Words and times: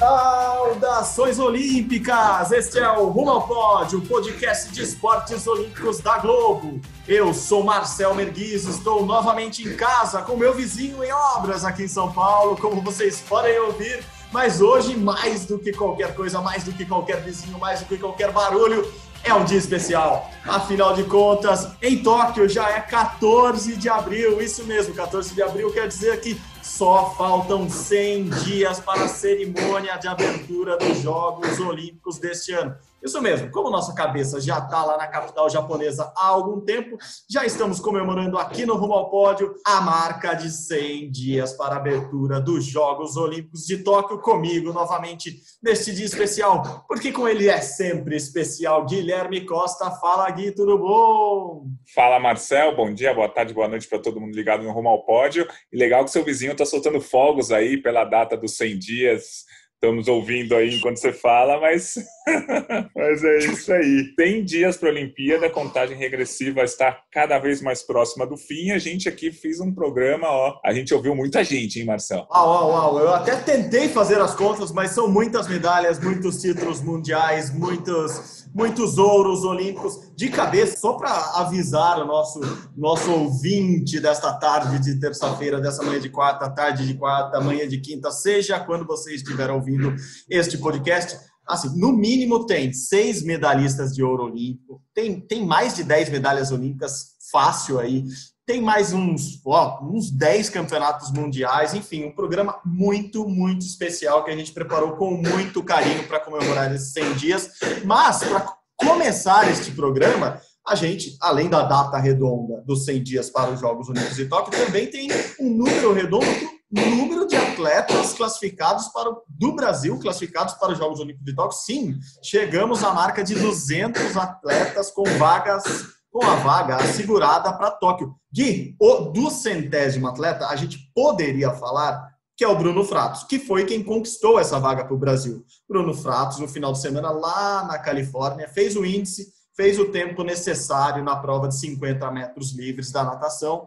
Saudações 0.00 1.38
Olímpicas! 1.38 2.52
Este 2.52 2.78
é 2.78 2.90
o 2.90 3.10
Rumo 3.10 3.32
ao 3.32 3.46
Pódio, 3.46 3.98
o 3.98 4.02
podcast 4.06 4.72
de 4.72 4.82
esportes 4.82 5.46
olímpicos 5.46 5.98
da 6.00 6.16
Globo. 6.16 6.80
Eu 7.06 7.34
sou 7.34 7.62
Marcel 7.62 8.14
Merguiz, 8.14 8.64
estou 8.64 9.04
novamente 9.04 9.62
em 9.62 9.76
casa 9.76 10.22
com 10.22 10.38
meu 10.38 10.54
vizinho 10.54 11.04
em 11.04 11.12
obras 11.12 11.66
aqui 11.66 11.82
em 11.82 11.88
São 11.88 12.10
Paulo, 12.10 12.56
como 12.56 12.80
vocês 12.80 13.20
podem 13.20 13.60
ouvir. 13.60 14.02
Mas 14.32 14.62
hoje, 14.62 14.96
mais 14.96 15.44
do 15.44 15.58
que 15.58 15.70
qualquer 15.70 16.14
coisa, 16.14 16.40
mais 16.40 16.64
do 16.64 16.72
que 16.72 16.86
qualquer 16.86 17.20
vizinho, 17.20 17.58
mais 17.58 17.80
do 17.80 17.84
que 17.84 17.98
qualquer 17.98 18.32
barulho, 18.32 18.90
é 19.22 19.34
um 19.34 19.44
dia 19.44 19.58
especial. 19.58 20.30
Afinal 20.44 20.94
de 20.94 21.04
contas, 21.04 21.68
em 21.82 22.02
Tóquio 22.02 22.48
já 22.48 22.68
é 22.70 22.80
14 22.80 23.76
de 23.76 23.88
abril, 23.88 24.40
isso 24.40 24.64
mesmo, 24.64 24.94
14 24.94 25.34
de 25.34 25.42
abril 25.42 25.70
quer 25.72 25.86
dizer 25.86 26.20
que 26.20 26.40
só 26.62 27.14
faltam 27.16 27.68
100 27.68 28.30
dias 28.44 28.80
para 28.80 29.04
a 29.04 29.08
cerimônia 29.08 29.96
de 29.96 30.08
abertura 30.08 30.76
dos 30.76 31.02
Jogos 31.02 31.58
Olímpicos 31.60 32.18
deste 32.18 32.52
ano. 32.52 32.74
Isso 33.02 33.20
mesmo, 33.22 33.50
como 33.50 33.70
nossa 33.70 33.94
cabeça 33.94 34.40
já 34.40 34.58
está 34.58 34.84
lá 34.84 34.98
na 34.98 35.06
capital 35.06 35.48
japonesa 35.48 36.12
há 36.16 36.26
algum 36.26 36.60
tempo, 36.60 36.98
já 37.28 37.46
estamos 37.46 37.80
comemorando 37.80 38.36
aqui 38.36 38.66
no 38.66 38.76
Rumo 38.76 38.92
ao 38.92 39.10
Pódio 39.10 39.54
a 39.64 39.80
marca 39.80 40.34
de 40.34 40.50
100 40.50 41.10
dias 41.10 41.54
para 41.54 41.74
a 41.74 41.78
abertura 41.78 42.40
dos 42.40 42.64
Jogos 42.66 43.16
Olímpicos 43.16 43.64
de 43.64 43.78
Tóquio 43.78 44.18
comigo 44.18 44.72
novamente 44.72 45.40
neste 45.62 45.94
dia 45.94 46.04
especial, 46.04 46.84
porque 46.86 47.10
com 47.10 47.26
ele 47.26 47.48
é 47.48 47.60
sempre 47.60 48.16
especial. 48.16 48.84
Guilherme 48.84 49.46
Costa, 49.46 49.90
fala 49.92 50.30
Gui, 50.30 50.52
tudo 50.52 50.78
bom? 50.78 51.64
Fala 51.94 52.20
Marcel, 52.20 52.76
bom 52.76 52.92
dia, 52.92 53.14
boa 53.14 53.28
tarde, 53.28 53.54
boa 53.54 53.68
noite 53.68 53.88
para 53.88 53.98
todo 53.98 54.20
mundo 54.20 54.34
ligado 54.34 54.62
no 54.62 54.72
Rumo 54.72 54.90
ao 54.90 55.04
Pódio. 55.04 55.48
E 55.72 55.78
legal 55.78 56.04
que 56.04 56.10
seu 56.10 56.22
vizinho 56.22 56.52
está 56.52 56.66
soltando 56.66 57.00
fogos 57.00 57.50
aí 57.50 57.78
pela 57.78 58.04
data 58.04 58.36
dos 58.36 58.56
100 58.56 58.78
dias 58.78 59.44
estamos 59.82 60.08
ouvindo 60.08 60.54
aí 60.54 60.76
enquanto 60.76 60.98
você 60.98 61.10
fala, 61.10 61.58
mas, 61.58 61.94
mas 62.94 63.24
é 63.24 63.38
isso 63.38 63.72
aí. 63.72 64.14
Tem 64.14 64.44
dias 64.44 64.76
para 64.76 64.90
a 64.90 64.92
Olimpíada, 64.92 65.46
a 65.46 65.50
contagem 65.50 65.96
regressiva 65.96 66.62
está 66.62 67.00
cada 67.10 67.38
vez 67.38 67.62
mais 67.62 67.82
próxima 67.82 68.26
do 68.26 68.36
fim. 68.36 68.72
A 68.72 68.78
gente 68.78 69.08
aqui 69.08 69.32
fez 69.32 69.58
um 69.58 69.72
programa, 69.72 70.28
ó. 70.28 70.60
A 70.62 70.74
gente 70.74 70.92
ouviu 70.92 71.14
muita 71.14 71.42
gente, 71.42 71.80
hein, 71.80 71.86
Marcel? 71.86 72.26
Uau, 72.30 72.46
uau, 72.46 72.70
uau. 72.70 72.98
Eu 73.00 73.14
até 73.14 73.36
tentei 73.36 73.88
fazer 73.88 74.20
as 74.20 74.34
contas, 74.34 74.70
mas 74.70 74.90
são 74.90 75.08
muitas 75.08 75.48
medalhas, 75.48 75.98
muitos 75.98 76.42
títulos 76.42 76.82
mundiais, 76.82 77.50
muitos 77.50 78.39
muitos 78.54 78.98
ouros 78.98 79.44
olímpicos 79.44 80.00
de 80.16 80.28
cabeça, 80.28 80.78
só 80.78 80.94
para 80.94 81.12
avisar 81.36 82.02
o 82.02 82.06
nosso, 82.06 82.40
nosso 82.76 83.10
ouvinte 83.10 84.00
desta 84.00 84.32
tarde 84.32 84.78
de 84.78 84.98
terça-feira, 84.98 85.60
dessa 85.60 85.82
manhã 85.82 86.00
de 86.00 86.08
quarta, 86.08 86.50
tarde 86.50 86.86
de 86.86 86.94
quarta, 86.94 87.40
manhã 87.40 87.66
de 87.66 87.80
quinta, 87.80 88.10
seja 88.10 88.58
quando 88.60 88.86
você 88.86 89.14
estiver 89.14 89.50
ouvindo 89.50 89.94
este 90.28 90.58
podcast. 90.58 91.18
Assim, 91.46 91.78
no 91.78 91.92
mínimo 91.92 92.46
tem 92.46 92.72
seis 92.72 93.22
medalhistas 93.22 93.92
de 93.92 94.02
ouro 94.02 94.24
olímpico, 94.24 94.80
tem, 94.94 95.20
tem 95.20 95.44
mais 95.44 95.74
de 95.74 95.82
dez 95.82 96.08
medalhas 96.08 96.52
olímpicas 96.52 97.16
fácil 97.30 97.78
aí 97.78 98.04
tem 98.46 98.60
mais 98.60 98.92
uns, 98.92 99.40
ó, 99.44 99.80
uns 99.82 100.10
10 100.10 100.50
campeonatos 100.50 101.12
mundiais, 101.12 101.74
enfim, 101.74 102.04
um 102.04 102.12
programa 102.12 102.60
muito, 102.64 103.28
muito 103.28 103.64
especial 103.64 104.24
que 104.24 104.30
a 104.30 104.36
gente 104.36 104.52
preparou 104.52 104.96
com 104.96 105.12
muito 105.12 105.62
carinho 105.62 106.06
para 106.08 106.20
comemorar 106.20 106.74
esses 106.74 106.92
100 106.92 107.14
dias. 107.14 107.50
Mas, 107.84 108.24
para 108.24 108.52
começar 108.76 109.50
este 109.50 109.70
programa, 109.70 110.40
a 110.66 110.74
gente, 110.74 111.16
além 111.20 111.48
da 111.48 111.62
data 111.62 111.98
redonda 111.98 112.62
dos 112.66 112.84
100 112.84 113.02
dias 113.02 113.30
para 113.30 113.50
os 113.50 113.60
Jogos 113.60 113.88
Olímpicos 113.88 114.16
de 114.16 114.26
Tóquio, 114.26 114.64
também 114.64 114.86
tem 114.88 115.08
um 115.38 115.50
número 115.50 115.92
redondo 115.92 116.26
número 116.70 117.26
de 117.26 117.34
atletas 117.34 118.12
classificados 118.12 118.88
para 118.88 119.10
o, 119.10 119.22
do 119.28 119.52
Brasil 119.52 119.98
classificados 119.98 120.54
para 120.54 120.72
os 120.72 120.78
Jogos 120.78 121.00
Olímpicos 121.00 121.24
de 121.24 121.34
Tóquio. 121.34 121.58
Sim, 121.58 121.98
chegamos 122.22 122.84
à 122.84 122.92
marca 122.92 123.24
de 123.24 123.34
200 123.34 124.16
atletas 124.16 124.90
com 124.90 125.04
vagas 125.18 125.64
com 126.10 126.24
a 126.24 126.36
vaga 126.36 126.76
assegurada 126.76 127.52
para 127.52 127.70
Tóquio. 127.70 128.14
Gui, 128.32 128.76
o, 128.80 128.96
do 129.10 129.30
centésimo 129.30 130.08
atleta, 130.08 130.48
a 130.48 130.56
gente 130.56 130.78
poderia 130.94 131.52
falar 131.52 132.10
que 132.36 132.44
é 132.44 132.48
o 132.48 132.56
Bruno 132.56 132.82
Fratos, 132.84 133.24
que 133.24 133.38
foi 133.38 133.66
quem 133.66 133.82
conquistou 133.82 134.40
essa 134.40 134.58
vaga 134.58 134.82
para 134.82 134.94
o 134.94 134.98
Brasil. 134.98 135.44
Bruno 135.68 135.92
Fratos, 135.92 136.38
no 136.38 136.48
final 136.48 136.72
de 136.72 136.80
semana, 136.80 137.10
lá 137.10 137.64
na 137.64 137.78
Califórnia, 137.78 138.48
fez 138.48 138.76
o 138.76 138.84
índice, 138.84 139.30
fez 139.54 139.78
o 139.78 139.90
tempo 139.90 140.24
necessário 140.24 141.04
na 141.04 141.16
prova 141.16 141.48
de 141.48 141.56
50 141.60 142.10
metros 142.10 142.52
livres 142.52 142.90
da 142.90 143.04
natação. 143.04 143.66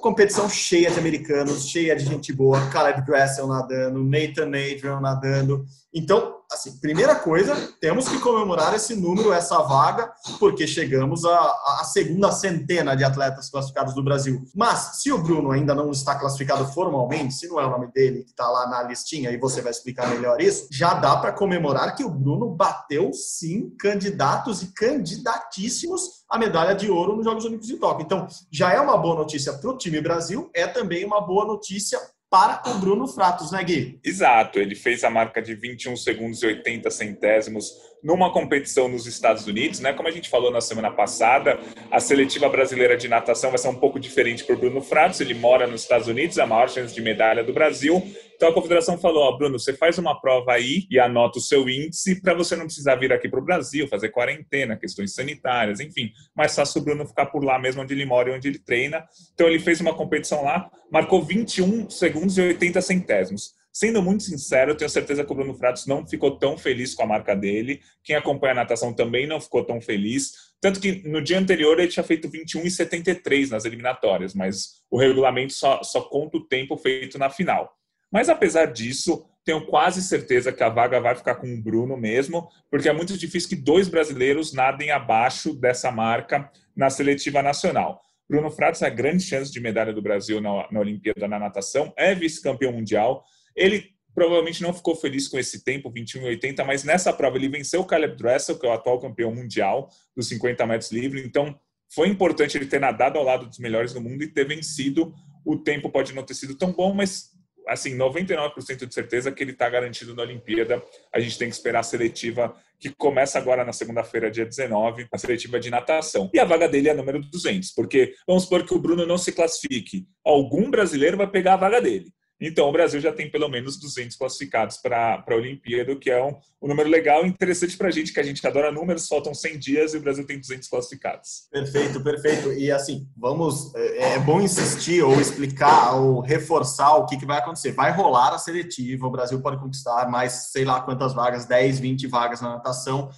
Competição 0.00 0.48
cheia 0.48 0.90
de 0.90 0.98
americanos, 0.98 1.68
cheia 1.68 1.94
de 1.94 2.04
gente 2.04 2.32
boa, 2.32 2.68
Caleb 2.70 3.06
Dressel 3.06 3.46
nadando, 3.46 4.02
Nathan 4.02 4.48
Adrian 4.48 5.00
nadando. 5.00 5.64
Então, 5.94 6.40
assim, 6.50 6.78
primeira 6.78 7.14
coisa, 7.14 7.54
temos 7.80 8.08
que 8.08 8.18
comemorar 8.18 8.74
esse 8.74 8.94
número, 8.94 9.32
essa 9.32 9.58
vaga, 9.62 10.10
porque 10.38 10.66
chegamos 10.66 11.24
à, 11.24 11.84
segunda 11.84 12.32
centena 12.32 12.96
de 12.96 13.04
atletas 13.04 13.50
classificados 13.50 13.94
do 13.94 14.02
Brasil. 14.02 14.42
Mas, 14.54 15.02
se 15.02 15.12
o 15.12 15.18
Bruno 15.18 15.50
ainda 15.50 15.74
não 15.74 15.90
está 15.90 16.14
classificado 16.14 16.66
formalmente, 16.72 17.34
se 17.34 17.46
não 17.46 17.60
é 17.60 17.66
o 17.66 17.70
nome 17.70 17.88
dele 17.92 18.24
que 18.24 18.30
está 18.30 18.48
lá 18.48 18.68
na 18.68 18.82
listinha 18.82 19.30
e 19.30 19.36
você 19.36 19.60
vai 19.60 19.70
explicar 19.70 20.08
melhor 20.08 20.40
isso, 20.40 20.66
já 20.70 20.94
dá 20.94 21.16
para 21.16 21.32
comemorar 21.32 21.94
que 21.94 22.04
o 22.04 22.10
Bruno 22.10 22.50
bateu, 22.50 23.12
sim, 23.12 23.70
candidatos 23.78 24.62
e 24.62 24.72
candidatíssimos 24.72 26.22
à 26.28 26.38
medalha 26.38 26.74
de 26.74 26.90
ouro 26.90 27.16
nos 27.16 27.24
Jogos 27.24 27.44
Olímpicos 27.44 27.68
de 27.68 27.76
Tóquio. 27.76 28.04
Então, 28.04 28.26
já 28.50 28.72
é 28.72 28.80
uma 28.80 28.96
boa 28.96 29.16
notícia 29.16 29.52
para 29.52 29.70
o 29.70 29.76
time 29.76 30.00
Brasil, 30.00 30.50
é 30.54 30.66
também 30.66 31.04
uma 31.04 31.20
boa 31.20 31.44
notícia 31.44 32.00
para 32.32 32.62
o 32.70 32.78
Bruno 32.78 33.06
Fratos, 33.06 33.52
né, 33.52 33.62
Gui? 33.62 34.00
Exato, 34.02 34.58
ele 34.58 34.74
fez 34.74 35.04
a 35.04 35.10
marca 35.10 35.42
de 35.42 35.54
21 35.54 35.94
segundos 35.98 36.42
e 36.42 36.46
80 36.46 36.90
centésimos 36.90 37.91
numa 38.02 38.32
competição 38.32 38.88
nos 38.88 39.06
Estados 39.06 39.46
Unidos, 39.46 39.80
né? 39.80 39.92
Como 39.92 40.08
a 40.08 40.12
gente 40.12 40.28
falou 40.28 40.50
na 40.50 40.60
semana 40.60 40.90
passada, 40.90 41.58
a 41.90 42.00
seletiva 42.00 42.48
brasileira 42.48 42.96
de 42.96 43.08
natação 43.08 43.50
vai 43.50 43.58
ser 43.58 43.68
um 43.68 43.74
pouco 43.74 43.98
diferente 43.98 44.44
o 44.52 44.56
Bruno 44.56 44.80
Fratos, 44.80 45.20
ele 45.20 45.34
mora 45.34 45.66
nos 45.66 45.82
Estados 45.82 46.08
Unidos, 46.08 46.38
a 46.38 46.46
maior 46.46 46.68
chance 46.68 46.94
de 46.94 47.00
medalha 47.00 47.42
do 47.42 47.52
Brasil. 47.52 48.02
Então 48.36 48.48
a 48.48 48.52
confederação 48.52 48.98
falou: 48.98 49.22
Ó, 49.22 49.36
Bruno, 49.36 49.58
você 49.58 49.72
faz 49.72 49.98
uma 49.98 50.20
prova 50.20 50.52
aí 50.52 50.86
e 50.90 50.98
anota 50.98 51.38
o 51.38 51.42
seu 51.42 51.68
índice 51.68 52.20
para 52.20 52.34
você 52.34 52.56
não 52.56 52.66
precisar 52.66 52.96
vir 52.96 53.12
aqui 53.12 53.28
para 53.28 53.40
o 53.40 53.44
Brasil, 53.44 53.88
fazer 53.88 54.10
quarentena, 54.10 54.76
questões 54.76 55.14
sanitárias, 55.14 55.80
enfim. 55.80 56.10
Mais 56.34 56.54
fácil 56.54 56.80
o 56.80 56.84
Bruno 56.84 57.06
ficar 57.06 57.26
por 57.26 57.44
lá 57.44 57.58
mesmo 57.58 57.82
onde 57.82 57.94
ele 57.94 58.04
mora 58.04 58.30
e 58.30 58.32
onde 58.34 58.48
ele 58.48 58.58
treina. 58.58 59.04
Então 59.32 59.46
ele 59.46 59.58
fez 59.58 59.80
uma 59.80 59.94
competição 59.94 60.44
lá, 60.44 60.70
marcou 60.90 61.22
21 61.22 61.88
segundos 61.88 62.36
e 62.36 62.42
80 62.42 62.80
centésimos. 62.80 63.54
Sendo 63.72 64.02
muito 64.02 64.22
sincero, 64.22 64.72
eu 64.72 64.76
tenho 64.76 64.90
certeza 64.90 65.24
que 65.24 65.32
o 65.32 65.34
Bruno 65.34 65.54
Fratos 65.54 65.86
não 65.86 66.06
ficou 66.06 66.38
tão 66.38 66.58
feliz 66.58 66.94
com 66.94 67.04
a 67.04 67.06
marca 67.06 67.34
dele. 67.34 67.80
Quem 68.04 68.14
acompanha 68.14 68.52
a 68.52 68.56
natação 68.56 68.92
também 68.92 69.26
não 69.26 69.40
ficou 69.40 69.64
tão 69.64 69.80
feliz. 69.80 70.52
Tanto 70.60 70.78
que 70.78 71.08
no 71.08 71.22
dia 71.22 71.38
anterior 71.38 71.80
ele 71.80 71.88
tinha 71.88 72.04
feito 72.04 72.28
21,73 72.28 73.48
nas 73.48 73.64
eliminatórias, 73.64 74.34
mas 74.34 74.82
o 74.90 74.98
regulamento 74.98 75.54
só, 75.54 75.82
só 75.82 76.02
conta 76.02 76.36
o 76.36 76.46
tempo 76.46 76.76
feito 76.76 77.18
na 77.18 77.30
final. 77.30 77.72
Mas 78.12 78.28
apesar 78.28 78.66
disso, 78.66 79.24
tenho 79.44 79.64
quase 79.66 80.02
certeza 80.02 80.52
que 80.52 80.62
a 80.62 80.68
vaga 80.68 81.00
vai 81.00 81.14
ficar 81.14 81.36
com 81.36 81.52
o 81.52 81.60
Bruno 81.60 81.96
mesmo, 81.96 82.48
porque 82.70 82.88
é 82.88 82.92
muito 82.92 83.16
difícil 83.16 83.48
que 83.48 83.56
dois 83.56 83.88
brasileiros 83.88 84.52
nadem 84.52 84.90
abaixo 84.90 85.54
dessa 85.54 85.90
marca 85.90 86.50
na 86.76 86.90
seletiva 86.90 87.42
nacional. 87.42 88.02
Bruno 88.28 88.50
Fratos 88.50 88.82
é 88.82 88.90
grande 88.90 89.22
chance 89.24 89.50
de 89.50 89.60
medalha 89.60 89.92
do 89.92 90.00
Brasil 90.00 90.40
na, 90.40 90.68
na 90.70 90.80
Olimpíada 90.80 91.26
na 91.26 91.38
natação, 91.38 91.92
é 91.96 92.14
vice-campeão 92.14 92.72
mundial, 92.72 93.24
ele 93.56 93.92
provavelmente 94.14 94.62
não 94.62 94.74
ficou 94.74 94.94
feliz 94.94 95.26
com 95.28 95.38
esse 95.38 95.64
tempo, 95.64 95.90
21,80, 95.90 96.64
mas 96.64 96.84
nessa 96.84 97.12
prova 97.12 97.36
ele 97.36 97.48
venceu 97.48 97.80
o 97.80 97.84
Caleb 97.84 98.16
Dressel, 98.16 98.58
que 98.58 98.66
é 98.66 98.68
o 98.68 98.72
atual 98.72 99.00
campeão 99.00 99.34
mundial 99.34 99.88
dos 100.14 100.28
50 100.28 100.66
metros 100.66 100.92
livre, 100.92 101.24
então 101.24 101.58
foi 101.94 102.08
importante 102.08 102.56
ele 102.56 102.66
ter 102.66 102.80
nadado 102.80 103.18
ao 103.18 103.24
lado 103.24 103.46
dos 103.46 103.58
melhores 103.58 103.92
do 103.92 104.00
mundo 104.00 104.22
e 104.22 104.26
ter 104.26 104.46
vencido. 104.46 105.12
O 105.44 105.56
tempo 105.56 105.90
pode 105.90 106.14
não 106.14 106.22
ter 106.22 106.34
sido 106.34 106.54
tão 106.56 106.72
bom, 106.72 106.94
mas 106.94 107.32
assim, 107.68 107.96
99% 107.96 108.86
de 108.86 108.94
certeza 108.94 109.30
que 109.30 109.42
ele 109.42 109.52
está 109.52 109.68
garantido 109.68 110.14
na 110.14 110.22
Olimpíada. 110.22 110.82
A 111.14 111.20
gente 111.20 111.38
tem 111.38 111.48
que 111.48 111.54
esperar 111.54 111.80
a 111.80 111.84
seletiva 111.84 112.54
que 112.78 112.90
começa 112.90 113.38
agora 113.38 113.64
na 113.64 113.72
segunda-feira, 113.72 114.30
dia 114.30 114.44
19, 114.44 115.06
a 115.12 115.18
seletiva 115.18 115.60
de 115.60 115.70
natação. 115.70 116.30
E 116.34 116.40
a 116.40 116.44
vaga 116.44 116.68
dele 116.68 116.88
é 116.88 116.94
número 116.94 117.20
200, 117.20 117.72
porque 117.72 118.14
vamos 118.26 118.44
supor 118.44 118.66
que 118.66 118.74
o 118.74 118.78
Bruno 118.78 119.06
não 119.06 119.18
se 119.18 119.32
classifique. 119.32 120.06
Algum 120.24 120.70
brasileiro 120.70 121.16
vai 121.16 121.30
pegar 121.30 121.54
a 121.54 121.58
vaga 121.58 121.80
dele. 121.80 122.12
Então, 122.44 122.68
o 122.68 122.72
Brasil 122.72 123.00
já 123.00 123.12
tem 123.12 123.30
pelo 123.30 123.48
menos 123.48 123.76
200 123.76 124.16
classificados 124.16 124.76
para 124.76 125.24
a 125.24 125.34
Olimpíada, 125.34 125.92
o 125.92 125.98
que 125.98 126.10
é 126.10 126.20
um, 126.20 126.34
um 126.60 126.66
número 126.66 126.88
legal 126.88 127.24
e 127.24 127.28
interessante 127.28 127.76
para 127.76 127.86
a 127.86 127.90
gente, 127.92 128.12
que 128.12 128.18
a 128.18 128.22
gente 128.24 128.44
adora 128.44 128.72
números, 128.72 129.06
faltam 129.06 129.32
100 129.32 129.58
dias 129.60 129.94
e 129.94 129.96
o 129.96 130.00
Brasil 130.00 130.26
tem 130.26 130.40
200 130.40 130.68
classificados. 130.68 131.46
Perfeito, 131.52 132.02
perfeito. 132.02 132.52
E 132.52 132.68
assim, 132.72 133.06
vamos, 133.16 133.72
é, 133.76 134.14
é 134.14 134.18
bom 134.18 134.40
insistir 134.40 135.04
ou 135.04 135.20
explicar 135.20 135.94
ou 135.94 136.18
reforçar 136.18 136.96
o 136.96 137.06
que, 137.06 137.16
que 137.16 137.24
vai 137.24 137.38
acontecer. 137.38 137.70
Vai 137.70 137.92
rolar 137.92 138.34
a 138.34 138.38
seletiva, 138.38 139.06
o 139.06 139.10
Brasil 139.10 139.40
pode 139.40 139.58
conquistar 139.58 140.10
mais, 140.10 140.50
sei 140.50 140.64
lá 140.64 140.80
quantas 140.80 141.14
vagas, 141.14 141.46
10, 141.46 141.78
20 141.78 142.08
vagas 142.08 142.40
na 142.40 142.54
natação. 142.54 143.08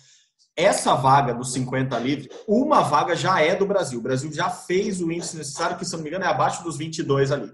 Essa 0.56 0.94
vaga 0.94 1.34
dos 1.34 1.52
50 1.52 1.98
livre, 1.98 2.30
uma 2.46 2.82
vaga 2.82 3.16
já 3.16 3.40
é 3.40 3.56
do 3.56 3.66
Brasil. 3.66 3.98
O 3.98 4.02
Brasil 4.02 4.30
já 4.32 4.50
fez 4.50 5.00
o 5.00 5.10
índice 5.10 5.36
necessário, 5.36 5.76
que 5.76 5.84
se 5.84 5.96
não 5.96 6.02
me 6.02 6.08
engano 6.08 6.24
é 6.24 6.28
abaixo 6.28 6.62
dos 6.62 6.76
22 6.76 7.32
ali. 7.32 7.50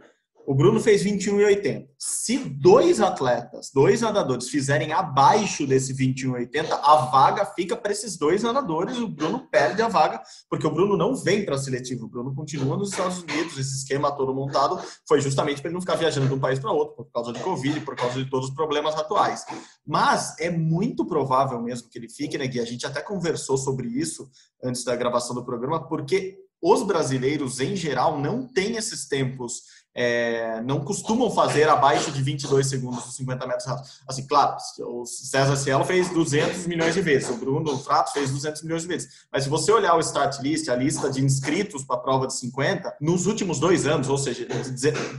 O 0.47 0.55
Bruno 0.55 0.81
fez 0.81 1.05
21,80. 1.05 1.87
Se 1.99 2.39
dois 2.39 3.01
atletas, 3.01 3.71
dois 3.73 4.01
nadadores 4.01 4.49
fizerem 4.49 4.93
abaixo 4.93 5.67
desse 5.67 5.95
21,80, 5.95 6.67
a 6.83 6.97
vaga 7.07 7.45
fica 7.45 7.77
para 7.77 7.93
esses 7.93 8.17
dois 8.17 8.43
nadadores. 8.43 8.99
O 8.99 9.07
Bruno 9.07 9.47
perde 9.51 9.83
a 9.83 9.89
vaga, 9.89 10.21
porque 10.49 10.67
o 10.67 10.71
Bruno 10.71 10.97
não 10.97 11.15
vem 11.15 11.45
para 11.45 11.55
a 11.55 11.59
seletiva. 11.59 12.05
O 12.05 12.09
Bruno 12.09 12.35
continua 12.35 12.77
nos 12.77 12.91
Estados 12.91 13.23
Unidos. 13.23 13.59
Esse 13.59 13.77
esquema 13.77 14.11
todo 14.11 14.35
montado 14.35 14.81
foi 15.07 15.21
justamente 15.21 15.61
para 15.61 15.69
ele 15.69 15.75
não 15.75 15.81
ficar 15.81 15.97
viajando 15.97 16.29
de 16.29 16.35
um 16.35 16.41
país 16.41 16.59
para 16.59 16.73
outro, 16.73 16.97
por 16.97 17.13
causa 17.13 17.33
de 17.33 17.41
Covid, 17.41 17.81
por 17.81 17.95
causa 17.95 18.23
de 18.23 18.29
todos 18.29 18.49
os 18.49 18.55
problemas 18.55 18.95
atuais. 18.97 19.45
Mas 19.87 20.39
é 20.41 20.51
muito 20.51 21.05
provável 21.07 21.61
mesmo 21.61 21.89
que 21.89 21.99
ele 21.99 22.09
fique, 22.09 22.39
né, 22.39 22.47
Gui? 22.47 22.61
A 22.61 22.65
gente 22.65 22.87
até 22.87 23.03
conversou 23.03 23.57
sobre 23.57 23.89
isso 23.89 24.29
antes 24.65 24.85
da 24.85 24.97
gravação 24.97 25.35
do 25.35 25.45
programa, 25.45 25.87
porque 25.87 26.39
os 26.63 26.83
brasileiros, 26.83 27.59
em 27.59 27.75
geral, 27.75 28.21
não 28.21 28.47
têm 28.47 28.77
esses 28.77 29.09
tempos 29.09 29.63
é, 29.95 30.61
não 30.63 30.81
costumam 30.81 31.31
fazer 31.31 31.69
abaixo 31.69 32.13
de 32.13 32.23
22 32.23 32.67
segundos 32.67 33.07
os 33.07 33.17
50 33.17 33.47
metros 33.47 33.67
rasos. 33.67 34.01
Assim, 34.07 34.27
claro, 34.27 34.57
o 34.81 35.05
César 35.05 35.57
Cielo 35.57 35.85
fez 35.85 36.09
200 36.11 36.67
milhões 36.67 36.95
de 36.95 37.01
vezes, 37.01 37.29
o 37.29 37.37
Bruno 37.37 37.77
Frato 37.79 38.13
fez 38.13 38.31
200 38.31 38.63
milhões 38.63 38.83
de 38.83 38.89
vezes. 38.89 39.09
Mas 39.33 39.45
se 39.45 39.51
você 39.51 39.73
olhar 39.73 39.97
o 39.97 40.01
start 40.01 40.41
list, 40.41 40.69
a 40.69 40.77
lista 40.77 41.11
de 41.11 41.25
inscritos 41.25 41.85
para 41.85 41.97
a 41.97 42.01
prova 42.01 42.27
de 42.27 42.35
50, 42.35 42.97
nos 43.01 43.27
últimos 43.27 43.59
dois 43.59 43.87
anos, 43.87 44.09
ou 44.09 44.19
seja, 44.19 44.47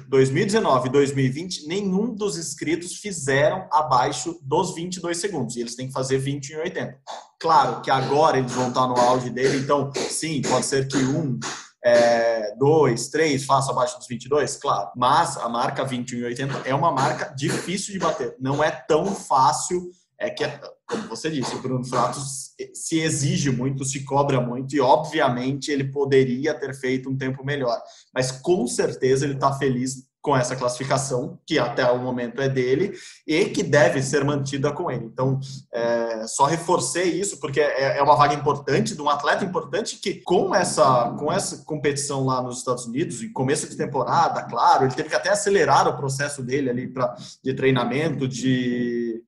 2019 0.08 0.88
e 0.88 0.92
2020, 0.92 1.68
nenhum 1.68 2.14
dos 2.14 2.38
inscritos 2.38 2.96
fizeram 2.96 3.68
abaixo 3.72 4.40
dos 4.42 4.74
22 4.74 5.18
segundos. 5.18 5.56
E 5.56 5.62
eles 5.62 5.76
têm 5.76 5.88
que 5.88 5.94
fazer 5.94 6.18
20 6.18 6.52
em 6.52 6.58
80. 6.58 6.98
Claro 7.40 7.82
que 7.82 7.90
agora 7.90 8.38
eles 8.38 8.52
vão 8.52 8.70
estar 8.70 8.88
no 8.88 8.98
auge 9.00 9.30
dele, 9.30 9.58
então, 9.58 9.92
sim, 9.96 10.42
pode 10.44 10.66
ser 10.66 10.88
que 10.88 10.98
um 10.98 11.40
é, 11.84 12.56
dois, 12.58 13.10
três, 13.10 13.46
faço 13.46 13.72
abaixo 13.72 13.98
dos 13.98 14.08
22? 14.08 14.58
Claro. 14.58 14.92
Mas 14.96 15.38
a 15.38 15.50
marca 15.50 15.86
21,80 15.86 16.66
é 16.66 16.76
uma 16.76 16.92
marca 16.92 17.34
difícil 17.36 17.94
de 17.94 18.00
bater. 18.00 18.36
Não 18.40 18.64
é 18.64 18.72
tão 18.72 19.08
fácil. 19.16 19.90
É 20.20 20.30
que, 20.30 20.44
como 20.88 21.08
você 21.08 21.32
disse, 21.32 21.56
o 21.56 21.62
Bruno 21.64 21.84
Fratos 21.84 22.52
se 22.76 23.00
exige 23.00 23.50
muito, 23.50 23.84
se 23.84 24.04
cobra 24.04 24.40
muito, 24.40 24.76
e 24.76 24.80
obviamente 24.80 25.72
ele 25.72 25.86
poderia 25.86 26.54
ter 26.54 26.76
feito 26.76 27.10
um 27.10 27.18
tempo 27.18 27.44
melhor. 27.44 27.82
Mas 28.14 28.32
com 28.32 28.68
certeza 28.68 29.26
ele 29.26 29.34
está 29.34 29.52
feliz 29.54 30.11
com 30.22 30.38
essa 30.38 30.56
classificação, 30.56 31.40
que 31.48 31.58
até 31.58 31.90
o 31.90 31.98
momento 31.98 32.42
é 32.42 32.48
dele, 32.48 32.94
e 33.26 33.46
que 33.46 33.64
deve 33.64 34.02
ser 34.04 34.24
mantida 34.24 34.72
com 34.72 34.92
ele. 34.92 35.06
Então, 35.06 35.40
é, 35.74 36.28
só 36.28 36.46
reforcei 36.46 37.20
isso, 37.20 37.40
porque 37.40 37.60
é, 37.60 37.98
é, 37.98 38.04
uma 38.04 38.16
vaga 38.16 38.36
importante, 38.36 38.96
de 38.96 39.02
um 39.02 39.10
atleta 39.10 39.44
importante, 39.44 39.98
que 39.98 40.22
com 40.22 40.54
essa, 40.54 41.16
com 41.18 41.32
essa 41.32 41.66
competição 41.66 42.26
lá 42.26 42.42
nos 42.42 42.60
Estados 42.60 42.86
Unidos, 42.86 43.24
em 43.24 43.34
começo 43.34 43.68
de 43.68 43.76
temporada, 43.76 44.44
claro, 44.44 44.86
ele 44.86 44.94
teve 44.94 45.10
que 45.10 45.16
até 45.16 45.30
acelerar 45.30 45.88
o 45.88 45.98
processo 45.98 46.44
dele 46.44 46.70
ali 46.70 46.88
pra, 46.88 47.16
de 47.44 47.54
treinamento, 47.56 48.28
de, 48.28 49.24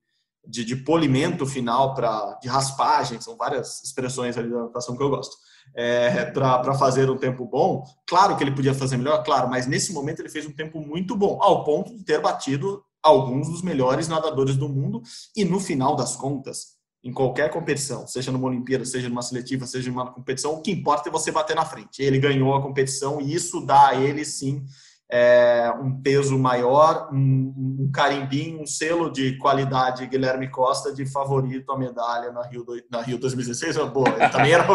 de, 0.46 0.64
de 0.64 0.76
polimento 0.76 1.44
final, 1.44 1.94
pra, 1.94 2.38
de 2.40 2.48
raspagem, 2.48 3.20
são 3.20 3.36
várias 3.36 3.82
expressões 3.82 4.38
ali 4.38 4.48
da 4.48 4.62
natação 4.62 4.96
que 4.96 5.02
eu 5.02 5.10
gosto 5.10 5.36
é, 5.74 6.24
para 6.26 6.74
fazer 6.74 7.10
um 7.10 7.16
tempo 7.16 7.44
bom. 7.46 7.84
Claro 8.06 8.36
que 8.36 8.44
ele 8.44 8.54
podia 8.54 8.74
fazer 8.74 8.96
melhor, 8.96 9.22
claro, 9.22 9.48
mas 9.48 9.66
nesse 9.66 9.92
momento 9.92 10.20
ele 10.20 10.28
fez 10.28 10.46
um 10.46 10.52
tempo 10.52 10.80
muito 10.80 11.16
bom, 11.16 11.38
ao 11.40 11.64
ponto 11.64 11.96
de 11.96 12.04
ter 12.04 12.20
batido 12.20 12.82
alguns 13.02 13.48
dos 13.48 13.62
melhores 13.62 14.08
nadadores 14.08 14.56
do 14.56 14.68
mundo. 14.68 15.02
E 15.36 15.44
no 15.44 15.60
final 15.60 15.94
das 15.94 16.16
contas, 16.16 16.74
em 17.02 17.12
qualquer 17.12 17.50
competição, 17.50 18.06
seja 18.06 18.32
numa 18.32 18.48
Olimpíada, 18.48 18.84
seja 18.84 19.10
numa 19.10 19.20
seletiva, 19.20 19.66
seja 19.66 19.90
numa 19.90 20.10
competição, 20.10 20.54
o 20.54 20.62
que 20.62 20.70
importa 20.70 21.10
é 21.10 21.12
você 21.12 21.30
bater 21.30 21.54
na 21.54 21.64
frente. 21.64 22.02
Ele 22.02 22.18
ganhou 22.18 22.54
a 22.54 22.62
competição 22.62 23.20
e 23.20 23.34
isso 23.34 23.60
dá 23.60 23.88
a 23.88 23.94
ele 23.94 24.24
sim 24.24 24.64
é, 25.10 25.72
um 25.80 26.00
peso 26.00 26.38
maior, 26.38 27.08
um, 27.12 27.54
um, 27.80 27.90
carimbinho, 27.92 28.62
um 28.62 28.66
selo 28.66 29.10
de 29.10 29.36
qualidade 29.38 30.06
Guilherme 30.06 30.50
Costa 30.50 30.92
de 30.92 31.06
favorito 31.06 31.70
à 31.70 31.78
medalha 31.78 32.32
na 32.32 32.42
Rio, 32.42 32.64
do, 32.64 32.80
na 32.90 33.02
Rio 33.02 33.18
2016. 33.18 33.76
Boa, 33.90 34.08
ele 34.08 34.28
também 34.28 34.52
era 34.52 34.66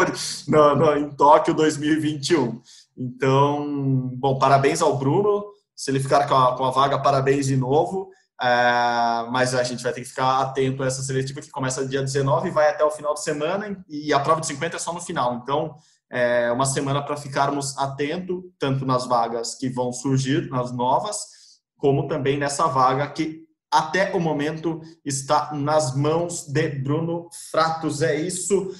no, 0.48 0.74
no, 0.76 0.96
em 0.96 1.10
Tóquio 1.10 1.54
2021. 1.54 2.60
Então, 2.96 4.10
bom, 4.14 4.38
parabéns 4.38 4.80
ao 4.80 4.96
Bruno. 4.96 5.44
Se 5.74 5.90
ele 5.90 6.00
ficar 6.00 6.26
com 6.28 6.34
a, 6.34 6.56
com 6.56 6.64
a 6.64 6.70
vaga, 6.70 6.98
parabéns 6.98 7.46
de 7.46 7.56
novo. 7.56 8.10
É, 8.42 9.26
mas 9.30 9.54
a 9.54 9.62
gente 9.62 9.82
vai 9.82 9.92
ter 9.92 10.00
que 10.00 10.08
ficar 10.08 10.40
atento 10.40 10.82
a 10.82 10.86
essa 10.86 11.02
seletiva 11.02 11.42
que 11.42 11.50
começa 11.50 11.86
dia 11.86 12.00
19 12.00 12.48
e 12.48 12.50
vai 12.50 12.70
até 12.70 12.82
o 12.82 12.90
final 12.90 13.12
de 13.12 13.22
semana 13.22 13.84
e 13.86 14.14
a 14.14 14.20
prova 14.20 14.40
de 14.40 14.46
50 14.46 14.76
é 14.76 14.78
só 14.78 14.94
no 14.94 15.00
final. 15.00 15.34
Então, 15.34 15.74
é, 16.10 16.50
uma 16.50 16.66
semana 16.66 17.02
para 17.02 17.16
ficarmos 17.16 17.76
atentos, 17.78 18.42
tanto 18.58 18.84
nas 18.84 19.06
vagas 19.06 19.54
que 19.54 19.68
vão 19.68 19.92
surgir, 19.92 20.50
nas 20.50 20.72
novas, 20.72 21.18
como 21.76 22.08
também 22.08 22.36
nessa 22.36 22.66
vaga 22.66 23.06
que 23.08 23.40
até 23.72 24.12
o 24.14 24.20
momento 24.20 24.80
está 25.04 25.54
nas 25.54 25.94
mãos 25.94 26.46
de 26.48 26.68
Bruno 26.68 27.28
Fratos. 27.50 28.02
É 28.02 28.20
isso. 28.20 28.70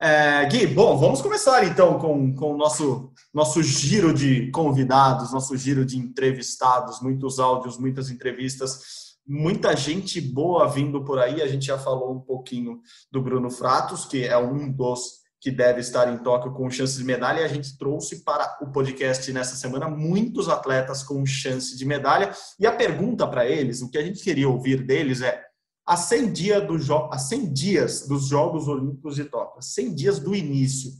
É, 0.00 0.44
Gui, 0.46 0.66
bom, 0.66 0.96
vamos 0.96 1.20
começar 1.20 1.64
então 1.64 1.98
com, 1.98 2.34
com 2.34 2.54
o 2.54 2.56
nosso, 2.56 3.10
nosso 3.34 3.62
giro 3.62 4.14
de 4.14 4.50
convidados, 4.50 5.32
nosso 5.32 5.56
giro 5.56 5.84
de 5.84 5.98
entrevistados, 5.98 7.00
muitos 7.00 7.40
áudios, 7.40 7.78
muitas 7.78 8.10
entrevistas, 8.10 9.16
muita 9.26 9.74
gente 9.74 10.20
boa 10.20 10.68
vindo 10.68 11.02
por 11.02 11.18
aí. 11.18 11.42
A 11.42 11.48
gente 11.48 11.66
já 11.66 11.78
falou 11.78 12.12
um 12.12 12.20
pouquinho 12.20 12.80
do 13.10 13.20
Bruno 13.20 13.50
Fratos, 13.50 14.04
que 14.04 14.24
é 14.24 14.38
um 14.38 14.70
dos 14.70 15.25
que 15.40 15.50
deve 15.50 15.80
estar 15.80 16.12
em 16.12 16.18
Tóquio 16.18 16.52
com 16.52 16.70
chances 16.70 16.96
de 16.96 17.04
medalha, 17.04 17.40
e 17.40 17.44
a 17.44 17.48
gente 17.48 17.76
trouxe 17.78 18.24
para 18.24 18.58
o 18.60 18.70
podcast 18.70 19.30
nessa 19.32 19.56
semana 19.56 19.88
muitos 19.88 20.48
atletas 20.48 21.02
com 21.02 21.24
chance 21.26 21.76
de 21.76 21.84
medalha. 21.84 22.30
E 22.58 22.66
a 22.66 22.72
pergunta 22.72 23.26
para 23.26 23.46
eles, 23.46 23.82
o 23.82 23.90
que 23.90 23.98
a 23.98 24.02
gente 24.02 24.22
queria 24.22 24.48
ouvir 24.48 24.82
deles 24.82 25.20
é: 25.20 25.44
a 25.86 25.96
100, 25.96 26.32
dia 26.32 26.60
do 26.60 26.76
a 27.10 27.18
100 27.18 27.52
dias 27.52 28.08
dos 28.08 28.26
Jogos 28.26 28.66
Olímpicos 28.66 29.14
de 29.14 29.24
Tóquio, 29.24 29.62
100 29.62 29.94
dias 29.94 30.18
do 30.18 30.34
início, 30.34 30.90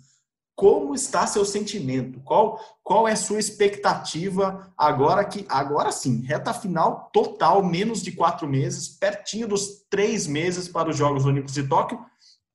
como 0.56 0.94
está 0.94 1.26
seu 1.26 1.44
sentimento? 1.44 2.18
Qual, 2.20 2.58
qual 2.82 3.06
é 3.06 3.14
sua 3.14 3.38
expectativa 3.38 4.72
agora 4.76 5.22
que 5.22 5.44
agora 5.50 5.92
sim, 5.92 6.22
reta 6.22 6.54
final 6.54 7.10
total, 7.12 7.62
menos 7.62 8.00
de 8.00 8.12
quatro 8.12 8.48
meses, 8.48 8.88
pertinho 8.88 9.46
dos 9.46 9.84
três 9.90 10.26
meses 10.26 10.66
para 10.66 10.88
os 10.88 10.96
Jogos 10.96 11.26
Olímpicos 11.26 11.52
de 11.52 11.68
Tóquio? 11.68 12.00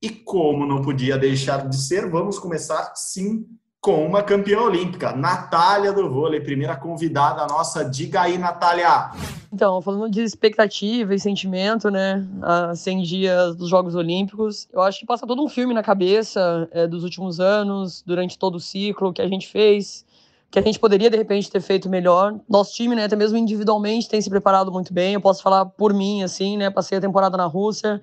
E 0.02 0.10
como 0.10 0.66
não 0.66 0.82
podia 0.82 1.16
deixar 1.16 1.68
de 1.68 1.76
ser, 1.76 2.10
vamos 2.10 2.36
começar 2.36 2.92
sim 2.96 3.46
com 3.80 4.04
uma 4.04 4.20
campeã 4.22 4.60
olímpica, 4.60 5.12
Natália 5.12 5.92
do 5.92 6.10
vôlei, 6.10 6.40
primeira 6.40 6.76
convidada 6.76 7.46
nossa. 7.46 7.84
Diga 7.84 8.22
aí, 8.22 8.36
Natália. 8.36 9.10
Então, 9.52 9.80
falando 9.80 10.10
de 10.10 10.22
expectativa 10.22 11.14
e 11.14 11.20
sentimento, 11.20 11.88
né, 11.88 12.24
a 12.42 12.74
100 12.74 13.02
dias 13.02 13.56
dos 13.56 13.68
Jogos 13.68 13.94
Olímpicos, 13.94 14.68
eu 14.72 14.80
acho 14.82 14.98
que 15.00 15.06
passa 15.06 15.24
todo 15.24 15.44
um 15.44 15.48
filme 15.48 15.72
na 15.72 15.84
cabeça 15.84 16.68
é, 16.72 16.86
dos 16.86 17.04
últimos 17.04 17.38
anos, 17.38 18.02
durante 18.04 18.36
todo 18.36 18.56
o 18.56 18.60
ciclo 18.60 19.12
que 19.12 19.22
a 19.22 19.28
gente 19.28 19.48
fez, 19.48 20.04
que 20.50 20.58
a 20.58 20.62
gente 20.62 20.80
poderia 20.80 21.10
de 21.10 21.16
repente 21.16 21.50
ter 21.50 21.60
feito 21.60 21.88
melhor. 21.88 22.38
Nosso 22.48 22.74
time, 22.74 22.96
né, 22.96 23.04
até 23.04 23.14
mesmo 23.14 23.36
individualmente, 23.36 24.08
tem 24.08 24.20
se 24.20 24.30
preparado 24.30 24.72
muito 24.72 24.92
bem. 24.92 25.14
Eu 25.14 25.20
posso 25.20 25.42
falar 25.42 25.64
por 25.66 25.92
mim, 25.92 26.22
assim, 26.24 26.56
né, 26.56 26.70
passei 26.70 26.98
a 26.98 27.00
temporada 27.00 27.36
na 27.36 27.46
Rússia 27.46 28.00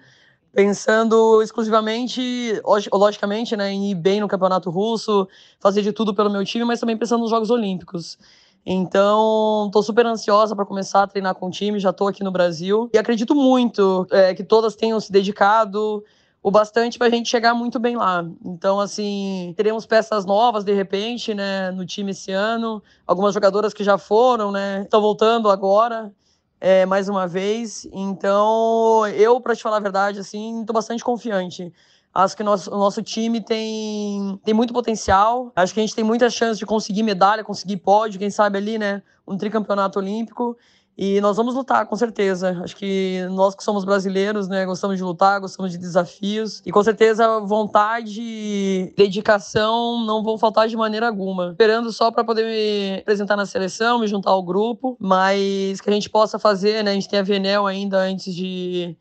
pensando 0.53 1.41
exclusivamente, 1.41 2.61
logicamente, 2.91 3.55
né, 3.55 3.71
em 3.71 3.91
ir 3.91 3.95
bem 3.95 4.19
no 4.19 4.27
campeonato 4.27 4.69
russo, 4.69 5.27
fazer 5.59 5.81
de 5.81 5.91
tudo 5.91 6.13
pelo 6.13 6.29
meu 6.29 6.43
time, 6.43 6.65
mas 6.65 6.79
também 6.79 6.97
pensando 6.97 7.21
nos 7.21 7.29
Jogos 7.29 7.49
Olímpicos. 7.49 8.17
Então, 8.65 9.65
estou 9.67 9.81
super 9.81 10.05
ansiosa 10.05 10.55
para 10.55 10.65
começar 10.65 11.03
a 11.03 11.07
treinar 11.07 11.35
com 11.35 11.47
o 11.47 11.51
time, 11.51 11.79
já 11.79 11.91
estou 11.91 12.07
aqui 12.07 12.23
no 12.23 12.31
Brasil 12.31 12.89
e 12.93 12.97
acredito 12.97 13.33
muito 13.33 14.05
é, 14.11 14.33
que 14.33 14.43
todas 14.43 14.75
tenham 14.75 14.99
se 14.99 15.11
dedicado 15.11 16.03
o 16.41 16.49
bastante 16.51 16.97
para 16.97 17.07
a 17.07 17.09
gente 17.09 17.29
chegar 17.29 17.53
muito 17.53 17.79
bem 17.79 17.97
lá. 17.97 18.25
Então, 18.45 18.79
assim, 18.79 19.53
teremos 19.57 19.85
peças 19.85 20.25
novas 20.25 20.63
de 20.63 20.73
repente, 20.73 21.33
né, 21.33 21.71
no 21.71 21.85
time 21.85 22.11
esse 22.11 22.31
ano, 22.31 22.81
algumas 23.05 23.33
jogadoras 23.33 23.73
que 23.73 23.83
já 23.83 23.97
foram, 23.97 24.51
né, 24.51 24.83
estão 24.83 25.01
voltando 25.01 25.49
agora 25.49 26.11
é, 26.59 26.85
mais 26.85 27.07
uma 27.07 27.27
vez. 27.27 27.87
Então, 27.91 29.07
eu, 29.07 29.39
para 29.39 29.55
te 29.55 29.63
falar 29.63 29.77
a 29.77 29.81
verdade, 29.81 30.19
assim, 30.19 30.61
estou 30.61 30.73
bastante 30.73 31.03
confiante. 31.03 31.71
Acho 32.13 32.35
que 32.35 32.43
nosso, 32.43 32.73
o 32.73 32.77
nosso 32.77 33.03
time 33.03 33.39
tem, 33.39 34.39
tem 34.43 34.53
muito 34.53 34.73
potencial. 34.73 35.51
Acho 35.55 35.73
que 35.73 35.79
a 35.79 35.83
gente 35.83 35.95
tem 35.95 36.03
muita 36.03 36.29
chance 36.29 36.59
de 36.59 36.65
conseguir 36.65 37.03
medalha, 37.03 37.43
conseguir 37.43 37.77
pódio, 37.77 38.19
quem 38.19 38.29
sabe 38.29 38.57
ali, 38.57 38.77
né? 38.77 39.03
Um 39.27 39.37
tricampeonato 39.37 39.99
olímpico. 39.99 40.57
E 41.01 41.21
nós 41.21 41.37
vamos 41.37 41.55
lutar, 41.55 41.85
com 41.85 41.95
certeza. 41.95 42.59
Acho 42.61 42.75
que 42.75 43.25
nós 43.31 43.55
que 43.55 43.63
somos 43.63 43.85
brasileiros, 43.85 44.49
né, 44.49 44.65
gostamos 44.65 44.97
de 44.97 45.03
lutar, 45.03 45.39
gostamos 45.39 45.71
de 45.71 45.77
desafios. 45.77 46.61
E 46.65 46.73
com 46.73 46.83
certeza 46.83 47.39
vontade 47.39 48.19
e 48.21 48.93
dedicação 48.97 50.03
não 50.05 50.21
vão 50.21 50.37
faltar 50.37 50.67
de 50.67 50.75
maneira 50.75 51.07
alguma. 51.07 51.51
Esperando 51.51 51.89
só 51.93 52.11
para 52.11 52.25
poder 52.25 52.43
me 52.43 52.99
apresentar 52.99 53.37
na 53.37 53.45
seleção, 53.45 53.97
me 53.97 54.07
juntar 54.07 54.31
ao 54.31 54.43
grupo, 54.43 54.97
mas 54.99 55.79
que 55.79 55.89
a 55.89 55.93
gente 55.93 56.09
possa 56.09 56.37
fazer, 56.37 56.83
né? 56.83 56.91
A 56.91 56.93
gente 56.95 57.07
tem 57.07 57.19
a 57.19 57.23
Venel 57.23 57.65
ainda 57.65 57.97
antes 57.99 58.35
de, 58.35 58.97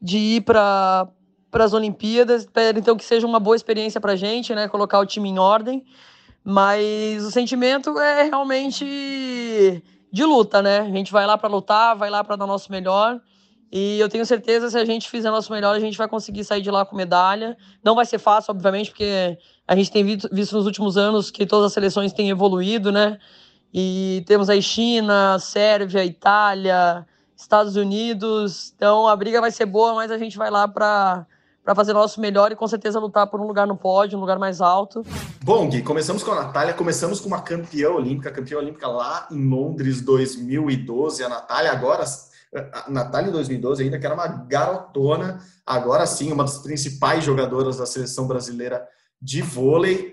de 0.00 0.16
ir 0.16 0.40
para 0.40 1.06
para 1.50 1.64
as 1.64 1.74
Olimpíadas. 1.74 2.44
Espero 2.44 2.78
então 2.78 2.96
que 2.96 3.04
seja 3.04 3.26
uma 3.26 3.38
boa 3.38 3.54
experiência 3.54 4.00
para 4.00 4.12
a 4.12 4.16
gente, 4.16 4.54
né? 4.54 4.66
Colocar 4.66 4.98
o 4.98 5.04
time 5.04 5.28
em 5.28 5.38
ordem. 5.38 5.84
Mas 6.42 7.22
o 7.22 7.30
sentimento 7.30 7.98
é 7.98 8.22
realmente 8.22 9.82
de 10.14 10.24
luta, 10.24 10.62
né? 10.62 10.78
A 10.78 10.90
gente 10.90 11.10
vai 11.10 11.26
lá 11.26 11.36
para 11.36 11.48
lutar, 11.48 11.96
vai 11.96 12.08
lá 12.08 12.22
para 12.22 12.36
dar 12.36 12.46
nosso 12.46 12.70
melhor. 12.70 13.20
E 13.72 13.98
eu 13.98 14.08
tenho 14.08 14.24
certeza 14.24 14.70
se 14.70 14.78
a 14.78 14.84
gente 14.84 15.10
fizer 15.10 15.28
nosso 15.28 15.52
melhor, 15.52 15.74
a 15.74 15.80
gente 15.80 15.98
vai 15.98 16.06
conseguir 16.06 16.44
sair 16.44 16.62
de 16.62 16.70
lá 16.70 16.86
com 16.86 16.94
medalha. 16.94 17.56
Não 17.82 17.96
vai 17.96 18.06
ser 18.06 18.18
fácil, 18.18 18.52
obviamente, 18.52 18.90
porque 18.90 19.36
a 19.66 19.74
gente 19.74 19.90
tem 19.90 20.04
visto, 20.04 20.28
nos 20.32 20.66
últimos 20.66 20.96
anos 20.96 21.32
que 21.32 21.44
todas 21.44 21.66
as 21.66 21.72
seleções 21.72 22.12
têm 22.12 22.30
evoluído, 22.30 22.92
né? 22.92 23.18
E 23.72 24.22
temos 24.24 24.48
aí 24.48 24.62
China, 24.62 25.36
Sérvia, 25.40 26.04
Itália, 26.04 27.04
Estados 27.36 27.74
Unidos. 27.74 28.72
Então 28.76 29.08
a 29.08 29.16
briga 29.16 29.40
vai 29.40 29.50
ser 29.50 29.66
boa, 29.66 29.94
mas 29.94 30.12
a 30.12 30.18
gente 30.18 30.38
vai 30.38 30.48
lá 30.48 30.68
para 30.68 31.26
para 31.64 31.74
fazer 31.74 31.94
nosso 31.94 32.20
melhor 32.20 32.52
e 32.52 32.56
com 32.56 32.68
certeza 32.68 33.00
lutar 33.00 33.26
por 33.26 33.40
um 33.40 33.46
lugar 33.46 33.66
no 33.66 33.74
pódio, 33.74 34.18
um 34.18 34.20
lugar 34.20 34.38
mais 34.38 34.60
alto. 34.60 35.02
Bom, 35.42 35.66
Gui, 35.68 35.82
começamos 35.82 36.22
com 36.22 36.30
a 36.32 36.44
Natália, 36.44 36.74
começamos 36.74 37.20
com 37.20 37.26
uma 37.26 37.40
campeã 37.40 37.90
olímpica, 37.90 38.30
campeã 38.30 38.58
olímpica 38.58 38.86
lá 38.86 39.26
em 39.30 39.48
Londres 39.48 40.02
2012. 40.02 41.24
A 41.24 41.28
Natália 41.28 41.72
agora, 41.72 42.04
a 42.54 42.90
Natália 42.90 43.30
em 43.30 43.32
2012 43.32 43.82
ainda 43.82 43.98
que 43.98 44.04
era 44.04 44.14
uma 44.14 44.26
garotona, 44.26 45.40
agora 45.64 46.04
sim, 46.04 46.30
uma 46.30 46.44
das 46.44 46.58
principais 46.58 47.24
jogadoras 47.24 47.78
da 47.78 47.86
seleção 47.86 48.28
brasileira 48.28 48.86
de 49.20 49.40
vôlei. 49.40 50.12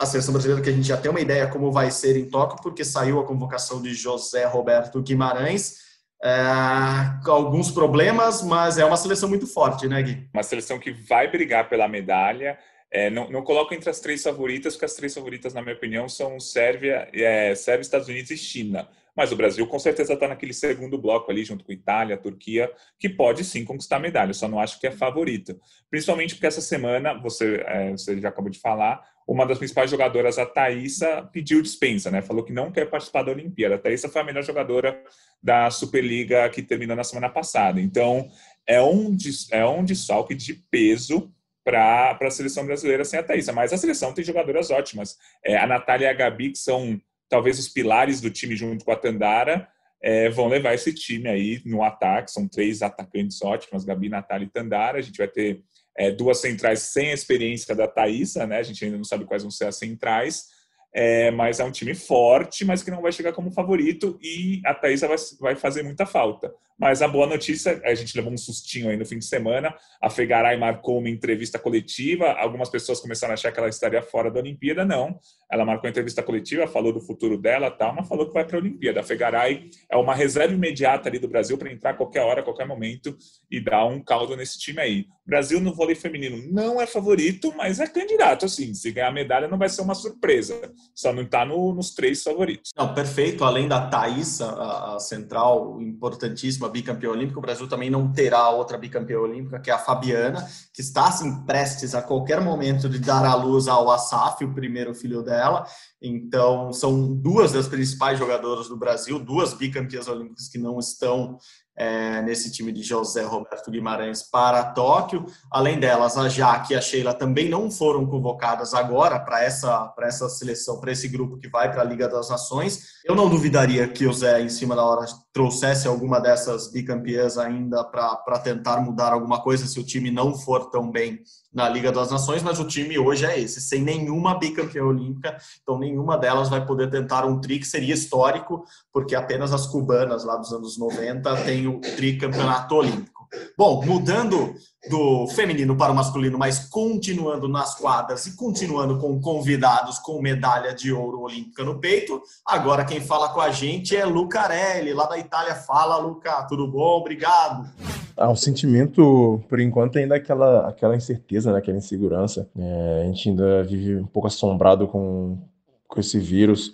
A 0.00 0.06
seleção 0.06 0.32
brasileira 0.32 0.62
que 0.62 0.70
a 0.70 0.72
gente 0.72 0.86
já 0.86 0.96
tem 0.96 1.10
uma 1.10 1.20
ideia 1.20 1.46
como 1.46 1.72
vai 1.72 1.90
ser 1.92 2.16
em 2.16 2.28
Tóquio, 2.28 2.60
porque 2.62 2.84
saiu 2.84 3.20
a 3.20 3.26
convocação 3.26 3.80
de 3.80 3.94
José 3.94 4.46
Roberto 4.46 5.00
Guimarães 5.00 5.87
é, 6.22 7.30
alguns 7.30 7.70
problemas, 7.70 8.42
mas 8.42 8.78
é 8.78 8.84
uma 8.84 8.96
seleção 8.96 9.28
muito 9.28 9.46
forte, 9.46 9.86
né, 9.86 10.02
Gui? 10.02 10.28
Uma 10.32 10.42
seleção 10.42 10.78
que 10.78 10.90
vai 10.90 11.30
brigar 11.30 11.68
pela 11.68 11.86
medalha. 11.86 12.58
É, 12.90 13.10
não, 13.10 13.30
não 13.30 13.42
coloco 13.42 13.74
entre 13.74 13.90
as 13.90 14.00
três 14.00 14.22
favoritas, 14.22 14.74
porque 14.74 14.86
as 14.86 14.94
três 14.94 15.14
favoritas, 15.14 15.54
na 15.54 15.62
minha 15.62 15.74
opinião, 15.74 16.08
são 16.08 16.40
Sérvia, 16.40 17.08
é, 17.12 17.54
Sérvia 17.54 17.82
Estados 17.82 18.08
Unidos 18.08 18.30
e 18.30 18.36
China. 18.36 18.88
Mas 19.14 19.32
o 19.32 19.36
Brasil 19.36 19.66
com 19.66 19.78
certeza 19.78 20.14
está 20.14 20.28
naquele 20.28 20.54
segundo 20.54 20.96
bloco 20.96 21.30
ali, 21.30 21.44
junto 21.44 21.64
com 21.64 21.72
Itália, 21.72 22.16
Turquia, 22.16 22.70
que 22.98 23.08
pode 23.08 23.44
sim 23.44 23.64
conquistar 23.64 23.98
medalha, 23.98 24.32
só 24.32 24.46
não 24.48 24.60
acho 24.60 24.80
que 24.80 24.86
é 24.86 24.92
favorito. 24.92 25.60
Principalmente 25.90 26.34
porque 26.34 26.46
essa 26.46 26.60
semana, 26.60 27.14
você, 27.14 27.62
é, 27.66 27.90
você 27.90 28.20
já 28.20 28.28
acabou 28.28 28.50
de 28.50 28.60
falar, 28.60 29.04
uma 29.28 29.44
das 29.44 29.58
principais 29.58 29.90
jogadoras, 29.90 30.38
a 30.38 30.46
Thaísa, 30.46 31.28
pediu 31.30 31.60
dispensa, 31.60 32.10
né? 32.10 32.22
Falou 32.22 32.42
que 32.42 32.52
não 32.52 32.72
quer 32.72 32.88
participar 32.88 33.22
da 33.22 33.30
Olimpíada. 33.30 33.74
A 33.74 33.78
Thaísa 33.78 34.08
foi 34.08 34.22
a 34.22 34.24
melhor 34.24 34.42
jogadora 34.42 34.98
da 35.42 35.70
Superliga 35.70 36.48
que 36.48 36.62
terminou 36.62 36.96
na 36.96 37.04
semana 37.04 37.28
passada. 37.28 37.78
Então, 37.78 38.30
é 38.66 38.80
um, 38.80 39.14
é 39.50 39.66
um 39.66 39.84
desfalque 39.84 40.34
de 40.34 40.54
peso 40.54 41.30
para 41.62 42.16
a 42.18 42.30
seleção 42.30 42.64
brasileira 42.64 43.04
sem 43.04 43.20
a 43.20 43.22
Thaísa. 43.22 43.52
Mas 43.52 43.70
a 43.70 43.76
seleção 43.76 44.14
tem 44.14 44.24
jogadoras 44.24 44.70
ótimas. 44.70 45.18
É, 45.44 45.58
a 45.58 45.66
Natália 45.66 46.06
e 46.06 46.08
a 46.08 46.14
Gabi, 46.14 46.52
que 46.52 46.58
são 46.58 46.98
talvez 47.28 47.58
os 47.58 47.68
pilares 47.68 48.22
do 48.22 48.30
time 48.30 48.56
junto 48.56 48.82
com 48.82 48.92
a 48.92 48.96
Tandara, 48.96 49.68
é, 50.00 50.30
vão 50.30 50.48
levar 50.48 50.72
esse 50.72 50.94
time 50.94 51.28
aí 51.28 51.60
no 51.66 51.82
ataque. 51.82 52.30
São 52.30 52.48
três 52.48 52.80
atacantes 52.80 53.42
ótimas, 53.42 53.84
Gabi, 53.84 54.08
Natália 54.08 54.46
e 54.46 54.50
Tandara. 54.50 54.96
A 54.96 55.02
gente 55.02 55.18
vai 55.18 55.28
ter 55.28 55.62
é, 55.98 56.12
duas 56.12 56.40
centrais 56.40 56.80
sem 56.80 57.10
a 57.10 57.14
experiência 57.14 57.74
da 57.74 57.88
Thaísa, 57.88 58.46
né? 58.46 58.58
A 58.58 58.62
gente 58.62 58.84
ainda 58.84 58.96
não 58.96 59.04
sabe 59.04 59.24
quais 59.24 59.42
vão 59.42 59.50
ser 59.50 59.66
as 59.66 59.76
centrais, 59.76 60.46
é, 60.94 61.30
mas 61.32 61.58
é 61.58 61.64
um 61.64 61.72
time 61.72 61.92
forte, 61.92 62.64
mas 62.64 62.82
que 62.84 62.90
não 62.90 63.02
vai 63.02 63.10
chegar 63.10 63.32
como 63.32 63.50
favorito 63.50 64.16
e 64.22 64.62
a 64.64 64.72
Thaísa 64.72 65.08
vai, 65.08 65.16
vai 65.40 65.56
fazer 65.56 65.82
muita 65.82 66.06
falta. 66.06 66.54
Mas 66.78 67.02
a 67.02 67.08
boa 67.08 67.26
notícia, 67.26 67.80
a 67.84 67.94
gente 67.94 68.16
levou 68.16 68.32
um 68.32 68.36
sustinho 68.36 68.88
aí 68.88 68.96
no 68.96 69.04
fim 69.04 69.18
de 69.18 69.24
semana, 69.24 69.74
a 70.00 70.08
Fegaray 70.08 70.56
marcou 70.56 70.98
uma 70.98 71.08
entrevista 71.08 71.58
coletiva, 71.58 72.30
algumas 72.32 72.70
pessoas 72.70 73.00
começaram 73.00 73.32
a 73.32 73.34
achar 73.34 73.50
que 73.50 73.58
ela 73.58 73.68
estaria 73.68 74.00
fora 74.00 74.30
da 74.30 74.38
Olimpíada, 74.38 74.84
não. 74.84 75.18
Ela 75.50 75.64
marcou 75.64 75.90
entrevista 75.90 76.22
coletiva, 76.22 76.66
falou 76.66 76.92
do 76.92 77.00
futuro 77.00 77.36
dela, 77.36 77.70
tal, 77.70 77.94
mas 77.94 78.06
falou 78.06 78.26
que 78.28 78.34
vai 78.34 78.44
para 78.44 78.58
a 78.58 78.60
Olimpíada. 78.60 79.00
A 79.00 79.02
Fegaray 79.02 79.70
é 79.90 79.96
uma 79.96 80.14
reserva 80.14 80.54
imediata 80.54 81.08
ali 81.08 81.18
do 81.18 81.26
Brasil 81.26 81.58
para 81.58 81.72
entrar 81.72 81.90
a 81.90 81.94
qualquer 81.94 82.20
hora, 82.22 82.40
a 82.40 82.44
qualquer 82.44 82.66
momento 82.66 83.16
e 83.50 83.60
dar 83.60 83.84
um 83.86 84.00
caldo 84.00 84.36
nesse 84.36 84.58
time 84.58 84.80
aí. 84.80 85.06
Brasil 85.26 85.60
no 85.60 85.74
vôlei 85.74 85.94
feminino 85.94 86.42
não 86.50 86.80
é 86.80 86.86
favorito, 86.86 87.52
mas 87.56 87.80
é 87.80 87.86
candidato, 87.86 88.46
assim. 88.46 88.72
Se 88.72 88.90
ganhar 88.90 89.12
medalha 89.12 89.48
não 89.48 89.58
vai 89.58 89.68
ser 89.68 89.82
uma 89.82 89.94
surpresa. 89.94 90.72
Só 90.94 91.12
não 91.12 91.22
está 91.22 91.44
no, 91.44 91.74
nos 91.74 91.94
três 91.94 92.22
favoritos. 92.22 92.70
Não, 92.76 92.94
perfeito. 92.94 93.44
Além 93.44 93.68
da 93.68 93.88
Thaís, 93.88 94.40
a, 94.40 94.94
a 94.94 95.00
central 95.00 95.82
importantíssima, 95.82 96.67
bicampeã 96.68 97.10
olímpica, 97.10 97.38
o 97.38 97.42
Brasil 97.42 97.68
também 97.68 97.90
não 97.90 98.12
terá 98.12 98.48
outra 98.50 98.78
bicampeã 98.78 99.18
olímpica, 99.18 99.60
que 99.60 99.70
é 99.70 99.74
a 99.74 99.78
Fabiana, 99.78 100.46
que 100.72 100.80
está 100.80 101.08
assim, 101.08 101.44
prestes 101.44 101.94
a 101.94 102.02
qualquer 102.02 102.40
momento 102.40 102.88
de 102.88 102.98
dar 102.98 103.24
à 103.24 103.34
luz 103.34 103.68
ao 103.68 103.90
Asaf, 103.90 104.44
o 104.44 104.54
primeiro 104.54 104.94
filho 104.94 105.22
dela. 105.22 105.66
Então, 106.00 106.72
são 106.72 107.14
duas 107.14 107.52
das 107.52 107.68
principais 107.68 108.18
jogadoras 108.18 108.68
do 108.68 108.76
Brasil, 108.76 109.18
duas 109.18 109.54
bicampeãs 109.54 110.08
olímpicas 110.08 110.48
que 110.48 110.58
não 110.58 110.78
estão 110.78 111.38
é, 111.78 112.20
nesse 112.22 112.50
time 112.50 112.72
de 112.72 112.82
José 112.82 113.22
Roberto 113.22 113.70
Guimarães 113.70 114.22
para 114.22 114.64
Tóquio. 114.64 115.24
Além 115.50 115.78
delas, 115.78 116.18
a 116.18 116.28
Jaque 116.28 116.72
e 116.72 116.76
a 116.76 116.80
Sheila 116.80 117.14
também 117.14 117.48
não 117.48 117.70
foram 117.70 118.04
convocadas 118.04 118.74
agora 118.74 119.20
para 119.20 119.44
essa, 119.44 119.94
essa 120.00 120.28
seleção, 120.28 120.80
para 120.80 120.90
esse 120.90 121.06
grupo 121.08 121.38
que 121.38 121.48
vai 121.48 121.70
para 121.70 121.82
a 121.82 121.84
Liga 121.84 122.08
das 122.08 122.28
Nações. 122.28 122.98
Eu 123.04 123.14
não 123.14 123.28
duvidaria 123.28 123.86
que 123.86 124.06
o 124.06 124.12
Zé, 124.12 124.42
em 124.42 124.48
cima 124.48 124.74
da 124.74 124.84
hora, 124.84 125.06
trouxesse 125.38 125.86
alguma 125.86 126.18
dessas 126.18 126.66
bicampeãs 126.66 127.38
ainda 127.38 127.84
para 127.84 128.40
tentar 128.40 128.80
mudar 128.80 129.12
alguma 129.12 129.40
coisa 129.40 129.68
se 129.68 129.78
o 129.78 129.84
time 129.84 130.10
não 130.10 130.34
for 130.34 130.68
tão 130.68 130.90
bem 130.90 131.20
na 131.54 131.68
Liga 131.68 131.92
das 131.92 132.10
Nações, 132.10 132.42
mas 132.42 132.58
o 132.58 132.66
time 132.66 132.98
hoje 132.98 133.24
é 133.24 133.38
esse, 133.38 133.60
sem 133.60 133.80
nenhuma 133.80 134.36
bicampeã 134.36 134.82
olímpica, 134.82 135.38
então 135.62 135.78
nenhuma 135.78 136.18
delas 136.18 136.48
vai 136.48 136.66
poder 136.66 136.90
tentar 136.90 137.24
um 137.24 137.40
tri 137.40 137.60
que 137.60 137.68
seria 137.68 137.94
histórico, 137.94 138.64
porque 138.92 139.14
apenas 139.14 139.52
as 139.52 139.64
cubanas 139.64 140.24
lá 140.24 140.34
dos 140.34 140.52
anos 140.52 140.76
90 140.76 141.36
têm 141.44 141.68
o 141.68 141.80
tricampeonato 141.80 142.74
olímpico. 142.74 143.17
Bom, 143.56 143.84
mudando 143.84 144.54
do 144.88 145.26
feminino 145.28 145.76
para 145.76 145.92
o 145.92 145.94
masculino, 145.94 146.38
mas 146.38 146.68
continuando 146.68 147.48
nas 147.48 147.74
quadras 147.74 148.26
e 148.26 148.36
continuando 148.36 148.98
com 148.98 149.20
convidados 149.20 149.98
com 149.98 150.20
medalha 150.22 150.74
de 150.74 150.92
ouro 150.92 151.20
olímpica 151.20 151.64
no 151.64 151.78
peito, 151.78 152.22
agora 152.46 152.84
quem 152.84 153.00
fala 153.00 153.28
com 153.28 153.40
a 153.40 153.50
gente 153.50 153.96
é 153.96 154.04
Lucarelli, 154.04 154.94
lá 154.94 155.06
da 155.06 155.18
Itália. 155.18 155.54
Fala, 155.54 155.98
Luca, 155.98 156.44
tudo 156.44 156.66
bom? 156.66 157.00
Obrigado. 157.00 157.68
Ah, 158.16 158.30
o 158.30 158.36
sentimento, 158.36 159.42
por 159.48 159.60
enquanto, 159.60 159.98
ainda 159.98 160.16
é 160.16 160.18
aquela, 160.18 160.68
aquela 160.68 160.96
incerteza, 160.96 161.52
né? 161.52 161.58
aquela 161.58 161.76
insegurança. 161.76 162.48
É, 162.58 163.02
a 163.02 163.06
gente 163.06 163.28
ainda 163.28 163.62
vive 163.64 163.96
um 163.96 164.06
pouco 164.06 164.28
assombrado 164.28 164.88
com, 164.88 165.38
com 165.86 166.00
esse 166.00 166.18
vírus. 166.18 166.72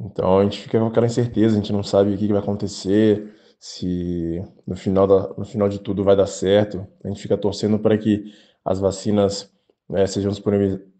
Então 0.00 0.38
a 0.38 0.42
gente 0.42 0.60
fica 0.60 0.78
com 0.78 0.86
aquela 0.86 1.06
incerteza, 1.06 1.54
a 1.54 1.56
gente 1.58 1.72
não 1.72 1.82
sabe 1.82 2.12
o 2.12 2.18
que 2.18 2.28
vai 2.28 2.38
acontecer 2.38 3.34
se 3.66 4.44
no 4.66 4.76
final, 4.76 5.06
da, 5.06 5.34
no 5.38 5.44
final 5.46 5.70
de 5.70 5.80
tudo 5.80 6.04
vai 6.04 6.14
dar 6.14 6.26
certo. 6.26 6.86
A 7.02 7.08
gente 7.08 7.22
fica 7.22 7.34
torcendo 7.34 7.78
para 7.78 7.96
que 7.96 8.30
as 8.62 8.78
vacinas 8.78 9.50
né, 9.88 10.06
sejam 10.06 10.30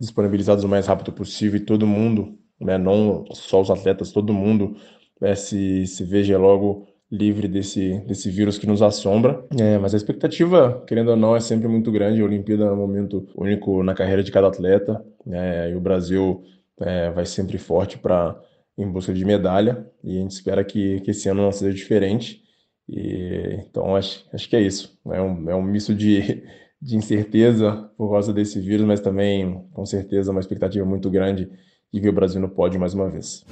disponibilizadas 0.00 0.64
o 0.64 0.68
mais 0.68 0.87
rápido 0.87 1.12
possível 1.12 1.61
e 1.61 1.64
todo 1.64 1.87
mundo, 1.87 2.38
né, 2.59 2.78
não 2.78 3.26
só 3.33 3.61
os 3.61 3.71
atletas, 3.71 4.12
todo 4.12 4.33
mundo 4.33 4.76
né, 5.21 5.35
se, 5.35 5.87
se 5.87 6.04
veja 6.04 6.38
logo 6.38 6.87
livre 7.12 7.49
desse, 7.49 7.99
desse 8.06 8.30
vírus 8.30 8.56
que 8.56 8.66
nos 8.66 8.80
assombra. 8.80 9.44
É, 9.61 9.76
mas 9.76 9.92
a 9.92 9.99
expectativa, 9.99 10.83
querendo 10.88 11.11
ou 11.11 11.16
não, 11.16 11.37
é 11.37 11.40
sempre 11.40 11.68
muito 11.68 11.92
grande. 11.92 12.23
A 12.23 12.25
Olimpíada 12.25 12.64
é 12.64 12.73
um 12.73 12.76
momento 12.76 13.28
único 13.37 13.83
na 13.83 13.92
carreira 13.92 14.23
de 14.23 14.33
cada 14.33 14.47
atleta. 14.47 15.04
Né, 15.26 15.71
e 15.71 15.76
o 15.76 15.80
Brasil 15.80 16.42
é, 16.80 17.11
vai 17.11 17.26
sempre 17.26 17.59
forte 17.59 17.99
para 17.99 18.40
em 18.76 18.90
busca 18.90 19.12
de 19.12 19.23
medalha 19.23 19.87
e 20.02 20.16
a 20.16 20.21
gente 20.21 20.33
espera 20.33 20.64
que, 20.64 21.00
que 21.02 21.11
esse 21.11 21.28
ano 21.28 21.42
não 21.42 21.52
seja 21.52 21.75
diferente. 21.75 22.43
E, 22.88 23.61
então, 23.67 23.97
acho, 23.97 24.25
acho 24.33 24.49
que 24.49 24.57
é 24.57 24.61
isso. 24.61 24.99
É 25.07 25.21
um, 25.21 25.50
é 25.50 25.55
um 25.55 25.62
misto 25.62 25.95
de, 25.95 26.43
de 26.81 26.97
incerteza 26.97 27.91
por 27.97 28.11
causa 28.11 28.33
desse 28.33 28.61
vírus, 28.61 28.87
mas 28.87 29.00
também, 29.00 29.67
com 29.73 29.85
certeza, 29.87 30.31
uma 30.31 30.41
expectativa 30.41 30.85
muito 30.85 31.11
grande 31.11 31.50
de 31.93 32.00
ver 32.00 32.09
o 32.09 32.14
Brasil 32.14 32.41
no 32.41 32.49
pódio 32.49 32.81
mais 32.81 32.95
uma 32.95 33.09
vez. 33.09 33.45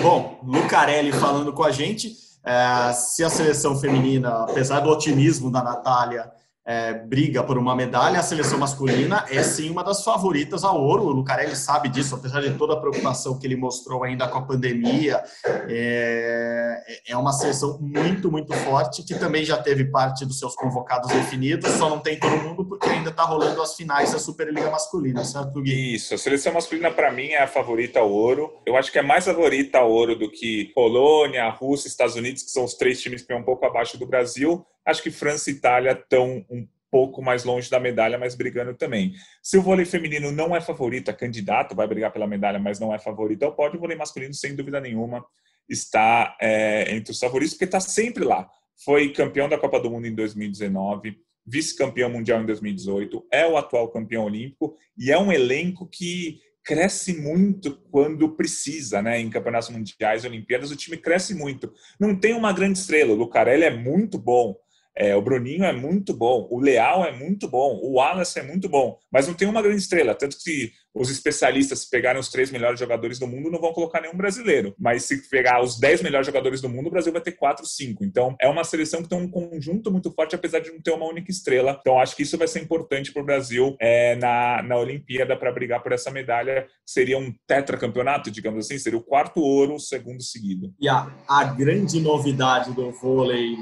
Bom, 0.00 0.40
Lucarelli 0.42 1.12
falando 1.12 1.52
com 1.52 1.62
a 1.62 1.70
gente. 1.70 2.12
É, 2.44 2.92
se 2.92 3.22
a 3.22 3.28
seleção 3.28 3.76
feminina, 3.76 4.44
apesar 4.44 4.80
do 4.80 4.90
otimismo 4.90 5.50
da 5.50 5.62
Natália, 5.62 6.30
é, 6.64 6.94
briga 6.94 7.42
por 7.42 7.58
uma 7.58 7.74
medalha, 7.74 8.20
a 8.20 8.22
seleção 8.22 8.58
masculina 8.58 9.24
é 9.28 9.42
sim 9.42 9.68
uma 9.68 9.82
das 9.82 10.04
favoritas 10.04 10.62
ao 10.62 10.80
ouro. 10.80 11.02
O 11.04 11.10
Lucarelli 11.10 11.56
sabe 11.56 11.88
disso, 11.88 12.14
apesar 12.14 12.40
de 12.40 12.54
toda 12.54 12.74
a 12.74 12.76
preocupação 12.76 13.36
que 13.38 13.46
ele 13.46 13.56
mostrou 13.56 14.04
ainda 14.04 14.28
com 14.28 14.38
a 14.38 14.42
pandemia. 14.42 15.22
É, 15.68 16.82
é 17.08 17.16
uma 17.16 17.32
seleção 17.32 17.78
muito, 17.80 18.30
muito 18.30 18.52
forte, 18.54 19.02
que 19.02 19.14
também 19.14 19.44
já 19.44 19.56
teve 19.56 19.86
parte 19.86 20.24
dos 20.24 20.38
seus 20.38 20.54
convocados 20.54 21.10
definidos, 21.10 21.68
só 21.72 21.88
não 21.88 21.98
tem 21.98 22.18
todo 22.18 22.36
mundo 22.36 22.64
porque 22.64 22.88
ainda 22.88 23.10
está 23.10 23.24
rolando 23.24 23.60
as 23.60 23.74
finais 23.74 24.12
da 24.12 24.18
Superliga 24.18 24.70
Masculina, 24.70 25.24
certo, 25.24 25.60
Gui? 25.60 25.94
Isso, 25.94 26.14
a 26.14 26.18
seleção 26.18 26.52
masculina 26.52 26.90
para 26.90 27.10
mim 27.10 27.30
é 27.30 27.42
a 27.42 27.48
favorita 27.48 27.98
ao 27.98 28.10
ouro. 28.10 28.52
Eu 28.64 28.76
acho 28.76 28.92
que 28.92 28.98
é 28.98 29.02
mais 29.02 29.24
favorita 29.24 29.78
ao 29.78 29.90
ouro 29.90 30.16
do 30.16 30.30
que 30.30 30.70
Polônia, 30.74 31.48
Rússia, 31.50 31.88
Estados 31.88 32.14
Unidos, 32.14 32.42
que 32.42 32.50
são 32.50 32.64
os 32.64 32.74
três 32.74 33.00
times 33.00 33.20
que 33.20 33.24
estão 33.24 33.38
um 33.38 33.44
pouco 33.44 33.66
abaixo 33.66 33.98
do 33.98 34.06
Brasil 34.06 34.64
Acho 34.84 35.02
que 35.02 35.10
França 35.10 35.50
e 35.50 35.54
Itália 35.54 35.92
estão 35.92 36.44
um 36.50 36.66
pouco 36.90 37.22
mais 37.22 37.42
longe 37.42 37.70
da 37.70 37.80
medalha, 37.80 38.18
mas 38.18 38.34
brigando 38.34 38.74
também. 38.74 39.14
Se 39.42 39.56
o 39.56 39.62
vôlei 39.62 39.86
feminino 39.86 40.30
não 40.30 40.54
é 40.54 40.60
favorito, 40.60 41.10
é 41.10 41.14
candidato, 41.14 41.74
vai 41.74 41.86
brigar 41.86 42.12
pela 42.12 42.26
medalha, 42.26 42.58
mas 42.58 42.78
não 42.78 42.94
é 42.94 42.98
favorito 42.98 43.44
ao 43.44 43.54
pódio, 43.54 43.78
o 43.78 43.80
vôlei 43.80 43.96
masculino, 43.96 44.34
sem 44.34 44.54
dúvida 44.54 44.78
nenhuma, 44.78 45.24
está 45.66 46.36
é, 46.40 46.94
entre 46.94 47.12
os 47.12 47.18
favoritos, 47.18 47.54
porque 47.54 47.64
está 47.64 47.80
sempre 47.80 48.24
lá. 48.24 48.46
Foi 48.84 49.10
campeão 49.10 49.48
da 49.48 49.56
Copa 49.56 49.80
do 49.80 49.90
Mundo 49.90 50.06
em 50.06 50.14
2019, 50.14 51.16
vice-campeão 51.46 52.10
mundial 52.10 52.42
em 52.42 52.46
2018, 52.46 53.26
é 53.32 53.46
o 53.46 53.56
atual 53.56 53.88
campeão 53.90 54.24
olímpico 54.24 54.76
e 54.96 55.10
é 55.10 55.18
um 55.18 55.32
elenco 55.32 55.88
que 55.88 56.40
cresce 56.64 57.20
muito 57.20 57.76
quando 57.90 58.36
precisa, 58.36 59.02
né? 59.02 59.18
Em 59.18 59.28
campeonatos 59.28 59.70
mundiais, 59.70 60.24
Olimpíadas, 60.24 60.70
o 60.70 60.76
time 60.76 60.96
cresce 60.96 61.34
muito. 61.34 61.72
Não 61.98 62.14
tem 62.14 62.34
uma 62.34 62.52
grande 62.52 62.78
estrela. 62.78 63.12
O 63.12 63.16
Lucarelli 63.16 63.64
é 63.64 63.76
muito 63.76 64.18
bom, 64.18 64.54
é, 64.96 65.16
o 65.16 65.22
Bruninho 65.22 65.64
é 65.64 65.72
muito 65.72 66.14
bom, 66.14 66.46
o 66.50 66.60
Leal 66.60 67.04
é 67.04 67.12
muito 67.12 67.48
bom, 67.48 67.78
o 67.82 67.94
Wallace 67.94 68.38
é 68.38 68.42
muito 68.42 68.68
bom, 68.68 68.98
mas 69.10 69.26
não 69.26 69.34
tem 69.34 69.48
uma 69.48 69.62
grande 69.62 69.78
estrela. 69.78 70.14
Tanto 70.14 70.36
que 70.38 70.72
os 70.94 71.08
especialistas, 71.10 71.80
se 71.80 71.90
pegarem 71.90 72.20
os 72.20 72.28
três 72.28 72.50
melhores 72.50 72.78
jogadores 72.78 73.18
do 73.18 73.26
mundo, 73.26 73.50
não 73.50 73.60
vão 73.60 73.72
colocar 73.72 74.00
nenhum 74.00 74.16
brasileiro. 74.16 74.74
Mas 74.78 75.04
se 75.04 75.28
pegar 75.30 75.62
os 75.62 75.78
dez 75.78 76.02
melhores 76.02 76.26
jogadores 76.26 76.60
do 76.60 76.68
mundo, 76.68 76.88
o 76.88 76.90
Brasil 76.90 77.12
vai 77.12 77.22
ter 77.22 77.32
quatro, 77.32 77.64
cinco. 77.64 78.04
Então 78.04 78.36
é 78.40 78.46
uma 78.48 78.64
seleção 78.64 79.02
que 79.02 79.08
tem 79.08 79.18
um 79.18 79.30
conjunto 79.30 79.90
muito 79.90 80.12
forte, 80.12 80.34
apesar 80.34 80.58
de 80.58 80.70
não 80.70 80.82
ter 80.82 80.90
uma 80.90 81.06
única 81.06 81.30
estrela. 81.30 81.78
Então 81.80 81.98
acho 81.98 82.14
que 82.14 82.22
isso 82.22 82.36
vai 82.36 82.46
ser 82.46 82.60
importante 82.60 83.12
para 83.12 83.22
o 83.22 83.24
Brasil 83.24 83.74
é, 83.80 84.16
na, 84.16 84.62
na 84.62 84.76
Olimpíada 84.76 85.36
para 85.36 85.52
brigar 85.52 85.82
por 85.82 85.92
essa 85.92 86.10
medalha. 86.10 86.66
Seria 86.84 87.18
um 87.18 87.32
tetracampeonato, 87.46 88.30
digamos 88.30 88.66
assim, 88.66 88.78
seria 88.78 88.98
o 88.98 89.02
quarto 89.02 89.40
ouro, 89.40 89.76
o 89.76 89.80
segundo 89.80 90.22
seguido. 90.22 90.74
E 90.78 90.88
a, 90.88 91.10
a 91.26 91.44
grande 91.44 92.00
novidade 92.00 92.72
do 92.72 92.90
vôlei 92.92 93.56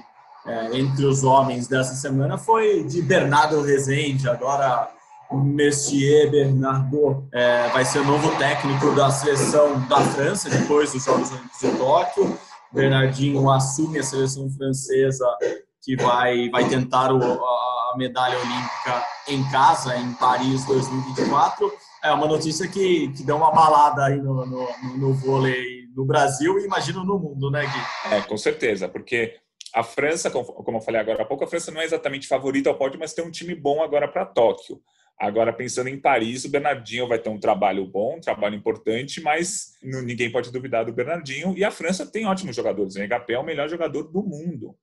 é, 0.47 0.79
entre 0.79 1.05
os 1.05 1.23
homens 1.23 1.69
dessa 1.69 1.95
semana 1.95 2.39
foi 2.39 2.85
de 2.85 3.03
Bernardo 3.03 3.61
Rezende, 3.63 4.29
agora 4.29 4.91
o 5.31 5.39
Messier 5.39 6.31
Bernardo 6.31 7.29
é, 7.33 7.69
vai 7.69 7.85
ser 7.85 8.01
o 8.01 8.05
novo 8.05 8.37
técnico 8.37 8.93
da 8.95 9.11
seleção 9.11 9.81
da 9.87 10.01
França 10.01 10.51
depois 10.51 10.93
dos 10.93 11.05
Jogos 11.05 11.31
Olímpicos 11.31 11.61
de 11.61 11.79
Tóquio. 11.79 12.39
Bernardinho 12.73 13.51
assume 13.51 13.99
a 13.99 14.03
seleção 14.03 14.49
francesa 14.51 15.27
que 15.83 15.97
vai, 15.97 16.49
vai 16.51 16.69
tentar 16.69 17.13
o, 17.13 17.23
a, 17.23 17.93
a 17.93 17.95
medalha 17.97 18.39
olímpica 18.39 19.05
em 19.29 19.43
casa, 19.51 19.97
em 19.97 20.13
Paris 20.15 20.65
2024. 20.67 21.73
É 22.03 22.13
uma 22.13 22.27
notícia 22.27 22.67
que, 22.67 23.09
que 23.09 23.23
deu 23.23 23.37
uma 23.37 23.53
balada 23.53 24.07
aí 24.07 24.17
no, 24.17 24.47
no, 24.47 24.69
no 24.97 25.15
vôlei 25.15 25.81
no 25.95 26.05
Brasil 26.05 26.59
e 26.59 26.65
imagino 26.65 27.05
no 27.05 27.19
mundo, 27.19 27.51
né, 27.51 27.67
Gui? 27.67 28.15
É, 28.15 28.21
com 28.21 28.37
certeza, 28.37 28.89
porque 28.89 29.37
a 29.75 29.83
França, 29.83 30.31
como 30.31 30.79
eu 30.79 30.83
falei 30.83 31.01
agora 31.01 31.23
há 31.23 31.27
pouco, 31.27 31.45
a 31.45 31.47
França 31.47 31.71
não 31.71 31.81
é 31.81 31.85
exatamente 31.85 32.27
favorita 32.27 32.69
ao 32.69 32.77
pódio, 32.77 32.99
mas 32.99 33.15
tem 33.15 33.25
um 33.25 33.31
time 33.31 33.55
bom 33.55 33.83
agora 33.83 34.09
para 34.09 34.27
Tóquio. 34.27 34.83
Agora, 35.19 35.53
pensando 35.53 35.89
em 35.89 36.01
Paris, 36.01 36.47
o 36.47 36.49
Bernardinho 36.49 37.07
vai 37.07 37.19
ter 37.19 37.29
um 37.29 37.39
trabalho 37.39 37.85
bom, 37.85 38.17
um 38.17 38.21
trabalho 38.21 38.57
importante, 38.57 39.21
mas 39.21 39.77
ninguém 39.83 40.33
pode 40.33 40.51
duvidar 40.51 40.87
do 40.87 40.95
Bernardinho. 40.95 41.55
E 41.59 41.63
a 41.63 41.71
França 41.71 42.07
tem 42.07 42.25
ótimos 42.25 42.57
jogadores. 42.57 42.97
O 42.97 43.07
HP 43.07 43.35
é 43.35 43.39
o 43.39 43.45
melhor 43.45 43.69
jogador 43.69 44.05
do 44.05 44.23
mundo, 44.23 44.75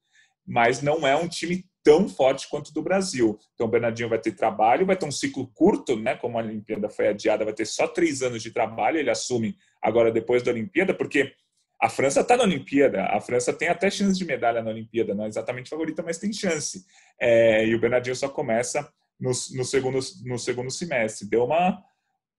mas 0.45 0.79
não 0.79 1.07
é 1.07 1.15
um 1.15 1.27
time 1.27 1.65
tão 1.83 2.07
forte 2.07 2.47
quanto 2.49 2.71
do 2.71 2.83
Brasil. 2.83 3.39
Então, 3.55 3.65
o 3.65 3.69
Bernardinho 3.69 4.09
vai 4.09 4.19
ter 4.19 4.33
trabalho, 4.33 4.85
vai 4.85 4.95
ter 4.95 5.07
um 5.07 5.11
ciclo 5.11 5.47
curto, 5.55 5.95
né? 5.95 6.15
Como 6.15 6.37
a 6.37 6.43
Olimpíada 6.43 6.87
foi 6.87 7.07
adiada, 7.07 7.43
vai 7.43 7.53
ter 7.53 7.65
só 7.65 7.87
três 7.87 8.21
anos 8.21 8.43
de 8.43 8.51
trabalho. 8.51 8.99
Ele 8.99 9.09
assume 9.09 9.57
agora 9.81 10.11
depois 10.11 10.43
da 10.43 10.51
Olimpíada, 10.51 10.93
porque 10.93 11.33
a 11.79 11.89
França 11.89 12.21
está 12.21 12.35
na 12.35 12.43
Olimpíada, 12.43 13.05
a 13.05 13.21
França 13.21 13.53
tem 13.53 13.67
até 13.67 13.89
chance 13.89 14.17
de 14.17 14.25
medalha 14.25 14.63
na 14.63 14.71
Olimpíada, 14.71 15.13
não 15.13 15.25
é 15.25 15.27
exatamente 15.27 15.69
favorita, 15.69 16.01
mas 16.01 16.17
tem 16.17 16.33
chance. 16.33 16.85
É, 17.19 17.65
e 17.65 17.75
o 17.75 17.79
Bernardinho 17.79 18.15
só 18.15 18.27
começa 18.27 18.91
no, 19.19 19.29
no, 19.29 19.63
segundo, 19.63 19.99
no 20.25 20.39
segundo 20.39 20.71
semestre. 20.71 21.27
Deu 21.27 21.45
uma, 21.45 21.83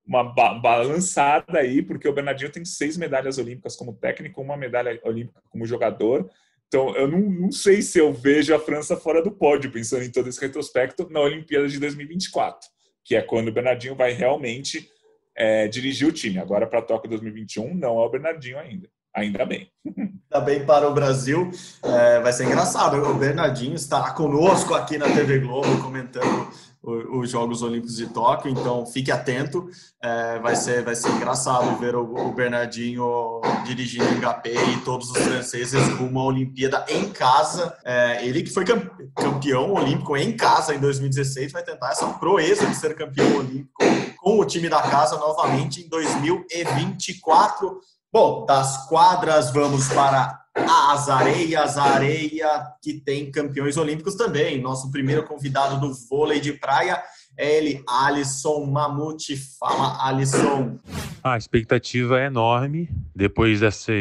uma 0.05 0.25
ba 0.25 0.55
balançada 0.55 1.61
aí, 1.61 1.83
porque 1.83 2.09
o 2.09 2.13
Bernardinho 2.13 2.51
tem 2.51 2.65
seis 2.65 2.97
medalhas 2.97 3.39
olímpicas 3.39 3.77
como 3.77 3.95
técnico, 3.95 4.43
uma 4.43 4.57
medalha 4.57 5.01
olímpica 5.05 5.41
como 5.49 5.67
jogador. 5.67 6.29
Então, 6.67 6.95
eu 6.97 7.07
não, 7.07 7.21
não 7.21 7.53
sei 7.53 7.81
se 7.81 7.99
eu 7.99 8.13
vejo 8.13 8.55
a 8.55 8.59
França 8.59 8.97
fora 8.97 9.23
do 9.23 9.31
pódio, 9.31 9.71
pensando 9.71 10.03
em 10.03 10.11
todo 10.11 10.29
esse 10.29 10.41
retrospecto, 10.41 11.09
na 11.11 11.21
Olimpíada 11.21 11.69
de 11.69 11.79
2024, 11.79 12.69
que 13.05 13.15
é 13.15 13.23
quando 13.23 13.49
o 13.49 13.53
Bernardinho 13.53 13.95
vai 13.95 14.13
realmente 14.13 14.91
é, 15.37 15.69
dirigir 15.69 16.09
o 16.09 16.13
time. 16.13 16.39
Agora, 16.39 16.67
para 16.67 16.81
a 16.81 16.83
Tóquio 16.83 17.09
2021, 17.09 17.73
não 17.75 18.01
é 18.01 18.05
o 18.05 18.11
Bernardinho 18.11 18.59
ainda. 18.59 18.91
Ainda 19.19 19.45
bem. 19.45 19.69
Ainda 19.85 20.45
bem 20.45 20.65
para 20.65 20.89
o 20.89 20.95
Brasil. 20.95 21.51
É, 21.83 22.21
vai 22.21 22.33
ser 22.33 22.45
engraçado. 22.45 22.97
O 23.03 23.15
Bernardinho 23.15 23.75
está 23.75 24.13
conosco 24.13 24.75
aqui 24.75 24.97
na 24.97 25.07
TV 25.07 25.41
Globo 25.41 25.83
comentando 25.83 26.49
os 26.81 27.31
Jogos 27.31 27.61
Olímpicos 27.61 27.97
de 27.97 28.07
Tóquio, 28.07 28.51
então 28.51 28.87
fique 28.87 29.11
atento. 29.11 29.69
É, 30.03 30.39
vai, 30.39 30.55
ser, 30.55 30.83
vai 30.83 30.95
ser 30.95 31.11
engraçado 31.11 31.77
ver 31.79 31.97
o, 31.97 32.29
o 32.29 32.33
Bernardinho 32.33 33.41
dirigindo 33.67 34.07
o 34.07 34.19
Ngapé 34.19 34.55
e 34.55 34.81
todos 34.83 35.11
os 35.11 35.19
franceses 35.19 35.87
rumo 35.95 36.21
à 36.21 36.25
Olimpíada 36.25 36.87
em 36.89 37.11
casa. 37.11 37.77
É, 37.85 38.25
ele 38.25 38.43
que 38.43 38.51
foi 38.51 38.65
campeão 38.65 39.73
olímpico 39.73 40.17
em 40.17 40.37
casa 40.37 40.75
em 40.75 40.79
2016 40.79 41.53
vai 41.53 41.65
tentar 41.65 41.91
essa 41.91 42.07
proeza 42.15 42.65
de 42.67 42.77
ser 42.77 42.95
campeão 42.95 43.37
olímpico 43.37 43.83
com 44.19 44.39
o 44.39 44.45
time 44.45 44.69
da 44.69 44.81
casa 44.83 45.17
novamente 45.19 45.83
em 45.83 45.89
2024. 45.89 47.81
Bom, 48.21 48.45
das 48.45 48.89
quadras 48.89 49.53
vamos 49.53 49.87
para 49.91 50.41
as 50.53 51.09
areias, 51.09 51.79
a 51.79 51.85
areia 51.85 52.67
que 52.83 52.95
tem 52.95 53.31
campeões 53.31 53.77
olímpicos 53.77 54.17
também. 54.17 54.61
Nosso 54.61 54.91
primeiro 54.91 55.23
convidado 55.23 55.79
do 55.79 55.95
vôlei 55.95 56.41
de 56.41 56.53
praia 56.53 57.01
é 57.37 57.59
ele, 57.59 57.81
Alisson 57.89 58.67
Mamute. 58.67 59.37
Fala, 59.37 60.05
Alisson. 60.05 60.81
A 61.23 61.39
expectativa 61.39 62.19
é 62.19 62.27
enorme 62.27 62.91
depois 63.15 63.61
dessa, 63.61 63.93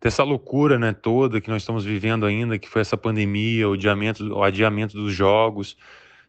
dessa 0.00 0.22
loucura 0.22 0.78
né, 0.78 0.94
toda 0.94 1.38
que 1.38 1.50
nós 1.50 1.60
estamos 1.60 1.84
vivendo 1.84 2.24
ainda, 2.24 2.58
que 2.58 2.66
foi 2.66 2.80
essa 2.80 2.96
pandemia, 2.96 3.68
o 3.68 3.74
adiamento, 3.74 4.24
o 4.24 4.42
adiamento 4.42 4.96
dos 4.96 5.12
jogos 5.12 5.76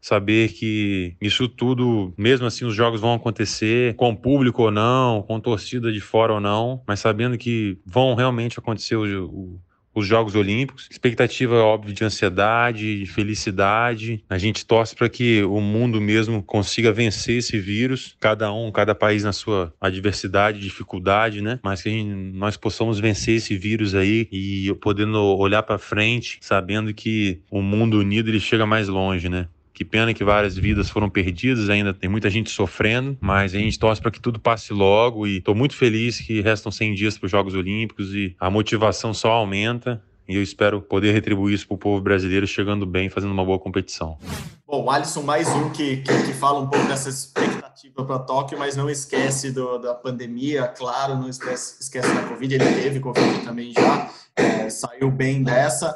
saber 0.06 0.50
que 0.50 1.15
isso 1.20 1.50
tudo, 1.50 2.13
mesmo 2.15 2.46
assim, 2.46 2.63
os 2.63 2.76
jogos 2.76 3.02
vão 3.02 3.15
acontecer, 3.15 3.96
com 3.96 4.15
público 4.15 4.62
ou 4.62 4.70
não, 4.70 5.24
com 5.24 5.39
torcida 5.39 5.91
de 5.91 6.00
fora 6.00 6.34
ou 6.34 6.39
não, 6.39 6.80
mas 6.88 7.00
sabendo 7.00 7.36
que 7.39 7.80
vão 7.84 8.13
realmente 8.13 8.60
acontecer 8.60 8.96
o, 8.96 9.26
o 9.26 9.60
os 9.96 10.06
Jogos 10.06 10.36
Olímpicos. 10.36 10.89
Expectativa, 10.91 11.56
óbvio, 11.56 11.94
de 11.94 12.04
ansiedade, 12.04 13.00
de 13.00 13.06
felicidade. 13.06 14.22
A 14.30 14.38
gente 14.38 14.65
torce 14.65 14.94
para 14.94 15.08
que 15.08 15.41
o 15.44 15.62
mundo 15.62 16.02
mesmo 16.02 16.44
consiga 16.44 16.91
vencer 16.91 17.38
esse 17.38 17.58
vírus, 17.58 18.13
cada 18.20 18.52
um, 18.52 18.70
cada 18.74 18.94
país 18.94 19.24
na 19.24 19.32
sua 19.32 19.74
adversidade, 19.80 20.60
dificuldade, 20.60 21.41
né? 21.41 21.60
Mas 21.63 21.82
que 21.82 21.89
gente, 21.89 22.13
nós 22.38 22.58
possamos 22.58 23.00
vencer 23.00 23.38
esse 23.38 23.56
vírus 23.58 23.96
aí 23.96 24.28
e 24.30 24.76
podendo 24.82 25.18
olhar 25.18 25.63
para 25.63 25.78
frente, 25.78 26.39
sabendo 26.41 26.94
que 26.94 27.39
o 27.50 27.62
mundo 27.62 28.00
unido 28.00 28.30
ele 28.30 28.41
chega 28.41 28.65
mais 28.65 28.89
longe, 28.89 29.30
né? 29.30 29.48
Que 29.75 29.83
pena 29.83 30.13
que 30.13 30.23
várias 30.23 30.55
vidas 30.55 30.89
foram 30.89 31.09
perdidas, 31.09 31.69
ainda 31.69 31.93
tem 31.93 32.09
muita 32.09 32.29
gente 32.29 32.49
sofrendo, 32.49 33.17
mas 33.19 33.53
a 33.53 33.57
gente 33.57 33.77
torce 33.77 34.01
para 34.01 34.09
que 34.09 34.21
tudo 34.21 34.39
passe 34.39 34.71
logo 34.71 35.27
e 35.27 35.39
estou 35.39 35.53
muito 35.53 35.75
feliz 35.75 36.17
que 36.17 36.39
restam 36.39 36.71
100 36.71 36.93
dias 36.93 37.17
para 37.17 37.25
os 37.25 37.31
Jogos 37.31 37.53
Olímpicos 37.53 38.15
e 38.15 38.33
a 38.39 38.49
motivação 38.49 39.13
só 39.13 39.31
aumenta. 39.31 40.01
E 40.29 40.35
eu 40.38 40.41
espero 40.41 40.81
poder 40.81 41.11
retribuir 41.11 41.53
isso 41.53 41.67
para 41.67 41.75
o 41.75 41.77
povo 41.77 42.01
brasileiro 42.01 42.47
chegando 42.47 42.85
bem, 42.85 43.09
fazendo 43.09 43.33
uma 43.33 43.43
boa 43.43 43.59
competição. 43.59 44.17
Bom, 44.65 44.89
Alisson, 44.89 45.21
mais 45.23 45.49
um 45.49 45.69
que, 45.69 45.97
que, 45.97 46.23
que 46.23 46.33
fala 46.33 46.61
um 46.61 46.67
pouco 46.67 46.88
dessa 46.88 47.09
expectativa 47.09 48.05
para 48.05 48.19
Tóquio, 48.19 48.57
mas 48.57 48.77
não 48.77 48.89
esquece 48.89 49.51
do, 49.51 49.77
da 49.77 49.93
pandemia, 49.93 50.69
claro, 50.69 51.15
não 51.15 51.27
esquece, 51.27 51.81
esquece 51.81 52.11
da 52.15 52.23
Covid, 52.23 52.55
ele 52.55 52.81
teve 52.81 52.99
Covid 53.01 53.43
também 53.43 53.73
já, 53.73 54.09
é, 54.38 54.69
saiu 54.69 55.11
bem 55.11 55.43
dessa. 55.43 55.95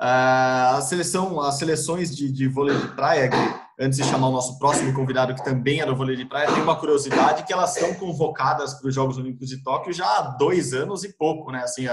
Uh, 0.00 0.78
a 0.78 0.80
seleção, 0.80 1.38
as 1.42 1.58
seleções 1.58 2.16
de, 2.16 2.32
de 2.32 2.48
vôlei 2.48 2.74
de 2.74 2.88
praia, 2.88 3.28
que, 3.28 3.36
antes 3.78 3.98
de 3.98 4.04
chamar 4.04 4.28
o 4.28 4.32
nosso 4.32 4.58
próximo 4.58 4.94
convidado, 4.94 5.34
que 5.34 5.44
também 5.44 5.82
é 5.82 5.84
do 5.84 5.94
vôlei 5.94 6.16
de 6.16 6.24
praia, 6.24 6.50
tem 6.50 6.62
uma 6.62 6.74
curiosidade 6.76 7.44
que 7.44 7.52
elas 7.52 7.74
são 7.74 7.92
convocadas 7.92 8.72
para 8.72 8.88
os 8.88 8.94
Jogos 8.94 9.18
Olímpicos 9.18 9.50
de 9.50 9.62
Tóquio 9.62 9.92
já 9.92 10.06
há 10.06 10.22
dois 10.22 10.72
anos 10.72 11.04
e 11.04 11.12
pouco, 11.12 11.52
né? 11.52 11.62
Assim, 11.64 11.86
uh, 11.86 11.92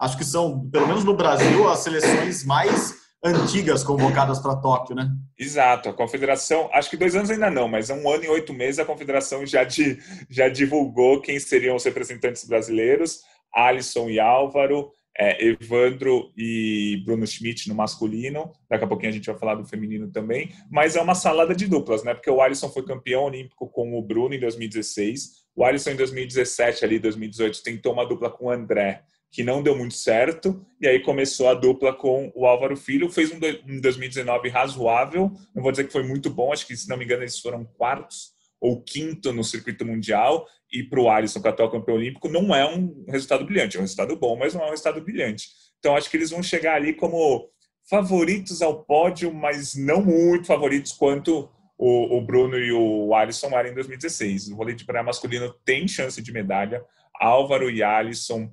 acho 0.00 0.18
que 0.18 0.24
são, 0.24 0.68
pelo 0.68 0.88
menos 0.88 1.04
no 1.04 1.14
Brasil, 1.14 1.70
as 1.70 1.78
seleções 1.78 2.44
mais 2.44 3.04
antigas 3.24 3.84
convocadas 3.84 4.40
para 4.40 4.56
Tóquio, 4.56 4.96
né? 4.96 5.08
Exato. 5.38 5.88
A 5.88 5.94
confederação, 5.94 6.68
acho 6.72 6.90
que 6.90 6.96
dois 6.96 7.14
anos 7.14 7.30
ainda 7.30 7.52
não, 7.52 7.68
mas 7.68 7.88
um 7.88 8.10
ano 8.10 8.24
e 8.24 8.28
oito 8.28 8.52
meses 8.52 8.80
a 8.80 8.84
confederação 8.84 9.46
já, 9.46 9.62
de, 9.62 9.96
já 10.28 10.48
divulgou 10.48 11.22
quem 11.22 11.38
seriam 11.38 11.76
os 11.76 11.84
representantes 11.84 12.44
brasileiros: 12.44 13.20
Alisson 13.54 14.10
e 14.10 14.18
Álvaro, 14.18 14.90
é, 15.16 15.46
Evandro 15.46 16.32
e 16.36 17.02
Bruno 17.04 17.26
Schmidt 17.26 17.68
no 17.68 17.74
masculino. 17.74 18.52
Daqui 18.68 18.84
a 18.84 18.86
pouquinho 18.86 19.10
a 19.10 19.12
gente 19.12 19.26
vai 19.26 19.38
falar 19.38 19.54
do 19.54 19.64
feminino 19.64 20.10
também. 20.10 20.50
Mas 20.70 20.96
é 20.96 21.00
uma 21.00 21.14
salada 21.14 21.54
de 21.54 21.66
duplas, 21.66 22.02
né? 22.02 22.14
Porque 22.14 22.30
o 22.30 22.40
Alisson 22.40 22.68
foi 22.68 22.84
campeão 22.84 23.24
olímpico 23.24 23.68
com 23.68 23.96
o 23.96 24.02
Bruno 24.02 24.34
em 24.34 24.40
2016. 24.40 25.44
O 25.54 25.64
Alisson 25.64 25.90
em 25.90 25.96
2017, 25.96 26.84
ali 26.84 26.98
2018, 26.98 27.62
tentou 27.62 27.92
uma 27.92 28.04
dupla 28.04 28.28
com 28.28 28.46
o 28.46 28.50
André, 28.50 29.02
que 29.30 29.44
não 29.44 29.62
deu 29.62 29.76
muito 29.76 29.94
certo. 29.94 30.66
E 30.80 30.88
aí 30.88 31.00
começou 31.00 31.48
a 31.48 31.54
dupla 31.54 31.94
com 31.94 32.32
o 32.34 32.44
Álvaro 32.44 32.76
Filho. 32.76 33.08
Fez 33.08 33.30
um, 33.30 33.38
um 33.68 33.80
2019 33.80 34.48
razoável. 34.48 35.30
Não 35.54 35.62
vou 35.62 35.70
dizer 35.70 35.84
que 35.84 35.92
foi 35.92 36.02
muito 36.02 36.28
bom, 36.28 36.52
acho 36.52 36.66
que, 36.66 36.76
se 36.76 36.88
não 36.88 36.96
me 36.96 37.04
engano, 37.04 37.22
eles 37.22 37.38
foram 37.38 37.64
quartos 37.64 38.34
ou 38.60 38.82
quinto 38.82 39.32
no 39.32 39.44
circuito 39.44 39.84
mundial 39.84 40.46
e 40.74 40.82
para 40.82 41.00
o 41.00 41.08
Alisson, 41.08 41.40
que 41.40 41.46
é 41.46 41.50
atual 41.50 41.70
campeão 41.70 41.96
olímpico, 41.96 42.28
não 42.28 42.54
é 42.54 42.66
um 42.66 43.04
resultado 43.08 43.44
brilhante. 43.44 43.76
É 43.76 43.80
um 43.80 43.82
resultado 43.82 44.16
bom, 44.16 44.36
mas 44.36 44.54
não 44.54 44.62
é 44.62 44.66
um 44.66 44.70
resultado 44.70 45.00
brilhante. 45.00 45.48
Então, 45.78 45.96
acho 45.96 46.10
que 46.10 46.16
eles 46.16 46.30
vão 46.30 46.42
chegar 46.42 46.74
ali 46.74 46.92
como 46.92 47.48
favoritos 47.88 48.60
ao 48.60 48.84
pódio, 48.84 49.32
mas 49.32 49.74
não 49.74 50.02
muito 50.02 50.46
favoritos 50.46 50.92
quanto 50.92 51.48
o, 51.78 52.16
o 52.16 52.20
Bruno 52.20 52.58
e 52.58 52.72
o 52.72 53.14
Alisson 53.14 53.48
eram 53.48 53.70
em 53.70 53.74
2016. 53.74 54.48
O 54.48 54.56
vôlei 54.56 54.74
de 54.74 54.84
praia 54.84 55.04
masculino 55.04 55.54
tem 55.64 55.86
chance 55.86 56.20
de 56.20 56.32
medalha. 56.32 56.82
Álvaro 57.20 57.70
e 57.70 57.82
Alisson 57.82 58.50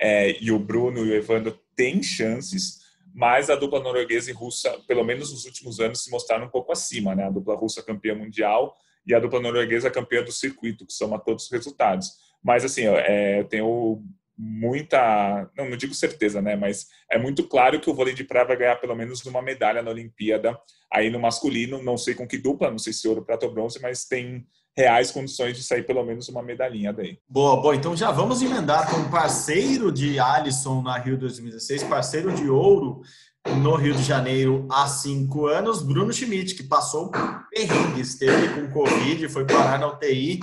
é, 0.00 0.42
e 0.42 0.50
o 0.50 0.58
Bruno 0.58 1.04
e 1.04 1.10
o 1.10 1.14
Evandro 1.14 1.58
têm 1.76 2.02
chances, 2.02 2.78
mas 3.14 3.50
a 3.50 3.54
dupla 3.54 3.80
norueguesa 3.80 4.30
e 4.30 4.34
russa, 4.34 4.76
pelo 4.88 5.04
menos 5.04 5.30
nos 5.30 5.44
últimos 5.44 5.78
anos, 5.78 6.02
se 6.02 6.10
mostraram 6.10 6.46
um 6.46 6.50
pouco 6.50 6.72
acima. 6.72 7.14
Né? 7.14 7.24
A 7.24 7.30
dupla 7.30 7.54
russa 7.54 7.82
campeã 7.82 8.14
mundial 8.14 8.74
e 9.10 9.14
a 9.14 9.20
dupla 9.20 9.40
norueguesa 9.40 9.90
campeã 9.90 10.22
do 10.22 10.32
circuito, 10.32 10.86
que 10.86 10.92
soma 10.92 11.18
todos 11.18 11.44
os 11.44 11.50
resultados. 11.50 12.12
Mas, 12.42 12.64
assim, 12.64 12.82
é, 12.86 13.40
eu 13.40 13.44
tenho 13.44 14.02
muita, 14.40 15.50
não, 15.56 15.68
não 15.68 15.76
digo 15.76 15.92
certeza, 15.92 16.40
né, 16.40 16.56
mas 16.56 16.86
é 17.10 17.18
muito 17.18 17.46
claro 17.46 17.78
que 17.78 17.90
o 17.90 17.94
vôlei 17.94 18.14
de 18.14 18.24
praia 18.24 18.46
vai 18.46 18.56
ganhar 18.56 18.76
pelo 18.76 18.94
menos 18.96 19.24
uma 19.26 19.42
medalha 19.42 19.82
na 19.82 19.90
Olimpíada. 19.90 20.58
Aí 20.90 21.10
no 21.10 21.20
masculino, 21.20 21.82
não 21.82 21.98
sei 21.98 22.14
com 22.14 22.26
que 22.26 22.38
dupla, 22.38 22.70
não 22.70 22.78
sei 22.78 22.92
se 22.92 23.06
ouro, 23.06 23.24
prata 23.24 23.44
ou 23.44 23.52
bronze, 23.52 23.78
mas 23.82 24.06
tem 24.06 24.46
reais 24.76 25.10
condições 25.10 25.56
de 25.56 25.62
sair 25.62 25.82
pelo 25.82 26.02
menos 26.04 26.28
uma 26.28 26.42
medalhinha 26.42 26.92
daí. 26.92 27.18
Boa, 27.28 27.60
boa. 27.60 27.76
Então 27.76 27.94
já 27.94 28.10
vamos 28.10 28.40
emendar 28.40 28.90
com 28.90 29.10
parceiro 29.10 29.92
de 29.92 30.18
Alisson 30.18 30.80
na 30.80 30.96
Rio 30.98 31.18
2016, 31.18 31.82
parceiro 31.84 32.32
de 32.32 32.48
ouro 32.48 33.02
no 33.48 33.74
Rio 33.74 33.94
de 33.94 34.02
Janeiro 34.02 34.66
há 34.70 34.86
cinco 34.86 35.46
anos, 35.46 35.82
Bruno 35.82 36.12
Schmidt, 36.12 36.54
que 36.54 36.62
passou 36.62 37.10
perrengue, 37.50 38.00
esteve 38.00 38.48
com 38.48 38.70
Covid, 38.70 39.28
foi 39.28 39.44
parar 39.46 39.78
na 39.78 39.88
UTI. 39.88 40.40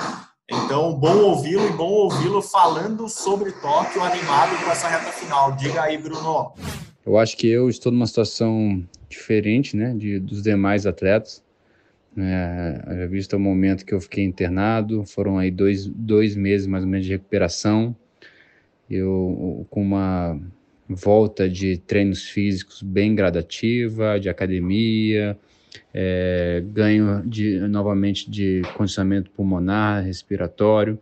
Então, 0.50 0.96
bom 0.96 1.18
ouvi-lo 1.18 1.68
e 1.68 1.74
bom 1.74 1.90
ouvi-lo 1.90 2.42
falando 2.42 3.08
sobre 3.10 3.52
Tóquio, 3.52 4.02
animado 4.02 4.64
com 4.64 4.72
essa 4.72 4.88
reta 4.88 5.12
final. 5.12 5.56
Diga 5.56 5.84
aí, 5.84 5.98
Bruno. 5.98 6.54
Eu 7.06 7.18
acho 7.18 7.38
que 7.38 7.48
eu 7.48 7.70
estou 7.70 7.92
numa 7.92 8.08
situação 8.08 8.84
diferente 9.10 9.76
né, 9.76 9.94
de, 9.94 10.20
dos 10.20 10.42
demais 10.42 10.86
atletas. 10.86 11.44
É, 12.18 13.08
visto 13.08 13.36
o 13.36 13.40
momento 13.40 13.86
que 13.86 13.94
eu 13.94 14.02
fiquei 14.02 14.24
internado, 14.24 15.06
foram 15.06 15.38
aí 15.38 15.52
dois, 15.52 15.86
dois 15.86 16.36
meses 16.36 16.66
mais 16.66 16.84
ou 16.84 16.90
menos 16.90 17.06
de 17.06 17.12
recuperação. 17.12 17.96
Eu 18.90 19.68
com 19.70 19.82
uma 19.82 20.40
volta 20.90 21.50
de 21.50 21.78
treinos 21.78 22.24
físicos 22.24 22.82
bem 22.82 23.14
gradativa, 23.14 24.20
de 24.20 24.30
academia, 24.30 25.38
é, 25.94 26.64
ganho 26.68 27.24
de, 27.26 27.60
novamente 27.60 28.30
de 28.30 28.62
condicionamento 28.76 29.30
pulmonar, 29.32 30.04
respiratório, 30.04 30.98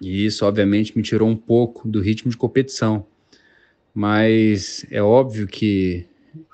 e 0.00 0.24
isso 0.24 0.46
obviamente 0.46 0.96
me 0.96 1.02
tirou 1.02 1.28
um 1.28 1.36
pouco 1.36 1.88
do 1.88 2.00
ritmo 2.00 2.30
de 2.30 2.36
competição. 2.36 3.04
Mas 3.92 4.86
é 4.90 5.02
óbvio 5.02 5.46
que 5.46 6.06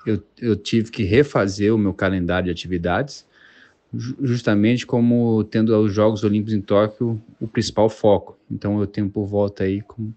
eu, 0.05 0.21
eu 0.41 0.55
tive 0.55 0.89
que 0.89 1.03
refazer 1.03 1.73
o 1.73 1.77
meu 1.77 1.93
calendário 1.93 2.45
de 2.45 2.51
atividades, 2.51 3.25
justamente 4.21 4.85
como 4.85 5.43
tendo 5.45 5.77
os 5.77 5.93
Jogos 5.93 6.23
Olímpicos 6.23 6.53
em 6.53 6.61
Tóquio 6.61 7.21
o 7.39 7.47
principal 7.47 7.89
foco. 7.89 8.37
Então 8.49 8.79
eu 8.79 8.87
tenho 8.87 9.09
por 9.09 9.25
volta 9.25 9.63
aí 9.63 9.81
com 9.81 10.11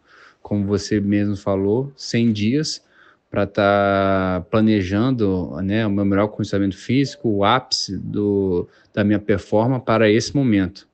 como 0.49 0.65
você 0.65 0.99
mesmo 0.99 1.37
falou, 1.37 1.93
100 1.95 2.33
dias 2.33 2.83
para 3.31 3.43
estar 3.43 4.41
tá 4.41 4.47
planejando 4.51 5.55
né, 5.63 5.87
o 5.87 5.91
meu 5.91 6.07
melhor 6.07 6.29
condicionamento 6.29 6.79
físico, 6.79 7.29
o 7.29 7.45
ápice 7.45 7.99
do, 7.99 8.67
da 8.95 9.05
minha 9.05 9.19
performance 9.19 9.85
para 9.85 10.11
esse 10.11 10.35
momento. 10.35 10.89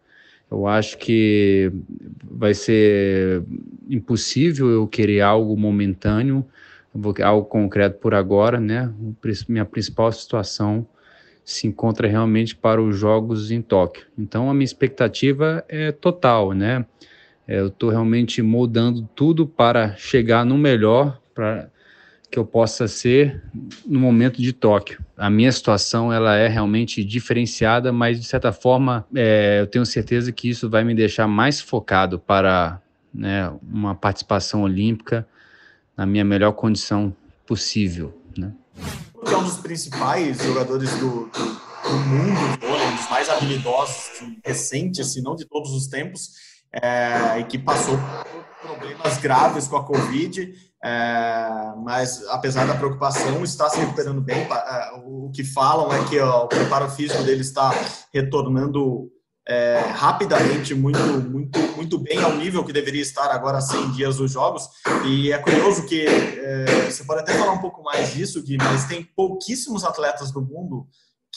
Eu 0.51 0.67
acho 0.67 0.99
que 0.99 1.71
vai 2.29 2.53
ser 2.53 3.45
impossível 3.89 4.69
eu 4.71 4.89
querer 4.89 5.21
algo 5.21 5.57
momentâneo, 5.57 6.45
algo 7.23 7.47
concreto 7.47 8.01
por 8.01 8.13
agora, 8.13 8.59
né? 8.59 8.93
Minha 9.49 9.65
principal 9.65 10.11
situação 10.11 10.85
se 11.45 11.69
encontra 11.69 12.09
realmente 12.09 12.57
para 12.57 12.83
os 12.83 12.97
Jogos 12.97 13.53
em 13.53 13.63
Tóquio. 13.63 14.07
Então 14.19 14.51
a 14.51 14.55
minha 14.55 14.65
expectativa 14.65 15.65
é 15.69 15.93
total, 15.93 16.53
né? 16.53 16.85
É, 17.47 17.61
eu 17.61 17.69
estou 17.69 17.91
realmente 17.91 18.41
moldando 18.43 19.09
tudo 19.15 19.47
para 19.47 19.95
chegar 19.97 20.45
no 20.45 20.57
melhor 20.57 21.21
para 21.35 21.69
que 22.31 22.39
eu 22.39 22.45
possa 22.45 22.89
ser 22.89 23.41
no 23.87 24.01
momento 24.01 24.43
de 24.43 24.53
Tóquio. 24.53 24.99
A 25.17 25.31
minha 25.31 25.53
situação 25.53 26.13
ela 26.13 26.35
é 26.35 26.49
realmente 26.49 27.05
diferenciada, 27.05 27.93
mas 27.93 28.19
de 28.19 28.27
certa 28.27 28.53
forma 28.53 29.07
é, 29.15 29.59
eu 29.61 29.69
tenho 29.69 29.87
certeza 29.87 30.33
que 30.33 30.49
isso 30.49 30.69
vai 30.69 30.83
me 30.83 30.95
deixar 30.95 31.29
mais 31.29 31.61
focado 31.61 32.19
para 32.19 32.81
né, 33.13 33.53
uma 33.63 33.95
participação 33.95 34.63
olímpica 34.63 35.25
na 35.97 36.05
minha 36.05 36.25
melhor 36.25 36.53
condição 36.53 37.15
possível. 37.47 38.21
Né? 38.37 38.53
É 39.27 39.37
um 39.37 39.45
dos 39.45 39.59
principais 39.59 40.43
jogadores 40.43 40.91
do, 40.99 41.31
do 41.31 41.93
mundo, 42.09 42.41
um 42.65 42.97
dos 42.97 43.11
mais 43.11 43.29
habilidosos 43.29 44.25
recentes, 44.45 45.13
se 45.13 45.23
não 45.23 45.37
de 45.37 45.45
todos 45.45 45.71
os 45.71 45.87
tempos 45.87 46.33
é, 46.83 47.39
e 47.39 47.45
que 47.45 47.59
passou 47.59 47.97
por 47.97 48.69
problemas 48.69 49.19
graves 49.19 49.69
com 49.69 49.77
a 49.77 49.85
Covid, 49.85 50.53
é, 50.85 51.73
mas 51.83 52.27
apesar 52.29 52.67
da 52.67 52.75
preocupação, 52.75 53.43
está 53.43 53.71
se 53.71 53.79
recuperando 53.79 54.21
bem. 54.21 54.43
É, 54.43 54.91
o 55.05 55.31
que 55.31 55.45
falam 55.45 55.93
é 55.93 56.05
que 56.05 56.19
ó, 56.19 56.45
o 56.45 56.49
preparo 56.49 56.91
físico 56.91 57.23
dele 57.23 57.41
está 57.43 57.73
retornando 58.13 59.11
é, 59.47 59.79
rapidamente, 59.95 60.75
muito, 60.75 60.99
muito, 60.99 61.59
muito 61.77 61.99
bem 61.99 62.23
ao 62.23 62.35
nível 62.35 62.65
que 62.65 62.73
deveria 62.73 63.03
estar 63.03 63.31
agora 63.31 63.61
100 63.61 63.93
dias 63.93 64.17
dos 64.17 64.33
jogos. 64.33 64.69
E 65.07 65.33
é 65.33 65.39
curioso 65.39 65.87
que 65.87 66.07
é, 66.07 66.91
você 66.91 67.05
pode 67.05 67.21
até 67.21 67.35
falar 67.35 67.53
um 67.53 67.61
pouco 67.61 67.83
mais 67.83 68.13
disso, 68.13 68.43
Gui, 68.43 68.57
mas 68.57 68.87
tem 68.87 69.05
pouquíssimos 69.17 69.85
atletas 69.85 70.31
do 70.33 70.41
mundo 70.41 70.87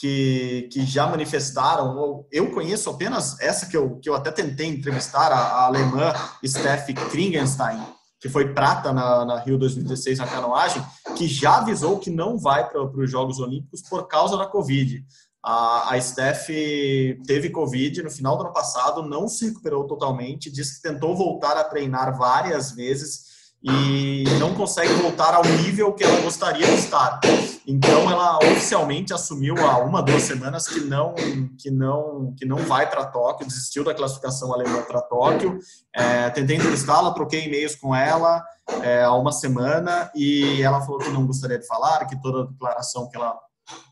que, 0.00 0.68
que 0.72 0.86
já 0.86 1.06
manifestaram, 1.06 2.24
eu 2.30 2.50
conheço 2.52 2.88
apenas 2.90 3.38
essa 3.40 3.66
que 3.66 3.76
eu, 3.76 3.98
que 3.98 4.08
eu 4.08 4.14
até 4.14 4.30
tentei 4.30 4.66
entrevistar, 4.66 5.32
a, 5.32 5.38
a 5.38 5.66
alemã 5.66 6.12
Steph 6.44 6.88
Kringenstein, 7.10 7.80
que 8.20 8.28
foi 8.28 8.52
prata 8.52 8.92
na, 8.92 9.24
na, 9.24 9.38
Rio 9.40 9.58
2016 9.58 10.18
na 10.18 10.26
canoagem, 10.26 10.84
que 11.16 11.26
já 11.26 11.58
avisou 11.58 11.98
que 11.98 12.10
não 12.10 12.38
vai 12.38 12.68
para 12.68 12.82
os 12.82 13.10
Jogos 13.10 13.38
Olímpicos 13.40 13.82
por 13.82 14.06
causa 14.06 14.36
da 14.36 14.46
Covid. 14.46 15.04
A, 15.42 15.94
a 15.94 16.00
Steph 16.00 16.48
teve 17.26 17.50
Covid 17.50 18.02
no 18.02 18.10
final 18.10 18.36
do 18.36 18.44
ano 18.44 18.52
passado, 18.52 19.02
não 19.02 19.28
se 19.28 19.46
recuperou 19.46 19.86
totalmente, 19.86 20.50
disse 20.50 20.76
que 20.76 20.88
tentou 20.88 21.16
voltar 21.16 21.56
a 21.56 21.64
treinar 21.64 22.16
várias 22.16 22.72
vezes 22.72 23.27
e 23.62 24.24
não 24.38 24.54
consegue 24.54 24.92
voltar 24.94 25.34
ao 25.34 25.44
nível 25.44 25.92
que 25.92 26.04
ela 26.04 26.20
gostaria 26.20 26.66
de 26.66 26.74
estar. 26.74 27.20
Então 27.66 28.08
ela 28.10 28.38
oficialmente 28.38 29.12
assumiu 29.12 29.56
há 29.66 29.78
uma 29.78 30.00
duas 30.00 30.22
semanas 30.22 30.68
que 30.68 30.80
não 30.80 31.14
que 31.58 31.70
não 31.70 32.34
que 32.36 32.44
não 32.44 32.58
vai 32.58 32.88
para 32.88 33.06
Tóquio, 33.06 33.46
desistiu 33.46 33.82
da 33.82 33.94
classificação 33.94 34.52
alemã 34.52 34.82
para 34.82 35.02
Tóquio. 35.02 35.58
É, 35.94 36.30
tentei 36.30 36.56
entrevistá-la, 36.56 37.12
troquei 37.12 37.46
e-mails 37.46 37.74
com 37.74 37.94
ela 37.94 38.44
é, 38.82 39.02
há 39.02 39.12
uma 39.14 39.32
semana 39.32 40.10
e 40.14 40.62
ela 40.62 40.80
falou 40.80 40.98
que 40.98 41.10
não 41.10 41.26
gostaria 41.26 41.58
de 41.58 41.66
falar, 41.66 42.06
que 42.06 42.20
toda 42.22 42.42
a 42.42 42.46
declaração 42.46 43.08
que 43.08 43.16
ela 43.16 43.36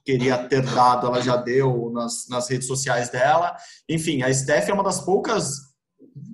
queria 0.04 0.38
ter 0.38 0.62
dado 0.62 1.06
ela 1.06 1.20
já 1.20 1.36
deu 1.36 1.90
nas, 1.92 2.28
nas 2.30 2.48
redes 2.48 2.68
sociais 2.68 3.10
dela. 3.10 3.56
Enfim, 3.88 4.22
a 4.22 4.32
Steph 4.32 4.68
é 4.68 4.72
uma 4.72 4.84
das 4.84 5.00
poucas 5.00 5.65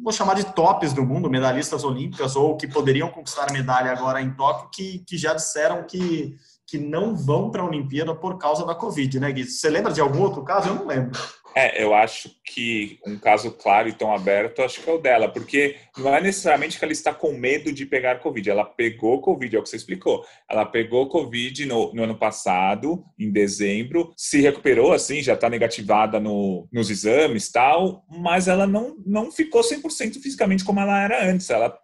vou 0.02 0.12
chamar 0.12 0.34
de 0.34 0.44
tops 0.44 0.92
do 0.92 1.04
mundo, 1.04 1.30
medalhistas 1.30 1.84
olímpicas 1.84 2.36
ou 2.36 2.56
que 2.56 2.68
poderiam 2.68 3.08
conquistar 3.08 3.52
medalha 3.52 3.90
agora 3.90 4.20
em 4.20 4.32
Tóquio, 4.34 4.68
que, 4.72 4.98
que 5.06 5.16
já 5.16 5.34
disseram 5.34 5.84
que, 5.84 6.36
que 6.66 6.78
não 6.78 7.16
vão 7.16 7.50
para 7.50 7.62
a 7.62 7.66
Olimpíada 7.66 8.14
por 8.14 8.38
causa 8.38 8.64
da 8.64 8.74
Covid, 8.74 9.18
né, 9.18 9.32
Gui? 9.32 9.44
Você 9.44 9.68
lembra 9.68 9.92
de 9.92 10.00
algum 10.00 10.22
outro 10.22 10.42
caso? 10.44 10.68
Eu 10.68 10.74
não 10.76 10.86
lembro. 10.86 11.18
É, 11.54 11.82
eu 11.82 11.94
acho 11.94 12.30
que 12.44 12.98
um 13.06 13.18
caso 13.18 13.50
claro 13.52 13.88
e 13.88 13.92
tão 13.92 14.12
aberto, 14.14 14.62
acho 14.62 14.80
que 14.80 14.88
é 14.88 14.92
o 14.92 14.98
dela, 14.98 15.28
porque 15.28 15.76
não 15.96 16.14
é 16.14 16.20
necessariamente 16.20 16.78
que 16.78 16.84
ela 16.84 16.92
está 16.92 17.12
com 17.12 17.32
medo 17.32 17.72
de 17.72 17.86
pegar 17.86 18.20
Covid, 18.20 18.50
ela 18.50 18.64
pegou 18.64 19.20
Covid, 19.20 19.54
é 19.54 19.58
o 19.58 19.62
que 19.62 19.68
você 19.68 19.76
explicou. 19.76 20.24
Ela 20.48 20.64
pegou 20.64 21.08
Covid 21.08 21.66
no, 21.66 21.92
no 21.92 22.02
ano 22.02 22.16
passado, 22.16 23.04
em 23.18 23.30
dezembro, 23.30 24.12
se 24.16 24.40
recuperou, 24.40 24.92
assim, 24.92 25.22
já 25.22 25.34
está 25.34 25.48
negativada 25.48 26.18
no, 26.18 26.68
nos 26.72 26.90
exames 26.90 27.50
tal, 27.50 28.04
mas 28.08 28.48
ela 28.48 28.66
não, 28.66 28.96
não 29.04 29.30
ficou 29.30 29.62
100% 29.62 30.20
fisicamente 30.22 30.64
como 30.64 30.80
ela 30.80 31.02
era 31.02 31.30
antes. 31.30 31.50
Ela 31.50 31.78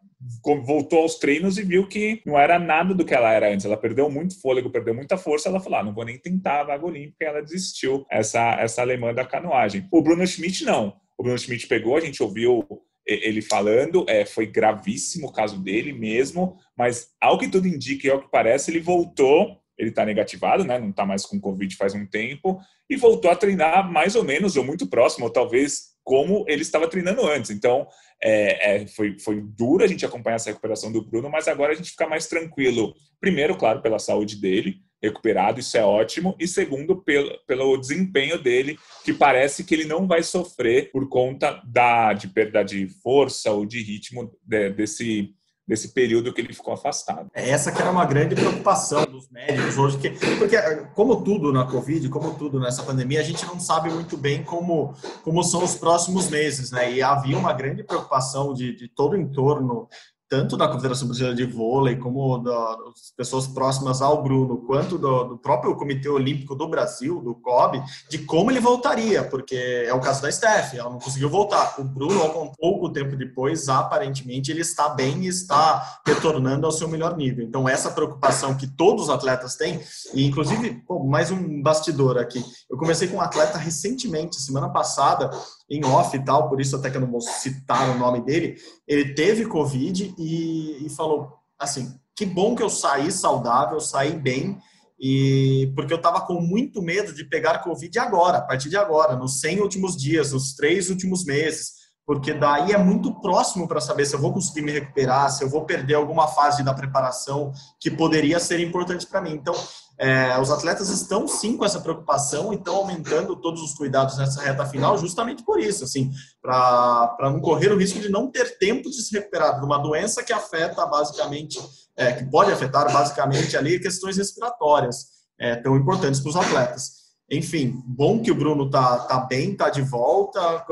voltou 0.65 1.03
aos 1.03 1.17
treinos 1.17 1.59
e 1.59 1.63
viu 1.63 1.87
que 1.87 2.21
não 2.27 2.39
era 2.39 2.59
nada 2.59 2.93
do 2.93 3.05
que 3.05 3.15
ela 3.15 3.33
era 3.33 3.53
antes. 3.53 3.65
Ela 3.65 3.77
perdeu 3.77 4.11
muito 4.11 4.41
fôlego, 4.41 4.71
perdeu 4.71 4.95
muita 4.95 5.17
força. 5.17 5.49
Ela 5.49 5.61
falou: 5.61 5.79
ah, 5.79 5.85
não 5.85 5.95
vou 5.95 6.05
nem 6.05 6.19
tentar 6.19 6.61
a 6.61 6.65
vaga 6.65 6.87
olímpica. 6.87 7.25
Ela 7.25 7.43
desistiu, 7.43 8.05
essa, 8.11 8.57
essa 8.61 8.83
alemã 8.83 9.15
da 9.15 9.25
canoagem. 9.25 9.87
O 9.91 10.03
Bruno 10.03 10.27
Schmidt, 10.27 10.65
não. 10.65 10.97
O 11.17 11.23
Bruno 11.23 11.39
Schmidt 11.39 11.67
pegou, 11.67 11.97
a 11.97 12.01
gente 12.01 12.23
ouviu 12.23 12.65
ele 13.07 13.41
falando, 13.41 14.05
é, 14.07 14.27
foi 14.27 14.47
gravíssimo 14.47 15.29
o 15.29 15.33
caso 15.33 15.59
dele 15.63 15.95
mesmo, 15.95 16.59
mas 16.77 17.09
ao 17.19 17.39
que 17.39 17.49
tudo 17.49 17.67
indica 17.67 18.07
e 18.07 18.11
ao 18.11 18.21
que 18.21 18.31
parece, 18.31 18.71
ele 18.71 18.81
voltou 18.81 19.59
ele 19.79 19.91
está 19.91 20.05
negativado, 20.05 20.65
né? 20.65 20.79
Não 20.79 20.91
está 20.91 21.07
mais 21.07 21.25
com 21.25 21.41
Covid 21.41 21.75
faz 21.77 21.95
um 21.95 22.05
tempo 22.05 22.61
e 22.91 22.97
voltou 22.97 23.31
a 23.31 23.37
treinar 23.37 23.91
mais 23.91 24.17
ou 24.17 24.25
menos 24.25 24.57
ou 24.57 24.65
muito 24.65 24.89
próximo, 24.89 25.27
ou 25.27 25.31
talvez 25.31 25.91
como 26.09 26.43
ele 26.49 26.63
estava 26.63 26.89
treinando 26.89 27.27
antes. 27.27 27.51
Então, 27.51 27.87
é, 28.23 28.77
é, 28.77 28.87
foi, 28.87 29.19
foi 29.19 29.43
duro 29.43 29.85
a 29.85 29.87
gente 29.87 30.07
acompanhar 30.07 30.37
essa 30.37 30.49
recuperação 30.49 30.91
do 30.91 31.05
Bruno, 31.05 31.29
mas 31.29 31.47
agora 31.47 31.73
a 31.73 31.75
gente 31.75 31.91
fica 31.91 32.09
mais 32.09 32.27
tranquilo. 32.27 32.95
Primeiro, 33.21 33.55
claro, 33.59 33.83
pela 33.83 33.99
saúde 33.99 34.41
dele, 34.41 34.79
recuperado, 35.03 35.61
isso 35.61 35.77
é 35.77 35.85
ótimo. 35.85 36.35
E 36.41 36.49
segundo, 36.49 36.97
pelo, 37.03 37.39
pelo 37.47 37.77
desempenho 37.77 38.43
dele, 38.43 38.79
que 39.05 39.13
parece 39.13 39.63
que 39.65 39.75
ele 39.75 39.85
não 39.85 40.07
vai 40.07 40.23
sofrer 40.23 40.91
por 40.91 41.07
conta 41.11 41.63
da, 41.67 42.15
de 42.15 42.27
perda 42.29 42.63
de 42.63 42.89
força 43.03 43.53
ou 43.53 43.67
de 43.67 43.83
ritmo 43.83 44.35
de, 44.43 44.71
desse 44.71 45.35
desse 45.69 45.93
período 45.93 46.33
que 46.33 46.41
ele 46.41 46.55
ficou 46.55 46.73
afastado. 46.73 47.29
É, 47.35 47.51
essa 47.51 47.71
que 47.71 47.81
era 47.81 47.91
uma 47.91 48.07
grande 48.07 48.35
preocupação 48.35 49.05
dos 49.05 49.29
médicos 49.29 49.77
hoje, 49.77 49.99
que, 49.99 50.11
porque 50.39 50.57
como 50.95 51.23
tudo 51.23 51.53
na 51.53 51.67
Covid, 51.67 52.09
como 52.09 52.35
tudo 52.35 52.59
nessa 52.59 52.83
pandemia, 52.83 53.21
a 53.21 53.25
gente 53.25 53.45
não 53.45 53.61
sabe 53.61 53.91
muito 53.91 54.17
bem 54.17 54.43
como, 54.43 54.95
como 55.23 55.45
são 55.45 55.63
os 55.63 55.75
próximos 55.75 56.31
meses, 56.31 56.71
né? 56.71 56.91
E 56.91 57.03
havia 57.03 57.37
uma 57.37 57.53
grande 57.53 57.85
preocupação 57.85 58.55
de, 58.55 58.75
de 58.75 58.89
todo 58.89 59.13
o 59.13 59.21
entorno 59.21 59.87
tanto 60.29 60.57
da 60.57 60.69
Confederação 60.69 61.09
Brasileira 61.09 61.35
de 61.35 61.45
Vôlei, 61.45 61.97
como 61.97 62.39
das 62.39 63.11
pessoas 63.17 63.47
próximas 63.47 64.03
ao 64.03 64.23
Bruno, 64.23 64.59
quanto 64.59 64.99
do, 64.99 65.25
do, 65.25 65.39
próprio 65.39 65.75
Comitê 65.75 66.09
Olímpico 66.09 66.55
do 66.55 66.69
Brasil, 66.69 67.21
do 67.21 67.35
COB, 67.35 67.83
de 68.11 68.19
como 68.19 68.51
ele 68.51 68.61
voltaria, 68.61 69.25
porque 69.25 69.57
é 69.87 69.95
o 69.95 70.01
caso 70.01 70.21
da 70.21 70.31
Steph, 70.31 70.75
ela 70.75 70.91
não 70.91 70.99
conseguiu 70.99 71.31
voltar. 71.31 71.77
O 71.79 71.85
Bruno, 71.85 72.43
um 72.43 72.53
pouco 72.59 72.91
tempo 72.91 73.17
depois, 73.17 73.69
aparentemente 73.69 74.51
ele 74.51 74.61
está 74.61 74.89
bem 74.91 75.23
e 75.25 75.29
está 75.29 76.01
retornando 76.07 76.67
ao 76.67 76.73
seu 76.73 76.89
melhor 76.89 77.17
nível. 77.17 77.45
Então, 77.45 77.69
essa 77.69 77.91
preocupação 77.91 78.55
que 78.55 78.67
todos 78.67 79.05
os 79.05 79.11
atletas 79.11 79.57
têm, 79.57 79.81
e 80.13 80.27
inclusive, 80.27 80.83
pô, 80.87 81.03
mais 81.05 81.31
um 81.31 81.63
bastidor 81.63 82.19
aqui. 82.19 82.45
Eu 82.69 82.77
comecei 82.77 83.09
com 83.09 83.17
um 83.17 83.21
atleta 83.21 83.57
recentemente, 83.57 84.41
semana 84.41 84.69
passada, 84.69 85.31
em 85.71 85.85
off 85.85 86.17
e 86.17 86.25
tal, 86.25 86.49
por 86.49 86.61
isso 86.61 86.77
até 86.77 86.91
que 86.91 86.97
eu 86.97 87.01
não 87.01 87.11
vou 87.11 87.21
citar 87.21 87.91
o 87.91 87.99
nome 87.99 88.21
dele, 88.23 88.57
ele 88.87 89.15
teve 89.15 89.47
Covid 89.47 90.15
e, 90.17 90.87
e 90.87 90.91
falou 90.91 91.35
assim, 91.59 91.95
que 92.17 92.25
bom 92.25 92.55
que 92.55 92.63
eu 92.63 92.71
saí 92.71 93.13
saudável, 93.13 93.81
saí 93.81 94.13
bem, 94.13 94.59
e 94.99 95.71
porque 95.77 95.93
eu 95.93 95.99
estava 95.99 96.21
com 96.23 96.41
muito 96.41 96.83
medo 96.83 97.15
de 97.15 97.25
pegar 97.25 97.61
Covid 97.61 97.99
agora, 97.99 98.39
a 98.39 98.43
partir 98.43 98.69
de 98.69 98.77
agora, 98.77 99.15
nos 99.15 99.41
100 99.41 99.61
últimos 99.61 99.97
dias, 99.97 100.33
nos 100.33 100.55
três 100.55 100.91
últimos 100.91 101.25
meses, 101.25 101.79
porque 102.05 102.33
daí 102.33 102.73
é 102.73 102.79
muito 102.79 103.21
próximo 103.21 103.69
para 103.69 103.83
saber 103.83 104.07
se 104.07 104.17
eu 104.17 104.21
vou 104.21 104.33
conseguir 104.33 104.63
me 104.63 104.73
recuperar, 104.73 105.31
se 105.31 105.45
eu 105.45 105.49
vou 105.49 105.67
perder 105.67 105.95
alguma 105.95 106.27
fase 106.27 106.65
da 106.65 106.73
preparação 106.73 107.53
que 107.79 107.91
poderia 107.91 108.41
ser 108.41 108.59
importante 108.61 109.07
para 109.07 109.21
mim. 109.21 109.33
Então, 109.33 109.55
é, 109.99 110.39
os 110.41 110.49
atletas 110.51 110.89
estão 110.91 111.27
sim 111.27 111.57
com 111.57 111.65
essa 111.65 111.81
preocupação 111.81 112.53
e 112.53 112.57
estão 112.57 112.77
aumentando 112.77 113.35
todos 113.35 113.61
os 113.61 113.75
cuidados 113.75 114.17
nessa 114.17 114.41
reta 114.41 114.65
final, 114.65 114.97
justamente 114.97 115.43
por 115.43 115.59
isso, 115.59 115.83
assim, 115.83 116.13
para 116.41 117.17
não 117.23 117.41
correr 117.41 117.73
o 117.73 117.77
risco 117.77 117.99
de 117.99 118.09
não 118.09 118.31
ter 118.31 118.59
tempo 118.59 118.89
de 118.89 119.03
se 119.03 119.13
recuperar 119.13 119.59
de 119.59 119.67
uma 119.67 119.79
doença 119.79 120.23
que 120.23 120.33
afeta 120.33 120.87
basicamente, 120.87 121.59
é, 121.97 122.13
que 122.13 122.25
pode 122.25 122.53
afetar 122.53 122.93
basicamente 122.93 123.57
ali 123.57 123.81
questões 123.81 124.17
respiratórias 124.17 125.09
é, 125.37 125.57
tão 125.57 125.77
importantes 125.77 126.21
para 126.21 126.31
os 126.31 126.37
atletas. 126.37 126.99
Enfim, 127.29 127.83
bom 127.85 128.23
que 128.23 128.31
o 128.31 128.35
Bruno 128.37 128.71
tá, 128.71 129.01
tá 129.01 129.19
bem, 129.21 129.57
tá 129.57 129.69
de 129.69 129.83
volta, 129.83 130.65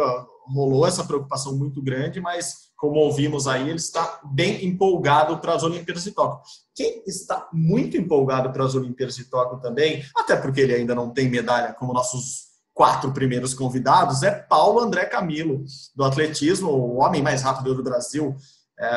rolou 0.54 0.86
essa 0.86 1.04
preocupação 1.04 1.56
muito 1.56 1.82
grande, 1.82 2.20
mas 2.20 2.65
como 2.76 3.00
ouvimos 3.00 3.48
aí, 3.48 3.68
ele 3.68 3.78
está 3.78 4.20
bem 4.24 4.64
empolgado 4.64 5.38
para 5.38 5.54
as 5.54 5.62
Olimpíadas 5.62 6.04
de 6.04 6.12
Tóquio. 6.12 6.40
Quem 6.74 7.02
está 7.06 7.48
muito 7.52 7.96
empolgado 7.96 8.52
para 8.52 8.64
as 8.64 8.74
Olimpíadas 8.74 9.16
de 9.16 9.24
Tóquio 9.24 9.58
também, 9.60 10.04
até 10.14 10.36
porque 10.36 10.60
ele 10.60 10.74
ainda 10.74 10.94
não 10.94 11.10
tem 11.10 11.28
medalha 11.28 11.72
como 11.72 11.94
nossos 11.94 12.46
quatro 12.74 13.10
primeiros 13.12 13.54
convidados, 13.54 14.22
é 14.22 14.30
Paulo 14.30 14.80
André 14.80 15.06
Camilo, 15.06 15.64
do 15.94 16.04
atletismo, 16.04 16.68
o 16.70 16.96
homem 16.96 17.22
mais 17.22 17.40
rápido 17.40 17.74
do 17.74 17.82
Brasil. 17.82 18.36
É, 18.78 18.90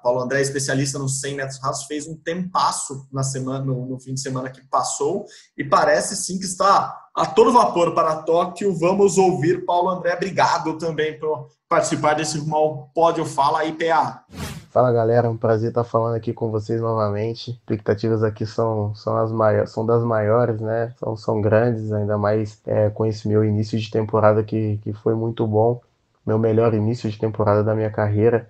Paulo 0.00 0.20
André, 0.20 0.40
especialista 0.40 0.96
nos 0.96 1.20
100 1.20 1.34
metros 1.34 1.58
rasos, 1.60 1.86
fez 1.86 2.06
um 2.06 2.14
tempasso 2.14 3.08
na 3.10 3.24
semana, 3.24 3.64
no, 3.64 3.84
no 3.84 3.98
fim 3.98 4.14
de 4.14 4.20
semana 4.20 4.48
que 4.48 4.64
passou 4.68 5.26
e 5.56 5.64
parece 5.64 6.14
sim 6.14 6.38
que 6.38 6.44
está 6.44 7.07
a 7.18 7.26
todo 7.26 7.52
vapor 7.52 7.94
para 7.94 8.16
Tóquio. 8.22 8.72
Vamos 8.72 9.18
ouvir 9.18 9.64
Paulo 9.64 9.88
André. 9.90 10.14
Obrigado 10.14 10.78
também 10.78 11.18
por 11.18 11.48
participar 11.68 12.14
desse 12.14 12.38
Rumo 12.38 12.88
Pódio 12.94 13.24
Fala 13.24 13.64
IPA. 13.64 14.22
Fala 14.70 14.92
galera, 14.92 15.26
é 15.26 15.30
um 15.30 15.36
prazer 15.36 15.70
estar 15.70 15.82
falando 15.82 16.14
aqui 16.14 16.32
com 16.32 16.50
vocês 16.50 16.80
novamente. 16.80 17.50
Expectativas 17.50 18.22
aqui 18.22 18.46
são, 18.46 18.94
são, 18.94 19.16
as 19.16 19.32
maiores, 19.32 19.70
são 19.70 19.84
das 19.84 20.04
maiores, 20.04 20.60
né? 20.60 20.94
São, 20.96 21.16
são 21.16 21.40
grandes, 21.40 21.92
ainda 21.92 22.16
mais 22.16 22.60
é, 22.64 22.88
com 22.88 23.04
esse 23.04 23.26
meu 23.26 23.44
início 23.44 23.78
de 23.78 23.90
temporada 23.90 24.44
que, 24.44 24.78
que 24.84 24.92
foi 24.92 25.14
muito 25.14 25.44
bom. 25.44 25.80
Meu 26.24 26.38
melhor 26.38 26.72
início 26.72 27.10
de 27.10 27.18
temporada 27.18 27.64
da 27.64 27.74
minha 27.74 27.90
carreira. 27.90 28.48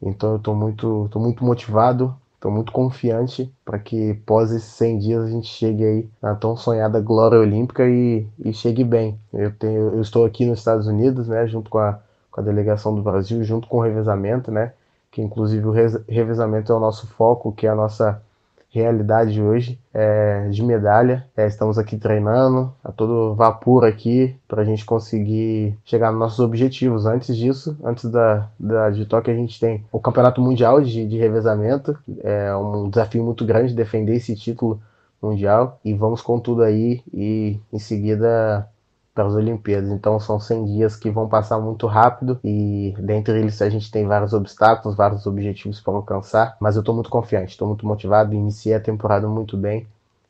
Então 0.00 0.32
eu 0.32 0.36
estou 0.36 0.54
muito, 0.54 1.08
tô 1.10 1.18
muito 1.18 1.44
motivado, 1.44 2.16
estou 2.46 2.52
muito 2.52 2.72
confiante 2.72 3.52
para 3.64 3.78
que 3.78 4.14
pós 4.24 4.52
esses 4.52 4.70
100 4.74 4.98
dias 4.98 5.24
a 5.24 5.30
gente 5.30 5.48
chegue 5.48 5.84
aí 5.84 6.08
na 6.22 6.34
tão 6.34 6.56
sonhada 6.56 7.00
glória 7.00 7.38
olímpica 7.38 7.84
e, 7.88 8.26
e 8.38 8.52
chegue 8.52 8.84
bem. 8.84 9.18
Eu, 9.32 9.52
tenho, 9.52 9.94
eu 9.94 10.00
estou 10.00 10.24
aqui 10.24 10.46
nos 10.46 10.60
Estados 10.60 10.86
Unidos, 10.86 11.28
né, 11.28 11.46
junto 11.46 11.68
com 11.68 11.78
a, 11.78 11.98
com 12.30 12.40
a 12.40 12.44
delegação 12.44 12.94
do 12.94 13.02
Brasil, 13.02 13.42
junto 13.42 13.66
com 13.66 13.78
o 13.78 13.82
revezamento, 13.82 14.50
né, 14.50 14.72
que 15.10 15.20
inclusive 15.20 15.66
o 15.66 15.72
revezamento 16.08 16.72
é 16.72 16.76
o 16.76 16.80
nosso 16.80 17.06
foco, 17.08 17.52
que 17.52 17.66
é 17.66 17.70
a 17.70 17.74
nossa 17.74 18.22
realidade 18.70 19.40
hoje 19.40 19.78
é, 19.92 20.48
de 20.48 20.62
medalha. 20.62 21.26
É, 21.36 21.46
estamos 21.46 21.78
aqui 21.78 21.96
treinando 21.96 22.72
a 22.84 22.92
todo 22.92 23.34
vapor 23.34 23.84
aqui 23.84 24.36
para 24.46 24.62
a 24.62 24.64
gente 24.64 24.84
conseguir 24.84 25.76
chegar 25.84 26.10
nos 26.10 26.20
nossos 26.20 26.40
objetivos. 26.40 27.06
Antes 27.06 27.36
disso, 27.36 27.76
antes 27.82 28.10
da, 28.10 28.48
da 28.58 28.90
de 28.90 29.06
Tóquio, 29.06 29.32
a 29.32 29.36
gente 29.36 29.58
tem 29.58 29.84
o 29.90 30.00
Campeonato 30.00 30.40
Mundial 30.40 30.80
de, 30.80 31.06
de 31.06 31.16
Revezamento. 31.16 31.96
É 32.22 32.54
um 32.54 32.88
desafio 32.88 33.24
muito 33.24 33.44
grande 33.44 33.74
defender 33.74 34.16
esse 34.16 34.34
título 34.34 34.80
mundial 35.22 35.80
e 35.84 35.94
vamos 35.94 36.20
com 36.20 36.38
tudo 36.38 36.62
aí 36.62 37.02
e 37.12 37.58
em 37.72 37.78
seguida 37.78 38.68
para 39.16 39.26
as 39.26 39.34
Olimpíadas. 39.34 39.90
Então 39.90 40.20
são 40.20 40.38
100 40.38 40.66
dias 40.66 40.94
que 40.94 41.10
vão 41.10 41.26
passar 41.26 41.58
muito 41.58 41.86
rápido 41.86 42.38
e 42.44 42.94
dentre 42.98 43.38
eles 43.38 43.60
a 43.62 43.70
gente 43.70 43.90
tem 43.90 44.06
vários 44.06 44.34
obstáculos, 44.34 44.94
vários 44.96 45.26
objetivos 45.26 45.80
para 45.80 45.94
alcançar, 45.94 46.56
mas 46.60 46.76
eu 46.76 46.80
estou 46.80 46.94
muito 46.94 47.08
confiante, 47.08 47.52
estou 47.52 47.66
muito 47.66 47.86
motivado, 47.86 48.34
iniciei 48.34 48.74
a 48.74 48.80
temporada 48.80 49.26
muito 49.26 49.56
bem 49.56 49.86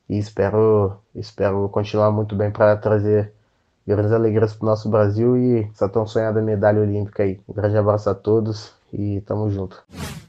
e 0.08 0.16
espero 0.16 0.96
espero 1.14 1.68
continuar 1.68 2.12
muito 2.12 2.36
bem 2.36 2.50
para 2.50 2.76
trazer 2.76 3.32
grandes 3.84 4.12
alegrias 4.12 4.54
para 4.54 4.64
o 4.64 4.68
nosso 4.68 4.88
Brasil 4.88 5.36
e 5.36 5.68
essa 5.74 5.88
tão 5.88 6.06
sonhada 6.06 6.40
medalha 6.40 6.80
olímpica 6.80 7.24
aí. 7.24 7.40
Um 7.48 7.52
grande 7.52 7.76
abraço 7.76 8.08
a 8.08 8.14
todos 8.14 8.72
e 8.92 9.20
tamo 9.22 9.50
junto. 9.50 9.82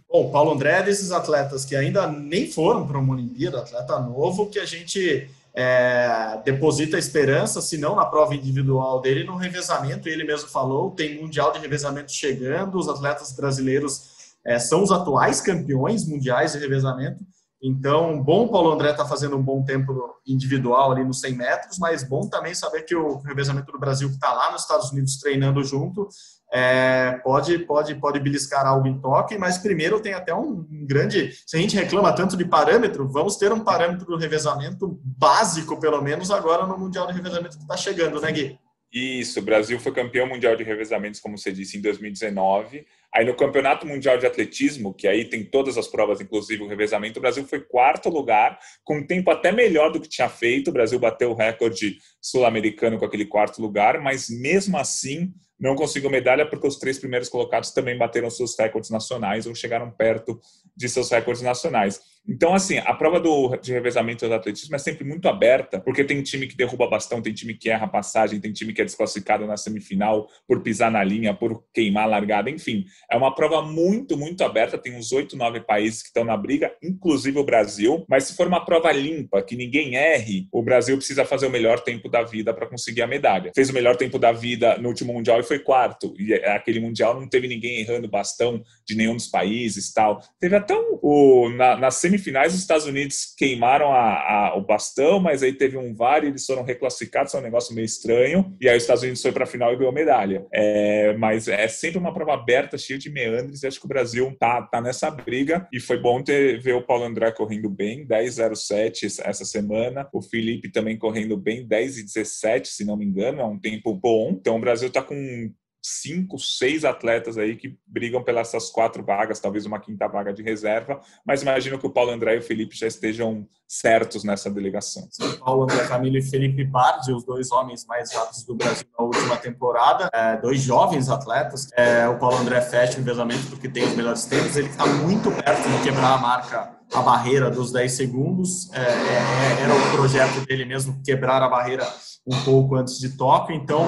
Bom, 0.10 0.32
Paulo 0.32 0.54
André 0.54 0.80
é 0.80 0.84
desses 0.84 1.12
atletas 1.12 1.63
que 1.63 1.76
ainda 1.76 2.08
nem 2.08 2.50
foram 2.50 2.88
para 2.88 2.98
uma 2.98 3.13
Olimpíada, 3.13 3.60
atleta 3.60 4.00
novo, 4.00 4.48
que 4.48 4.58
a 4.58 4.65
gente 4.65 5.30
é, 5.60 6.39
deposita 6.46 7.00
esperança, 7.00 7.63
se 7.63 7.80
não 7.80 7.96
na 7.96 8.06
prova 8.06 8.36
individual 8.36 9.02
dele, 9.02 9.24
no 9.24 9.36
revezamento. 9.36 10.08
Ele 10.08 10.24
mesmo 10.24 10.48
falou: 10.48 10.91
tem 10.91 11.20
Mundial 11.20 11.52
de 11.52 11.58
Revezamento 11.58 12.12
chegando, 12.12 12.78
os 12.78 12.88
atletas 12.88 13.32
brasileiros 13.32 14.36
é, 14.46 14.60
são 14.60 14.84
os 14.84 14.91
atuais 14.91 15.41
campeões 15.41 16.08
mundiais 16.08 16.52
de 16.52 16.60
revezamento. 16.60 17.26
Então, 17.60 18.22
bom 18.22 18.48
Paulo 18.48 18.72
André 18.72 18.91
está 18.91 19.04
fazendo 19.04 19.36
um 19.36 19.41
bom 19.41 19.63
tempo 19.63 20.22
individual 20.28 20.91
ali 20.91 21.04
nos 21.04 21.22
100 21.22 21.36
metros, 21.36 21.80
mas 21.80 22.04
bom 22.04 22.30
também 22.30 22.54
saber 22.54 22.84
que 22.84 22.96
o 22.96 23.17
revezamento 23.17 23.72
do 23.72 23.80
Brasil, 23.80 24.10
que 24.10 24.13
está 24.13 24.32
lá 24.32 24.52
nos 24.52 24.62
Estados 24.62 24.91
Unidos 24.91 25.17
treinando 25.17 25.63
junto, 25.63 26.08
é, 26.52 27.20
pode, 27.24 27.60
pode, 27.60 27.96
pode 27.96 28.20
beliscar 28.20 28.66
algo 28.66 28.88
em 28.88 29.00
toque, 29.00 29.38
mas 29.38 29.58
primeiro 29.58 30.00
tem 30.00 30.14
até 30.14 30.34
um 30.34 30.66
grande. 30.86 31.34
Se 31.46 31.58
a 31.58 31.60
gente 31.60 31.76
reclama 31.76 32.14
tanto 32.14 32.38
de 32.38 32.46
parâmetro, 32.46 33.08
vamos 33.08 33.36
ter 33.36 33.52
um 33.52 33.64
parâmetro 33.64 34.06
do 34.06 34.18
revezamento 34.18 35.00
básico, 35.04 35.80
pelo 35.80 36.02
menos, 36.02 36.32
agora 36.32 36.66
no 36.66 36.78
Mundial 36.78 37.08
de 37.08 37.14
Revezamento 37.14 37.58
que 37.58 37.64
está 37.64 37.76
chegando, 37.76 38.22
né, 38.22 38.32
Gui? 38.32 38.60
Isso, 38.92 39.40
o 39.40 39.44
Brasil 39.44 39.78
foi 39.80 39.92
campeão 39.92 40.26
mundial 40.26 40.56
de 40.56 40.64
revezamentos, 40.64 41.20
como 41.20 41.38
você 41.38 41.52
disse, 41.52 41.78
em 41.78 41.82
2019. 41.82 42.86
Aí 43.14 43.26
no 43.26 43.36
Campeonato 43.36 43.86
Mundial 43.86 44.18
de 44.18 44.26
Atletismo, 44.26 44.94
que 44.94 45.08
aí 45.08 45.26
tem 45.26 45.44
todas 45.44 45.78
as 45.78 45.88
provas, 45.88 46.22
inclusive 46.22 46.64
o 46.64 46.68
revezamento, 46.68 47.20
o 47.20 47.22
Brasil 47.22 47.46
foi 47.46 47.60
quarto 47.60 48.10
lugar, 48.10 48.58
com 48.86 49.00
um 49.00 49.06
tempo 49.06 49.30
até 49.30 49.52
melhor 49.52 49.92
do 49.92 50.00
que 50.00 50.08
tinha 50.08 50.30
feito. 50.30 50.70
O 50.70 50.74
Brasil 50.74 50.98
bateu 51.00 51.32
o 51.32 51.36
recorde 51.36 51.98
sul-americano 52.22 52.98
com 52.98 53.06
aquele 53.06 53.26
quarto 53.26 53.62
lugar, 53.62 54.00
mas 54.00 54.30
mesmo 54.30 54.78
assim 54.78 55.34
não 55.60 55.76
conseguiu 55.76 56.10
medalha 56.10 56.48
porque 56.48 56.67
os 56.67 56.78
três 56.78 57.00
primeiros 57.00 57.30
colocados 57.30 57.72
também 57.72 57.98
bateram 57.98 58.30
seus 58.30 58.58
recordes 58.58 58.89
nacionais 58.89 59.48
ou 59.48 59.56
chegaram 59.56 59.89
perto 59.91 60.39
de 60.76 60.88
seus 60.88 61.10
recordes 61.10 61.41
nacionais. 61.41 62.00
Então, 62.28 62.54
assim, 62.54 62.78
a 62.80 62.94
prova 62.94 63.20
do, 63.20 63.56
de 63.56 63.72
revezamento 63.72 64.28
do 64.28 64.34
atletismo 64.34 64.76
é 64.76 64.80
sempre 64.80 65.06
muito 65.06 65.30
aberta, 65.30 65.80
porque 65.80 66.04
tem 66.04 66.22
time 66.22 66.46
que 66.46 66.58
derruba 66.58 66.90
bastão, 66.90 67.22
tem 67.22 67.34
time 67.34 67.54
que 67.54 67.70
erra 67.70 67.88
passagem, 67.88 68.40
tem 68.40 68.52
time 68.52 68.74
que 68.74 68.82
é 68.82 68.86
desclassificado 68.86 69.48
na 69.48 69.56
semifinal 69.56 70.28
por 70.46 70.62
pisar 70.62 70.92
na 70.92 71.04
linha, 71.04 71.34
por 71.34 71.63
queimar 71.74 72.04
a 72.04 72.08
largada, 72.08 72.50
enfim. 72.50 72.86
É 73.10 73.16
uma 73.16 73.34
prova 73.34 73.62
muito, 73.62 74.18
muito 74.18 74.44
aberta, 74.44 74.78
tem 74.78 74.96
uns 74.96 75.13
oito, 75.13 75.38
nove 75.38 75.62
países 75.62 76.02
que 76.02 76.10
estão 76.10 76.26
na 76.26 76.36
briga, 76.36 76.74
inclusive 76.84 77.40
o 77.40 77.46
Brasil, 77.46 78.06
mas 78.10 78.26
se 78.26 78.36
for 78.36 78.48
uma 78.48 78.63
prova 78.66 78.92
limpa, 78.92 79.42
que 79.42 79.56
ninguém 79.56 79.96
erre, 79.96 80.48
o 80.52 80.62
Brasil 80.62 80.98
precisa 80.98 81.24
fazer 81.24 81.48
o 81.48 81.52
melhor 81.52 81.80
tempo 81.80 82.10
da 82.10 82.24
vida 82.24 82.54
para 82.54 82.68
conseguir 82.68 83.04
a 83.04 83.08
medalha. 83.08 83.52
Fez 83.56 83.70
o 83.70 83.74
melhor 83.74 83.96
tempo 83.96 84.20
da 84.20 84.34
vida 84.34 84.78
no 84.78 84.90
último 84.90 85.13
Mundial 85.13 85.40
e 85.40 85.44
foi 85.44 85.60
quarto, 85.60 86.13
e 86.20 86.34
aquele 86.34 86.82
Mundial 86.82 87.18
não 87.18 87.28
teve 87.28 87.48
ninguém 87.48 87.80
errando 87.80 88.08
bastão 88.10 88.62
de 88.86 88.96
nenhum 88.96 89.16
dos 89.16 89.28
países 89.28 89.94
tal. 89.94 90.20
Teve 90.40 90.56
até 90.56 90.76
o, 91.02 91.50
na, 91.56 91.78
na 91.78 91.92
semifinal 91.92 92.17
semifinais, 92.18 92.54
os 92.54 92.60
Estados 92.60 92.86
Unidos 92.86 93.34
queimaram 93.38 93.94
a, 93.94 94.50
a, 94.50 94.58
o 94.58 94.62
bastão, 94.62 95.20
mas 95.20 95.44
aí 95.44 95.54
teve 95.54 95.78
um 95.78 95.94
VAR 95.94 96.24
e 96.24 96.28
eles 96.28 96.46
foram 96.46 96.64
reclassificados, 96.64 97.34
é 97.34 97.38
um 97.38 97.42
negócio 97.42 97.74
meio 97.74 97.86
estranho. 97.86 98.56
E 98.60 98.68
aí 98.68 98.76
os 98.76 98.84
Estados 98.84 99.04
Unidos 99.04 99.22
foi 99.22 99.32
para 99.32 99.44
a 99.44 99.48
final 99.48 99.72
e 99.72 99.78
ganhou 99.78 99.94
medalha. 99.94 100.46
É, 100.52 101.16
mas 101.18 101.48
é 101.48 101.68
sempre 101.68 101.98
uma 101.98 102.14
prova 102.14 102.34
aberta, 102.34 102.78
cheia 102.78 103.00
de 103.00 103.10
meandres, 103.10 103.64
e 103.64 103.68
acho 103.68 103.80
que 103.80 103.86
o 103.86 103.90
Brasil 103.90 104.36
tá, 104.40 104.62
tá 104.64 104.82
nessa 104.82 105.10
briga. 105.10 105.68
E 105.72 105.80
foi 105.80 106.00
bom 106.00 106.22
ter, 106.22 106.60
ver 106.62 106.74
o 106.74 106.82
Paulo 106.82 107.06
André 107.06 107.32
correndo 107.32 107.70
bem, 107.70 108.06
10,07 108.06 109.22
essa 109.24 109.46
semana. 109.46 110.08
O 110.12 110.22
Felipe 110.22 110.72
também 110.72 110.98
correndo 110.98 111.38
bem, 111.38 111.66
10 111.66 112.00
e 112.00 112.04
17, 112.04 112.70
se 112.70 112.86
não 112.86 112.98
me 112.98 113.06
engano, 113.06 113.42
é 113.42 113.46
um 113.46 113.60
tempo 113.60 113.94
bom. 113.94 114.32
Então 114.32 114.58
o 114.58 114.62
Brasil 114.62 114.88
está 114.88 115.02
com 115.02 115.52
cinco, 115.82 116.38
seis 116.38 116.84
atletas 116.84 117.38
aí 117.38 117.56
que 117.56 117.78
brigam 117.86 118.24
pelas 118.24 118.48
essas 118.48 118.70
quatro 118.70 119.04
vagas, 119.04 119.40
talvez 119.40 119.66
uma 119.66 119.80
quinta 119.80 120.08
vaga 120.08 120.34
de 120.34 120.42
reserva, 120.42 121.02
mas 121.26 121.42
imagino 121.42 121.78
que 121.78 121.86
o 121.86 121.90
Paulo 121.90 122.12
André 122.12 122.36
e 122.36 122.40
o 122.40 122.42
Felipe 122.42 122.76
já 122.76 122.88
estejam 122.88 123.48
certos 123.68 124.24
nessa 124.24 124.50
delegação. 124.50 125.08
Paulo 125.40 125.63
André 125.63 125.86
Camilo 125.88 126.18
e 126.18 126.22
Felipe 126.22 126.63
Bardi, 126.63 127.12
os 127.12 127.26
dois 127.26 127.52
homens 127.52 127.86
mais 127.86 128.13
rápidos 128.13 128.44
do 128.44 128.56
Brasil 128.56 128.88
na 128.98 129.06
última 129.06 129.38
temporada, 129.38 130.10
é, 130.13 130.38
dois 130.38 130.62
jovens 130.62 131.10
atletas. 131.10 131.70
É, 131.74 132.08
o 132.08 132.18
Paulo 132.18 132.38
André 132.38 132.62
fecha 132.62 132.98
o 132.98 133.02
envezamento 133.02 133.48
porque 133.50 133.68
tem 133.68 133.84
os 133.84 133.96
melhores 133.96 134.26
tempos, 134.26 134.56
ele 134.56 134.70
está 134.70 134.86
muito 134.86 135.30
perto 135.32 135.70
de 135.70 135.84
quebrar 135.84 136.13
a 136.13 136.18
marca 136.18 136.78
a 136.94 137.02
barreira 137.02 137.50
dos 137.50 137.72
10 137.72 137.92
segundos. 137.92 138.72
É, 138.74 138.80
é, 138.80 138.84
é, 138.84 139.63
era 139.63 139.76
o 139.76 139.92
projeto 139.92 140.46
dele 140.46 140.66
mesmo, 140.66 141.02
quebrar 141.04 141.42
a 141.42 141.50
barreira 141.50 141.86
um 142.26 142.44
pouco 142.44 142.76
antes 142.76 143.00
de 143.00 143.18
Tóquio. 143.18 143.56
Então, 143.56 143.86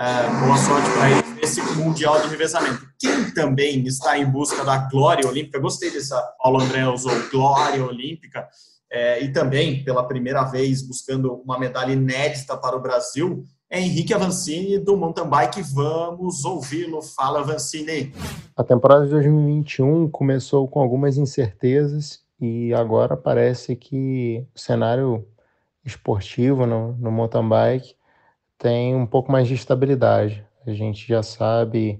é, 0.00 0.46
boa 0.46 0.56
sorte 0.56 0.90
para 0.92 1.10
ele 1.10 1.40
nesse 1.40 1.60
Mundial 1.76 2.22
de 2.22 2.28
Revezamento. 2.28 2.88
Quem 2.98 3.30
também 3.34 3.86
está 3.86 4.16
em 4.16 4.24
busca 4.24 4.64
da 4.64 4.88
glória 4.88 5.28
olímpica, 5.28 5.58
gostei 5.58 5.90
dessa, 5.90 6.18
Paulo 6.42 6.58
André 6.58 6.88
usou 6.88 7.12
glória 7.30 7.84
olímpica, 7.84 8.48
é, 8.90 9.22
e 9.22 9.30
também 9.30 9.84
pela 9.84 10.02
primeira 10.08 10.42
vez 10.44 10.80
buscando 10.80 11.34
uma 11.44 11.58
medalha 11.58 11.92
inédita 11.92 12.56
para 12.56 12.76
o 12.76 12.80
Brasil, 12.80 13.44
é 13.68 13.78
Henrique 13.78 14.14
Avancini 14.14 14.78
do 14.78 14.96
mountain 14.96 15.28
bike. 15.28 15.62
Vamos 15.62 16.44
ouvi-lo. 16.44 17.00
Fala, 17.02 17.40
Avancini. 17.40 18.12
A 18.56 18.64
temporada 18.64 19.04
de 19.04 19.10
2021 19.12 20.08
começou 20.08 20.66
com 20.66 20.80
algumas 20.80 21.18
incertezas 21.18 22.20
e 22.40 22.74
agora 22.74 23.16
parece 23.16 23.76
que 23.76 24.44
o 24.56 24.58
cenário 24.58 25.24
esportivo 25.84 26.66
no, 26.66 26.94
no 26.94 27.12
mountain 27.12 27.48
bike 27.48 27.99
tem 28.60 28.94
um 28.94 29.06
pouco 29.06 29.32
mais 29.32 29.48
de 29.48 29.54
estabilidade. 29.54 30.46
A 30.66 30.72
gente 30.72 31.08
já 31.08 31.22
sabe 31.22 31.98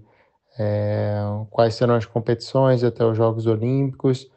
é, 0.59 1.19
quais 1.51 1.75
serão 1.75 1.95
as 1.95 2.05
competições 2.05 2.85
até 2.85 3.03
os 3.05 3.17
Jogos 3.17 3.47
Olímpicos. 3.47 4.31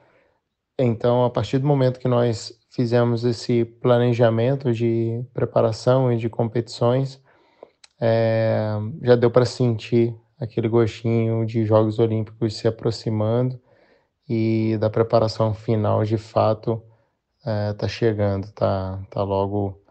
Então, 0.80 1.26
a 1.26 1.30
partir 1.30 1.60
do 1.60 1.68
momento 1.68 2.00
que 2.00 2.08
nós 2.08 2.58
fizemos 2.72 3.26
esse 3.26 3.66
planejamento 3.66 4.72
de 4.74 5.22
preparação 5.34 6.12
e 6.14 6.18
de 6.18 6.30
competições, 6.30 7.22
é, 8.00 8.72
já 9.02 9.18
deu 9.18 9.30
para 9.30 9.46
sentir 9.46 10.16
aquele 10.40 10.70
gostinho 10.70 11.46
de 11.46 11.66
Jogos 11.66 12.00
Olímpicos 12.00 12.56
se 12.56 12.68
aproximando 12.70 13.60
e 14.30 14.78
da 14.80 14.90
preparação 14.90 15.54
final 15.54 16.06
de 16.06 16.18
fato 16.18 16.82
está 17.40 17.86
é, 17.86 17.90
chegando, 17.90 18.46
está 18.46 19.02
tá 19.10 19.24
logo 19.24 19.83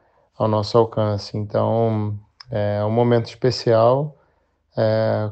ao 0.44 0.48
nosso 0.48 0.76
alcance. 0.76 1.36
Então, 1.36 2.18
é 2.50 2.84
um 2.84 2.90
momento 2.90 3.26
especial. 3.26 4.18
É, 4.76 5.30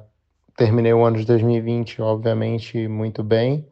terminei 0.56 0.92
o 0.92 1.04
ano 1.04 1.18
de 1.18 1.24
2020, 1.26 2.02
obviamente, 2.02 2.88
muito 2.88 3.22
bem. 3.22 3.66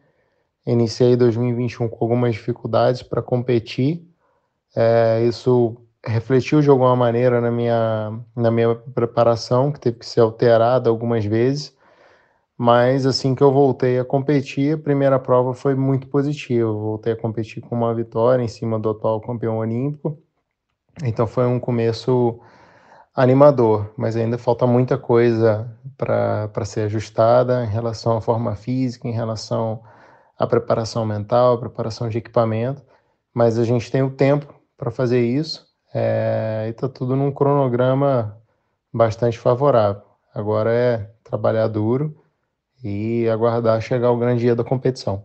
Iniciei 0.67 1.17
2021 1.17 1.89
com 1.89 2.05
algumas 2.05 2.35
dificuldades 2.35 3.03
para 3.03 3.23
competir. 3.23 4.07
É, 4.77 5.25
isso 5.25 5.77
refletiu 6.05 6.61
de 6.61 6.69
alguma 6.69 6.95
maneira 6.95 7.41
na 7.41 7.51
minha, 7.51 8.21
na 8.37 8.51
minha 8.51 8.75
preparação, 8.75 9.73
que 9.73 9.81
teve 9.81 9.99
que 9.99 10.07
ser 10.07 10.21
alterada 10.21 10.91
algumas 10.91 11.25
vezes. 11.25 11.77
Mas 12.57 13.07
assim 13.07 13.35
que 13.35 13.43
eu 13.43 13.53
voltei 13.53 13.99
a 13.99 14.05
competir, 14.05 14.75
a 14.75 14.79
primeira 14.79 15.19
prova 15.19 15.55
foi 15.55 15.75
muito 15.75 16.09
positiva. 16.09 16.71
Voltei 16.73 17.13
a 17.13 17.17
competir 17.17 17.63
com 17.63 17.77
uma 17.77 17.95
vitória 17.95 18.43
em 18.43 18.49
cima 18.49 18.79
do 18.79 18.91
atual 18.91 19.21
campeão 19.21 19.59
olímpico. 19.59 20.19
Então 21.05 21.27
foi 21.27 21.47
um 21.47 21.61
começo 21.61 22.41
animador, 23.15 23.93
mas 23.97 24.17
ainda 24.17 24.39
falta 24.39 24.67
muita 24.67 24.97
coisa 24.97 25.69
para 25.97 26.65
ser 26.65 26.83
ajustada 26.83 27.65
em 27.65 27.69
relação 27.69 28.17
à 28.17 28.21
forma 28.21 28.55
física, 28.55 29.09
em 29.09 29.13
relação 29.13 29.83
à 30.39 30.47
preparação 30.47 31.05
mental, 31.05 31.55
à 31.55 31.59
preparação 31.59 32.09
de 32.09 32.19
equipamento. 32.19 32.83
Mas 33.35 33.59
a 33.59 33.65
gente 33.65 33.91
tem 33.91 34.03
o 34.03 34.11
tempo 34.11 34.55
para 34.77 34.91
fazer 34.91 35.21
isso 35.21 35.67
é, 35.93 36.65
e 36.69 36.71
está 36.71 36.89
tudo 36.89 37.17
num 37.17 37.33
cronograma 37.33 38.37
bastante 38.93 39.39
favorável. 39.39 40.03
Agora 40.35 40.73
é 40.73 41.11
trabalhar 41.25 41.67
duro 41.69 42.17
e 42.83 43.29
aguardar 43.29 43.81
chegar 43.81 44.11
o 44.11 44.19
grande 44.19 44.43
dia 44.43 44.55
da 44.55 44.63
competição. 44.63 45.25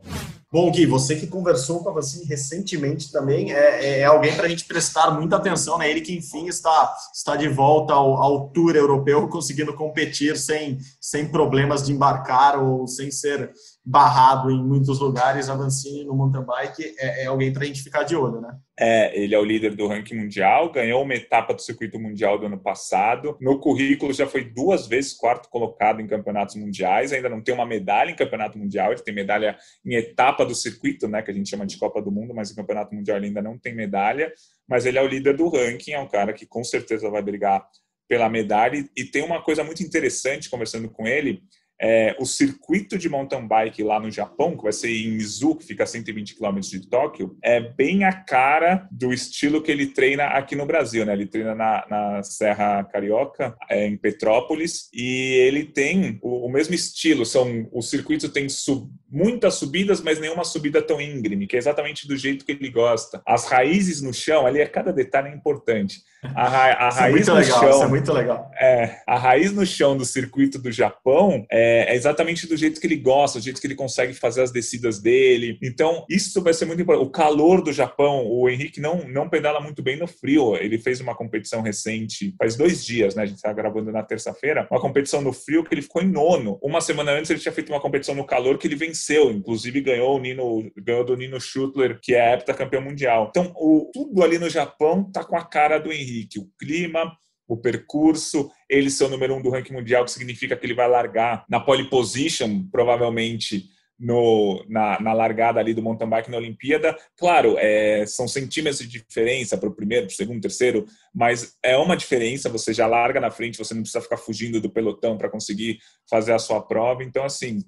Bom, 0.53 0.69
Gui, 0.69 0.85
você 0.85 1.15
que 1.15 1.25
conversou 1.25 1.83
com 1.83 1.89
a 1.89 2.01
recentemente 2.27 3.11
também 3.11 3.51
é, 3.51 3.83
é, 3.83 3.99
é 4.01 4.03
alguém 4.03 4.35
para 4.35 4.45
a 4.45 4.47
gente 4.47 4.65
prestar 4.65 5.09
muita 5.09 5.37
atenção, 5.37 5.79
né? 5.79 5.89
Ele 5.89 5.99
que, 5.99 6.15
enfim, 6.15 6.47
está, 6.47 6.95
está 7.11 7.35
de 7.35 7.49
volta 7.49 7.95
ao, 7.95 8.21
ao 8.21 8.49
tour 8.49 8.75
europeu, 8.75 9.27
conseguindo 9.33 9.73
competir 9.73 10.37
sem, 10.37 10.77
sem 11.01 11.27
problemas 11.27 11.83
de 11.83 11.91
embarcar 11.91 12.63
ou 12.63 12.87
sem 12.87 13.09
ser 13.09 13.51
barrado 13.85 14.49
em 14.49 14.63
muitos 14.63 14.99
lugares. 14.99 15.49
A 15.49 15.55
Vancini 15.55 16.05
no 16.05 16.15
mountain 16.15 16.43
bike 16.43 16.95
é, 16.97 17.23
é 17.23 17.25
alguém 17.25 17.51
para 17.51 17.63
a 17.63 17.65
gente 17.65 17.83
ficar 17.83 18.03
de 18.03 18.15
olho, 18.15 18.39
né? 18.39 18.57
É, 18.79 19.21
ele 19.21 19.35
é 19.35 19.39
o 19.39 19.43
líder 19.43 19.75
do 19.75 19.87
ranking 19.87 20.15
mundial, 20.15 20.71
ganhou 20.71 21.03
uma 21.03 21.13
etapa 21.13 21.53
do 21.53 21.61
circuito 21.61 21.99
mundial 21.99 22.39
do 22.39 22.45
ano 22.45 22.57
passado. 22.57 23.37
No 23.39 23.59
currículo 23.59 24.13
já 24.13 24.25
foi 24.25 24.45
duas 24.45 24.87
vezes 24.87 25.13
quarto 25.13 25.49
colocado 25.49 26.01
em 26.01 26.07
campeonatos 26.07 26.55
mundiais, 26.55 27.11
ainda 27.11 27.29
não 27.29 27.41
tem 27.41 27.53
uma 27.53 27.65
medalha 27.65 28.09
em 28.09 28.15
campeonato 28.15 28.57
mundial, 28.57 28.91
ele 28.91 29.01
tem 29.01 29.13
medalha 29.13 29.57
em 29.85 29.95
etapa 29.95 30.45
do 30.45 30.55
circuito, 30.55 31.07
né, 31.07 31.21
que 31.21 31.29
a 31.29 31.33
gente 31.33 31.49
chama 31.49 31.65
de 31.65 31.77
Copa 31.77 32.01
do 32.01 32.11
Mundo, 32.11 32.33
mas 32.33 32.51
em 32.51 32.55
campeonato 32.55 32.95
mundial 32.95 33.17
ele 33.17 33.27
ainda 33.27 33.41
não 33.41 33.59
tem 33.59 33.75
medalha. 33.75 34.31
Mas 34.67 34.85
ele 34.85 34.97
é 34.97 35.01
o 35.01 35.07
líder 35.07 35.35
do 35.35 35.49
ranking, 35.49 35.91
é 35.91 35.99
um 35.99 36.07
cara 36.07 36.31
que 36.33 36.45
com 36.45 36.63
certeza 36.63 37.09
vai 37.09 37.21
brigar 37.21 37.63
pela 38.07 38.29
medalha. 38.29 38.83
E 38.95 39.03
tem 39.03 39.23
uma 39.23 39.41
coisa 39.41 39.63
muito 39.63 39.83
interessante 39.83 40.49
conversando 40.49 40.89
com 40.89 41.05
ele 41.05 41.43
é, 41.81 42.15
o 42.19 42.25
circuito 42.25 42.97
de 42.97 43.09
mountain 43.09 43.47
bike 43.47 43.83
lá 43.83 43.99
no 43.99 44.11
Japão, 44.11 44.55
que 44.55 44.63
vai 44.63 44.71
ser 44.71 44.89
em 44.89 45.15
Izu, 45.15 45.55
que 45.55 45.65
fica 45.65 45.83
a 45.83 45.87
120 45.87 46.35
km 46.35 46.59
de 46.59 46.87
Tóquio, 46.87 47.37
é 47.41 47.59
bem 47.59 48.03
a 48.03 48.13
cara 48.13 48.87
do 48.91 49.11
estilo 49.11 49.61
que 49.61 49.71
ele 49.71 49.87
treina 49.87 50.25
aqui 50.27 50.55
no 50.55 50.65
Brasil, 50.65 51.05
né? 51.05 51.13
Ele 51.13 51.25
treina 51.25 51.53
na, 51.53 51.85
na 51.89 52.23
Serra 52.23 52.83
Carioca, 52.85 53.55
é, 53.69 53.85
em 53.85 53.97
Petrópolis, 53.97 54.89
e 54.93 55.33
ele 55.45 55.65
tem 55.65 56.19
o, 56.21 56.47
o, 56.47 56.49
mesmo 56.49 56.73
estilo. 56.73 57.25
São 57.25 57.67
o 57.71 57.81
circuito 57.81 58.29
tem 58.29 58.47
sub, 58.47 58.89
muitas 59.13 59.53
subidas, 59.53 60.01
mas 60.01 60.19
nenhuma 60.19 60.43
subida 60.43 60.81
tão 60.81 60.99
íngreme, 60.99 61.45
que 61.45 61.55
é 61.55 61.59
exatamente 61.59 62.07
do 62.07 62.17
jeito 62.17 62.43
que 62.43 62.51
ele 62.51 62.69
gosta. 62.69 63.21
As 63.25 63.45
raízes 63.45 64.01
no 64.01 64.13
chão, 64.13 64.47
ali 64.47 64.59
é 64.59 64.65
cada 64.65 64.91
detalhe 64.91 65.29
é 65.29 65.35
importante. 65.35 66.01
A, 66.35 66.47
ra 66.47 66.63
a 66.63 66.87
é 66.87 66.91
raiz 66.91 67.11
muito 67.11 67.27
no 67.27 67.35
legal, 67.35 67.59
chão, 67.59 67.69
isso 67.69 67.83
é 67.83 67.87
muito 67.87 68.13
legal. 68.13 68.51
é, 68.59 69.01
a 69.05 69.17
raiz 69.17 69.51
no 69.51 69.65
chão 69.65 69.95
do 69.95 70.05
circuito 70.05 70.57
do 70.57 70.71
Japão 70.71 71.45
é, 71.51 71.93
é 71.93 71.95
exatamente 71.95 72.47
do 72.47 72.55
jeito 72.55 72.79
que 72.79 72.87
ele 72.87 72.95
gosta, 72.95 73.39
do 73.39 73.43
jeito 73.43 73.59
que 73.59 73.67
ele 73.67 73.75
consegue 73.75 74.13
fazer 74.13 74.41
as 74.41 74.51
descidas 74.51 74.99
dele. 74.99 75.59
Então, 75.61 76.05
isso 76.09 76.41
vai 76.41 76.53
ser 76.53 76.65
muito 76.65 76.81
importante. 76.81 77.07
O 77.07 77.11
calor 77.11 77.61
do 77.61 77.73
Japão, 77.73 78.25
o 78.25 78.49
Henrique 78.49 78.79
não, 78.79 79.07
não 79.07 79.29
pedala 79.29 79.59
muito 79.59 79.83
bem 79.83 79.97
no 79.97 80.07
frio. 80.07 80.55
Ele 80.55 80.77
fez 80.77 81.01
uma 81.01 81.13
competição 81.13 81.61
recente, 81.61 82.33
faz 82.37 82.55
dois 82.55 82.83
dias, 82.85 83.15
né? 83.15 83.23
A 83.23 83.25
gente 83.25 83.37
está 83.37 83.51
gravando 83.51 83.91
na 83.91 84.01
terça-feira, 84.01 84.67
uma 84.71 84.79
competição 84.79 85.21
no 85.21 85.33
frio 85.33 85.63
que 85.63 85.73
ele 85.73 85.81
ficou 85.81 86.01
em 86.01 86.09
nono. 86.09 86.57
Uma 86.61 86.81
semana 86.81 87.11
antes 87.11 87.29
ele 87.29 87.39
tinha 87.39 87.51
feito 87.51 87.71
uma 87.71 87.81
competição 87.81 88.15
no 88.15 88.25
calor 88.25 88.57
que 88.57 88.67
ele 88.67 88.75
venceu, 88.75 89.02
inclusive 89.31 89.81
ganhou 89.81 90.15
o 90.15 90.19
Nino, 90.19 90.71
ganhou 90.77 91.03
do 91.03 91.17
Nino 91.17 91.39
Schutler, 91.39 91.99
que 92.01 92.13
é 92.13 92.33
heptacampeão 92.33 92.81
mundial. 92.81 93.27
Então, 93.29 93.53
o, 93.55 93.89
tudo 93.93 94.23
ali 94.23 94.37
no 94.37 94.49
Japão 94.49 95.09
tá 95.11 95.23
com 95.23 95.35
a 95.35 95.43
cara 95.43 95.77
do 95.77 95.91
Henrique. 95.91 96.39
O 96.39 96.49
clima, 96.59 97.11
o 97.47 97.57
percurso, 97.57 98.49
ele 98.69 98.89
ser 98.89 99.05
o 99.05 99.09
número 99.09 99.35
um 99.35 99.41
do 99.41 99.49
ranking 99.49 99.73
mundial, 99.73 100.05
que 100.05 100.11
significa 100.11 100.55
que 100.55 100.65
ele 100.65 100.73
vai 100.73 100.87
largar 100.87 101.45
na 101.49 101.59
pole 101.59 101.89
position, 101.89 102.67
provavelmente 102.71 103.65
no, 103.99 104.65
na, 104.67 104.99
na 104.99 105.13
largada 105.13 105.59
ali 105.59 105.73
do 105.73 105.81
mountain 105.81 106.09
bike 106.09 106.31
na 106.31 106.37
Olimpíada. 106.37 106.97
Claro, 107.17 107.55
é, 107.57 108.05
são 108.05 108.27
centímetros 108.27 108.79
de 108.79 108.99
diferença 108.99 109.57
para 109.57 109.69
o 109.69 109.75
primeiro, 109.75 110.07
para 110.07 110.13
o 110.13 110.15
segundo, 110.15 110.41
terceiro, 110.41 110.85
mas 111.13 111.55
é 111.63 111.77
uma 111.77 111.95
diferença. 111.95 112.49
Você 112.49 112.73
já 112.73 112.87
larga 112.87 113.19
na 113.19 113.31
frente, 113.31 113.57
você 113.57 113.73
não 113.73 113.81
precisa 113.81 114.03
ficar 114.03 114.17
fugindo 114.17 114.59
do 114.59 114.69
pelotão 114.69 115.17
para 115.17 115.29
conseguir 115.29 115.79
fazer 116.09 116.33
a 116.33 116.39
sua 116.39 116.61
prova. 116.61 117.03
Então, 117.03 117.23
assim, 117.23 117.59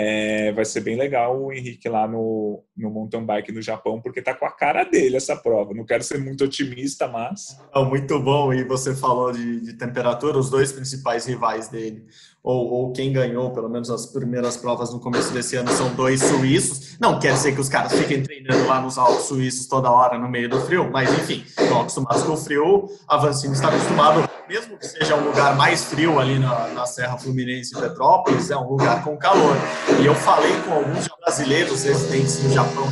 é, 0.00 0.52
vai 0.52 0.64
ser 0.64 0.80
bem 0.80 0.96
legal 0.96 1.36
o 1.36 1.52
Henrique 1.52 1.88
lá 1.88 2.06
no, 2.06 2.62
no 2.76 2.88
mountain 2.88 3.24
bike 3.24 3.50
no 3.50 3.60
Japão, 3.60 4.00
porque 4.00 4.22
tá 4.22 4.32
com 4.32 4.46
a 4.46 4.50
cara 4.52 4.84
dele 4.84 5.16
essa 5.16 5.34
prova. 5.34 5.74
Não 5.74 5.84
quero 5.84 6.04
ser 6.04 6.18
muito 6.18 6.44
otimista, 6.44 7.08
mas. 7.08 7.58
Muito 7.88 8.20
bom. 8.20 8.52
E 8.52 8.62
você 8.62 8.94
falou 8.94 9.32
de, 9.32 9.60
de 9.60 9.72
temperatura, 9.72 10.38
os 10.38 10.50
dois 10.50 10.70
principais 10.70 11.26
rivais 11.26 11.68
dele, 11.68 12.06
ou, 12.42 12.70
ou, 12.70 12.92
quem 12.92 13.12
ganhou, 13.12 13.50
pelo 13.50 13.68
menos 13.68 13.90
as 13.90 14.06
primeiras 14.06 14.56
provas 14.56 14.92
no 14.92 15.00
começo 15.00 15.32
desse 15.32 15.56
ano, 15.56 15.70
são 15.70 15.94
dois 15.94 16.22
suíços. 16.22 16.96
Não 17.00 17.18
quer 17.18 17.34
dizer 17.34 17.52
que 17.52 17.60
os 17.60 17.68
caras 17.68 17.92
fiquem 17.92 18.22
treinando 18.22 18.66
lá 18.66 18.80
nos 18.80 18.96
Alpes 18.96 19.24
suíços 19.24 19.66
toda 19.66 19.90
hora 19.90 20.18
no 20.18 20.28
meio 20.28 20.48
do 20.48 20.60
frio, 20.60 20.90
mas 20.90 21.12
enfim, 21.12 21.44
estão 21.46 21.80
acostumados 21.80 22.22
com 22.22 22.32
o 22.32 22.36
frio. 22.36 22.88
A 23.06 23.16
Vancini 23.16 23.54
está 23.54 23.68
acostumado, 23.68 24.28
mesmo 24.48 24.78
que 24.78 24.86
seja 24.86 25.16
um 25.16 25.24
lugar 25.24 25.56
mais 25.56 25.84
frio 25.84 26.18
ali 26.18 26.38
na, 26.38 26.68
na 26.68 26.86
Serra 26.86 27.18
Fluminense 27.18 27.76
e 27.76 27.80
Petrópolis, 27.80 28.50
é 28.50 28.56
um 28.56 28.68
lugar 28.68 29.04
com 29.04 29.16
calor. 29.16 29.56
E 30.00 30.06
eu 30.06 30.14
falei 30.14 30.52
com 30.62 30.74
alguns 30.74 31.08
brasileiros 31.20 31.84
residentes 31.84 32.42
no 32.42 32.50
Japão 32.50 32.88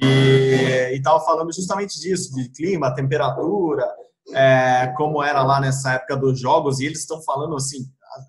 e 0.00 0.96
estava 0.96 1.20
falando 1.20 1.52
justamente 1.52 2.00
disso, 2.00 2.34
de 2.34 2.48
clima, 2.50 2.94
temperatura, 2.94 3.86
é, 4.32 4.92
como 4.96 5.22
era 5.22 5.42
lá 5.42 5.60
nessa 5.60 5.94
época 5.94 6.16
dos 6.16 6.40
jogos, 6.40 6.80
e 6.80 6.86
eles 6.86 7.00
estão 7.00 7.22
falando 7.22 7.56
assim, 7.56 7.86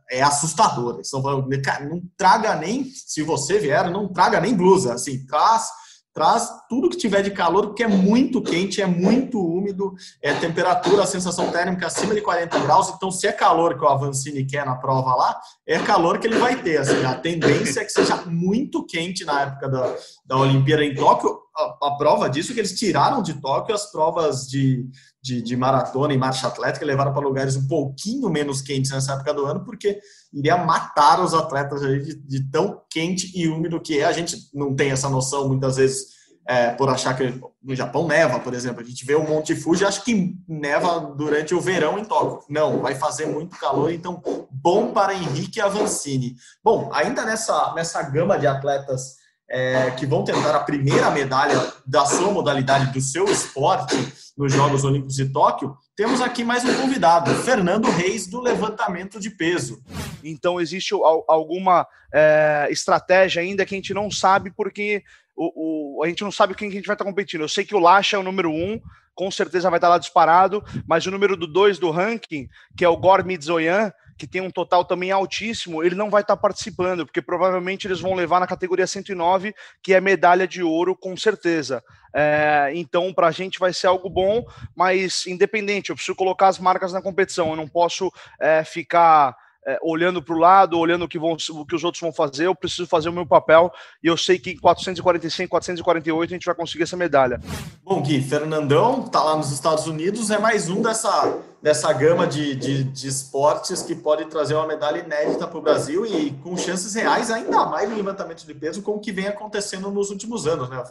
é 0.09 0.21
assustador. 0.21 0.95
Eles 0.95 1.07
estão 1.07 1.21
falando, 1.21 1.49
cara, 1.61 1.86
não 1.86 2.01
traga 2.17 2.55
nem, 2.55 2.86
se 2.86 3.21
você 3.21 3.59
vier, 3.59 3.89
não 3.89 4.11
traga 4.11 4.39
nem 4.39 4.55
blusa, 4.55 4.93
assim, 4.93 5.25
traz 5.25 5.69
traz 6.15 6.49
tudo 6.69 6.89
que 6.89 6.95
tiver 6.95 7.21
de 7.21 7.31
calor, 7.31 7.67
porque 7.67 7.83
é 7.83 7.89
muito 7.89 8.41
quente, 8.41 8.81
é 8.81 8.86
muito 8.86 9.38
úmido, 9.38 9.93
é 10.23 10.33
temperatura, 10.33 11.05
sensação 11.05 11.51
térmica 11.51 11.88
acima 11.88 12.15
de 12.15 12.21
40 12.21 12.57
graus. 12.59 12.89
Então, 12.89 13.11
se 13.11 13.27
é 13.27 13.33
calor 13.33 13.77
que 13.77 13.83
o 13.83 13.88
Avancini 13.88 14.45
quer 14.45 14.65
na 14.65 14.77
prova 14.77 15.13
lá, 15.13 15.38
é 15.67 15.77
calor 15.77 16.17
que 16.17 16.25
ele 16.25 16.38
vai 16.38 16.55
ter. 16.55 16.77
Assim, 16.77 17.03
a 17.03 17.15
tendência 17.15 17.81
é 17.81 17.83
que 17.83 17.91
seja 17.91 18.15
muito 18.27 18.86
quente 18.86 19.25
na 19.25 19.41
época 19.41 19.67
da, 19.67 19.93
da 20.25 20.38
Olimpíada 20.38 20.86
em 20.86 20.95
Tóquio. 20.95 21.38
A, 21.57 21.87
a 21.87 21.91
prova 21.97 22.29
disso 22.29 22.51
é 22.51 22.53
que 22.53 22.59
eles 22.59 22.77
tiraram 22.77 23.21
de 23.21 23.39
Tóquio 23.39 23.73
as 23.73 23.89
provas 23.89 24.45
de, 24.47 24.89
de, 25.21 25.41
de 25.41 25.55
maratona 25.55 26.13
e 26.13 26.17
marcha 26.17 26.47
atlética, 26.47 26.85
levaram 26.85 27.13
para 27.13 27.25
lugares 27.25 27.55
um 27.55 27.67
pouquinho 27.67 28.29
menos 28.29 28.61
quentes 28.61 28.91
nessa 28.91 29.13
época 29.13 29.33
do 29.33 29.45
ano, 29.45 29.63
porque 29.63 29.99
iria 30.33 30.57
matar 30.57 31.23
os 31.23 31.33
atletas 31.33 31.79
de, 31.81 32.15
de, 32.15 32.51
tão 32.51 32.81
quente 32.89 33.31
e 33.33 33.47
úmido 33.47 33.79
que 33.79 33.99
é. 33.99 34.05
A 34.05 34.11
gente 34.11 34.37
não 34.53 34.75
tem 34.75 34.91
essa 34.91 35.09
noção 35.09 35.47
muitas 35.47 35.77
vezes 35.77 36.15
é, 36.47 36.71
por 36.71 36.89
achar 36.89 37.15
que 37.15 37.41
no 37.63 37.75
Japão 37.75 38.05
neva, 38.05 38.39
por 38.39 38.53
exemplo. 38.53 38.81
A 38.81 38.85
gente 38.85 39.05
vê 39.05 39.15
o 39.15 39.27
Monte 39.27 39.55
Fuji, 39.55 39.85
acho 39.85 40.03
que 40.03 40.35
neva 40.47 40.99
durante 40.99 41.55
o 41.55 41.61
verão 41.61 41.97
em 41.97 42.05
Tóquio. 42.05 42.45
Não, 42.49 42.81
vai 42.81 42.95
fazer 42.95 43.25
muito 43.25 43.57
calor, 43.57 43.91
então 43.91 44.21
bom 44.51 44.91
para 44.91 45.15
Henrique 45.15 45.59
Avancini. 45.59 46.35
Bom, 46.63 46.91
ainda 46.93 47.25
nessa, 47.25 47.73
nessa 47.73 48.03
gama 48.03 48.37
de 48.37 48.45
atletas 48.45 49.23
é, 49.49 49.91
que 49.91 50.05
vão 50.05 50.23
tentar 50.23 50.55
a 50.55 50.59
primeira 50.59 51.09
medalha 51.11 51.55
da 51.85 52.05
sua 52.05 52.31
modalidade, 52.31 52.91
do 52.91 53.01
seu 53.01 53.25
esporte 53.25 53.95
nos 54.37 54.51
Jogos 54.53 54.83
Olímpicos 54.83 55.15
de 55.15 55.29
Tóquio, 55.29 55.77
temos 55.95 56.19
aqui 56.19 56.43
mais 56.43 56.65
um 56.65 56.73
convidado, 56.81 57.33
Fernando 57.35 57.89
Reis, 57.89 58.27
do 58.27 58.41
levantamento 58.41 59.19
de 59.19 59.29
peso. 59.29 59.81
Então, 60.23 60.59
existe 60.59 60.93
alguma 61.27 61.87
é, 62.13 62.67
estratégia 62.69 63.41
ainda 63.41 63.65
que 63.65 63.75
a 63.75 63.77
gente 63.77 63.93
não 63.93 64.11
sabe, 64.11 64.51
porque 64.51 65.03
o, 65.35 65.99
o, 65.99 66.03
a 66.03 66.07
gente 66.07 66.23
não 66.23 66.31
sabe 66.31 66.53
quem 66.53 66.69
que 66.69 66.75
a 66.75 66.79
gente 66.79 66.87
vai 66.87 66.95
estar 66.95 67.05
competindo. 67.05 67.41
Eu 67.41 67.49
sei 67.49 67.63
que 67.63 67.75
o 67.75 67.79
Lacha 67.79 68.17
é 68.17 68.19
o 68.19 68.23
número 68.23 68.49
um, 68.49 68.81
com 69.13 69.31
certeza 69.31 69.69
vai 69.69 69.77
estar 69.77 69.87
lá 69.87 69.97
disparado, 69.97 70.61
mas 70.85 71.05
o 71.05 71.11
número 71.11 71.37
do 71.37 71.47
dois 71.47 71.79
do 71.79 71.89
ranking, 71.91 72.49
que 72.75 72.83
é 72.83 72.89
o 72.89 72.97
Gor 72.97 73.25
Midzoyan, 73.25 73.91
que 74.18 74.28
tem 74.28 74.41
um 74.41 74.49
total 74.49 74.86
também 74.86 75.11
altíssimo, 75.11 75.84
ele 75.84 75.95
não 75.95 76.09
vai 76.09 76.22
estar 76.22 76.38
participando, 76.38 77.05
porque 77.05 77.22
provavelmente 77.22 77.86
eles 77.88 77.99
vão 77.99 78.13
levar 78.13 78.39
na 78.39 78.47
categoria 78.47 78.88
109, 78.88 79.53
que 79.82 79.93
é 79.93 80.01
medalha 80.01 80.47
de 80.47 80.63
ouro, 80.63 80.95
com 80.95 81.16
certeza. 81.18 81.84
É, 82.13 82.72
então, 82.74 83.13
para 83.13 83.28
a 83.28 83.32
gente 83.32 83.59
vai 83.59 83.74
ser 83.74 83.88
algo 83.88 84.09
bom, 84.09 84.45
mas 84.74 85.26
independente, 85.28 85.89
eu 85.89 85.95
preciso 85.95 86.16
colocar 86.16 86.47
as 86.47 86.59
marcas 86.59 86.93
na 86.93 87.01
competição, 87.01 87.49
eu 87.49 87.57
não 87.57 87.68
posso 87.68 88.11
é, 88.39 88.63
ficar 88.63 89.36
é, 89.66 89.80
olhando 89.82 90.22
para 90.22 90.36
o 90.36 90.38
lado, 90.38 90.78
olhando 90.78 91.05
o 91.05 91.07
que, 91.07 91.18
vão, 91.18 91.34
o 91.34 91.66
que 91.66 91.76
os 91.76 91.84
outros 91.84 92.01
vão 92.01 92.13
fazer, 92.13 92.45
eu 92.45 92.55
preciso 92.55 92.88
fazer 92.88 93.09
o 93.09 93.13
meu 93.13 93.26
papel 93.26 93.72
e 94.03 94.07
eu 94.07 94.16
sei 94.16 94.38
que 94.38 94.51
em 94.51 94.57
445, 94.57 95.49
448 95.49 96.30
a 96.30 96.36
gente 96.36 96.45
vai 96.45 96.55
conseguir 96.55 96.84
essa 96.84 96.95
medalha. 96.95 97.39
Bom, 97.84 98.01
Gui, 98.01 98.22
Fernandão 98.22 99.05
está 99.05 99.24
lá 99.24 99.36
nos 99.36 99.51
Estados 99.51 99.88
Unidos, 99.88 100.30
é 100.30 100.38
mais 100.38 100.70
um 100.70 100.82
dessa, 100.82 101.38
dessa 101.61 101.91
gama 101.93 102.28
de, 102.28 102.55
de, 102.55 102.84
de 102.84 103.07
esportes 103.07 103.82
que 103.82 103.95
pode 103.95 104.26
trazer 104.26 104.53
uma 104.53 104.68
medalha 104.68 104.99
inédita 104.99 105.47
para 105.47 105.57
o 105.57 105.61
Brasil 105.61 106.05
e 106.05 106.32
com 106.43 106.55
chances 106.55 106.93
reais, 106.93 107.32
ainda 107.32 107.66
mais 107.66 107.89
no 107.89 107.95
levantamento 107.95 108.45
de 108.45 108.53
peso, 108.53 108.82
com 108.82 108.91
o 108.91 108.99
que 108.99 109.11
vem 109.11 109.28
acontecendo 109.28 109.89
nos 109.89 110.09
últimos 110.11 110.45
anos, 110.45 110.70
né? 110.70 110.84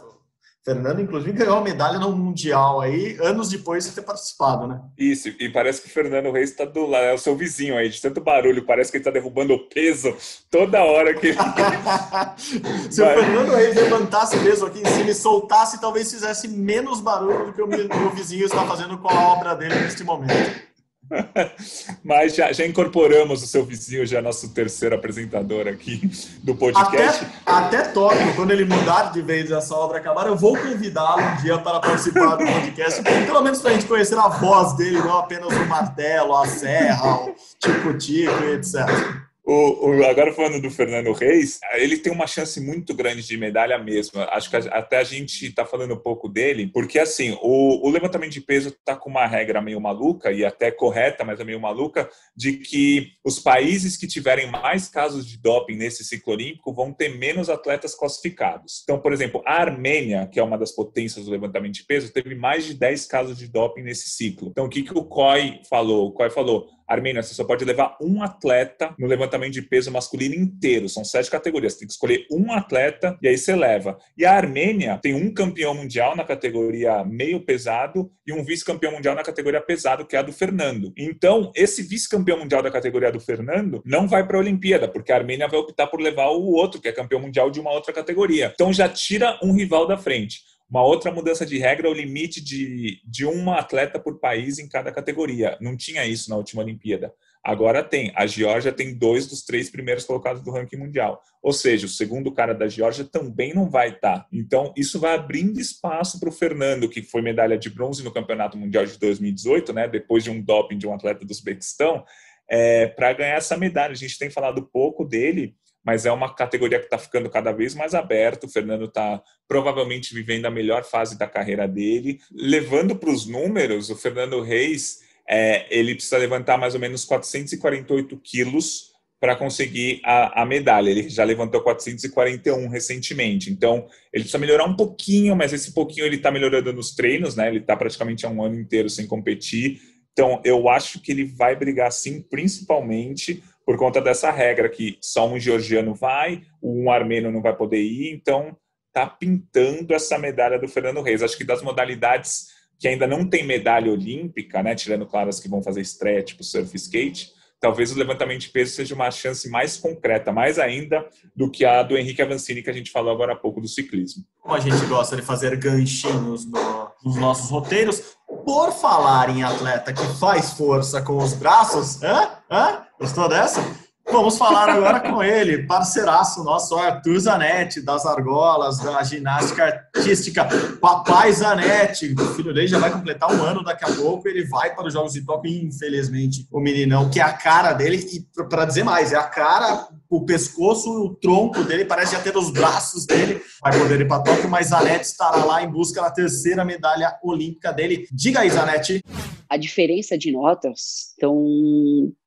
Fernando, 0.65 0.99
inclusive, 0.99 1.31
ganhou 1.31 1.59
a 1.59 1.61
medalha 1.61 1.99
no 1.99 2.11
Mundial 2.11 2.81
aí, 2.81 3.15
anos 3.21 3.49
depois 3.49 3.85
de 3.85 3.91
ter 3.91 4.01
participado, 4.01 4.65
né? 4.65 4.81
Isso, 4.97 5.29
e 5.39 5.47
parece 5.47 5.79
que 5.79 5.87
o 5.87 5.91
Fernando 5.91 6.31
Reis 6.31 6.49
está 6.49 6.65
do 6.65 6.87
lado, 6.87 7.03
é 7.03 7.13
o 7.13 7.19
seu 7.19 7.35
vizinho 7.35 7.77
aí, 7.77 7.87
de 7.87 8.01
tanto 8.01 8.19
barulho, 8.19 8.65
parece 8.65 8.89
que 8.89 8.97
ele 8.97 9.01
está 9.03 9.11
derrubando 9.11 9.53
o 9.53 9.69
peso 9.69 10.17
toda 10.49 10.83
hora 10.83 11.13
que 11.13 11.35
Se 12.89 12.99
Vai. 12.99 13.15
o 13.15 13.23
Fernando 13.23 13.53
Reis 13.53 13.75
levantasse 13.75 14.39
peso 14.39 14.65
aqui 14.65 14.79
em 14.79 14.85
cima 14.85 15.11
e 15.11 15.13
soltasse, 15.13 15.79
talvez 15.79 16.11
fizesse 16.11 16.47
menos 16.47 16.99
barulho 16.99 17.45
do 17.45 17.53
que 17.53 17.61
o 17.61 17.67
meu 17.67 18.09
vizinho 18.09 18.45
está 18.45 18.65
fazendo 18.65 18.97
com 18.97 19.07
a 19.07 19.33
obra 19.33 19.53
dele 19.53 19.75
neste 19.75 20.03
momento. 20.03 20.74
Mas 22.03 22.35
já, 22.35 22.51
já, 22.51 22.65
incorporamos 22.65 23.43
o 23.43 23.47
seu 23.47 23.63
vizinho, 23.65 24.05
já 24.05 24.21
nosso 24.21 24.49
terceiro 24.49 24.95
apresentador 24.95 25.67
aqui 25.67 26.09
do 26.43 26.55
podcast. 26.55 27.25
Até, 27.45 27.79
até 27.79 27.89
Tóquio, 27.89 28.35
quando 28.35 28.51
ele 28.51 28.65
mudar 28.65 29.11
de 29.11 29.21
vez 29.21 29.51
essa 29.51 29.75
obra 29.75 29.97
acabar, 29.99 30.27
eu 30.27 30.35
vou 30.35 30.57
convidá-lo 30.57 31.21
um 31.21 31.35
dia 31.37 31.57
para 31.57 31.79
participar 31.79 32.35
do 32.35 32.45
podcast, 32.45 33.01
pelo 33.03 33.41
menos 33.41 33.61
para 33.61 33.71
a 33.71 33.73
gente 33.73 33.85
conhecer 33.85 34.17
a 34.17 34.27
voz 34.27 34.73
dele, 34.73 34.99
não 34.99 35.17
apenas 35.17 35.53
o 35.53 35.65
martelo, 35.65 36.35
a 36.35 36.45
serra, 36.47 37.25
o 37.25 37.35
tico-tico 37.59 38.43
e 38.43 38.53
etc. 38.53 39.24
O, 39.45 39.89
o, 39.89 40.05
agora 40.05 40.33
falando 40.33 40.59
do 40.59 40.71
Fernando 40.71 41.11
Reis, 41.11 41.59
ele 41.75 41.97
tem 41.97 42.11
uma 42.11 42.25
chance 42.25 42.59
muito 42.59 42.95
grande 42.95 43.21
de 43.21 43.37
medalha 43.37 43.77
mesmo. 43.77 44.19
Acho 44.31 44.49
que 44.49 44.55
até 44.55 44.97
a 44.97 45.03
gente 45.03 45.45
está 45.45 45.63
falando 45.63 45.93
um 45.93 45.99
pouco 45.99 46.27
dele, 46.27 46.67
porque 46.73 46.97
assim, 46.97 47.37
o, 47.43 47.87
o 47.87 47.89
levantamento 47.91 48.31
de 48.31 48.41
peso 48.41 48.69
está 48.69 48.95
com 48.95 49.07
uma 49.07 49.27
regra 49.27 49.61
meio 49.61 49.79
maluca, 49.79 50.31
e 50.31 50.43
até 50.43 50.71
correta, 50.71 51.23
mas 51.23 51.39
é 51.39 51.43
meio 51.43 51.59
maluca, 51.59 52.09
de 52.35 52.53
que 52.53 53.11
os 53.23 53.39
países 53.39 53.95
que 53.97 54.07
tiverem 54.07 54.49
mais 54.49 54.87
casos 54.87 55.27
de 55.27 55.37
doping 55.37 55.75
nesse 55.75 56.03
ciclo 56.03 56.33
olímpico 56.33 56.73
vão 56.73 56.91
ter 56.91 57.15
menos 57.15 57.47
atletas 57.47 57.93
classificados. 57.93 58.81
Então, 58.83 58.99
por 58.99 59.13
exemplo, 59.13 59.43
a 59.45 59.61
Armênia, 59.61 60.27
que 60.27 60.39
é 60.39 60.43
uma 60.43 60.57
das 60.57 60.71
potências 60.71 61.25
do 61.25 61.31
levantamento 61.31 61.73
de 61.73 61.83
peso, 61.83 62.11
teve 62.11 62.33
mais 62.33 62.65
de 62.65 62.73
10 62.73 63.05
casos 63.05 63.37
de 63.37 63.47
doping 63.47 63.83
nesse 63.83 64.09
ciclo. 64.09 64.49
Então, 64.49 64.65
o 64.65 64.69
que, 64.69 64.81
que 64.81 64.97
o 64.97 65.03
COI 65.03 65.61
falou? 65.69 66.07
O 66.07 66.11
COI 66.11 66.31
falou: 66.31 66.67
Armênia, 66.87 67.23
você 67.23 67.33
só 67.33 67.43
pode 67.43 67.65
levar 67.65 67.97
um 68.01 68.21
atleta 68.21 68.93
no 68.97 69.07
levantamento 69.07 69.53
de 69.53 69.61
peso 69.61 69.91
masculino 69.91 70.35
inteiro. 70.35 70.87
São 70.87 71.03
sete 71.03 71.31
categorias. 71.31 71.73
Você 71.73 71.79
tem 71.79 71.87
que 71.87 71.93
escolher 71.93 72.25
um 72.31 72.51
atleta 72.51 73.17
e 73.21 73.27
aí 73.27 73.37
você 73.37 73.55
leva. 73.55 73.97
E 74.17 74.25
a 74.25 74.33
Armênia 74.33 74.99
tem 75.01 75.13
um 75.13 75.33
campeão 75.33 75.73
mundial 75.73 76.15
na 76.15 76.23
categoria 76.23 77.03
meio 77.03 77.39
pesado 77.39 78.11
e 78.25 78.31
um 78.31 78.43
vice-campeão 78.43 78.91
mundial 78.91 79.15
na 79.15 79.23
categoria 79.23 79.61
pesado, 79.61 80.05
que 80.05 80.15
é 80.15 80.19
a 80.19 80.21
do 80.21 80.31
Fernando. 80.31 80.93
Então, 80.97 81.51
esse 81.55 81.81
vice-campeão 81.81 82.39
mundial 82.39 82.61
da 82.61 82.71
categoria 82.71 83.11
do 83.11 83.19
Fernando 83.19 83.81
não 83.85 84.07
vai 84.07 84.25
para 84.25 84.37
a 84.37 84.39
Olimpíada, 84.39 84.87
porque 84.87 85.11
a 85.11 85.15
Armênia 85.15 85.47
vai 85.47 85.59
optar 85.59 85.87
por 85.87 85.99
levar 85.99 86.29
o 86.29 86.51
outro, 86.51 86.79
que 86.79 86.87
é 86.87 86.91
campeão 86.91 87.21
mundial 87.21 87.49
de 87.49 87.59
uma 87.59 87.71
outra 87.71 87.93
categoria. 87.93 88.51
Então, 88.53 88.71
já 88.71 88.87
tira 88.87 89.39
um 89.43 89.53
rival 89.53 89.87
da 89.87 89.97
frente. 89.97 90.41
Uma 90.69 90.83
outra 90.83 91.11
mudança 91.11 91.45
de 91.45 91.57
regra 91.57 91.87
é 91.87 91.91
o 91.91 91.93
limite 91.93 92.43
de, 92.43 92.99
de 93.05 93.25
uma 93.25 93.59
atleta 93.59 93.99
por 93.99 94.19
país 94.19 94.57
em 94.57 94.67
cada 94.67 94.91
categoria. 94.91 95.57
Não 95.61 95.77
tinha 95.77 96.05
isso 96.05 96.29
na 96.29 96.37
última 96.37 96.63
Olimpíada. 96.63 97.13
Agora 97.43 97.83
tem. 97.83 98.11
A 98.15 98.25
Geórgia 98.25 98.71
tem 98.71 98.97
dois 98.97 99.27
dos 99.27 99.43
três 99.43 99.69
primeiros 99.69 100.03
colocados 100.03 100.41
do 100.41 100.49
ranking 100.49 100.77
mundial. 100.77 101.21
Ou 101.43 101.53
seja, 101.53 101.85
o 101.85 101.89
segundo 101.89 102.31
cara 102.31 102.55
da 102.55 102.67
Geórgia 102.67 103.05
também 103.05 103.53
não 103.53 103.69
vai 103.69 103.89
estar. 103.89 104.27
Então, 104.33 104.73
isso 104.75 104.99
vai 104.99 105.13
abrindo 105.13 105.59
espaço 105.59 106.19
para 106.19 106.29
o 106.29 106.31
Fernando, 106.31 106.89
que 106.89 107.03
foi 107.03 107.21
medalha 107.21 107.55
de 107.55 107.69
bronze 107.69 108.03
no 108.03 108.11
Campeonato 108.11 108.57
Mundial 108.57 108.83
de 108.83 108.97
2018, 108.97 109.71
né, 109.71 109.87
depois 109.87 110.23
de 110.23 110.31
um 110.31 110.41
doping 110.41 110.79
de 110.79 110.87
um 110.87 110.93
atleta 110.95 111.23
do 111.23 111.29
Uzbequistão, 111.29 112.03
é, 112.49 112.87
para 112.87 113.13
ganhar 113.13 113.35
essa 113.35 113.55
medalha. 113.55 113.91
A 113.91 113.95
gente 113.95 114.17
tem 114.17 114.31
falado 114.31 114.63
pouco 114.63 115.05
dele, 115.05 115.55
mas 115.85 116.05
é 116.05 116.11
uma 116.11 116.33
categoria 116.33 116.79
que 116.79 116.85
está 116.85 116.97
ficando 116.97 117.29
cada 117.29 117.51
vez 117.51 117.75
mais 117.75 117.93
aberta. 117.93 118.47
O 118.47 118.49
Fernando 118.49 118.85
está 118.85 119.21
provavelmente 119.47 120.13
vivendo 120.15 120.47
a 120.47 120.51
melhor 120.51 120.83
fase 120.83 121.17
da 121.17 121.27
carreira 121.27 121.67
dele. 121.67 122.19
Levando 122.31 122.95
para 122.95 123.11
os 123.11 123.27
números, 123.27 123.91
o 123.91 123.95
Fernando 123.95 124.41
Reis 124.41 125.01
é, 125.29 125.67
ele 125.69 125.93
precisa 125.93 126.17
levantar 126.17 126.57
mais 126.57 126.73
ou 126.73 126.79
menos 126.79 127.05
448 127.05 128.17
quilos 128.23 128.95
para 129.19 129.35
conseguir 129.35 130.01
a, 130.03 130.41
a, 130.41 130.45
medalha. 130.45 130.89
Ele 130.89 131.07
já 131.07 131.23
levantou 131.23 131.61
441 131.61 132.67
recentemente. 132.67 133.51
Então, 133.51 133.87
ele 134.11 134.23
precisa 134.23 134.37
melhorar 134.37 134.65
um 134.65 134.75
pouquinho, 134.75 135.35
mas 135.35 135.53
esse 135.53 135.73
pouquinho 135.73 136.05
ele 136.05 136.17
está 136.17 136.31
melhorando 136.31 136.73
nos 136.73 136.93
treinos, 136.95 137.35
né? 137.35 137.47
Ele 137.47 137.59
está 137.59 137.75
praticamente 137.77 138.25
há 138.25 138.29
um 138.29 138.43
ano 138.43 138.59
inteiro 138.59 138.89
sem 138.89 139.07
competir. 139.07 139.79
Então, 140.11 140.41
eu 140.45 140.69
acho 140.69 141.01
que 141.01 141.11
ele 141.11 141.25
vai 141.25 141.55
brigar 141.55 141.91
sim, 141.91 142.21
principalmente 142.21 143.43
por 143.65 143.77
conta 143.77 143.99
dessa 143.99 144.29
regra 144.31 144.69
que 144.69 144.97
só 145.01 145.27
um 145.27 145.39
georgiano 145.39 145.95
vai, 145.95 146.43
um 146.61 146.91
armênio 146.91 147.31
não 147.31 147.41
vai 147.41 147.55
poder 147.55 147.81
ir, 147.81 148.13
então 148.13 148.55
tá 148.93 149.07
pintando 149.07 149.93
essa 149.93 150.17
medalha 150.17 150.59
do 150.59 150.67
Fernando 150.67 151.01
Reis. 151.01 151.23
Acho 151.23 151.37
que 151.37 151.43
das 151.43 151.61
modalidades 151.61 152.47
que 152.79 152.87
ainda 152.87 153.07
não 153.07 153.27
tem 153.27 153.45
medalha 153.45 153.91
olímpica, 153.91 154.61
né, 154.61 154.75
tirando 154.75 155.05
claro 155.05 155.29
as 155.29 155.39
que 155.39 155.49
vão 155.49 155.63
fazer 155.63 155.81
estreia, 155.81 156.21
tipo 156.21 156.43
surf 156.43 156.75
skate, 156.75 157.31
talvez 157.59 157.91
o 157.91 157.97
levantamento 157.97 158.41
de 158.41 158.49
peso 158.49 158.75
seja 158.75 158.93
uma 158.93 159.09
chance 159.09 159.49
mais 159.49 159.77
concreta, 159.77 160.31
mais 160.31 160.59
ainda 160.59 161.05
do 161.35 161.49
que 161.49 161.65
a 161.65 161.81
do 161.81 161.97
Henrique 161.97 162.21
Avancini 162.21 162.61
que 162.61 162.69
a 162.69 162.73
gente 162.73 162.91
falou 162.91 163.11
agora 163.11 163.33
há 163.33 163.35
pouco 163.35 163.59
do 163.59 163.67
ciclismo. 163.67 164.23
Como 164.39 164.53
a 164.53 164.59
gente 164.59 164.85
gosta 164.85 165.15
de 165.15 165.21
fazer 165.21 165.57
ganchinhos 165.57 166.45
no, 166.45 166.91
nos 167.03 167.15
nossos 167.15 167.49
roteiros, 167.49 168.15
por 168.45 168.71
falar 168.71 169.29
em 169.29 169.43
atleta 169.43 169.93
que 169.93 170.05
faz 170.19 170.51
força 170.51 171.01
com 171.01 171.17
os 171.17 171.33
braços, 171.33 172.03
hã? 172.03 172.29
Hã? 172.51 172.84
Gostou 172.99 173.27
dessa? 173.27 173.61
Vamos 174.07 174.37
falar 174.37 174.69
agora 174.69 174.99
com 174.99 175.21
ele, 175.23 175.65
parceiraço 175.65 176.43
nosso, 176.43 176.75
Arthur 176.75 177.19
Zanetti, 177.19 177.81
das 177.81 178.05
argolas, 178.05 178.77
da 178.77 179.03
ginástica 179.03 179.63
artística. 179.95 180.47
Papai 180.79 181.33
Zanetti, 181.33 182.13
o 182.13 182.33
filho 182.35 182.53
dele 182.53 182.67
já 182.67 182.77
vai 182.77 182.91
completar 182.91 183.33
um 183.33 183.43
ano 183.43 183.63
daqui 183.63 183.83
a 183.83 183.93
pouco, 183.93 184.27
ele 184.27 184.45
vai 184.45 184.75
para 184.75 184.87
os 184.87 184.93
Jogos 184.93 185.13
de 185.13 185.25
Tóquio, 185.25 185.51
infelizmente, 185.51 186.47
o 186.51 186.59
meninão, 186.59 187.09
que 187.09 187.19
é 187.19 187.23
a 187.23 187.33
cara 187.33 187.73
dele, 187.73 187.97
e 187.97 188.43
para 188.47 188.65
dizer 188.65 188.83
mais, 188.83 189.11
é 189.11 189.17
a 189.17 189.23
cara, 189.23 189.87
o 190.09 190.23
pescoço, 190.23 190.89
o 190.89 191.15
tronco 191.15 191.63
dele, 191.63 191.83
parece 191.83 192.15
ter 192.19 192.37
os 192.37 192.51
braços 192.51 193.05
dele, 193.07 193.41
vai 193.61 193.77
poder 193.77 193.99
ir 194.01 194.07
para 194.07 194.21
Tóquio, 194.21 194.49
mas 194.49 194.67
Zanetti 194.67 195.07
estará 195.07 195.43
lá 195.43 195.63
em 195.63 195.69
busca 195.69 196.01
da 196.01 196.11
terceira 196.11 196.63
medalha 196.63 197.17
olímpica 197.23 197.73
dele. 197.73 198.07
Diga 198.11 198.41
aí, 198.41 198.49
Zanetti. 198.51 199.03
A 199.49 199.57
diferença 199.57 200.15
de 200.17 200.31
notas, 200.31 201.13
então, 201.17 201.43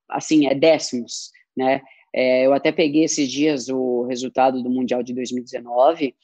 assim, 0.09 0.47
é 0.47 0.55
décimos 0.55 1.31
né? 1.59 1.83
É, 2.15 2.47
eu 2.47 2.55
até 2.55 2.71
peguei 2.71 3.05
esses 3.05 3.31
dias 3.31 3.69
o 3.69 4.05
resultado 4.05 4.63
do 4.63 4.71
Mundial 4.71 5.03
de 5.03 5.13
2019. 5.13 6.15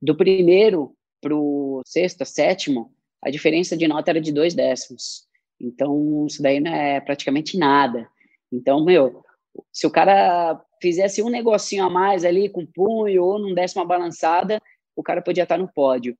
Do 0.00 0.14
primeiro 0.14 0.94
para 1.20 1.34
o 1.34 1.80
sexto, 1.86 2.24
sétimo, 2.26 2.92
a 3.22 3.30
diferença 3.30 3.74
de 3.76 3.88
nota 3.88 4.10
era 4.10 4.20
de 4.20 4.30
dois 4.30 4.52
décimos. 4.52 5.26
Então, 5.58 6.26
isso 6.28 6.42
daí 6.42 6.60
não 6.60 6.72
é 6.72 7.00
praticamente 7.00 7.56
nada. 7.56 8.06
Então, 8.52 8.84
meu, 8.84 9.24
se 9.72 9.86
o 9.86 9.90
cara 9.90 10.62
fizesse 10.82 11.22
um 11.22 11.30
negocinho 11.30 11.84
a 11.84 11.90
mais 11.90 12.24
ali 12.24 12.50
com 12.50 12.66
punho 12.66 13.24
ou 13.24 13.38
não 13.38 13.54
desse 13.54 13.76
uma 13.76 13.86
balançada, 13.86 14.60
o 14.94 15.02
cara 15.02 15.22
podia 15.22 15.44
estar 15.44 15.56
no 15.56 15.72
pódio. 15.72 16.16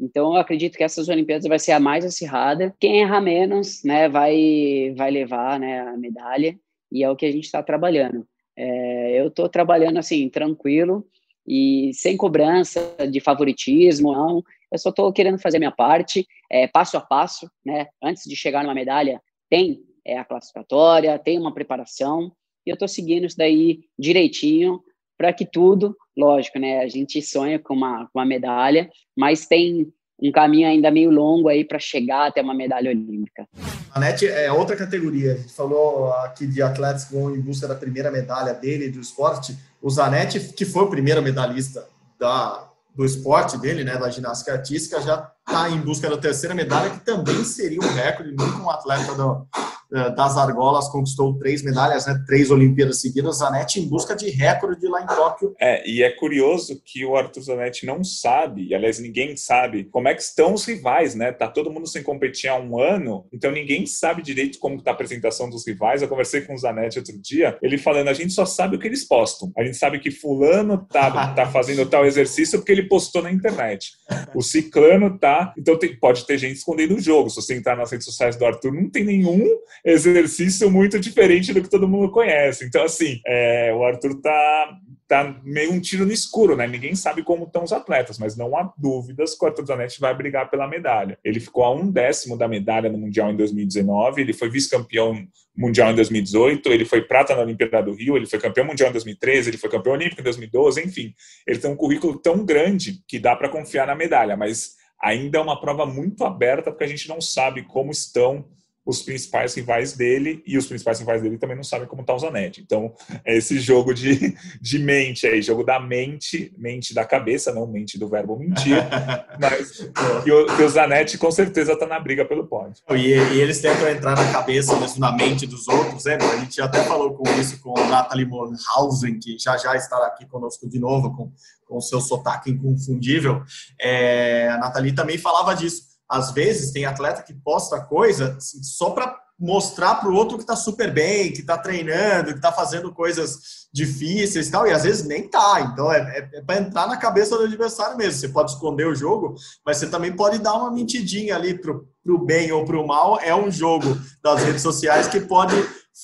Então, 0.00 0.34
eu 0.34 0.36
acredito 0.36 0.76
que 0.76 0.84
essas 0.84 1.08
Olimpíadas 1.08 1.46
vai 1.46 1.58
ser 1.58 1.72
a 1.72 1.80
mais 1.80 2.04
acirrada. 2.04 2.74
Quem 2.78 3.00
errar 3.00 3.20
menos, 3.20 3.82
né, 3.82 4.08
vai, 4.08 4.94
vai 4.96 5.10
levar 5.10 5.58
né, 5.58 5.80
a 5.80 5.96
medalha 5.96 6.58
e 6.90 7.02
é 7.02 7.10
o 7.10 7.16
que 7.16 7.26
a 7.26 7.32
gente 7.32 7.44
está 7.44 7.62
trabalhando. 7.62 8.26
É, 8.56 9.20
eu 9.20 9.28
estou 9.28 9.48
trabalhando 9.48 9.98
assim, 9.98 10.28
tranquilo 10.28 11.06
e 11.46 11.90
sem 11.94 12.16
cobrança 12.16 12.94
de 13.10 13.20
favoritismo, 13.20 14.12
não. 14.12 14.44
Eu 14.70 14.78
só 14.78 14.90
estou 14.90 15.12
querendo 15.12 15.38
fazer 15.38 15.58
minha 15.58 15.72
parte, 15.72 16.26
é, 16.50 16.66
passo 16.66 16.96
a 16.96 17.00
passo, 17.00 17.50
né? 17.64 17.88
Antes 18.02 18.24
de 18.24 18.36
chegar 18.36 18.62
numa 18.62 18.74
medalha, 18.74 19.20
tem 19.48 19.80
é, 20.04 20.18
a 20.18 20.24
classificatória, 20.24 21.18
tem 21.18 21.38
uma 21.38 21.54
preparação, 21.54 22.32
e 22.66 22.70
eu 22.70 22.74
estou 22.74 22.88
seguindo 22.88 23.24
isso 23.24 23.36
daí 23.36 23.80
direitinho 23.98 24.82
para 25.16 25.32
que 25.32 25.46
tudo, 25.46 25.96
lógico, 26.18 26.58
né? 26.58 26.80
A 26.80 26.88
gente 26.88 27.22
sonha 27.22 27.58
com 27.58 27.74
uma, 27.74 28.06
com 28.06 28.18
uma 28.18 28.26
medalha, 28.26 28.90
mas 29.16 29.46
tem 29.46 29.92
um 30.20 30.32
caminho 30.32 30.66
ainda 30.66 30.90
meio 30.90 31.10
longo 31.10 31.48
aí 31.48 31.64
para 31.64 31.78
chegar 31.78 32.26
até 32.26 32.42
uma 32.42 32.54
medalha 32.54 32.90
olímpica. 32.90 33.46
A 33.92 34.00
NET 34.00 34.26
é 34.26 34.50
outra 34.50 34.76
categoria. 34.76 35.34
A 35.34 35.36
gente 35.36 35.52
falou 35.52 36.12
aqui 36.12 36.46
de 36.46 36.60
atletas 36.60 37.04
que 37.04 37.14
vão 37.14 37.34
em 37.34 37.40
busca 37.40 37.68
da 37.68 37.74
primeira 37.74 38.10
medalha 38.10 38.52
dele 38.52 38.90
do 38.90 39.00
esporte. 39.00 39.56
O 39.80 39.88
Zanetti, 39.88 40.52
que 40.54 40.64
foi 40.64 40.82
o 40.82 40.90
primeiro 40.90 41.22
medalhista 41.22 41.86
da, 42.18 42.68
do 42.96 43.04
esporte 43.04 43.56
dele, 43.58 43.84
né, 43.84 43.96
da 43.96 44.10
ginástica 44.10 44.52
artística, 44.52 45.00
já 45.00 45.30
está 45.46 45.70
em 45.70 45.80
busca 45.80 46.10
da 46.10 46.18
terceira 46.18 46.54
medalha, 46.54 46.90
que 46.90 47.04
também 47.04 47.44
seria 47.44 47.78
um 47.78 47.94
recorde. 47.94 48.32
Nunca 48.32 48.58
um 48.58 48.68
atleta 48.68 49.14
do, 49.14 49.46
das 49.90 50.36
argolas 50.36 50.88
conquistou 50.88 51.38
três 51.38 51.62
medalhas, 51.62 52.06
né? 52.06 52.22
Três 52.26 52.50
Olimpíadas 52.50 53.00
seguidas. 53.00 53.38
Zanetti 53.38 53.80
em 53.80 53.88
busca 53.88 54.14
de 54.14 54.30
recorde 54.30 54.86
lá 54.86 55.02
em 55.02 55.06
Tóquio. 55.06 55.54
É, 55.60 55.88
e 55.88 56.02
é 56.02 56.10
curioso 56.10 56.80
que 56.84 57.04
o 57.04 57.16
Arthur 57.16 57.42
Zanetti 57.42 57.86
não 57.86 58.02
sabe, 58.04 58.66
e 58.68 58.74
aliás 58.74 58.98
ninguém 58.98 59.36
sabe, 59.36 59.84
como 59.84 60.08
é 60.08 60.14
que 60.14 60.22
estão 60.22 60.54
os 60.54 60.64
rivais, 60.64 61.14
né? 61.14 61.32
Tá 61.32 61.48
todo 61.48 61.70
mundo 61.70 61.86
sem 61.86 62.02
competir 62.02 62.48
há 62.48 62.56
um 62.56 62.78
ano, 62.78 63.26
então 63.32 63.50
ninguém 63.50 63.86
sabe 63.86 64.22
direito 64.22 64.58
como 64.58 64.76
está 64.76 64.90
a 64.90 64.94
apresentação 64.94 65.48
dos 65.48 65.66
rivais. 65.66 66.02
Eu 66.02 66.08
conversei 66.08 66.42
com 66.42 66.54
o 66.54 66.58
Zanetti 66.58 66.98
outro 66.98 67.18
dia, 67.18 67.56
ele 67.62 67.78
falando, 67.78 68.08
a 68.08 68.14
gente 68.14 68.32
só 68.32 68.44
sabe 68.44 68.76
o 68.76 68.78
que 68.78 68.86
eles 68.86 69.06
postam. 69.06 69.52
A 69.56 69.64
gente 69.64 69.76
sabe 69.76 69.98
que 69.98 70.10
fulano 70.10 70.86
tá, 70.90 71.32
tá 71.34 71.46
fazendo 71.46 71.86
tal 71.86 72.04
exercício 72.04 72.58
porque 72.58 72.72
ele 72.72 72.88
postou 72.88 73.22
na 73.22 73.30
internet. 73.30 73.92
O 74.34 74.42
ciclano 74.42 75.18
tá... 75.18 75.54
Então 75.56 75.78
tem, 75.78 75.96
pode 75.96 76.26
ter 76.26 76.38
gente 76.38 76.56
escondendo 76.56 76.94
o 76.94 77.00
jogo. 77.00 77.30
Se 77.30 77.36
você 77.36 77.54
entrar 77.54 77.76
nas 77.76 77.90
redes 77.90 78.04
sociais 78.04 78.36
do 78.36 78.44
Arthur, 78.44 78.72
não 78.72 78.90
tem 78.90 79.04
nenhum 79.04 79.44
exercício 79.84 80.70
muito 80.70 80.98
diferente 80.98 81.52
do 81.52 81.62
que 81.62 81.70
todo 81.70 81.88
mundo 81.88 82.10
conhece. 82.10 82.64
Então, 82.64 82.84
assim, 82.84 83.20
é, 83.26 83.72
o 83.74 83.84
Arthur 83.84 84.20
tá, 84.20 84.78
tá 85.06 85.40
meio 85.44 85.72
um 85.72 85.80
tiro 85.80 86.04
no 86.04 86.12
escuro, 86.12 86.56
né? 86.56 86.66
Ninguém 86.66 86.94
sabe 86.94 87.22
como 87.22 87.44
estão 87.44 87.64
os 87.64 87.72
atletas, 87.72 88.18
mas 88.18 88.36
não 88.36 88.56
há 88.56 88.72
dúvidas 88.76 89.36
que 89.36 89.44
o 89.44 89.48
Arthur 89.48 89.66
Zanetti 89.66 90.00
vai 90.00 90.14
brigar 90.14 90.50
pela 90.50 90.68
medalha. 90.68 91.18
Ele 91.24 91.40
ficou 91.40 91.64
a 91.64 91.74
um 91.74 91.90
décimo 91.90 92.36
da 92.36 92.48
medalha 92.48 92.90
no 92.90 92.98
Mundial 92.98 93.30
em 93.30 93.36
2019, 93.36 94.20
ele 94.20 94.32
foi 94.32 94.50
vice-campeão 94.50 95.26
mundial 95.56 95.90
em 95.90 95.96
2018, 95.96 96.72
ele 96.72 96.84
foi 96.84 97.02
prata 97.02 97.34
na 97.34 97.42
Olimpíada 97.42 97.82
do 97.82 97.92
Rio, 97.92 98.16
ele 98.16 98.26
foi 98.26 98.38
campeão 98.38 98.64
mundial 98.64 98.90
em 98.90 98.92
2013, 98.92 99.50
ele 99.50 99.58
foi 99.58 99.68
campeão 99.68 99.94
olímpico 99.94 100.20
em 100.20 100.24
2012, 100.24 100.84
enfim. 100.84 101.12
Ele 101.44 101.58
tem 101.58 101.68
um 101.68 101.76
currículo 101.76 102.16
tão 102.16 102.44
grande 102.44 103.02
que 103.08 103.18
dá 103.18 103.34
para 103.34 103.48
confiar 103.48 103.88
na 103.88 103.96
medalha, 103.96 104.36
mas 104.36 104.76
ainda 105.00 105.38
é 105.38 105.40
uma 105.40 105.60
prova 105.60 105.84
muito 105.84 106.24
aberta 106.24 106.70
porque 106.70 106.84
a 106.84 106.88
gente 106.88 107.08
não 107.08 107.20
sabe 107.20 107.62
como 107.62 107.90
estão 107.90 108.44
os 108.88 109.02
principais 109.02 109.54
rivais 109.54 109.92
dele 109.92 110.42
e 110.46 110.56
os 110.56 110.66
principais 110.66 110.98
rivais 110.98 111.20
dele 111.20 111.36
também 111.36 111.54
não 111.54 111.62
sabem 111.62 111.86
como 111.86 112.00
está 112.00 112.14
o 112.14 112.18
Zanetti. 112.18 112.62
Então, 112.62 112.94
é 113.22 113.36
esse 113.36 113.60
jogo 113.60 113.92
de, 113.92 114.34
de 114.58 114.78
mente 114.78 115.26
aí, 115.26 115.42
jogo 115.42 115.62
da 115.62 115.78
mente, 115.78 116.54
mente 116.56 116.94
da 116.94 117.04
cabeça, 117.04 117.52
não 117.52 117.66
mente 117.66 117.98
do 117.98 118.08
verbo 118.08 118.38
mentir, 118.38 118.78
mas 119.38 119.90
que 120.24 120.32
o, 120.32 120.46
que 120.56 120.62
o 120.62 120.68
Zanetti 120.70 121.18
com 121.18 121.30
certeza 121.30 121.74
está 121.74 121.86
na 121.86 122.00
briga 122.00 122.24
pelo 122.24 122.46
pódio. 122.46 122.82
E, 122.92 123.08
e, 123.08 123.40
eles 123.42 123.60
tentam 123.60 123.86
entrar 123.90 124.16
na 124.16 124.32
cabeça, 124.32 124.74
mesmo 124.80 125.00
na 125.00 125.12
mente 125.12 125.46
dos 125.46 125.68
outros, 125.68 126.06
né? 126.06 126.16
A 126.16 126.36
gente 126.38 126.58
até 126.62 126.82
falou 126.84 127.12
com 127.12 127.28
isso 127.38 127.60
com 127.60 127.74
Nathalie 127.88 128.24
Morhausen, 128.24 129.18
que 129.18 129.38
já 129.38 129.58
já 129.58 129.76
estará 129.76 130.06
aqui 130.06 130.24
conosco 130.24 130.66
de 130.66 130.78
novo, 130.78 131.14
com 131.14 131.30
o 131.76 131.82
seu 131.82 132.00
sotaque 132.00 132.50
inconfundível. 132.50 133.42
É, 133.78 134.48
a 134.48 134.56
Nathalie 134.56 134.92
também 134.92 135.18
falava 135.18 135.54
disso 135.54 135.87
às 136.08 136.32
vezes 136.32 136.70
tem 136.70 136.84
atleta 136.84 137.22
que 137.22 137.34
posta 137.34 137.80
coisa 137.80 138.36
assim, 138.36 138.62
só 138.62 138.90
para 138.90 139.14
mostrar 139.38 139.96
para 139.96 140.08
o 140.08 140.14
outro 140.14 140.36
que 140.36 140.42
está 140.42 140.56
super 140.56 140.92
bem, 140.92 141.32
que 141.32 141.40
está 141.40 141.56
treinando, 141.56 142.32
que 142.32 142.38
está 142.38 142.50
fazendo 142.50 142.92
coisas 142.92 143.68
difíceis 143.72 144.48
e 144.48 144.50
tal, 144.50 144.66
e 144.66 144.72
às 144.72 144.82
vezes 144.82 145.06
nem 145.06 145.28
tá. 145.28 145.60
Então 145.60 145.92
é, 145.92 145.98
é, 145.98 146.38
é 146.38 146.42
para 146.42 146.58
entrar 146.58 146.88
na 146.88 146.96
cabeça 146.96 147.36
do 147.36 147.44
adversário 147.44 147.96
mesmo. 147.96 148.18
Você 148.18 148.28
pode 148.28 148.50
esconder 148.50 148.88
o 148.88 148.94
jogo, 148.94 149.36
mas 149.64 149.76
você 149.76 149.86
também 149.86 150.12
pode 150.12 150.38
dar 150.38 150.54
uma 150.54 150.72
mentidinha 150.72 151.36
ali 151.36 151.54
pro, 151.56 151.86
pro 152.02 152.18
bem 152.18 152.50
ou 152.50 152.64
pro 152.64 152.86
mal. 152.86 153.20
É 153.20 153.34
um 153.34 153.50
jogo 153.50 153.96
das 154.22 154.42
redes 154.42 154.62
sociais 154.62 155.06
que 155.06 155.20
pode 155.20 155.54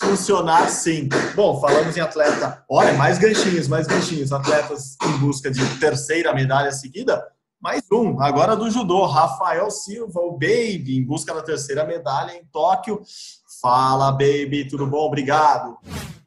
funcionar 0.01 0.69
sim. 0.69 1.09
Bom, 1.35 1.61
falamos 1.61 1.97
em 1.97 2.01
atleta. 2.01 2.63
Olha, 2.69 2.93
mais 2.95 3.19
ganchinhos, 3.19 3.67
mais 3.67 3.87
ganchinhos. 3.87 4.33
Atletas 4.33 4.97
em 5.05 5.19
busca 5.19 5.51
de 5.51 5.65
terceira 5.79 6.33
medalha 6.33 6.71
seguida. 6.71 7.25
Mais 7.65 7.83
um, 7.91 8.21
agora 8.21 8.55
do 8.55 8.71
judô, 8.71 9.07
Rafael 9.07 9.71
Silva, 9.71 10.21
o 10.21 10.33
Baby, 10.33 10.99
em 10.99 11.03
busca 11.03 11.33
da 11.33 11.43
terceira 11.43 11.83
medalha 11.83 12.37
em 12.37 12.45
Tóquio. 12.53 13.01
Fala, 13.62 14.12
Baby, 14.12 14.69
tudo 14.69 14.87
bom? 14.87 15.07
Obrigado. 15.07 15.79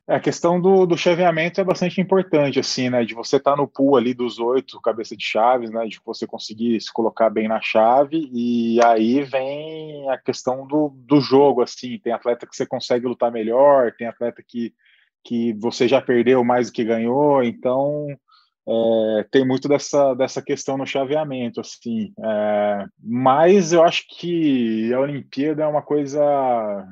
É, 0.07 0.15
a 0.15 0.19
questão 0.19 0.59
do, 0.59 0.87
do 0.87 0.97
chaveamento 0.97 1.61
é 1.61 1.63
bastante 1.63 2.01
importante, 2.01 2.59
assim, 2.59 2.89
né? 2.89 3.05
De 3.05 3.13
você 3.13 3.35
estar 3.35 3.51
tá 3.51 3.57
no 3.57 3.67
pool 3.67 3.95
ali 3.95 4.15
dos 4.15 4.39
oito 4.39 4.81
cabeça 4.81 5.15
de 5.15 5.23
chaves, 5.23 5.69
né? 5.69 5.85
De 5.85 6.01
você 6.03 6.25
conseguir 6.25 6.81
se 6.81 6.91
colocar 6.91 7.29
bem 7.29 7.47
na 7.47 7.61
chave, 7.61 8.31
e 8.33 8.83
aí 8.83 9.21
vem 9.21 10.09
a 10.09 10.17
questão 10.17 10.65
do, 10.65 10.91
do 11.05 11.21
jogo, 11.21 11.61
assim. 11.61 11.99
Tem 11.99 12.13
atleta 12.13 12.47
que 12.47 12.55
você 12.55 12.65
consegue 12.65 13.05
lutar 13.05 13.31
melhor, 13.31 13.93
tem 13.95 14.07
atleta 14.07 14.41
que, 14.41 14.73
que 15.23 15.53
você 15.53 15.87
já 15.87 16.01
perdeu 16.01 16.43
mais 16.43 16.71
do 16.71 16.73
que 16.73 16.83
ganhou, 16.83 17.43
então 17.43 18.07
é, 18.69 19.25
tem 19.31 19.47
muito 19.47 19.67
dessa, 19.69 20.13
dessa 20.13 20.41
questão 20.41 20.77
no 20.77 20.85
chaveamento, 20.85 21.61
assim. 21.61 22.11
É, 22.19 22.85
mas 23.01 23.71
eu 23.71 23.81
acho 23.83 24.03
que 24.09 24.93
a 24.93 24.99
Olimpíada 24.99 25.63
é 25.63 25.67
uma 25.67 25.81
coisa. 25.81 26.19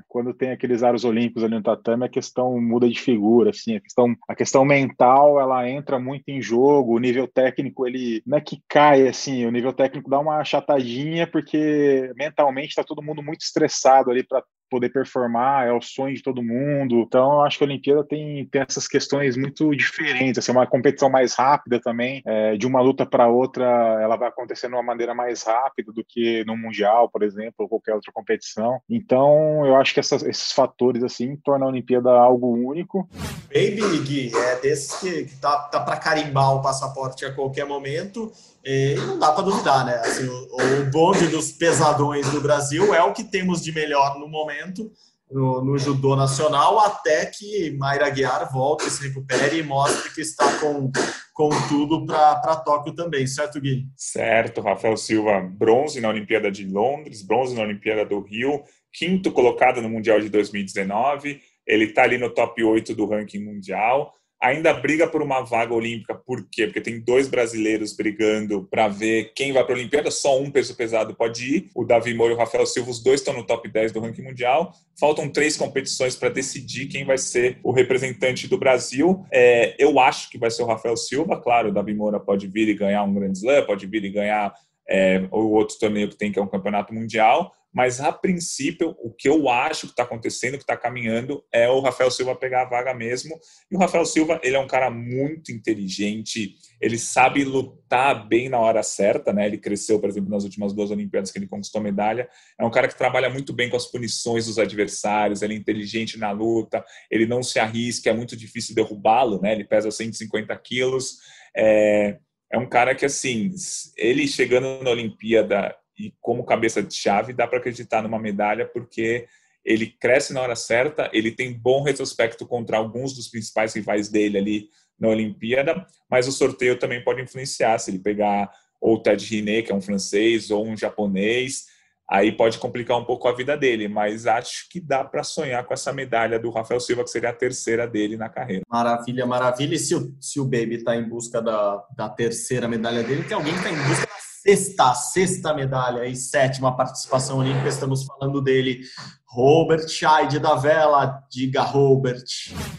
Quando 0.08 0.34
tem 0.34 0.52
aqueles 0.52 0.84
aros 0.84 1.04
olímpicos 1.04 1.44
ali 1.44 1.56
no 1.56 1.64
tatame, 1.64 2.06
a 2.06 2.10
questão 2.10 2.60
muda 2.62 2.88
de 2.88 3.00
figura, 3.00 3.50
assim. 3.50 3.76
A 3.76 3.82
questão, 3.82 4.16
a 4.30 4.36
questão 4.36 4.64
mental 4.64 5.40
ela 5.40 5.70
entra 5.70 6.00
muito 6.00 6.24
em 6.30 6.42
jogo. 6.42 6.96
O 6.96 7.00
nível 7.00 7.28
técnico 7.28 7.86
ele 7.86 8.24
não 8.26 8.38
é 8.38 8.42
que 8.42 8.62
cai, 8.70 9.08
assim. 9.08 9.46
O 9.46 9.52
nível 9.52 9.74
técnico 9.74 10.10
dá 10.10 10.20
uma 10.20 10.44
chatadinha 10.46 11.28
porque 11.28 12.12
mentalmente 12.16 12.70
está 12.70 12.84
todo 12.84 13.04
mundo 13.04 13.22
muito 13.22 13.42
estressado 13.42 14.12
ali 14.12 14.24
para 14.24 14.44
poder 14.70 14.90
performar, 14.90 15.68
é 15.68 15.72
o 15.72 15.82
sonho 15.82 16.16
de 16.16 16.24
todo 16.24 16.44
mundo. 16.44 17.02
Então, 17.02 17.44
acho 17.44 17.58
que 17.58 17.64
a 17.64 17.68
Olimpíada 17.68 18.04
tem, 18.04 18.46
tem 18.48 18.62
essas 18.62 18.88
questões 18.88 19.38
muito 19.38 19.76
diferentes. 19.76 20.40
Assim, 20.40 20.52
é 20.52 20.56
uma 20.56 20.68
competição 20.68 21.10
mais 21.10 21.34
rápida 21.36 21.80
também, 21.80 22.22
é, 22.26 22.56
de 22.58 22.66
uma 22.66 22.82
luta 22.82 23.06
para 23.06 23.28
outra, 23.28 23.66
ela 24.02 24.16
vai 24.16 24.30
acontecer 24.30 24.68
de 24.68 24.74
uma 24.74 24.84
maneira 24.84 25.14
mais 25.14 25.44
rápida 25.44 25.92
do 25.92 26.04
que 26.08 26.44
no 26.46 26.58
Mundial, 26.58 27.10
por 27.10 27.24
exemplo, 27.24 27.54
ou 27.60 27.70
qualquer 27.70 27.94
outra 27.94 28.12
competição. 28.12 28.80
Então, 28.90 29.66
eu 29.66 29.76
acho 29.76 29.94
que 29.94 30.00
essas, 30.00 30.24
esses 30.24 30.52
fatores 30.52 31.04
assim 31.04 31.36
tornam 31.38 31.68
a 31.68 31.72
Olimpíada 31.72 32.10
algo 32.12 32.54
único. 32.56 33.08
Baby 33.48 34.00
Gui 34.04 34.32
é 34.36 34.60
desses 34.60 35.00
que, 35.00 35.26
que 35.26 35.36
tá, 35.38 35.58
tá 35.72 35.80
para 35.80 35.98
carimbar 35.98 36.56
o 36.56 36.62
passaporte 36.62 37.26
a 37.26 37.34
qualquer 37.34 37.66
momento. 37.66 38.32
E 38.66 38.96
não 38.96 39.20
dá 39.20 39.32
para 39.32 39.44
duvidar, 39.44 39.86
né? 39.86 39.96
Assim, 39.98 40.28
o, 40.28 40.92
bonde 40.92 41.28
dos 41.28 41.52
pesadões 41.52 42.28
do 42.32 42.42
Brasil 42.42 42.96
é 42.96 43.04
o 43.04 43.14
que 43.14 43.24
temos 43.24 43.62
de 43.62 43.72
melhor 43.72 44.18
no 44.18 44.28
momento 44.28 44.92
no, 45.30 45.64
no, 45.64 45.78
judô 45.78 46.16
nacional, 46.16 46.80
até 46.80 47.26
que 47.26 47.72
Mayra 47.78 48.10
Guiar 48.10 48.52
volte, 48.52 48.90
se 48.90 49.08
recupere 49.08 49.60
e 49.60 49.64
mostre 49.64 50.14
que 50.14 50.22
está 50.22 50.60
com, 50.60 50.92
com 51.34 51.50
tudo 51.68 52.06
para 52.06 52.56
Tóquio 52.58 52.94
também, 52.94 53.26
certo, 53.28 53.60
Gui? 53.60 53.86
Certo, 53.96 54.62
Rafael 54.62 54.98
Silva, 54.98 55.42
bronze 55.42 56.00
na 56.00 56.10
Olimpíada 56.10 56.52
de 56.52 56.66
Londres, 56.66 57.22
bronze 57.22 57.56
na 57.56 57.62
Olimpíada 57.62 58.06
do 58.06 58.20
Rio, 58.20 58.64
quinto 58.94 59.32
colocado 59.32 59.82
no 59.82 59.90
Mundial 59.90 60.20
de 60.20 60.30
2019, 60.30 61.42
ele 61.68 61.86
está 61.86 62.04
ali 62.04 62.18
no 62.18 62.30
top 62.30 62.64
8 62.64 62.96
do 62.96 63.08
ranking 63.08 63.44
mundial 63.44 64.14
ainda 64.42 64.74
briga 64.74 65.08
por 65.08 65.22
uma 65.22 65.42
vaga 65.42 65.74
olímpica. 65.74 66.14
Por 66.14 66.48
quê? 66.50 66.66
Porque 66.66 66.82
tem 66.82 67.00
dois 67.00 67.28
brasileiros 67.28 67.94
brigando 67.96 68.68
para 68.70 68.88
ver 68.88 69.32
quem 69.36 69.52
vai 69.52 69.64
para 69.64 69.74
a 69.74 69.78
Olimpíada. 69.78 70.12
Só 70.12 70.40
um 70.40 70.52
peso 70.52 70.76
pesado 70.76 71.16
pode 71.16 71.56
ir. 71.56 71.70
O 71.76 71.84
Davi 71.84 72.14
Moura 72.14 72.34
e 72.34 72.36
o 72.36 72.40
Rafael 72.40 72.66
Silva, 72.66 72.92
os 72.92 73.02
dois 73.02 73.22
estão 73.22 73.34
no 73.34 73.46
top 73.46 73.70
10 73.70 73.92
do 73.92 74.00
ranking 74.00 74.24
mundial. 74.24 74.74
Faltam 75.00 75.30
três 75.30 75.58
competições 75.58 76.16
para 76.16 76.30
decidir 76.30 76.88
quem 76.88 77.06
vai 77.06 77.18
ser 77.18 77.60
o 77.64 77.72
representante 77.72 78.48
do 78.48 78.58
Brasil. 78.58 79.26
É, 79.32 79.76
eu 79.80 80.00
acho 80.00 80.30
que 80.30 80.38
vai 80.38 80.52
ser 80.52 80.64
o 80.64 80.68
Rafael 80.68 80.98
Silva. 80.98 81.42
Claro, 81.42 81.70
o 81.70 81.74
Davi 81.74 81.94
Moura 81.94 82.20
pode 82.20 82.48
vir 82.48 82.68
e 82.70 82.74
ganhar 82.74 83.04
um 83.04 83.14
Grand 83.14 83.34
Slam, 83.34 83.66
pode 83.66 83.86
vir 83.88 84.04
e 84.06 84.10
ganhar 84.10 84.54
é, 84.88 85.28
o 85.32 85.52
outro 85.52 85.78
torneio 85.80 86.10
que 86.10 86.18
tem, 86.18 86.32
que 86.32 86.40
é 86.40 86.42
um 86.42 86.48
campeonato 86.48 86.94
mundial. 86.94 87.52
Mas, 87.76 88.00
a 88.00 88.10
princípio, 88.10 88.96
o 89.00 89.12
que 89.12 89.28
eu 89.28 89.50
acho 89.50 89.88
que 89.88 89.92
está 89.92 90.04
acontecendo, 90.04 90.54
que 90.54 90.64
está 90.64 90.78
caminhando, 90.78 91.44
é 91.52 91.68
o 91.68 91.82
Rafael 91.82 92.10
Silva 92.10 92.34
pegar 92.34 92.62
a 92.62 92.70
vaga 92.70 92.94
mesmo. 92.94 93.38
E 93.70 93.76
o 93.76 93.80
Rafael 93.80 94.06
Silva, 94.06 94.40
ele 94.42 94.56
é 94.56 94.60
um 94.60 94.68
cara 94.68 94.90
muito 94.90 95.52
inteligente, 95.52 96.56
ele 96.80 96.98
sabe 96.98 97.44
lutar 97.44 98.30
bem 98.30 98.48
na 98.48 98.58
hora 98.60 98.82
certa, 98.82 99.34
né? 99.34 99.46
Ele 99.46 99.58
cresceu, 99.58 100.00
por 100.00 100.08
exemplo, 100.08 100.30
nas 100.30 100.46
últimas 100.46 100.72
duas 100.72 100.90
Olimpíadas 100.90 101.32
que 101.32 101.38
ele 101.38 101.50
conquistou 101.50 101.82
medalha. 101.82 102.30
É 102.58 102.64
um 102.64 102.72
cara 102.72 102.88
que 102.88 102.98
trabalha 102.98 103.30
muito 103.30 103.52
bem 103.52 103.70
com 103.70 103.76
as 103.76 103.92
punições 103.92 104.46
dos 104.46 104.58
adversários, 104.58 105.42
ele 105.42 105.56
é 105.56 105.58
inteligente 105.58 106.18
na 106.18 106.32
luta, 106.32 106.82
ele 107.12 107.26
não 107.26 107.44
se 107.44 107.60
arrisca, 107.60 108.10
é 108.10 108.14
muito 108.14 108.38
difícil 108.38 108.74
derrubá-lo, 108.74 109.42
né? 109.42 109.52
Ele 109.52 109.66
pesa 109.66 109.92
150 109.92 110.56
quilos. 110.60 111.18
É, 111.54 112.20
é 112.54 112.58
um 112.58 112.70
cara 112.70 112.96
que, 112.96 113.04
assim, 113.04 113.52
ele 113.98 114.26
chegando 114.30 114.82
na 114.82 114.92
Olimpíada 114.92 115.76
e 115.98 116.14
como 116.22 116.46
cabeça 116.46 116.82
de 116.82 116.94
chave 116.94 117.34
dá 117.34 117.48
para 117.48 117.60
acreditar 117.60 118.02
numa 118.02 118.20
medalha 118.20 118.66
porque 118.66 119.28
ele 119.64 119.88
cresce 119.88 120.34
na 120.34 120.42
hora 120.42 120.56
certa, 120.56 121.10
ele 121.12 121.32
tem 121.32 121.52
bom 121.52 121.82
retrospecto 121.82 122.46
contra 122.46 122.78
alguns 122.78 123.14
dos 123.14 123.28
principais 123.28 123.74
rivais 123.74 124.10
dele 124.10 124.38
ali 124.38 124.70
na 125.00 125.10
Olimpíada, 125.10 125.86
mas 126.10 126.28
o 126.28 126.32
sorteio 126.32 126.78
também 126.78 127.04
pode 127.04 127.22
influenciar 127.22 127.78
se 127.80 127.92
ele 127.92 128.00
pegar 128.00 128.52
ou 128.80 128.96
o 128.96 129.00
Ted 129.02 129.26
Riné, 129.26 129.62
que 129.64 129.72
é 129.72 129.76
um 129.76 129.82
francês, 129.82 130.52
ou 130.52 130.66
um 130.66 130.78
japonês, 130.78 131.66
aí 132.10 132.32
pode 132.32 132.60
complicar 132.60 132.98
um 132.98 133.04
pouco 133.04 133.28
a 133.28 133.34
vida 133.34 133.58
dele, 133.58 133.88
mas 133.88 134.28
acho 134.28 134.70
que 134.70 134.80
dá 134.80 135.04
para 135.04 135.24
sonhar 135.24 135.66
com 135.66 135.74
essa 135.74 135.92
medalha 135.92 136.38
do 136.38 136.52
Rafael 136.52 136.80
Silva, 136.80 137.04
que 137.04 137.10
seria 137.10 137.30
a 137.30 137.34
terceira 137.34 137.88
dele 137.88 138.16
na 138.16 138.30
carreira. 138.30 138.62
Maravilha, 138.70 139.26
maravilha. 139.26 139.76
E 139.76 139.80
se 139.80 139.96
o, 139.96 140.16
se 140.20 140.40
o 140.40 140.46
Baby 140.46 140.76
está 140.76 140.96
em 140.96 141.08
busca 141.08 141.42
da, 141.42 141.84
da 141.96 142.10
terceira 142.10 142.68
medalha 142.68 143.02
dele, 143.02 143.24
tem 143.24 143.36
alguém 143.36 143.54
que 143.54 143.60
está 143.60 143.72
em 143.72 143.88
busca 143.88 144.06
da 144.06 144.25
sexta, 144.46 144.94
sexta 144.94 145.54
medalha 145.56 146.06
e 146.06 146.16
sétima 146.16 146.76
participação 146.76 147.40
olímpica. 147.40 147.68
Estamos 147.68 148.06
falando 148.06 148.40
dele, 148.42 148.82
Robert 149.28 149.88
Scheid 149.88 150.38
da 150.40 150.56
Vela. 150.56 151.20
Diga, 151.32 151.64
Robert. 151.64 152.24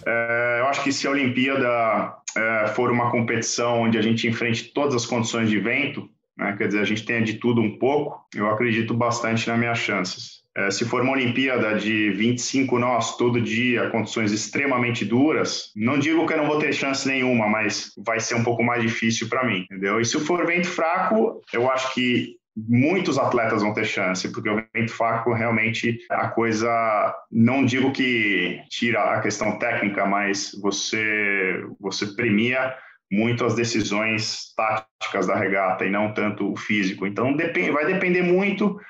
É, 0.07 0.61
eu 0.61 0.67
acho 0.67 0.85
que 0.85 0.93
se 0.93 1.09
a 1.09 1.11
Olimpíada 1.11 2.15
é, 2.37 2.69
for 2.69 2.93
uma 2.93 3.11
competição 3.11 3.83
onde 3.83 3.99
a 3.99 4.03
gente 4.03 4.29
enfrente 4.29 4.73
todas 4.73 4.95
as 4.95 5.07
condições 5.07 5.51
de 5.51 5.59
vento, 5.59 6.09
né, 6.39 6.55
quer 6.57 6.69
dizer, 6.69 6.81
a 6.81 6.85
gente 6.85 7.05
tenha 7.05 7.23
de 7.23 7.35
tudo 7.35 7.61
um 7.61 7.79
pouco, 7.79 8.25
eu 8.35 8.49
acredito 8.49 8.95
bastante 8.95 9.49
nas 9.49 9.59
minhas 9.59 9.79
chances. 9.79 10.46
É, 10.57 10.71
se 10.71 10.87
for 10.87 11.03
uma 11.03 11.13
Olimpíada 11.13 11.75
de 11.75 12.11
25 12.13 12.79
nós 12.79 13.17
todo 13.19 13.41
dia, 13.41 13.91
condições 13.91 14.33
extremamente 14.33 15.05
duras, 15.05 15.71
não 15.77 15.99
digo 15.99 16.27
que 16.27 16.33
eu 16.33 16.39
não 16.39 16.47
vou 16.47 16.59
ter 16.59 16.73
chance 16.73 17.07
nenhuma, 17.07 17.47
mas 17.47 17.93
vai 17.99 18.19
ser 18.19 18.37
um 18.37 18.43
pouco 18.43 18.63
mais 18.63 18.83
difícil 18.83 19.29
para 19.29 19.45
mim, 19.45 19.67
entendeu? 19.71 20.01
E 20.01 20.05
se 20.05 20.19
for 20.19 20.47
vento 20.47 20.69
fraco, 20.69 21.43
eu 21.53 21.71
acho 21.71 21.93
que 21.93 22.37
muitos 22.57 23.19
atletas 23.19 23.61
vão 23.61 23.75
ter 23.75 23.85
chance, 23.85 24.33
porque 24.33 24.49
o 24.49 24.65
vento 24.75 24.93
fraco 24.93 25.35
realmente 25.35 25.99
a 26.11 26.29
coisa, 26.29 27.15
não 27.31 27.63
digo 27.63 27.93
que 27.93 28.59
tira 28.71 29.03
a 29.03 29.21
questão 29.21 29.59
técnica, 29.59 30.07
mas 30.07 30.53
você 30.63 31.63
você 31.79 32.07
premia 32.07 32.75
muito 33.13 33.45
as 33.45 33.55
decisões 33.55 34.55
táticas 34.57 35.27
da 35.27 35.37
regata 35.37 35.85
e 35.85 35.91
não 35.91 36.15
tanto 36.15 36.51
o 36.51 36.57
físico. 36.57 37.07
Então 37.07 37.37
vai 37.73 37.87
depender 37.87 38.23
muito 38.23 38.81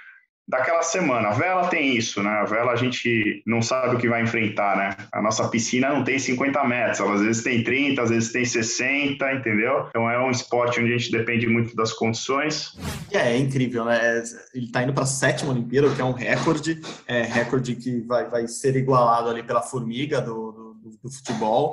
daquela 0.49 0.83
semana. 0.83 1.29
A 1.29 1.33
vela 1.33 1.69
tem 1.69 1.97
isso, 1.97 2.23
né? 2.23 2.31
A 2.31 2.45
vela 2.45 2.73
a 2.73 2.77
gente 2.77 3.43
não 3.47 3.61
sabe 3.61 3.97
o 3.97 3.99
que 3.99 4.09
vai 4.09 4.23
enfrentar, 4.23 4.77
né? 4.77 4.97
A 5.13 5.21
nossa 5.21 5.49
piscina 5.49 5.89
não 5.89 6.05
tem 6.05 6.19
50 6.19 6.65
metros, 6.65 7.01
às 7.01 7.21
vezes 7.21 7.43
tem 7.43 7.65
30, 7.65 8.03
às 8.03 8.11
vezes 8.11 8.33
tem 8.33 8.45
60, 8.45 9.33
entendeu? 9.33 9.87
Então 9.89 10.09
é 10.09 10.19
um 10.23 10.31
esporte 10.31 10.81
onde 10.81 10.95
a 10.95 10.99
gente 10.99 11.11
depende 11.11 11.47
muito 11.47 11.75
das 11.75 11.93
condições. 11.93 12.77
É, 13.11 13.33
é 13.33 13.39
incrível, 13.39 13.85
né? 13.85 13.99
É, 14.01 14.23
ele 14.55 14.69
tá 14.71 14.83
indo 14.83 14.93
para 14.93 15.03
a 15.05 15.07
sétima 15.07 15.51
Olimpíada, 15.51 15.93
que 15.95 16.01
é 16.01 16.05
um 16.05 16.13
recorde, 16.13 16.81
é 17.07 17.23
recorde 17.23 17.75
que 17.75 18.01
vai, 18.03 18.29
vai 18.29 18.47
ser 18.47 18.77
igualado 18.77 19.29
ali 19.29 19.43
pela 19.43 19.63
formiga 19.63 20.21
do, 20.21 20.53
do, 20.53 20.99
do 21.03 21.11
futebol. 21.11 21.73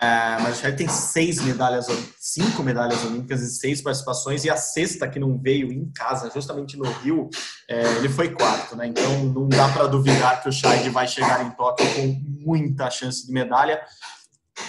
É, 0.00 0.40
mas 0.40 0.60
já 0.60 0.72
tem 0.72 0.88
seis 0.88 1.40
medalhas, 1.42 1.86
cinco 2.18 2.62
medalhas 2.62 3.04
olímpicas 3.04 3.42
e 3.42 3.50
seis 3.50 3.82
participações, 3.82 4.44
e 4.44 4.50
a 4.50 4.56
sexta 4.56 5.08
que 5.08 5.18
não 5.18 5.38
veio 5.38 5.70
em 5.70 5.90
casa, 5.92 6.30
justamente 6.32 6.78
no 6.78 6.90
Rio, 6.90 7.28
é, 7.68 7.82
ele 7.96 8.08
foi 8.08 8.30
quarto, 8.30 8.74
né? 8.76 8.86
Então 8.86 9.24
não 9.24 9.48
dá 9.48 9.68
para 9.68 9.86
duvidar 9.86 10.42
que 10.42 10.48
o 10.48 10.52
Scheid 10.52 10.88
vai 10.88 11.06
chegar 11.06 11.44
em 11.44 11.50
Tóquio 11.50 11.86
com 11.94 12.22
muita 12.46 12.90
chance 12.90 13.26
de 13.26 13.32
medalha. 13.32 13.82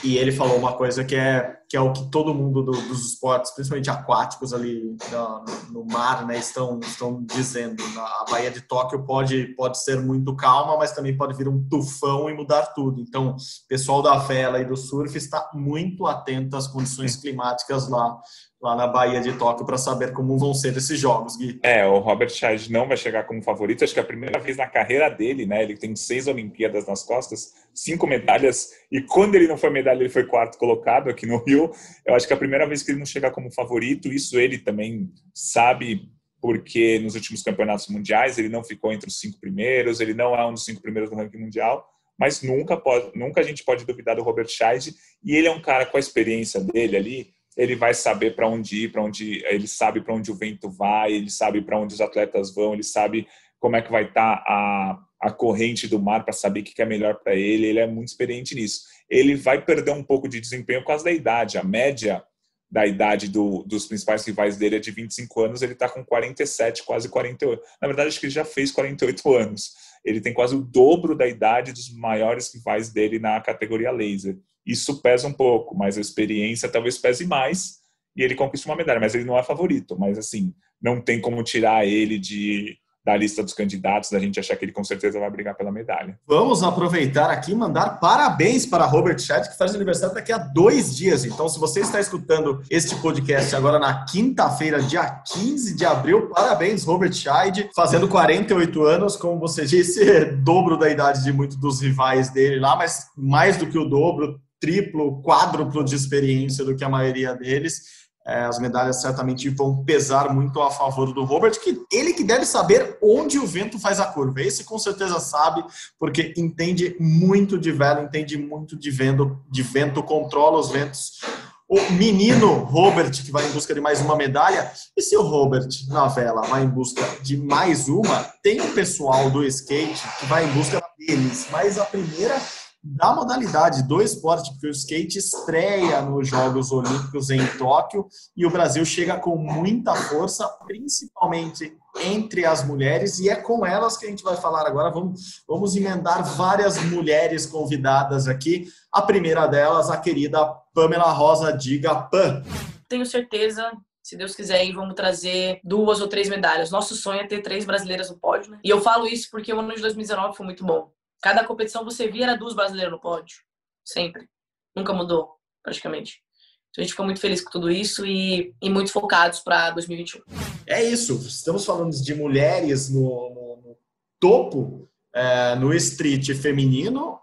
E 0.04 0.18
ele 0.18 0.34
falou 0.34 0.58
uma 0.58 0.74
coisa 0.74 1.04
que 1.04 1.16
é, 1.16 1.56
que 1.70 1.78
é 1.78 1.80
o 1.80 1.94
que 1.94 2.12
todo 2.12 2.34
mundo 2.34 2.62
do, 2.62 2.72
dos 2.74 3.06
esportes, 3.06 3.52
principalmente 3.52 3.90
aquáticos 3.90 4.54
ali 4.54 4.98
no, 5.10 5.46
no 5.72 5.86
mar, 5.86 6.26
né, 6.26 6.38
estão, 6.38 6.80
estão 6.82 7.24
dizendo. 7.24 7.82
A 7.98 8.26
Baía 8.30 8.52
de 8.52 8.60
Tóquio 8.62 9.06
pode, 9.06 9.48
pode 9.56 9.82
ser 9.82 10.02
muito 10.02 10.36
calma, 10.36 10.78
mas 10.78 10.92
também 10.92 11.16
pode 11.16 11.38
vir 11.38 11.48
um 11.48 11.64
tufão 11.70 12.30
e 12.30 12.34
mudar 12.34 12.74
tudo. 12.74 13.00
Então, 13.00 13.30
o 13.30 13.68
pessoal 13.70 14.02
da 14.02 14.18
vela 14.18 14.60
e 14.60 14.66
do 14.66 14.76
surf 14.76 15.18
está 15.18 15.50
muito 15.54 16.06
atento 16.06 16.58
às 16.58 16.68
condições 16.68 17.16
climáticas 17.16 17.88
lá 17.88 18.20
lá 18.64 18.78
na 18.78 18.88
Bahia 18.88 19.20
de 19.20 19.34
Tóquio 19.34 19.66
para 19.66 19.78
saber 19.78 20.14
como 20.14 20.38
vão 20.38 20.54
ser 20.54 20.76
esses 20.78 20.98
jogos, 20.98 21.36
Gui. 21.36 21.60
É, 21.62 21.86
o 21.86 22.00
Robert 22.00 22.30
Scheid 22.30 22.72
não 22.72 22.88
vai 22.88 22.96
chegar 22.96 23.26
como 23.26 23.44
favorito, 23.44 23.84
acho 23.84 23.94
que 23.94 24.00
é 24.00 24.04
a 24.04 24.06
primeira 24.06 24.40
vez 24.40 24.56
na 24.56 24.66
carreira 24.66 25.10
dele, 25.10 25.46
né? 25.46 25.62
Ele 25.62 25.76
tem 25.76 25.94
seis 25.98 26.28
Olimpíadas 26.28 26.88
nas 26.88 27.04
costas, 27.04 27.54
cinco 27.74 28.06
medalhas, 28.06 28.70
e 28.92 29.02
quando 29.02 29.36
ele 29.36 29.48
não 29.48 29.58
foi 29.58 29.70
medalha, 29.70 30.00
ele 30.00 30.10
foi 30.10 30.26
quarto 30.26 30.58
colocado 30.58 31.10
aqui 31.10 31.26
no 31.26 31.44
Rio. 31.44 31.72
Eu 32.06 32.16
acho 32.16 32.28
que 32.28 32.34
é 32.34 32.36
a 32.36 32.40
primeira 32.40 32.68
vez 32.68 32.84
que 32.84 32.92
ele 32.92 33.00
não 33.00 33.06
chega 33.06 33.32
como 33.32 33.52
favorito, 33.52 34.08
isso 34.08 34.40
ele 34.40 34.58
também 34.58 35.12
sabe 35.34 36.10
porque 36.42 37.00
nos 37.00 37.16
últimos 37.16 37.42
campeonatos 37.42 37.88
mundiais 37.88 38.38
ele 38.38 38.50
não 38.50 38.64
ficou 38.64 38.92
entre 38.92 39.08
os 39.08 39.18
cinco 39.18 39.40
primeiros, 39.40 40.02
ele 40.02 40.14
não 40.14 40.36
é 40.36 40.46
um 40.46 40.54
dos 40.54 40.66
cinco 40.66 40.82
primeiros 40.82 41.10
no 41.10 41.16
ranking 41.16 41.38
mundial, 41.38 41.88
mas 42.20 42.42
nunca 42.42 42.76
pode, 42.76 43.18
nunca 43.18 43.40
a 43.40 43.44
gente 43.44 43.64
pode 43.64 43.86
duvidar 43.86 44.16
do 44.16 44.24
Robert 44.24 44.50
Scheid, 44.50 44.94
e 45.24 45.36
ele 45.36 45.48
é 45.48 45.52
um 45.52 45.62
cara 45.62 45.86
com 45.86 45.96
a 45.96 46.00
experiência 46.00 46.60
dele 46.60 46.98
ali, 46.98 47.34
ele 47.56 47.76
vai 47.76 47.94
saber 47.94 48.36
para 48.36 48.48
onde 48.48 48.84
ir, 48.84 48.92
para 48.92 49.02
onde 49.02 49.44
ele 49.46 49.68
sabe 49.68 50.02
para 50.02 50.14
onde 50.14 50.32
o 50.32 50.36
vento 50.36 50.70
vai, 50.70 51.14
ele 51.14 51.30
sabe 51.30 51.62
para 51.62 51.80
onde 51.80 51.94
os 51.94 52.02
atletas 52.02 52.54
vão, 52.54 52.74
ele 52.74 52.84
sabe 52.84 53.28
como 53.60 53.78
é 53.78 53.82
que 53.82 53.92
vai 53.92 54.04
estar 54.04 54.38
tá 54.38 54.44
a, 54.46 55.00
a 55.24 55.32
corrente 55.32 55.88
do 55.88 56.02
mar 56.02 56.26
para 56.26 56.34
saber 56.34 56.60
o 56.60 56.64
que 56.64 56.82
é 56.82 56.86
melhor 56.86 57.16
para 57.16 57.34
ele. 57.34 57.68
Ele 57.68 57.80
é 57.80 57.88
muito 57.88 58.10
experiente 58.10 58.54
nisso. 58.54 58.82
Ele 59.10 59.36
vai 59.36 59.64
perder 59.64 59.92
um 59.92 60.04
pouco 60.04 60.28
de 60.28 60.40
desempenho 60.40 60.82
por 60.82 60.88
causa 60.88 61.06
da 61.06 61.12
idade. 61.12 61.58
A 61.58 61.64
média 61.64 62.22
da 62.70 62.86
idade 62.86 63.30
do, 63.30 63.64
dos 63.64 63.86
principais 63.86 64.26
rivais 64.26 64.58
dele 64.58 64.78
é 64.78 64.80
de 64.80 64.92
25 64.92 65.42
anos, 65.42 65.62
ele 65.62 65.74
está 65.74 65.88
com 65.88 66.04
47, 66.04 66.84
quase 66.84 67.08
48. 67.08 67.62
Na 67.80 67.88
verdade, 67.88 68.10
acho 68.10 68.20
que 68.20 68.26
ele 68.26 68.34
já 68.34 68.44
fez 68.44 68.72
48 68.72 69.34
anos. 69.34 69.74
Ele 70.04 70.20
tem 70.20 70.34
quase 70.34 70.56
o 70.56 70.62
dobro 70.62 71.16
da 71.16 71.28
idade 71.28 71.72
dos 71.72 71.94
maiores 71.94 72.54
rivais 72.54 72.92
dele 72.92 73.20
na 73.20 73.40
categoria 73.40 73.92
laser. 73.92 74.38
Isso 74.66 75.02
pesa 75.02 75.28
um 75.28 75.34
pouco, 75.34 75.78
mas 75.78 75.98
a 75.98 76.02
experiência 76.02 76.68
talvez 76.68 76.98
pese 76.98 77.26
mais 77.26 77.84
e 78.16 78.24
ele 78.24 78.36
conquista 78.36 78.68
uma 78.68 78.76
medalha, 78.76 79.00
mas 79.00 79.16
ele 79.16 79.24
não 79.24 79.38
é 79.38 79.44
favorito. 79.44 79.98
Mas 79.98 80.18
assim, 80.18 80.54
não 80.82 81.00
tem 81.00 81.22
como 81.22 81.44
tirar 81.44 81.86
ele 81.88 82.20
de 82.20 82.78
da 83.06 83.16
lista 83.16 83.44
dos 83.44 83.54
candidatos, 83.54 84.10
da 84.10 84.20
gente 84.20 84.40
achar 84.40 84.56
que 84.56 84.64
ele 84.64 84.72
com 84.72 84.84
certeza 84.84 85.20
vai 85.20 85.30
brigar 85.30 85.56
pela 85.56 85.72
medalha. 85.72 86.18
Vamos 86.26 86.64
aproveitar 86.64 87.30
aqui 87.30 87.52
e 87.52 87.56
mandar 87.56 88.00
parabéns 88.00 88.66
para 88.66 88.86
Robert 88.86 89.20
Chat, 89.20 89.50
que 89.50 89.58
faz 89.58 89.76
aniversário 89.76 90.16
daqui 90.16 90.32
a 90.32 90.38
dois 90.38 90.96
dias. 90.96 91.26
Então, 91.26 91.50
se 91.50 91.60
você 91.60 91.82
está 91.82 92.00
escutando 92.00 92.62
este 92.70 92.96
podcast 92.96 93.56
agora 93.56 93.78
na 93.78 94.06
quinta-feira, 94.06 94.82
dia 94.82 95.04
15 95.06 95.76
de 95.76 95.86
abril, 95.86 96.30
parabéns, 96.30 96.86
Robert 96.86 97.14
Scheid, 97.14 97.70
fazendo 97.76 98.08
48 98.08 98.84
anos, 98.84 99.16
como 99.16 99.40
você 99.40 99.66
disse, 99.66 100.26
dobro 100.44 100.78
da 100.78 100.90
idade 100.90 101.24
de 101.24 101.34
muitos 101.34 101.58
dos 101.58 101.82
rivais 101.82 102.30
dele 102.30 102.60
lá, 102.60 102.76
mas 102.76 103.08
mais 103.18 103.58
do 103.58 103.68
que 103.68 103.78
o 103.78 103.86
dobro, 103.86 104.40
triplo, 104.64 105.22
quádruplo 105.22 105.84
de 105.84 105.94
experiência 105.94 106.64
do 106.64 106.74
que 106.74 106.86
a 106.86 106.90
maioria 106.90 107.36
deles. 107.36 108.03
É, 108.26 108.46
as 108.46 108.58
medalhas 108.58 109.02
certamente 109.02 109.50
vão 109.50 109.84
pesar 109.84 110.34
muito 110.34 110.62
a 110.62 110.72
favor 110.72 111.14
do 111.14 111.26
Robert, 111.26 111.60
que 111.60 111.82
ele 111.92 112.14
que 112.14 112.24
deve 112.24 112.46
saber 112.46 112.98
onde 113.02 113.38
o 113.38 113.46
vento 113.46 113.78
faz 113.78 114.00
a 114.00 114.06
curva. 114.06 114.42
Esse 114.42 114.64
com 114.64 114.80
certeza 114.80 115.20
sabe, 115.20 115.64
porque 116.00 116.34
entende 116.38 116.96
muito 117.00 117.58
de 117.58 117.72
vela, 117.72 118.02
entende 118.02 118.38
muito 118.38 118.78
de 118.78 118.90
vento, 118.90 119.42
de 119.50 119.62
vento, 119.62 120.02
controla 120.02 120.60
os 120.60 120.70
ventos. 120.70 121.20
O 121.68 121.80
menino 121.94 122.54
Robert, 122.66 123.12
que 123.12 123.32
vai 123.32 123.46
em 123.48 123.52
busca 123.52 123.74
de 123.74 123.82
mais 123.82 124.00
uma 124.00 124.16
medalha, 124.16 124.72
e 124.96 125.02
se 125.02 125.18
o 125.18 125.22
Robert 125.22 125.68
na 125.88 126.08
vela 126.08 126.42
vai 126.44 126.64
em 126.64 126.70
busca 126.70 127.02
de 127.22 127.36
mais 127.36 127.90
uma, 127.90 128.32
tem 128.44 128.62
o 128.62 128.74
pessoal 128.74 129.30
do 129.32 129.44
skate 129.44 130.02
que 130.20 130.26
vai 130.28 130.46
em 130.46 130.52
busca 130.54 130.82
deles, 130.98 131.48
mas 131.52 131.80
a 131.80 131.86
primeira 131.86 132.40
da 132.84 133.14
modalidade 133.16 133.84
do 133.84 134.02
esporte, 134.02 134.52
porque 134.52 134.68
o 134.68 134.72
skate 134.72 135.18
estreia 135.18 136.02
nos 136.02 136.28
Jogos 136.28 136.72
Olímpicos 136.72 137.30
em 137.30 137.46
Tóquio 137.58 138.06
e 138.36 138.46
o 138.46 138.50
Brasil 138.50 138.84
chega 138.84 139.18
com 139.18 139.38
muita 139.38 139.96
força, 139.96 140.46
principalmente 140.68 141.78
entre 142.02 142.46
as 142.46 142.66
mulheres, 142.66 143.20
e 143.20 143.30
é 143.30 143.36
com 143.36 143.66
elas 143.66 143.96
que 143.96 144.06
a 144.06 144.10
gente 144.10 144.24
vai 144.24 144.36
falar 144.36 144.68
agora. 144.68 144.90
Vamos, 144.90 145.44
vamos 145.48 145.76
emendar 145.76 146.24
várias 146.36 146.78
mulheres 146.86 147.46
convidadas 147.46 148.28
aqui. 148.28 148.68
A 148.92 149.02
primeira 149.02 149.48
delas, 149.48 149.90
a 149.90 149.98
querida 149.98 150.46
Pamela 150.74 151.12
Rosa 151.12 151.54
Diga 151.54 151.96
Pan. 151.96 152.44
Tenho 152.90 153.06
certeza 153.06 153.72
se 154.04 154.18
Deus 154.18 154.36
quiser, 154.36 154.60
aí 154.60 154.74
vamos 154.74 154.96
trazer 154.96 155.62
duas 155.64 156.02
ou 156.02 156.10
três 156.10 156.28
medalhas. 156.28 156.70
Nosso 156.70 156.94
sonho 156.94 157.22
é 157.22 157.28
ter 157.28 157.42
três 157.42 157.64
brasileiras 157.64 158.10
no 158.10 158.18
pódio, 158.18 158.52
né? 158.52 158.60
E 158.62 158.70
eu 158.70 158.82
falo 158.82 159.08
isso 159.08 159.30
porque 159.32 159.54
o 159.54 159.60
ano 159.60 159.74
de 159.74 159.82
2019 159.82 160.36
foi 160.36 160.46
muito 160.46 160.66
bom. 160.66 160.92
Cada 161.24 161.46
competição 161.46 161.86
você 161.86 162.10
via 162.10 162.26
era 162.26 162.38
duas 162.38 162.54
brasileiras 162.54 162.92
no 162.92 163.00
pódio. 163.00 163.38
Sempre. 163.86 164.28
Nunca 164.76 164.92
mudou, 164.92 165.38
praticamente. 165.64 166.22
Então 166.70 166.82
a 166.82 166.84
gente 166.84 166.92
fica 166.92 167.04
muito 167.04 167.22
feliz 167.22 167.40
com 167.42 167.50
tudo 167.50 167.72
isso 167.72 168.06
e, 168.06 168.54
e 168.62 168.70
muito 168.70 168.92
focados 168.92 169.40
para 169.40 169.72
2021. 169.72 170.22
É 170.68 170.84
isso. 170.84 171.14
Estamos 171.26 171.64
falando 171.64 171.92
de 171.92 172.14
mulheres 172.14 172.90
no, 172.90 173.00
no, 173.00 173.62
no 173.64 173.78
topo, 174.20 174.90
é, 175.16 175.56
no 175.56 175.74
street 175.74 176.30
feminino. 176.34 177.18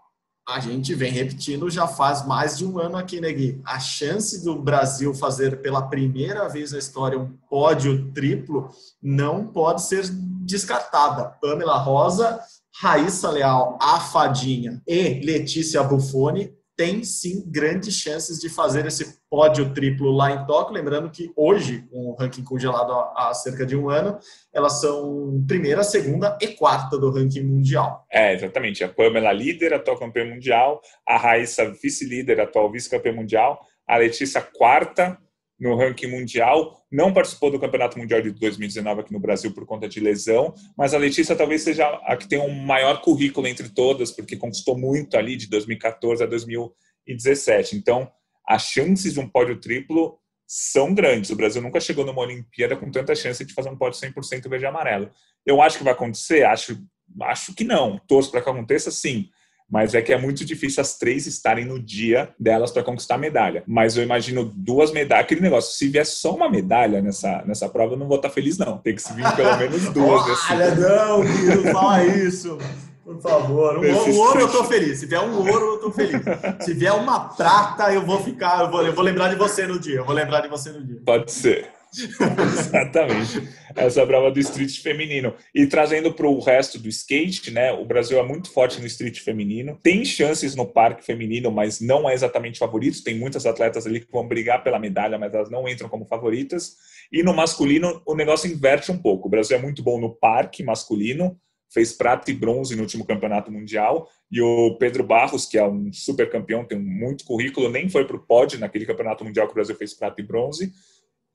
A 0.49 0.59
gente 0.59 0.95
vem 0.95 1.11
repetindo 1.11 1.69
já 1.69 1.87
faz 1.87 2.25
mais 2.25 2.57
de 2.57 2.65
um 2.65 2.79
ano 2.79 2.97
aqui, 2.97 3.21
né? 3.21 3.29
A 3.63 3.79
chance 3.79 4.43
do 4.43 4.59
Brasil 4.59 5.13
fazer 5.13 5.61
pela 5.61 5.87
primeira 5.87 6.47
vez 6.49 6.71
na 6.71 6.79
história 6.79 7.19
um 7.19 7.37
pódio 7.47 8.11
triplo 8.13 8.73
não 8.99 9.45
pode 9.45 9.83
ser 9.83 10.09
descartada. 10.09 11.25
Pamela 11.39 11.77
Rosa 11.77 12.41
Raíssa 12.79 13.29
Leal, 13.29 13.77
a 13.81 13.99
Fadinha 13.99 14.81
e 14.87 15.19
Letícia 15.25 15.83
Buffoni 15.83 16.53
têm 16.75 17.03
sim 17.03 17.43
grandes 17.45 17.93
chances 17.93 18.39
de 18.39 18.49
fazer 18.49 18.85
esse 18.87 19.19
pódio 19.29 19.71
triplo 19.73 20.11
lá 20.11 20.31
em 20.31 20.45
Tóquio. 20.47 20.73
Lembrando 20.73 21.11
que 21.11 21.31
hoje, 21.35 21.85
com 21.91 22.07
o 22.07 22.15
ranking 22.15 22.43
congelado 22.43 22.91
há 23.15 23.33
cerca 23.35 23.65
de 23.65 23.75
um 23.75 23.89
ano, 23.89 24.17
elas 24.51 24.81
são 24.81 25.43
primeira, 25.47 25.83
segunda 25.83 26.37
e 26.41 26.47
quarta 26.47 26.97
do 26.97 27.11
ranking 27.11 27.43
mundial. 27.43 28.05
É, 28.11 28.33
exatamente. 28.33 28.83
A 28.83 28.89
Pamela 28.89 29.31
líder, 29.31 29.73
atual 29.73 29.99
campeã 29.99 30.25
mundial, 30.25 30.81
a 31.07 31.17
Raíssa 31.17 31.71
vice-líder, 31.71 32.41
atual 32.41 32.71
vice-campeã 32.71 33.13
mundial, 33.13 33.59
a 33.87 33.97
Letícia 33.97 34.41
quarta 34.41 35.19
no 35.61 35.75
ranking 35.75 36.07
mundial, 36.07 36.83
não 36.91 37.13
participou 37.13 37.51
do 37.51 37.59
Campeonato 37.59 37.97
Mundial 37.99 38.19
de 38.19 38.31
2019 38.31 39.01
aqui 39.01 39.13
no 39.13 39.19
Brasil 39.19 39.53
por 39.53 39.63
conta 39.63 39.87
de 39.87 39.99
lesão, 39.99 40.55
mas 40.75 40.95
a 40.95 40.97
Letícia 40.97 41.35
talvez 41.35 41.61
seja 41.61 41.87
a 42.03 42.17
que 42.17 42.27
tem 42.27 42.39
um 42.39 42.49
maior 42.49 42.99
currículo 43.01 43.45
entre 43.45 43.69
todas, 43.69 44.11
porque 44.11 44.35
conquistou 44.35 44.75
muito 44.75 45.15
ali 45.15 45.37
de 45.37 45.47
2014 45.47 46.23
a 46.23 46.25
2017. 46.25 47.75
Então, 47.75 48.11
as 48.43 48.63
chances 48.63 49.13
de 49.13 49.19
um 49.19 49.29
pódio 49.29 49.59
triplo 49.59 50.17
são 50.47 50.95
grandes. 50.95 51.29
O 51.29 51.35
Brasil 51.35 51.61
nunca 51.61 51.79
chegou 51.79 52.03
numa 52.03 52.23
Olimpíada 52.23 52.75
com 52.75 52.89
tanta 52.89 53.13
chance 53.13 53.45
de 53.45 53.53
fazer 53.53 53.69
um 53.69 53.77
pódio 53.77 53.99
100% 54.01 54.49
verde 54.49 54.65
e 54.65 54.67
amarelo. 54.67 55.11
Eu 55.45 55.61
acho 55.61 55.77
que 55.77 55.83
vai 55.83 55.93
acontecer? 55.93 56.43
Acho, 56.43 56.75
acho 57.21 57.53
que 57.53 57.63
não. 57.63 57.99
Torço 58.07 58.31
para 58.31 58.41
que 58.41 58.49
aconteça, 58.49 58.89
sim 58.89 59.29
mas 59.71 59.95
é 59.95 60.01
que 60.01 60.11
é 60.11 60.17
muito 60.17 60.43
difícil 60.43 60.81
as 60.81 60.97
três 60.97 61.25
estarem 61.25 61.65
no 61.65 61.79
dia 61.79 62.29
delas 62.37 62.71
para 62.71 62.83
conquistar 62.83 63.15
a 63.15 63.17
medalha. 63.17 63.63
Mas 63.65 63.95
eu 63.95 64.03
imagino 64.03 64.43
duas 64.53 64.91
medalhas, 64.91 65.23
aquele 65.23 65.41
negócio, 65.41 65.73
se 65.73 65.87
vier 65.87 66.05
só 66.05 66.35
uma 66.35 66.49
medalha 66.49 67.01
nessa, 67.01 67.41
nessa 67.45 67.69
prova, 67.69 67.93
eu 67.93 67.97
não 67.97 68.07
vou 68.07 68.17
estar 68.17 68.29
feliz, 68.29 68.57
não. 68.57 68.77
Tem 68.77 68.93
que 68.93 69.01
se 69.01 69.13
vir 69.13 69.25
pelo 69.35 69.57
menos 69.57 69.87
duas. 69.93 70.51
Olha, 70.51 70.75
não, 70.75 71.23
não 71.23 71.71
fala 71.71 72.03
isso. 72.05 72.57
Por 73.03 73.19
favor, 73.19 73.77
um, 73.77 73.81
um 73.81 74.19
ouro 74.19 74.39
eu 74.41 74.51
tô 74.51 74.63
feliz. 74.65 74.99
Se 74.99 75.05
vier 75.05 75.21
um 75.21 75.37
ouro, 75.37 75.73
eu 75.73 75.77
tô 75.79 75.91
feliz. 75.91 76.21
Se 76.61 76.73
vier 76.73 76.93
uma 76.93 77.29
prata, 77.29 77.91
eu 77.91 78.05
vou 78.05 78.21
ficar. 78.21 78.61
Eu 78.61 78.71
vou, 78.71 78.85
eu 78.85 78.93
vou 78.93 79.03
lembrar 79.03 79.29
de 79.29 79.35
você 79.35 79.65
no 79.65 79.79
dia. 79.79 79.97
Eu 79.97 80.05
vou 80.05 80.13
lembrar 80.13 80.41
de 80.41 80.47
você 80.47 80.69
no 80.69 80.83
dia. 80.83 81.01
Pode 81.05 81.31
ser. 81.31 81.80
Exatamente. 81.93 83.49
Essa 83.75 84.05
prova 84.05 84.31
do 84.31 84.39
street 84.39 84.81
feminino. 84.81 85.33
E 85.53 85.67
trazendo 85.67 86.13
para 86.13 86.27
o 86.27 86.39
resto 86.39 86.79
do 86.79 86.87
skate, 86.87 87.51
né? 87.51 87.71
O 87.73 87.85
Brasil 87.85 88.17
é 88.17 88.23
muito 88.23 88.49
forte 88.51 88.79
no 88.79 88.87
street 88.87 89.19
feminino. 89.19 89.77
Tem 89.83 90.05
chances 90.05 90.55
no 90.55 90.65
parque 90.65 91.05
feminino, 91.05 91.51
mas 91.51 91.81
não 91.81 92.09
é 92.09 92.13
exatamente 92.13 92.59
favorito. 92.59 93.03
Tem 93.03 93.15
muitas 93.15 93.45
atletas 93.45 93.85
ali 93.85 93.99
que 93.99 94.11
vão 94.11 94.27
brigar 94.27 94.63
pela 94.63 94.79
medalha, 94.79 95.19
mas 95.19 95.33
elas 95.33 95.49
não 95.49 95.67
entram 95.67 95.89
como 95.89 96.05
favoritas. 96.05 96.75
E 97.11 97.21
no 97.23 97.33
masculino, 97.33 98.01
o 98.05 98.15
negócio 98.15 98.49
inverte 98.49 98.91
um 98.91 98.97
pouco. 98.97 99.27
O 99.27 99.31
Brasil 99.31 99.57
é 99.57 99.61
muito 99.61 99.83
bom 99.83 99.99
no 99.99 100.15
parque 100.15 100.63
masculino, 100.63 101.37
fez 101.73 101.91
prata 101.91 102.31
e 102.31 102.33
bronze 102.33 102.75
no 102.75 102.83
último 102.83 103.05
campeonato 103.05 103.51
mundial. 103.51 104.09
E 104.31 104.41
o 104.41 104.77
Pedro 104.77 105.03
Barros, 105.03 105.45
que 105.45 105.57
é 105.57 105.67
um 105.67 105.91
super 105.91 106.29
campeão, 106.29 106.63
tem 106.63 106.79
muito 106.79 107.25
currículo, 107.25 107.69
nem 107.69 107.89
foi 107.89 108.05
para 108.05 108.15
o 108.15 108.25
pódio 108.25 108.59
naquele 108.59 108.85
campeonato 108.85 109.25
mundial 109.25 109.45
que 109.45 109.51
o 109.51 109.55
Brasil 109.55 109.75
fez 109.75 109.93
prata 109.93 110.21
e 110.21 110.25
bronze 110.25 110.71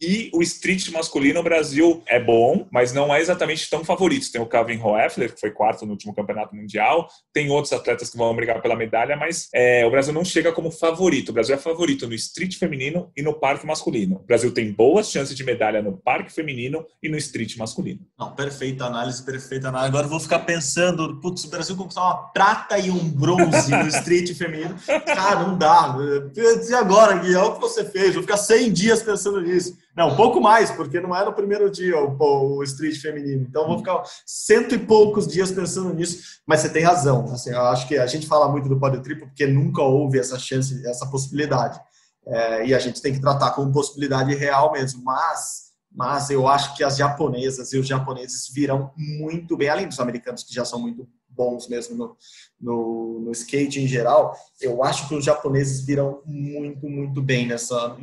E 0.01 0.31
o 0.35 0.43
street 0.43 0.91
masculino, 0.91 1.41
o 1.41 1.43
Brasil 1.43 2.03
é 2.07 2.21
bom, 2.21 2.67
mas 2.71 2.93
não 2.93 3.15
é 3.15 3.21
exatamente 3.21 3.69
tão 3.71 3.83
favorito. 3.83 4.31
Tem 4.31 4.41
o 4.41 4.47
Calvin 4.47 4.79
Hoeffler, 4.79 5.33
que 5.33 5.41
foi 5.41 5.51
quarto 5.51 5.87
no 5.87 5.93
último 5.93 6.15
campeonato 6.15 6.55
mundial, 6.55 7.09
tem 7.33 7.51
outros 7.51 7.73
atletas 7.73 8.11
que 8.11 8.19
vão 8.19 8.35
brigar 8.37 8.61
pela 8.61 8.77
medalha, 8.77 9.17
mas 9.17 9.49
é, 9.55 9.87
o 9.87 9.91
Brasil 9.91 10.13
não 10.13 10.25
chega 10.25 10.53
como 10.53 10.71
favorito. 10.71 11.31
O 11.31 11.33
Brasil 11.33 11.55
é 11.55 11.59
favorito 11.59 12.07
no 12.07 12.15
street 12.15 12.59
feminino 12.59 13.11
e 13.17 13.23
no 13.23 13.33
parque 13.33 13.67
masculino. 13.67 14.17
O 14.17 14.27
Brasil 14.27 14.53
tem 14.53 14.71
boas 14.71 15.11
chances 15.11 15.35
de 15.35 15.45
medalha 15.45 15.81
no 15.81 15.97
parque 15.97 16.33
feminino 16.33 16.85
e 17.03 17.09
no 17.09 17.17
street 17.17 17.57
masculino. 17.57 18.01
Não, 18.19 18.35
perfeita 18.35 18.85
análise, 18.85 19.25
perfeita 19.25 19.69
análise. 19.69 19.89
Agora 19.89 20.07
eu 20.07 20.11
vou 20.11 20.21
ficar 20.21 20.41
pensando, 20.41 21.19
putz, 21.21 21.45
o 21.45 21.51
Brasil 21.51 21.75
conquistar 21.75 22.03
uma 22.03 22.33
prata 22.33 22.79
e 22.79 22.91
um 22.91 23.09
bronze 23.09 23.71
no 23.71 23.89
street 23.89 24.35
feminino. 24.35 24.77
Cara, 25.07 25.41
não 25.41 25.57
dá. 25.57 25.97
E 26.35 26.75
agora, 26.75 27.17
Gui, 27.19 27.35
olha 27.35 27.49
o 27.49 27.55
que 27.55 27.61
você 27.61 27.85
fez. 27.85 28.13
Vou 28.13 28.23
ficar 28.23 28.37
100 28.37 28.73
dias 28.73 29.03
pensando 29.03 29.41
nisso. 29.41 29.77
Não, 29.97 30.09
um 30.09 30.17
pouco 30.17 30.43
mais, 30.43 30.71
porque 30.71 31.01
não 31.01 31.17
é 31.17 31.25
no 31.25 31.33
primeiro 31.33 31.71
dia 31.71 31.99
o, 31.99 32.59
o 32.59 32.63
street 32.63 33.01
feminino. 33.01 33.47
Então 33.49 33.67
vou 33.67 33.79
ficar 33.79 34.03
cento 34.27 34.75
e 34.75 34.79
poucos 34.79 35.27
dias 35.27 35.51
pensando 35.51 35.95
nisso. 35.95 36.41
Mas 36.47 36.61
você 36.61 36.69
tem 36.69 36.83
razão. 36.83 37.25
Assim, 37.33 37.51
eu 37.51 37.63
acho 37.63 37.89
que 37.89 37.97
a 37.97 38.07
gente 38.07 38.27
fala 38.27 38.47
muito 38.47 38.69
do 38.69 38.79
pódio 38.79 39.01
triplo 39.01 39.27
porque 39.27 39.47
nunca 39.47 39.81
houve 39.81 40.19
essa 40.19 40.39
chance, 40.39 40.87
essa 40.87 41.07
possibilidade. 41.07 41.81
É, 42.27 42.67
e 42.67 42.75
a 42.75 42.79
gente 42.79 43.01
tem 43.01 43.15
que 43.15 43.21
tratar 43.21 43.53
como 43.53 43.73
possibilidade 43.73 44.35
real 44.35 44.71
mesmo. 44.71 45.03
Mas, 45.03 45.71
mas 45.91 46.29
eu 46.29 46.47
acho 46.47 46.77
que 46.77 46.85
as 46.85 46.99
japonesas 46.99 47.73
e 47.73 47.79
os 47.79 47.87
japoneses 47.87 48.51
virão 48.53 48.91
muito 48.95 49.57
bem, 49.57 49.71
além 49.71 49.89
dos 49.89 49.99
americanos 49.99 50.45
que 50.45 50.55
já 50.55 50.67
são 50.67 50.79
muito 50.79 51.09
bons 51.37 51.69
mesmo 51.69 51.97
no, 51.97 52.17
no, 52.61 53.21
no, 53.21 53.33
skate 53.33 53.81
em 53.81 53.87
geral, 53.87 54.35
eu 54.61 54.83
acho 54.83 55.09
que 55.09 55.15
os 55.15 55.25
japoneses 55.25 55.85
virão 55.85 56.23
muito, 56.25 56.89
muito 56.89 57.23
bem 57.23 57.47
nessa, 57.47 57.97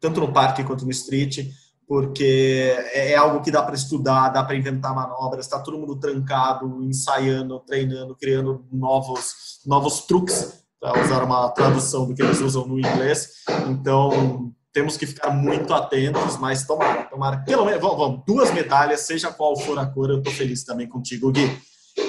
tanto 0.00 0.20
no 0.20 0.32
parque 0.32 0.64
quanto 0.64 0.84
no 0.84 0.90
street, 0.90 1.48
porque 1.86 2.74
é, 2.92 3.12
é 3.12 3.16
algo 3.16 3.42
que 3.42 3.50
dá 3.50 3.62
para 3.62 3.74
estudar, 3.74 4.28
dá 4.28 4.44
para 4.44 4.56
inventar 4.56 4.94
manobras, 4.94 5.46
está 5.46 5.58
todo 5.58 5.78
mundo 5.78 5.96
trancado, 5.96 6.84
ensaiando, 6.84 7.60
treinando, 7.60 8.16
criando 8.16 8.64
novos, 8.72 9.60
novos 9.66 10.00
truques, 10.06 10.60
para 10.80 11.02
usar 11.04 11.22
uma 11.22 11.50
tradução 11.50 12.06
do 12.06 12.14
que 12.14 12.22
eles 12.22 12.40
usam 12.40 12.66
no 12.66 12.78
inglês. 12.78 13.44
Então, 13.68 14.50
temos 14.72 14.96
que 14.96 15.06
ficar 15.06 15.30
muito 15.30 15.74
atentos, 15.74 16.36
mas 16.38 16.64
tomara, 16.66 17.02
tomara, 17.04 17.38
pelo 17.38 17.64
menos, 17.64 17.80
vamos, 17.80 17.98
vamos 17.98 18.22
duas 18.26 18.52
medalhas, 18.52 19.00
seja 19.00 19.32
qual 19.32 19.58
for 19.58 19.78
a 19.78 19.86
cor, 19.86 20.10
eu 20.10 20.18
estou 20.18 20.32
feliz 20.32 20.64
também 20.64 20.88
contigo, 20.88 21.30
Gui. 21.30 21.60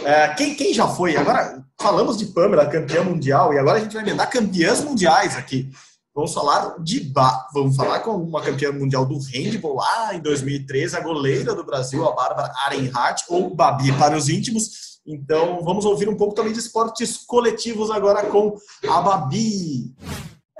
É, 0.05 0.33
quem, 0.35 0.55
quem 0.55 0.73
já 0.73 0.87
foi? 0.87 1.15
Agora, 1.15 1.63
falamos 1.79 2.17
de 2.17 2.25
Pamela, 2.27 2.65
campeã 2.65 3.03
mundial, 3.03 3.53
e 3.53 3.59
agora 3.59 3.77
a 3.77 3.81
gente 3.81 3.93
vai 3.93 4.03
emendar 4.03 4.29
campeãs 4.29 4.83
mundiais 4.83 5.35
aqui. 5.37 5.69
Vamos 6.13 6.33
falar 6.33 6.75
de 6.79 7.11
vamos 7.53 7.75
falar 7.75 8.01
com 8.01 8.11
uma 8.11 8.41
campeã 8.41 8.71
mundial 8.71 9.05
do 9.05 9.17
handball 9.17 9.75
lá 9.75 10.13
em 10.13 10.19
2013, 10.19 10.97
a 10.97 10.99
goleira 10.99 11.55
do 11.55 11.63
Brasil, 11.63 12.05
a 12.05 12.13
Bárbara 12.13 12.51
Arenhardt, 12.65 13.23
ou 13.29 13.55
Babi 13.55 13.93
para 13.97 14.17
os 14.17 14.27
íntimos. 14.27 14.99
Então, 15.05 15.63
vamos 15.63 15.85
ouvir 15.85 16.09
um 16.09 16.17
pouco 16.17 16.35
também 16.35 16.51
de 16.51 16.59
esportes 16.59 17.17
coletivos 17.17 17.89
agora 17.89 18.25
com 18.25 18.57
a 18.89 19.01
Babi. 19.01 19.95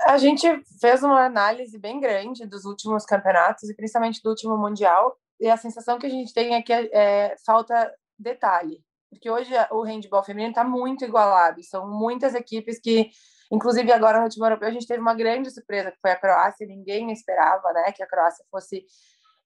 A 0.00 0.16
gente 0.16 0.48
fez 0.80 1.02
uma 1.02 1.26
análise 1.26 1.78
bem 1.78 2.00
grande 2.00 2.46
dos 2.46 2.64
últimos 2.64 3.04
campeonatos 3.04 3.68
e 3.68 3.74
principalmente 3.74 4.22
do 4.22 4.30
último 4.30 4.56
mundial, 4.56 5.16
e 5.38 5.48
a 5.48 5.56
sensação 5.56 5.98
que 5.98 6.06
a 6.06 6.10
gente 6.10 6.32
tem 6.32 6.54
é 6.54 6.62
que 6.62 6.72
é, 6.72 7.36
falta 7.44 7.92
detalhe 8.18 8.80
porque 9.12 9.30
hoje 9.30 9.52
o 9.70 9.82
handball 9.82 10.24
feminino 10.24 10.50
está 10.50 10.64
muito 10.64 11.04
igualado. 11.04 11.62
São 11.62 11.88
muitas 11.88 12.34
equipes 12.34 12.80
que, 12.80 13.10
inclusive 13.50 13.92
agora 13.92 14.18
no 14.18 14.24
último 14.24 14.46
europeu, 14.46 14.68
a 14.68 14.72
gente 14.72 14.86
teve 14.86 15.00
uma 15.00 15.14
grande 15.14 15.50
surpresa, 15.50 15.92
que 15.92 16.00
foi 16.00 16.10
a 16.10 16.18
Croácia. 16.18 16.66
Ninguém 16.66 17.12
esperava 17.12 17.72
né, 17.72 17.92
que 17.92 18.02
a 18.02 18.06
Croácia 18.06 18.44
fosse. 18.50 18.84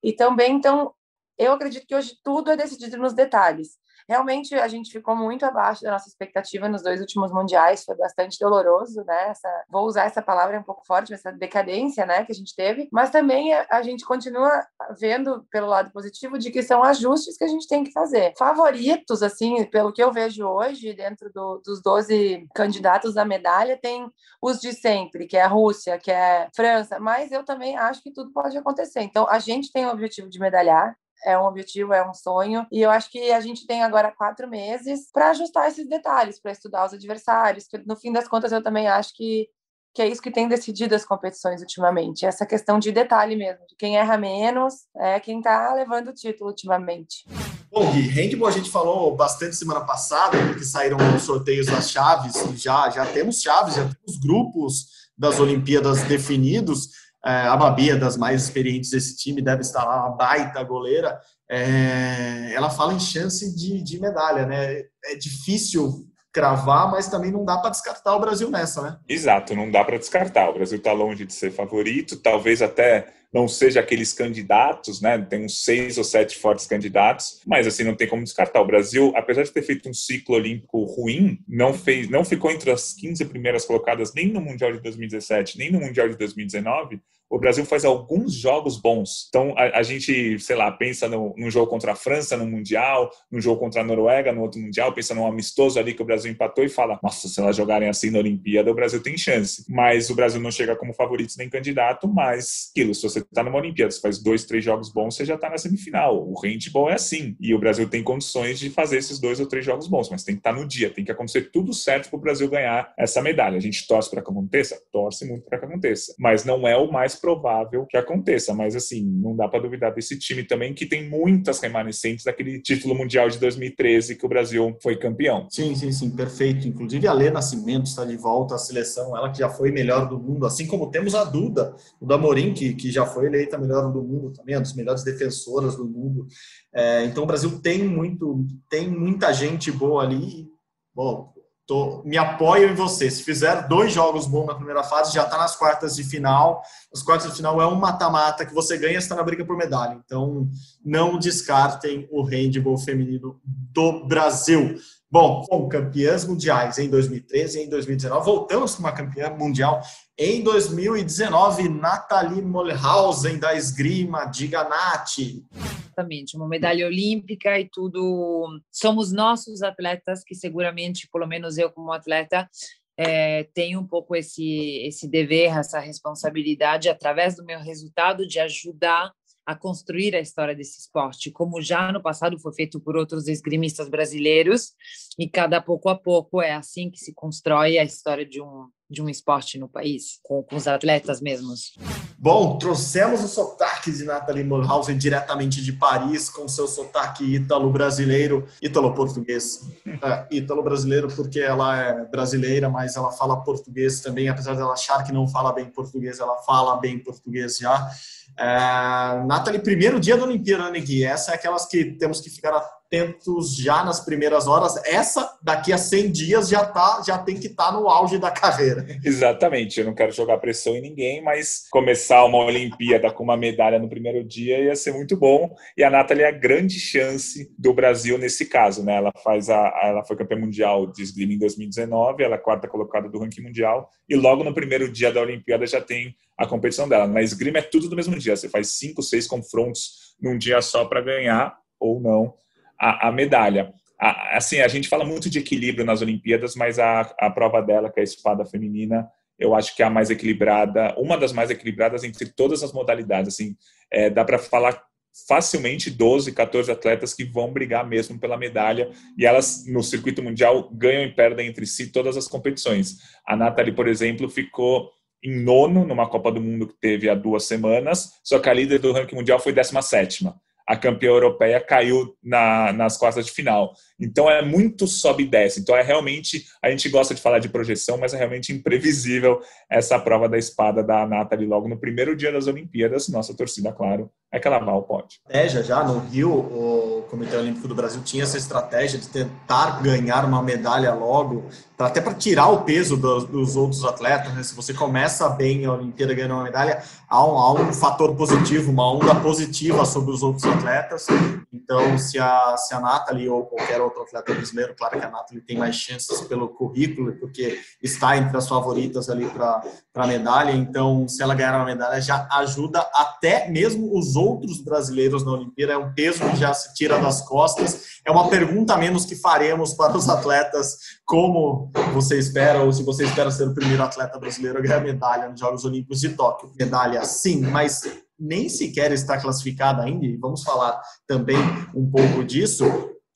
E 0.02 0.12
também, 0.12 0.54
então, 0.54 0.94
eu 1.38 1.52
acredito 1.52 1.86
que 1.86 1.94
hoje 1.94 2.14
tudo 2.22 2.50
é 2.50 2.56
decidido 2.56 2.96
nos 2.96 3.14
detalhes. 3.14 3.78
Realmente 4.08 4.54
a 4.54 4.68
gente 4.68 4.92
ficou 4.92 5.16
muito 5.16 5.44
abaixo 5.44 5.82
da 5.82 5.90
nossa 5.90 6.08
expectativa 6.08 6.68
nos 6.68 6.82
dois 6.82 7.00
últimos 7.00 7.32
mundiais, 7.32 7.84
foi 7.84 7.96
bastante 7.96 8.38
doloroso, 8.38 9.02
né? 9.04 9.30
Essa, 9.30 9.64
vou 9.68 9.84
usar 9.84 10.04
essa 10.04 10.22
palavra 10.22 10.60
um 10.60 10.62
pouco 10.62 10.86
forte, 10.86 11.12
essa 11.12 11.32
decadência, 11.32 12.06
né, 12.06 12.24
que 12.24 12.30
a 12.30 12.34
gente 12.34 12.54
teve, 12.54 12.88
mas 12.92 13.10
também 13.10 13.52
a 13.52 13.82
gente 13.82 14.04
continua 14.04 14.64
vendo 14.98 15.44
pelo 15.50 15.66
lado 15.66 15.90
positivo 15.90 16.38
de 16.38 16.52
que 16.52 16.62
são 16.62 16.84
ajustes 16.84 17.36
que 17.36 17.44
a 17.44 17.48
gente 17.48 17.66
tem 17.66 17.82
que 17.82 17.90
fazer. 17.90 18.32
Favoritos, 18.38 19.22
assim, 19.24 19.64
pelo 19.64 19.92
que 19.92 20.02
eu 20.02 20.12
vejo 20.12 20.46
hoje, 20.46 20.94
dentro 20.94 21.32
do, 21.32 21.60
dos 21.64 21.82
12 21.82 22.46
candidatos 22.54 23.16
à 23.16 23.24
medalha, 23.24 23.76
tem 23.80 24.08
os 24.40 24.60
de 24.60 24.72
sempre, 24.72 25.26
que 25.26 25.36
é 25.36 25.42
a 25.42 25.48
Rússia, 25.48 25.98
que 25.98 26.12
é 26.12 26.44
a 26.44 26.48
França, 26.54 27.00
mas 27.00 27.32
eu 27.32 27.44
também 27.44 27.76
acho 27.76 28.02
que 28.02 28.12
tudo 28.12 28.32
pode 28.32 28.56
acontecer. 28.56 29.00
Então, 29.00 29.26
a 29.28 29.40
gente 29.40 29.72
tem 29.72 29.86
o 29.86 29.90
objetivo 29.90 30.28
de 30.28 30.38
medalhar, 30.38 30.96
é 31.24 31.38
um 31.38 31.44
objetivo, 31.44 31.92
é 31.92 32.08
um 32.08 32.14
sonho. 32.14 32.66
E 32.70 32.80
eu 32.80 32.90
acho 32.90 33.10
que 33.10 33.30
a 33.32 33.40
gente 33.40 33.66
tem 33.66 33.82
agora 33.82 34.12
quatro 34.16 34.48
meses 34.48 35.10
para 35.12 35.30
ajustar 35.30 35.68
esses 35.68 35.88
detalhes, 35.88 36.40
para 36.40 36.52
estudar 36.52 36.86
os 36.86 36.92
adversários. 36.92 37.66
No 37.86 37.96
fim 37.96 38.12
das 38.12 38.28
contas, 38.28 38.52
eu 38.52 38.62
também 38.62 38.88
acho 38.88 39.14
que, 39.14 39.48
que 39.94 40.02
é 40.02 40.08
isso 40.08 40.22
que 40.22 40.30
tem 40.30 40.48
decidido 40.48 40.94
as 40.94 41.04
competições 41.04 41.60
ultimamente. 41.60 42.26
Essa 42.26 42.46
questão 42.46 42.78
de 42.78 42.92
detalhe 42.92 43.36
mesmo, 43.36 43.66
de 43.66 43.76
quem 43.76 43.96
erra 43.96 44.16
menos 44.16 44.74
é 44.96 45.18
quem 45.20 45.38
está 45.38 45.72
levando 45.74 46.08
o 46.08 46.14
título 46.14 46.50
ultimamente. 46.50 47.24
Bom, 47.70 47.92
Gui, 47.92 48.08
handball 48.08 48.48
a 48.48 48.52
gente 48.52 48.70
falou 48.70 49.14
bastante 49.16 49.56
semana 49.56 49.84
passada, 49.84 50.38
porque 50.46 50.64
saíram 50.64 50.96
os 51.14 51.22
sorteios 51.22 51.66
das 51.66 51.90
chaves, 51.90 52.34
já, 52.54 52.88
já 52.90 53.04
temos 53.04 53.42
chaves, 53.42 53.74
já 53.74 53.82
temos 53.82 54.18
grupos 54.18 54.86
das 55.18 55.40
Olimpíadas 55.40 56.02
definidos. 56.04 56.90
É, 57.26 57.48
a 57.48 57.56
Babi 57.56 57.90
é 57.90 57.96
das 57.96 58.16
mais 58.16 58.44
experientes 58.44 58.90
desse 58.90 59.16
time, 59.16 59.42
deve 59.42 59.62
estar 59.62 59.84
lá, 59.84 60.06
uma 60.06 60.16
baita 60.16 60.62
goleira. 60.62 61.18
É, 61.50 62.52
ela 62.54 62.70
fala 62.70 62.94
em 62.94 63.00
chance 63.00 63.52
de, 63.56 63.82
de 63.82 64.00
medalha, 64.00 64.46
né? 64.46 64.82
É 65.06 65.16
difícil 65.16 66.06
cravar, 66.32 66.88
mas 66.90 67.08
também 67.08 67.32
não 67.32 67.44
dá 67.44 67.56
para 67.56 67.70
descartar 67.70 68.14
o 68.14 68.20
Brasil 68.20 68.48
nessa, 68.48 68.80
né? 68.80 68.98
Exato, 69.08 69.56
não 69.56 69.70
dá 69.70 69.84
para 69.84 69.98
descartar. 69.98 70.50
O 70.50 70.54
Brasil 70.54 70.78
está 70.78 70.92
longe 70.92 71.24
de 71.24 71.32
ser 71.32 71.50
favorito, 71.50 72.16
talvez 72.16 72.62
até 72.62 73.12
não 73.36 73.46
seja 73.46 73.80
aqueles 73.80 74.14
candidatos, 74.14 75.02
né? 75.02 75.18
Tem 75.18 75.44
uns 75.44 75.62
seis 75.62 75.98
ou 75.98 76.04
sete 76.04 76.38
fortes 76.38 76.66
candidatos, 76.66 77.42
mas 77.46 77.66
assim 77.66 77.84
não 77.84 77.94
tem 77.94 78.08
como 78.08 78.24
descartar. 78.24 78.62
O 78.62 78.66
Brasil, 78.66 79.12
apesar 79.14 79.42
de 79.42 79.52
ter 79.52 79.60
feito 79.60 79.90
um 79.90 79.92
ciclo 79.92 80.36
olímpico 80.36 80.82
ruim, 80.84 81.38
não 81.46 81.74
fez, 81.74 82.08
não 82.08 82.24
ficou 82.24 82.50
entre 82.50 82.70
as 82.70 82.94
15 82.94 83.26
primeiras 83.26 83.66
colocadas 83.66 84.14
nem 84.14 84.28
no 84.28 84.40
Mundial 84.40 84.72
de 84.72 84.80
2017, 84.80 85.58
nem 85.58 85.70
no 85.70 85.80
Mundial 85.80 86.08
de 86.08 86.16
2019 86.16 86.98
o 87.28 87.38
Brasil 87.38 87.64
faz 87.64 87.84
alguns 87.84 88.32
jogos 88.34 88.80
bons. 88.80 89.26
Então, 89.28 89.52
a, 89.56 89.78
a 89.78 89.82
gente, 89.82 90.38
sei 90.38 90.54
lá, 90.54 90.70
pensa 90.70 91.08
no, 91.08 91.34
num 91.36 91.50
jogo 91.50 91.68
contra 91.68 91.92
a 91.92 91.96
França 91.96 92.36
no 92.36 92.46
Mundial, 92.46 93.10
num 93.30 93.40
jogo 93.40 93.60
contra 93.60 93.80
a 93.80 93.84
Noruega 93.84 94.32
no 94.32 94.42
outro 94.42 94.60
Mundial, 94.60 94.92
pensa 94.92 95.14
num 95.14 95.26
amistoso 95.26 95.78
ali 95.78 95.92
que 95.92 96.02
o 96.02 96.04
Brasil 96.04 96.30
empatou 96.30 96.64
e 96.64 96.68
fala: 96.68 96.98
nossa, 97.02 97.28
se 97.28 97.40
elas 97.40 97.56
jogarem 97.56 97.88
assim 97.88 98.10
na 98.10 98.18
Olimpíada, 98.18 98.70
o 98.70 98.74
Brasil 98.74 99.02
tem 99.02 99.18
chance. 99.18 99.64
Mas 99.68 100.08
o 100.08 100.14
Brasil 100.14 100.40
não 100.40 100.50
chega 100.50 100.76
como 100.76 100.94
favorito 100.94 101.34
nem 101.36 101.50
candidato, 101.50 102.06
mas 102.06 102.68
aquilo, 102.70 102.94
se 102.94 103.02
você 103.02 103.24
está 103.30 103.42
numa 103.42 103.58
Olimpíada, 103.58 103.90
você 103.90 104.00
faz 104.00 104.18
dois, 104.18 104.44
três 104.44 104.64
jogos 104.64 104.92
bons, 104.92 105.16
você 105.16 105.24
já 105.24 105.34
está 105.34 105.50
na 105.50 105.58
semifinal. 105.58 106.26
O 106.28 106.34
handball 106.40 106.90
é 106.90 106.94
assim. 106.94 107.36
E 107.40 107.54
o 107.54 107.58
Brasil 107.58 107.88
tem 107.88 108.02
condições 108.02 108.58
de 108.58 108.70
fazer 108.70 108.98
esses 108.98 109.18
dois 109.18 109.40
ou 109.40 109.46
três 109.46 109.64
jogos 109.64 109.86
bons, 109.86 110.08
mas 110.10 110.24
tem 110.24 110.34
que 110.34 110.40
estar 110.40 110.52
tá 110.52 110.58
no 110.58 110.66
dia, 110.66 110.90
tem 110.90 111.04
que 111.04 111.12
acontecer 111.12 111.50
tudo 111.52 111.72
certo 111.72 112.08
para 112.10 112.16
o 112.18 112.20
Brasil 112.20 112.48
ganhar 112.48 112.92
essa 112.98 113.22
medalha. 113.22 113.56
A 113.56 113.60
gente 113.60 113.86
torce 113.86 114.10
para 114.10 114.22
que 114.22 114.30
aconteça? 114.30 114.80
Torce 114.92 115.26
muito 115.26 115.44
para 115.48 115.58
que 115.58 115.64
aconteça. 115.64 116.14
Mas 116.18 116.44
não 116.44 116.66
é 116.66 116.76
o 116.76 116.90
mais 116.90 117.14
provável 117.14 117.86
que 117.86 117.96
aconteça. 117.96 118.54
Mas, 118.54 118.76
assim, 118.76 119.04
não 119.04 119.36
dá 119.36 119.48
para 119.48 119.60
duvidar 119.60 119.94
desse 119.94 120.18
time 120.18 120.44
também, 120.44 120.74
que 120.74 120.86
tem 120.86 121.08
muitas 121.08 121.60
remanescentes 121.60 122.24
daquele 122.24 122.60
título 122.60 122.94
mundial 122.94 123.28
de 123.28 123.38
2013 123.38 124.16
que 124.16 124.26
o 124.26 124.28
Brasil 124.28 124.76
foi 124.82 124.96
campeão. 124.96 125.46
Sim, 125.50 125.74
sim, 125.74 125.92
sim, 125.92 126.10
perfeito. 126.10 126.66
Inclusive, 126.66 127.06
a 127.06 127.12
Lê 127.12 127.30
Nascimento 127.30 127.86
está 127.86 128.04
de 128.04 128.16
volta 128.16 128.54
à 128.54 128.58
seleção, 128.58 129.16
ela 129.16 129.30
que 129.30 129.38
já 129.38 129.48
foi 129.48 129.70
melhor 129.70 130.08
do 130.08 130.18
mundo, 130.18 130.46
assim 130.46 130.66
como 130.66 130.90
temos 130.90 131.14
a 131.14 131.24
Duda, 131.24 131.74
o 132.00 132.06
da 132.06 132.18
Morim, 132.18 132.52
que, 132.52 132.74
que 132.74 132.90
já 132.90 133.05
foi 133.06 133.26
eleita 133.26 133.58
melhor 133.58 133.92
do 133.92 134.02
mundo 134.02 134.32
também, 134.32 134.54
uma 134.54 134.62
das 134.62 134.74
melhores 134.74 135.02
defensoras 135.02 135.76
do 135.76 135.84
mundo. 135.86 136.26
É, 136.74 137.04
então, 137.04 137.22
o 137.22 137.26
Brasil 137.26 137.60
tem 137.60 137.84
muito, 137.84 138.44
tem 138.68 138.88
muita 138.88 139.32
gente 139.32 139.70
boa 139.72 140.02
ali. 140.02 140.48
Bom, 140.94 141.34
Tô, 141.66 142.00
me 142.04 142.16
apoio 142.16 142.70
em 142.70 142.74
você. 142.76 143.10
Se 143.10 143.24
fizer 143.24 143.66
dois 143.66 143.92
jogos 143.92 144.24
bons 144.28 144.46
na 144.46 144.54
primeira 144.54 144.84
fase, 144.84 145.12
já 145.12 145.24
está 145.24 145.36
nas 145.36 145.56
quartas 145.56 145.96
de 145.96 146.04
final. 146.04 146.62
As 146.94 147.02
quartas 147.02 147.30
de 147.30 147.36
final 147.36 147.60
é 147.60 147.66
um 147.66 147.74
mata-mata 147.74 148.46
que 148.46 148.54
você 148.54 148.78
ganha, 148.78 148.96
está 148.96 149.16
na 149.16 149.22
briga 149.24 149.44
por 149.44 149.56
medalha. 149.56 150.00
Então, 150.04 150.48
não 150.84 151.18
descartem 151.18 152.06
o 152.12 152.22
handball 152.22 152.78
feminino 152.78 153.40
do 153.44 154.06
Brasil. 154.06 154.76
Bom, 155.10 155.42
com 155.42 155.68
campeãs 155.68 156.24
mundiais 156.24 156.78
em 156.78 156.88
2013 156.88 157.58
e 157.58 157.64
em 157.64 157.68
2019, 157.68 158.24
voltamos 158.24 158.76
com 158.76 158.80
uma 158.80 158.92
campeã 158.92 159.30
mundial 159.30 159.80
em 160.18 160.42
2019, 160.42 161.68
Nathalie 161.68 162.40
Molhausen, 162.40 163.38
da 163.38 163.54
esgrima 163.54 164.24
de 164.24 164.46
Ganati. 164.46 165.44
Exatamente, 165.54 166.36
uma 166.36 166.48
medalha 166.48 166.86
olímpica 166.86 167.58
e 167.60 167.68
tudo. 167.68 168.60
Somos 168.70 169.12
nossos 169.12 169.62
atletas 169.62 170.24
que 170.24 170.34
seguramente, 170.34 171.08
pelo 171.12 171.26
menos 171.26 171.58
eu 171.58 171.70
como 171.70 171.92
atleta, 171.92 172.48
é, 172.96 173.44
tenho 173.52 173.80
um 173.80 173.86
pouco 173.86 174.16
esse 174.16 174.78
esse 174.86 175.06
dever, 175.06 175.54
essa 175.54 175.78
responsabilidade 175.78 176.88
através 176.88 177.36
do 177.36 177.44
meu 177.44 177.60
resultado 177.60 178.26
de 178.26 178.40
ajudar 178.40 179.12
a 179.44 179.54
construir 179.54 180.16
a 180.16 180.20
história 180.20 180.56
desse 180.56 180.80
esporte, 180.80 181.30
como 181.30 181.62
já 181.62 181.92
no 181.92 182.02
passado 182.02 182.38
foi 182.40 182.52
feito 182.52 182.80
por 182.80 182.96
outros 182.96 183.28
esgrimistas 183.28 183.88
brasileiros, 183.88 184.72
e 185.16 185.28
cada 185.28 185.60
pouco 185.60 185.88
a 185.88 185.94
pouco 185.94 186.42
é 186.42 186.52
assim 186.52 186.90
que 186.90 186.98
se 186.98 187.14
constrói 187.14 187.78
a 187.78 187.84
história 187.84 188.26
de 188.26 188.42
um, 188.42 188.66
de 188.88 189.02
um 189.02 189.08
esporte 189.08 189.58
no 189.58 189.68
país, 189.68 190.20
com, 190.22 190.42
com 190.42 190.56
os 190.56 190.66
atletas 190.66 191.20
mesmos. 191.20 191.74
Bom, 192.18 192.56
trouxemos 192.56 193.22
o 193.22 193.28
sotaque 193.28 193.90
de 193.92 194.04
Nathalie 194.04 194.44
Mulhausen 194.44 194.96
diretamente 194.96 195.62
de 195.62 195.72
Paris, 195.72 196.30
com 196.30 196.48
seu 196.48 196.66
sotaque 196.66 197.24
ítalo-brasileiro, 197.24 198.46
ítalo-português. 198.62 199.66
É, 199.86 200.26
ítalo-brasileiro 200.30 201.08
porque 201.08 201.40
ela 201.40 201.76
é 201.76 202.04
brasileira, 202.04 202.68
mas 202.68 202.96
ela 202.96 203.10
fala 203.12 203.42
português 203.42 204.00
também, 204.00 204.28
apesar 204.28 204.54
dela 204.54 204.72
achar 204.72 205.02
que 205.04 205.12
não 205.12 205.28
fala 205.28 205.52
bem 205.52 205.66
português, 205.66 206.20
ela 206.20 206.36
fala 206.38 206.76
bem 206.76 206.98
português 206.98 207.58
já. 207.58 207.90
É, 208.38 209.24
Nathalie, 209.26 209.60
primeiro 209.60 209.98
dia 209.98 210.16
da 210.16 210.24
Olimpíada, 210.24 210.70
né, 210.70 210.78
Gui? 210.80 211.04
Essa 211.04 211.32
é 211.32 211.34
aquelas 211.34 211.66
que 211.66 211.84
temos 211.92 212.20
que 212.20 212.30
ficar 212.30 212.52
atentos 212.86 213.56
já 213.56 213.84
nas 213.84 214.00
primeiras 214.00 214.46
horas. 214.46 214.76
Essa, 214.86 215.36
daqui 215.42 215.72
a 215.72 215.78
100 215.78 216.12
dias, 216.12 216.48
já, 216.48 216.64
tá, 216.64 217.02
já 217.06 217.18
tem 217.18 217.38
que 217.38 217.48
estar 217.48 217.66
tá 217.66 217.72
no 217.72 217.88
auge 217.88 218.18
da 218.18 218.30
carreira. 218.30 218.86
Exatamente. 219.04 219.80
Eu 219.80 219.86
não 219.86 219.94
quero 219.94 220.12
jogar 220.12 220.38
pressão 220.38 220.74
em 220.76 220.80
ninguém, 220.80 221.22
mas 221.22 221.66
começar 221.70 222.24
uma 222.24 222.38
Olimpíada 222.38 223.10
com 223.12 223.24
uma 223.24 223.36
medalha 223.36 223.78
no 223.78 223.88
primeiro 223.88 224.24
dia 224.24 224.58
ia 224.58 224.76
ser 224.76 224.92
muito 224.92 225.16
bom. 225.16 225.54
E 225.76 225.82
a 225.82 225.90
Nathalie 225.90 226.22
é 226.22 226.28
a 226.28 226.32
grande 226.32 226.78
chance 226.78 227.52
do 227.58 227.74
Brasil 227.74 228.16
nesse 228.18 228.46
caso. 228.46 228.84
Né? 228.84 228.96
Ela, 228.96 229.12
faz 229.22 229.50
a, 229.50 229.80
ela 229.82 230.04
foi 230.04 230.16
campeã 230.16 230.38
mundial 230.38 230.86
de 230.86 231.02
esgrima 231.02 231.32
em 231.32 231.38
2019, 231.38 232.22
ela 232.22 232.36
é 232.36 232.38
a 232.38 232.42
quarta 232.42 232.68
colocada 232.68 233.08
do 233.08 233.18
ranking 233.18 233.42
mundial. 233.42 233.90
E 234.08 234.14
logo 234.14 234.44
no 234.44 234.54
primeiro 234.54 234.90
dia 234.90 235.12
da 235.12 235.20
Olimpíada 235.20 235.66
já 235.66 235.80
tem 235.80 236.14
a 236.38 236.46
competição 236.46 236.88
dela. 236.88 237.06
Na 237.06 237.22
esgrima 237.22 237.58
é 237.58 237.62
tudo 237.62 237.88
no 237.90 237.96
mesmo 237.96 238.16
dia. 238.16 238.36
Você 238.36 238.48
faz 238.48 238.70
cinco, 238.70 239.02
seis 239.02 239.26
confrontos 239.26 240.14
num 240.20 240.38
dia 240.38 240.60
só 240.62 240.84
para 240.84 241.00
ganhar 241.00 241.56
ou 241.78 242.00
não 242.00 242.34
a, 242.78 243.08
a 243.08 243.12
medalha. 243.12 243.72
A, 244.00 244.36
assim, 244.36 244.60
a 244.60 244.68
gente 244.68 244.88
fala 244.88 245.04
muito 245.04 245.30
de 245.30 245.38
equilíbrio 245.38 245.84
nas 245.84 246.02
Olimpíadas, 246.02 246.54
mas 246.54 246.78
a, 246.78 247.00
a 247.18 247.30
prova 247.30 247.62
dela, 247.62 247.90
que 247.90 248.00
é 248.00 248.02
a 248.02 248.04
espada 248.04 248.44
feminina, 248.44 249.08
eu 249.38 249.54
acho 249.54 249.74
que 249.76 249.82
é 249.82 249.86
a 249.86 249.90
mais 249.90 250.10
equilibrada, 250.10 250.94
uma 250.98 251.16
das 251.16 251.32
mais 251.32 251.50
equilibradas 251.50 252.04
entre 252.04 252.26
todas 252.26 252.62
as 252.62 252.72
modalidades. 252.72 253.34
Assim, 253.34 253.56
é, 253.90 254.08
dá 254.08 254.24
para 254.24 254.38
falar 254.38 254.82
facilmente 255.26 255.90
12, 255.90 256.32
14 256.32 256.70
atletas 256.70 257.14
que 257.14 257.24
vão 257.24 257.50
brigar 257.50 257.86
mesmo 257.88 258.18
pela 258.18 258.36
medalha 258.36 258.90
e 259.16 259.24
elas 259.24 259.64
no 259.66 259.82
circuito 259.82 260.22
mundial 260.22 260.68
ganham 260.70 261.04
e 261.04 261.14
perdem 261.14 261.48
entre 261.48 261.66
si 261.66 261.90
todas 261.90 262.16
as 262.16 262.28
competições. 262.28 262.98
A 263.26 263.34
Nathalie, 263.34 263.74
por 263.74 263.88
exemplo, 263.88 264.28
ficou 264.28 264.90
em 265.24 265.42
nono 265.42 265.86
numa 265.86 266.08
Copa 266.08 266.30
do 266.30 266.40
Mundo 266.40 266.66
que 266.66 266.78
teve 266.78 267.08
há 267.08 267.14
duas 267.14 267.44
semanas, 267.44 268.12
só 268.22 268.38
que 268.38 268.48
a 268.48 268.52
líder 268.52 268.78
do 268.78 268.92
ranking 268.92 269.16
mundial 269.16 269.38
foi 269.38 269.52
17 269.52 270.24
a 270.66 270.76
campeã 270.76 271.10
europeia 271.10 271.60
caiu 271.60 272.16
na, 272.22 272.72
nas 272.72 272.96
quartas 272.96 273.26
de 273.26 273.32
final. 273.32 273.72
Então 273.98 274.30
é 274.30 274.42
muito 274.42 274.86
sobe 274.86 275.24
e 275.24 275.26
desce. 275.26 275.60
Então 275.60 275.76
é 275.76 275.82
realmente, 275.82 276.46
a 276.62 276.70
gente 276.70 276.88
gosta 276.88 277.14
de 277.14 277.20
falar 277.20 277.38
de 277.38 277.48
projeção, 277.48 277.96
mas 277.98 278.12
é 278.12 278.18
realmente 278.18 278.52
imprevisível 278.52 279.40
essa 279.70 279.98
prova 279.98 280.28
da 280.28 280.38
espada 280.38 280.82
da 280.82 281.06
Nathalie 281.06 281.46
logo 281.46 281.68
no 281.68 281.78
primeiro 281.78 282.14
dia 282.14 282.30
das 282.30 282.46
Olimpíadas. 282.46 283.08
Nossa 283.08 283.34
torcida, 283.34 283.72
claro, 283.72 284.10
é 284.32 284.38
que 284.38 284.46
ela 284.46 284.58
vai 284.58 284.74
ao 284.74 284.82
pódio. 284.82 285.18
Já, 285.48 285.62
já 285.62 285.84
no 285.84 285.98
Rio, 286.00 286.30
o 286.30 287.06
Comitê 287.08 287.36
Olímpico 287.36 287.68
do 287.68 287.74
Brasil 287.74 288.02
tinha 288.02 288.24
essa 288.24 288.36
estratégia 288.36 288.98
de 288.98 289.08
tentar 289.08 289.82
ganhar 289.82 290.24
uma 290.24 290.42
medalha 290.42 290.92
logo, 290.92 291.46
até 291.78 292.00
para 292.00 292.14
tirar 292.14 292.48
o 292.48 292.62
peso 292.62 292.96
dos, 292.96 293.24
dos 293.24 293.56
outros 293.56 293.84
atletas. 293.84 294.34
Né? 294.34 294.42
Se 294.42 294.54
você 294.54 294.74
começa 294.74 295.28
bem 295.28 295.64
a 295.64 295.72
Olimpíada 295.72 296.12
ganhando 296.12 296.34
uma 296.34 296.44
medalha, 296.44 296.82
há 297.08 297.24
um, 297.24 297.38
há 297.38 297.52
um 297.52 297.72
fator 297.72 298.14
positivo, 298.14 298.70
uma 298.70 298.92
onda 298.92 299.14
positiva 299.14 299.84
sobre 299.84 300.12
os 300.12 300.22
outros 300.22 300.44
atletas. 300.44 301.06
Então, 301.52 301.96
se 301.98 302.18
a, 302.18 302.56
se 302.56 302.74
a 302.74 302.80
Nathalie 302.80 303.28
ou 303.28 303.46
qualquer 303.46 303.80
outro 303.86 304.02
atleta 304.02 304.34
brasileiro, 304.34 304.74
claro 304.76 304.98
que 304.98 305.04
a 305.04 305.10
Nathalie 305.10 305.42
tem 305.42 305.56
mais 305.56 305.76
chances 305.76 306.20
pelo 306.22 306.48
currículo, 306.48 307.16
porque 307.18 307.58
está 307.82 308.16
entre 308.16 308.36
as 308.36 308.48
favoritas 308.48 309.08
ali 309.08 309.26
para 309.26 309.62
a 309.94 310.06
medalha. 310.06 310.52
Então, 310.52 311.08
se 311.08 311.22
ela 311.22 311.34
ganhar 311.34 311.56
uma 311.56 311.64
medalha, 311.64 312.00
já 312.00 312.28
ajuda 312.32 312.80
até 312.94 313.48
mesmo 313.48 313.96
os 313.96 314.16
outros 314.16 314.62
brasileiros 314.62 315.24
na 315.24 315.32
Olimpíada. 315.32 315.72
É 315.72 315.78
um 315.78 315.92
peso 315.92 316.20
que 316.30 316.36
já 316.36 316.52
se 316.52 316.74
tira 316.74 316.98
das 316.98 317.22
costas. 317.22 318.00
É 318.04 318.10
uma 318.10 318.28
pergunta 318.28 318.74
a 318.74 318.78
menos 318.78 319.04
que 319.04 319.16
faremos 319.16 319.74
para 319.74 319.96
os 319.96 320.08
atletas: 320.08 320.78
como 321.04 321.70
você 321.92 322.18
espera, 322.18 322.62
ou 322.62 322.72
se 322.72 322.82
você 322.82 323.04
espera 323.04 323.30
ser 323.30 323.48
o 323.48 323.54
primeiro 323.54 323.82
atleta 323.82 324.18
brasileiro 324.18 324.58
a 324.58 324.62
ganhar 324.62 324.80
medalha 324.80 325.28
nos 325.28 325.40
Jogos 325.40 325.64
Olímpicos 325.64 326.00
de 326.00 326.10
Tóquio. 326.10 326.52
Medalha, 326.58 327.04
sim, 327.04 327.40
mas 327.40 327.82
nem 328.18 328.48
sequer 328.48 328.92
está 328.92 329.20
classificada 329.20 329.82
ainda, 329.82 330.06
e 330.06 330.16
vamos 330.16 330.42
falar 330.42 330.80
também 331.06 331.38
um 331.74 331.88
pouco 331.90 332.24
disso, 332.24 332.64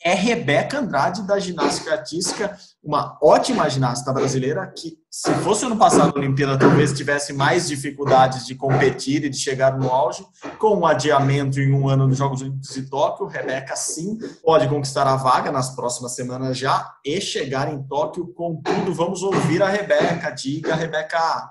é 0.03 0.15
Rebeca 0.15 0.79
Andrade, 0.79 1.23
da 1.23 1.39
ginástica 1.39 1.93
artística, 1.93 2.59
uma 2.83 3.19
ótima 3.23 3.69
ginasta 3.69 4.13
brasileira 4.13 4.67
que, 4.67 4.99
se 5.11 5.33
fosse 5.37 5.67
ano 5.67 5.77
passado 5.77 6.17
a 6.17 6.19
Olimpíada, 6.19 6.59
talvez 6.59 6.93
tivesse 6.93 7.33
mais 7.33 7.69
dificuldades 7.69 8.47
de 8.47 8.55
competir 8.55 9.25
e 9.25 9.29
de 9.29 9.37
chegar 9.37 9.77
no 9.79 9.91
auge. 9.91 10.25
Com 10.59 10.79
o 10.79 10.87
adiamento 10.87 11.61
em 11.61 11.73
um 11.73 11.89
ano 11.89 12.09
dos 12.09 12.17
Jogos 12.17 12.41
Olímpicos 12.41 12.75
de 12.75 12.89
Tóquio, 12.89 13.27
Rebeca, 13.27 13.77
sim, 13.77 14.19
pode 14.43 14.69
conquistar 14.69 15.07
a 15.07 15.17
vaga 15.17 15.53
nas 15.53 15.75
próximas 15.75 16.15
semanas 16.15 16.57
já 16.57 16.95
e 17.05 17.21
chegar 17.21 17.73
em 17.73 17.83
Tóquio. 17.83 18.33
Contudo, 18.33 18.95
vamos 18.95 19.23
ouvir 19.23 19.63
a 19.63 19.69
Rebeca. 19.69 20.31
Diga, 20.31 20.75
Rebeca 20.75 21.51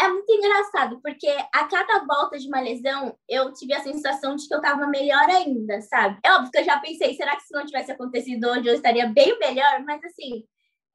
é 0.00 0.08
muito 0.08 0.30
engraçado, 0.32 1.00
porque 1.02 1.26
a 1.52 1.64
cada 1.64 2.04
volta 2.04 2.38
de 2.38 2.46
uma 2.46 2.60
lesão, 2.60 3.12
eu 3.28 3.52
tive 3.52 3.74
a 3.74 3.82
sensação 3.82 4.36
de 4.36 4.46
que 4.46 4.54
eu 4.54 4.60
tava 4.60 4.86
melhor 4.86 5.28
ainda, 5.28 5.80
sabe? 5.80 6.18
É 6.24 6.32
óbvio 6.34 6.52
que 6.52 6.58
eu 6.58 6.64
já 6.64 6.78
pensei, 6.78 7.14
será 7.14 7.34
que 7.34 7.42
se 7.42 7.52
não 7.52 7.66
tivesse 7.66 7.90
acontecido 7.90 8.48
hoje 8.48 8.68
eu 8.68 8.74
estaria 8.74 9.08
bem 9.08 9.36
melhor? 9.40 9.82
Mas 9.84 10.00
assim, 10.04 10.44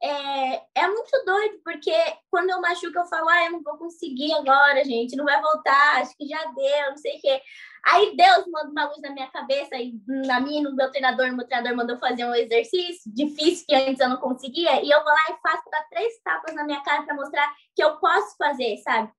é, 0.04 0.62
é 0.76 0.88
muito 0.88 1.26
doido, 1.26 1.62
porque 1.64 1.94
quando 2.30 2.50
eu 2.50 2.60
machuco, 2.60 2.98
eu 2.98 3.06
falo, 3.06 3.30
ah, 3.30 3.46
eu 3.46 3.52
não 3.54 3.64
vou 3.64 3.78
conseguir 3.78 4.34
agora, 4.34 4.84
gente, 4.84 5.16
não 5.16 5.24
vai 5.24 5.42
voltar, 5.42 6.02
acho 6.02 6.16
que 6.18 6.28
já 6.28 6.44
deu, 6.52 6.90
não 6.90 6.98
sei 6.98 7.18
o 7.18 7.22
quê. 7.22 7.42
Aí 7.86 8.16
Deus 8.16 8.46
manda 8.48 8.70
uma 8.70 8.86
luz 8.88 9.02
na 9.02 9.12
minha 9.12 9.30
cabeça 9.32 9.76
e 9.78 9.94
na 10.28 10.42
minha, 10.42 10.62
no 10.62 10.76
meu 10.76 10.92
treinador, 10.92 11.28
no 11.28 11.38
meu 11.38 11.48
treinador 11.48 11.76
mandou 11.76 11.98
fazer 12.00 12.26
um 12.26 12.36
exercício 12.36 13.14
difícil 13.14 13.66
que 13.66 13.76
antes 13.76 14.00
eu 14.00 14.10
não 14.10 14.18
conseguia, 14.18 14.84
e 14.84 14.90
eu 14.90 15.02
vou 15.02 15.14
lá 15.14 15.26
e 15.30 15.42
faço 15.42 15.70
para 15.70 15.84
três 15.84 16.22
tapas 16.22 16.54
na 16.54 16.66
minha 16.66 16.84
cara 16.84 17.04
para 17.04 17.16
mostrar 17.16 17.54
que 17.74 17.84
eu 17.84 17.98
posso 17.98 18.36
fazer, 18.38 18.78
sabe? 18.80 19.10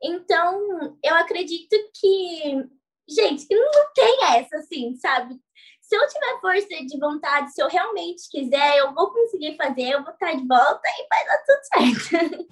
Então, 0.00 0.96
eu 1.02 1.14
acredito 1.16 1.74
que, 2.00 2.64
gente, 3.08 3.44
que 3.46 3.56
não 3.56 3.92
tem 3.92 4.18
essa, 4.36 4.58
assim, 4.58 4.94
sabe? 4.94 5.36
Se 5.88 5.96
eu 5.96 6.06
tiver 6.06 6.38
força 6.42 6.84
de 6.86 7.00
vontade, 7.00 7.50
se 7.50 7.62
eu 7.62 7.68
realmente 7.68 8.28
quiser, 8.30 8.76
eu 8.76 8.92
vou 8.92 9.10
conseguir 9.10 9.56
fazer, 9.56 9.88
eu 9.88 10.04
vou 10.04 10.12
estar 10.12 10.32
de 10.34 10.46
volta 10.46 10.82
e 10.86 11.06
vai 11.08 11.24
dar 11.24 11.38
tudo 11.46 12.02
certo. 12.12 12.46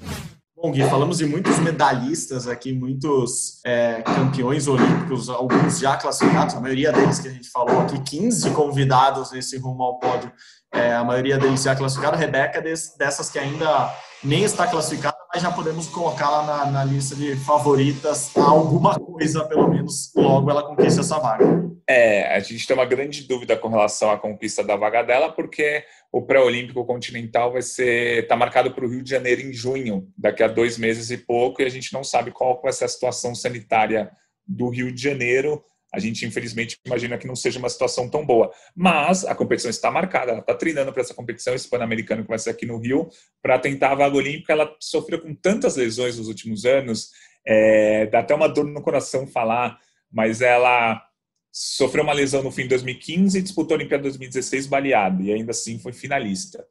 Bom, 0.57 0.71
Gui, 0.73 0.83
falamos 0.89 1.19
de 1.19 1.27
muitos 1.27 1.59
medalhistas 1.59 2.49
aqui, 2.49 2.73
muitos 2.73 3.61
é, 3.63 4.01
campeões 4.01 4.67
olímpicos, 4.67 5.29
alguns 5.29 5.79
já 5.79 5.99
classificados, 5.99 6.55
a 6.55 6.61
maioria 6.61 6.91
deles 6.91 7.19
que 7.19 7.29
a 7.29 7.31
gente 7.31 7.51
falou 7.51 7.83
aqui, 7.83 8.01
15 8.01 8.53
convidados 8.53 9.31
nesse 9.33 9.59
rumo 9.59 9.83
ao 9.83 9.99
pódio, 9.99 10.33
é, 10.73 10.95
a 10.95 11.05
maioria 11.05 11.37
deles 11.37 11.63
já 11.63 11.77
classificados. 11.77 12.19
Rebeca, 12.19 12.63
dessas 12.63 13.29
que 13.29 13.39
ainda 13.39 13.95
nem 14.25 14.45
está 14.45 14.67
classificada, 14.67 15.16
mas 15.37 15.43
já 15.43 15.53
podemos 15.53 15.87
colocá-la 15.89 16.47
na, 16.47 16.71
na, 16.71 16.85
lista 16.85 17.15
de 17.15 17.37
favoritas 17.37 18.35
a 18.35 18.41
alguma 18.41 18.99
coisa, 18.99 19.45
pelo 19.45 19.69
menos 19.69 20.11
logo 20.17 20.51
ela 20.51 20.63
conquista 20.63 21.03
essa 21.03 21.19
vaga. 21.19 21.45
É, 21.87 22.35
a 22.35 22.41
gente 22.41 22.67
tem 22.67 22.75
uma 22.75 22.87
grande 22.87 23.29
dúvida 23.29 23.55
com 23.55 23.69
relação 23.69 24.11
à 24.11 24.17
conquista 24.17 24.65
da 24.65 24.77
vaga 24.77 25.03
dela, 25.03 25.31
porque 25.31 25.85
o 26.11 26.23
pré-olímpico 26.23 26.83
continental 26.87 27.53
vai 27.53 27.61
ser 27.61 28.23
está 28.23 28.35
marcado 28.35 28.71
para 28.71 28.87
o 28.87 28.89
Rio 28.89 29.03
de 29.03 29.11
Janeiro 29.11 29.43
em 29.43 29.53
junho, 29.53 30.09
daqui 30.17 30.43
a 30.43 30.49
dois 30.49 30.79
meses 30.79 31.11
e 31.11 31.19
pouco, 31.19 31.61
e 31.61 31.67
a 31.67 31.71
gente 31.71 31.93
não 31.93 32.03
sabe 32.03 32.31
qual 32.31 32.59
vai 32.63 32.73
ser 32.73 32.87
a 32.87 32.89
situação 32.89 33.35
sanitária 33.35 34.11
do 34.49 34.71
Rio 34.71 34.91
de 34.91 35.03
Janeiro. 35.03 35.63
A 35.97 35.99
gente, 35.99 36.27
infelizmente, 36.27 36.77
imagina 36.85 37.17
que 37.17 37.27
não 37.27 37.35
seja 37.35 37.59
uma 37.59 37.71
situação 37.71 38.07
tão 38.07 38.25
boa. 38.25 38.53
Mas 38.75 39.25
a 39.25 39.35
competição 39.35 39.71
está 39.71 39.91
marcada, 39.91 40.31
ela 40.31 40.41
está 40.41 40.55
treinando 40.55 40.93
para 40.93 41.01
essa 41.01 41.15
competição, 41.15 41.55
esse 41.55 41.71
Pan-Americano 41.71 42.27
ser 42.39 42.51
aqui 42.51 42.67
no 42.67 42.77
Rio, 42.77 43.09
para 43.43 43.59
tentar 43.59 43.93
a 43.93 43.95
vaga 43.95 44.15
olímpica. 44.15 44.53
Ela 44.53 44.77
sofreu 44.79 45.23
com 45.23 45.35
tantas 45.35 45.75
lesões 45.75 46.19
nos 46.19 46.29
últimos 46.29 46.67
anos, 46.67 47.13
é, 47.47 48.05
dá 48.09 48.19
até 48.19 48.35
uma 48.35 48.47
dor 48.47 48.67
no 48.67 48.83
coração 48.83 49.27
falar, 49.27 49.79
mas 50.13 50.43
ela 50.43 51.03
sofreu 51.51 52.05
uma 52.05 52.13
lesão 52.13 52.43
no 52.43 52.51
fim 52.51 52.65
de 52.65 52.69
2015 52.69 53.39
e 53.39 53.43
disputou 53.43 53.75
a 53.75 53.79
Olimpíada 53.79 54.03
2016 54.03 54.67
baleada, 54.67 55.23
e 55.23 55.33
ainda 55.33 55.53
assim 55.53 55.79
foi 55.79 55.95
finalista. 55.95 56.63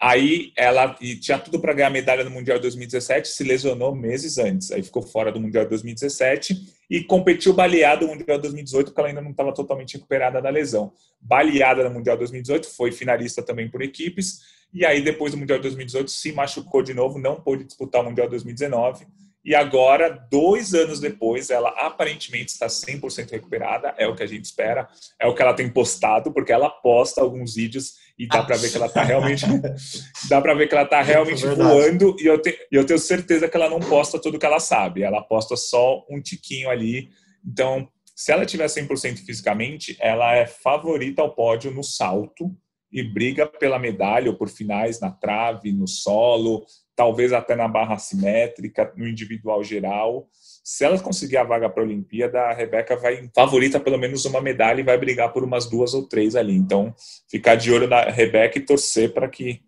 Aí 0.00 0.52
ela 0.56 0.94
tinha 1.20 1.38
tudo 1.38 1.58
para 1.58 1.72
ganhar 1.72 1.90
medalha 1.90 2.22
no 2.22 2.30
Mundial 2.30 2.58
de 2.58 2.62
2017, 2.62 3.28
se 3.28 3.42
lesionou 3.42 3.94
meses 3.96 4.38
antes. 4.38 4.70
Aí 4.70 4.80
ficou 4.80 5.02
fora 5.02 5.32
do 5.32 5.40
Mundial 5.40 5.64
de 5.64 5.70
2017 5.70 6.56
e 6.88 7.02
competiu 7.02 7.52
baleada 7.52 8.06
no 8.06 8.14
Mundial 8.14 8.38
de 8.38 8.42
2018, 8.42 8.86
porque 8.86 9.00
ela 9.00 9.08
ainda 9.08 9.20
não 9.20 9.32
estava 9.32 9.52
totalmente 9.52 9.94
recuperada 9.94 10.40
da 10.40 10.50
lesão. 10.50 10.92
Baleada 11.20 11.82
no 11.82 11.90
Mundial 11.90 12.14
de 12.14 12.20
2018, 12.20 12.68
foi 12.68 12.92
finalista 12.92 13.42
também 13.42 13.68
por 13.68 13.82
equipes. 13.82 14.40
E 14.72 14.86
aí, 14.86 15.02
depois 15.02 15.32
do 15.32 15.38
Mundial 15.38 15.58
de 15.58 15.62
2018, 15.62 16.10
se 16.10 16.30
machucou 16.30 16.80
de 16.80 16.94
novo, 16.94 17.18
não 17.18 17.40
pôde 17.40 17.64
disputar 17.64 18.00
o 18.00 18.04
Mundial 18.04 18.28
de 18.28 18.32
2019 18.32 19.04
E 19.44 19.54
agora, 19.54 20.10
dois 20.30 20.74
anos 20.74 21.00
depois, 21.00 21.50
ela 21.50 21.70
aparentemente 21.70 22.52
está 22.52 22.66
100% 22.66 23.30
recuperada, 23.30 23.94
é 23.96 24.06
o 24.06 24.14
que 24.14 24.22
a 24.22 24.26
gente 24.26 24.44
espera, 24.44 24.88
é 25.18 25.26
o 25.26 25.34
que 25.34 25.42
ela 25.42 25.54
tem 25.54 25.68
postado, 25.68 26.30
porque 26.32 26.52
ela 26.52 26.68
posta 26.68 27.20
alguns 27.20 27.54
vídeos 27.54 27.94
e 28.18 28.26
dá 28.26 28.42
para 28.42 28.56
ver 28.56 28.70
que 28.70 28.76
ela 28.76 28.86
está 28.86 29.02
realmente 29.02 29.44
dá 30.28 30.40
para 30.40 30.54
ver 30.54 30.68
que 30.68 30.74
ela 30.74 30.84
tá 30.84 31.00
realmente 31.02 31.46
é 31.46 31.54
voando 31.54 32.16
e 32.18 32.26
eu, 32.26 32.40
te, 32.40 32.58
eu 32.70 32.84
tenho 32.84 32.98
certeza 32.98 33.48
que 33.48 33.56
ela 33.56 33.70
não 33.70 33.78
posta 33.78 34.20
tudo 34.20 34.38
que 34.38 34.46
ela 34.46 34.58
sabe, 34.58 35.02
ela 35.02 35.22
posta 35.22 35.56
só 35.56 36.04
um 36.10 36.20
tiquinho 36.20 36.68
ali. 36.68 37.08
Então, 37.46 37.88
se 38.16 38.32
ela 38.32 38.44
tiver 38.44 38.66
100% 38.66 39.18
fisicamente, 39.24 39.96
ela 40.00 40.34
é 40.34 40.44
favorita 40.44 41.22
ao 41.22 41.34
pódio 41.34 41.70
no 41.70 41.84
salto 41.84 42.50
e 42.90 43.02
briga 43.02 43.46
pela 43.46 43.78
medalha 43.78 44.30
ou 44.30 44.36
por 44.36 44.48
finais 44.48 44.98
na 44.98 45.10
trave, 45.10 45.72
no 45.72 45.86
solo, 45.86 46.64
talvez 46.96 47.32
até 47.32 47.54
na 47.54 47.68
barra 47.68 47.96
simétrica, 47.98 48.92
no 48.96 49.06
individual 49.06 49.62
geral. 49.62 50.26
Se 50.70 50.84
ela 50.84 51.00
conseguir 51.00 51.38
a 51.38 51.44
vaga 51.44 51.66
para 51.70 51.82
a 51.82 51.86
Olimpíada, 51.86 52.42
a 52.42 52.52
Rebeca 52.52 52.94
vai 52.94 53.26
favorita 53.34 53.80
pelo 53.80 53.96
menos 53.96 54.26
uma 54.26 54.38
medalha 54.38 54.82
e 54.82 54.84
vai 54.84 54.98
brigar 54.98 55.32
por 55.32 55.42
umas 55.42 55.64
duas 55.64 55.94
ou 55.94 56.06
três 56.06 56.36
ali. 56.36 56.54
Então, 56.54 56.94
ficar 57.26 57.54
de 57.54 57.72
olho 57.72 57.88
na 57.88 58.02
Rebeca 58.02 58.58
e 58.58 58.60
torcer 58.60 59.14
para 59.14 59.26
que 59.30 59.62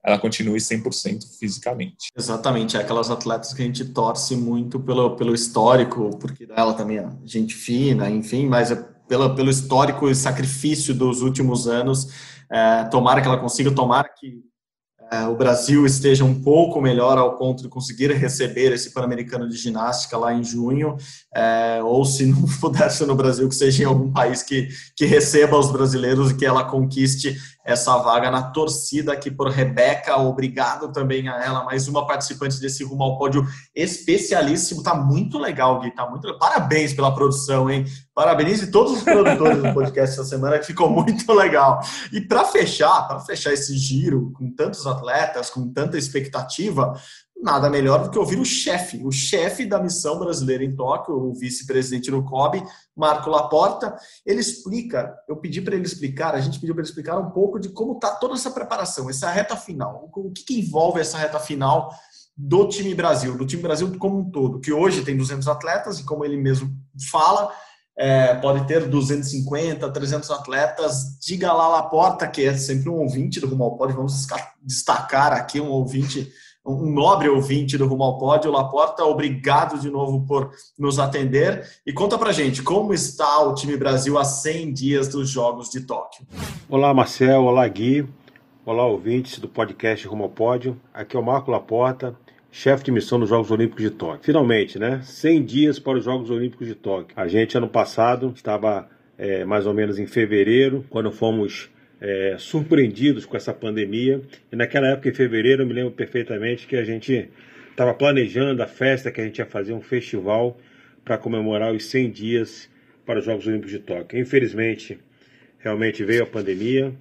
ela 0.00 0.16
continue 0.16 0.60
100% 0.60 1.40
fisicamente. 1.40 2.06
Exatamente, 2.16 2.76
é 2.76 2.80
aquelas 2.80 3.10
atletas 3.10 3.52
que 3.52 3.62
a 3.62 3.64
gente 3.64 3.84
torce 3.86 4.36
muito 4.36 4.78
pelo, 4.78 5.16
pelo 5.16 5.34
histórico, 5.34 6.16
porque 6.20 6.46
ela 6.48 6.72
também 6.74 6.98
é 6.98 7.08
gente 7.24 7.52
fina, 7.52 8.08
enfim, 8.08 8.46
mas 8.46 8.70
é 8.70 8.76
pelo, 9.08 9.34
pelo 9.34 9.50
histórico 9.50 10.08
e 10.08 10.14
sacrifício 10.14 10.94
dos 10.94 11.20
últimos 11.20 11.66
anos. 11.66 12.12
É, 12.48 12.84
tomara 12.84 13.20
que 13.20 13.26
ela 13.26 13.38
consiga, 13.38 13.74
tomara 13.74 14.08
que 14.08 14.40
o 15.30 15.36
Brasil 15.36 15.86
esteja 15.86 16.24
um 16.24 16.34
pouco 16.34 16.80
melhor 16.80 17.18
ao 17.18 17.36
ponto 17.36 17.62
de 17.62 17.68
conseguir 17.68 18.10
receber 18.12 18.72
esse 18.72 18.90
Pan-Americano 18.90 19.48
de 19.48 19.56
Ginástica 19.56 20.18
lá 20.18 20.34
em 20.34 20.42
junho, 20.42 20.96
é, 21.34 21.80
ou 21.82 22.04
se 22.04 22.26
não 22.26 22.42
puder 22.60 22.90
ser 22.90 23.06
no 23.06 23.14
Brasil, 23.14 23.48
que 23.48 23.54
seja 23.54 23.82
em 23.82 23.86
algum 23.86 24.10
país 24.10 24.42
que, 24.42 24.68
que 24.96 25.04
receba 25.04 25.58
os 25.58 25.70
brasileiros 25.70 26.30
e 26.30 26.34
que 26.34 26.44
ela 26.44 26.64
conquiste 26.64 27.36
essa 27.64 27.96
vaga 27.96 28.30
na 28.30 28.42
torcida 28.42 29.12
aqui 29.12 29.30
por 29.30 29.48
Rebeca. 29.48 30.16
Obrigado 30.18 30.92
também 30.92 31.28
a 31.28 31.42
ela, 31.42 31.64
mais 31.64 31.88
uma 31.88 32.06
participante 32.06 32.60
desse 32.60 32.84
Rumo 32.84 33.02
ao 33.02 33.18
Pódio 33.18 33.46
especialíssimo. 33.74 34.82
Tá 34.82 34.94
muito 34.94 35.38
legal, 35.38 35.80
Gui. 35.80 35.90
Tá 35.94 36.08
muito 36.08 36.38
Parabéns 36.38 36.92
pela 36.92 37.14
produção, 37.14 37.70
hein? 37.70 37.86
Parabenize 38.14 38.70
todos 38.70 38.92
os 38.92 39.02
produtores 39.02 39.62
do 39.62 39.72
podcast 39.72 40.20
essa 40.20 40.24
semana, 40.24 40.58
que 40.58 40.66
ficou 40.66 40.90
muito 40.90 41.32
legal. 41.32 41.80
E 42.12 42.20
para 42.20 42.44
fechar, 42.44 43.08
para 43.08 43.20
fechar 43.20 43.52
esse 43.52 43.76
giro 43.76 44.30
com 44.36 44.50
tantos 44.54 44.86
atletas, 44.86 45.48
com 45.48 45.72
tanta 45.72 45.96
expectativa, 45.96 46.92
nada 47.36 47.68
melhor 47.68 48.02
do 48.02 48.10
que 48.10 48.18
ouvir 48.18 48.38
o 48.38 48.44
chefe, 48.44 49.04
o 49.04 49.12
chefe 49.12 49.66
da 49.66 49.82
missão 49.82 50.18
brasileira 50.18 50.64
em 50.64 50.74
Tóquio, 50.74 51.14
o 51.14 51.34
vice-presidente 51.34 52.10
do 52.10 52.24
COB, 52.24 52.64
Marco 52.96 53.28
Laporta. 53.28 53.94
Ele 54.24 54.40
explica, 54.40 55.14
eu 55.28 55.36
pedi 55.36 55.60
para 55.60 55.74
ele 55.74 55.84
explicar, 55.84 56.34
a 56.34 56.40
gente 56.40 56.58
pediu 56.58 56.74
para 56.74 56.82
ele 56.82 56.88
explicar 56.88 57.18
um 57.18 57.30
pouco 57.30 57.60
de 57.60 57.68
como 57.68 57.94
está 57.94 58.12
toda 58.12 58.34
essa 58.34 58.50
preparação, 58.50 59.10
essa 59.10 59.30
reta 59.30 59.56
final, 59.56 60.10
o 60.12 60.30
que, 60.30 60.44
que 60.44 60.60
envolve 60.60 61.00
essa 61.00 61.18
reta 61.18 61.38
final 61.38 61.92
do 62.36 62.68
time 62.68 62.94
Brasil, 62.94 63.36
do 63.36 63.46
time 63.46 63.62
Brasil 63.62 63.96
como 63.98 64.18
um 64.18 64.30
todo, 64.30 64.60
que 64.60 64.72
hoje 64.72 65.04
tem 65.04 65.16
200 65.16 65.46
atletas 65.46 66.00
e 66.00 66.04
como 66.04 66.24
ele 66.24 66.36
mesmo 66.36 66.70
fala, 67.10 67.52
é, 67.96 68.34
pode 68.34 68.66
ter 68.66 68.88
250, 68.88 69.88
300 69.90 70.30
atletas. 70.30 71.18
Diga 71.20 71.52
lá 71.52 71.68
Laporta, 71.68 72.26
que 72.26 72.44
é 72.44 72.56
sempre 72.56 72.88
um 72.88 72.96
ouvinte 72.96 73.38
do 73.38 73.46
Rumo 73.46 73.64
ao 73.64 73.78
vamos 73.92 74.26
destacar 74.62 75.32
aqui 75.32 75.60
um 75.60 75.70
ouvinte 75.70 76.32
um 76.64 76.90
nobre 76.90 77.28
ouvinte 77.28 77.76
do 77.76 77.86
Rumo 77.86 78.04
ao 78.04 78.18
Pódio, 78.18 78.50
Laporta, 78.50 79.04
obrigado 79.04 79.78
de 79.78 79.90
novo 79.90 80.26
por 80.26 80.50
nos 80.78 80.98
atender 80.98 81.68
e 81.86 81.92
conta 81.92 82.16
pra 82.16 82.32
gente 82.32 82.62
como 82.62 82.94
está 82.94 83.42
o 83.42 83.54
time 83.54 83.76
Brasil 83.76 84.18
a 84.18 84.24
100 84.24 84.72
dias 84.72 85.08
dos 85.08 85.28
Jogos 85.28 85.68
de 85.68 85.82
Tóquio. 85.82 86.26
Olá 86.68 86.94
Marcel, 86.94 87.42
olá 87.42 87.68
Gui, 87.68 88.06
olá 88.64 88.86
ouvintes 88.86 89.38
do 89.38 89.48
podcast 89.48 90.06
Rumo 90.08 90.24
ao 90.24 90.30
Pódio, 90.30 90.80
aqui 90.92 91.16
é 91.16 91.20
o 91.20 91.24
Marco 91.24 91.50
Laporta, 91.50 92.16
chefe 92.50 92.84
de 92.84 92.92
missão 92.92 93.20
dos 93.20 93.28
Jogos 93.28 93.50
Olímpicos 93.50 93.82
de 93.82 93.90
Tóquio. 93.90 94.22
Finalmente, 94.22 94.78
né? 94.78 95.02
100 95.02 95.44
dias 95.44 95.78
para 95.78 95.98
os 95.98 96.04
Jogos 96.04 96.30
Olímpicos 96.30 96.66
de 96.66 96.74
Tóquio. 96.74 97.14
A 97.14 97.28
gente 97.28 97.58
ano 97.58 97.68
passado 97.68 98.32
estava 98.34 98.88
é, 99.18 99.44
mais 99.44 99.66
ou 99.66 99.74
menos 99.74 99.98
em 99.98 100.06
fevereiro, 100.06 100.84
quando 100.88 101.12
fomos 101.12 101.68
é, 102.00 102.36
surpreendidos 102.38 103.24
com 103.26 103.36
essa 103.36 103.52
pandemia. 103.52 104.20
E 104.50 104.56
naquela 104.56 104.88
época, 104.88 105.08
em 105.08 105.14
fevereiro, 105.14 105.62
eu 105.62 105.66
me 105.66 105.72
lembro 105.72 105.92
perfeitamente 105.92 106.66
que 106.66 106.76
a 106.76 106.84
gente 106.84 107.30
estava 107.70 107.92
planejando 107.92 108.62
a 108.62 108.66
festa 108.66 109.10
que 109.10 109.20
a 109.20 109.24
gente 109.24 109.38
ia 109.38 109.46
fazer, 109.46 109.72
um 109.72 109.80
festival 109.80 110.56
para 111.04 111.18
comemorar 111.18 111.72
os 111.72 111.86
100 111.86 112.10
dias 112.10 112.70
para 113.04 113.18
os 113.18 113.24
Jogos 113.24 113.46
Olímpicos 113.46 113.72
de 113.72 113.80
Tóquio. 113.80 114.18
Infelizmente, 114.18 114.98
realmente 115.58 116.04
veio 116.04 116.22
a 116.22 116.26
pandemia, 116.26 116.92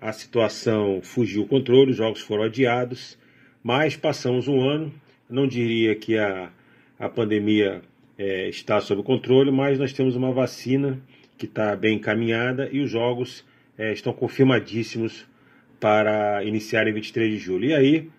a 0.00 0.12
situação 0.12 1.00
fugiu 1.02 1.42
o 1.42 1.46
controle, 1.46 1.90
os 1.90 1.96
jogos 1.96 2.20
foram 2.20 2.44
adiados, 2.44 3.18
mas 3.62 3.96
passamos 3.96 4.48
um 4.48 4.60
ano. 4.60 4.92
Não 5.28 5.46
diria 5.46 5.94
que 5.94 6.16
a, 6.16 6.50
a 6.98 7.08
pandemia 7.08 7.82
é, 8.18 8.48
está 8.48 8.80
sob 8.80 9.02
controle, 9.02 9.50
mas 9.50 9.78
nós 9.78 9.92
temos 9.92 10.16
uma 10.16 10.32
vacina 10.32 11.00
que 11.36 11.46
está 11.46 11.76
bem 11.76 11.96
encaminhada 11.96 12.68
e 12.72 12.80
os 12.80 12.90
jogos 12.90 13.44
é, 13.78 13.92
estão 13.92 14.12
confirmadíssimos 14.12 15.26
para 15.78 16.42
iniciar 16.44 16.86
em 16.86 16.92
23 16.92 17.32
de 17.32 17.38
julho. 17.38 17.70
E 17.70 17.74
aí, 17.74 18.10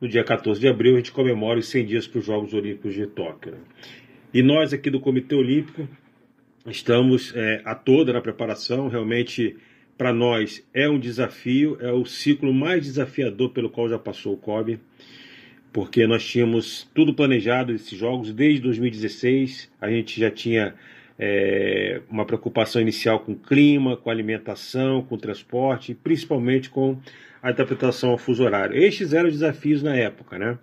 no 0.00 0.08
dia 0.08 0.24
14 0.24 0.60
de 0.60 0.68
abril, 0.68 0.94
a 0.94 0.96
gente 0.96 1.12
comemora 1.12 1.58
os 1.58 1.68
100 1.68 1.86
dias 1.86 2.06
para 2.06 2.18
os 2.18 2.24
Jogos 2.24 2.52
Olímpicos 2.52 2.94
de 2.94 3.06
Tóquio. 3.06 3.52
Né? 3.52 3.58
E 4.34 4.42
nós 4.42 4.72
aqui 4.72 4.90
do 4.90 5.00
Comitê 5.00 5.34
Olímpico 5.34 5.88
estamos 6.66 7.34
é, 7.34 7.60
a 7.64 7.74
toda 7.74 8.12
na 8.12 8.20
preparação, 8.20 8.88
realmente 8.88 9.56
para 9.96 10.12
nós 10.12 10.66
é 10.72 10.88
um 10.88 10.98
desafio, 10.98 11.76
é 11.80 11.92
o 11.92 12.04
ciclo 12.04 12.52
mais 12.52 12.84
desafiador 12.84 13.50
pelo 13.50 13.70
qual 13.70 13.88
já 13.88 13.98
passou 13.98 14.34
o 14.34 14.36
COB, 14.36 14.80
porque 15.72 16.06
nós 16.06 16.24
tínhamos 16.26 16.88
tudo 16.94 17.14
planejado 17.14 17.72
esses 17.72 17.96
jogos 17.96 18.32
desde 18.32 18.60
2016, 18.62 19.70
a 19.80 19.90
gente 19.90 20.18
já 20.18 20.30
tinha 20.30 20.74
é, 21.24 22.00
uma 22.10 22.26
preocupação 22.26 22.82
inicial 22.82 23.20
com 23.20 23.32
clima, 23.32 23.96
com 23.96 24.10
alimentação, 24.10 25.02
com 25.02 25.14
o 25.14 25.18
transporte, 25.18 25.94
principalmente 25.94 26.68
com 26.68 26.98
a 27.40 27.50
adaptação 27.50 28.10
ao 28.10 28.18
fuso 28.18 28.42
horário. 28.42 28.76
Estes 28.76 29.12
eram 29.12 29.28
os 29.28 29.34
desafios 29.34 29.84
na 29.84 29.94
época, 29.94 30.36
né? 30.36 30.58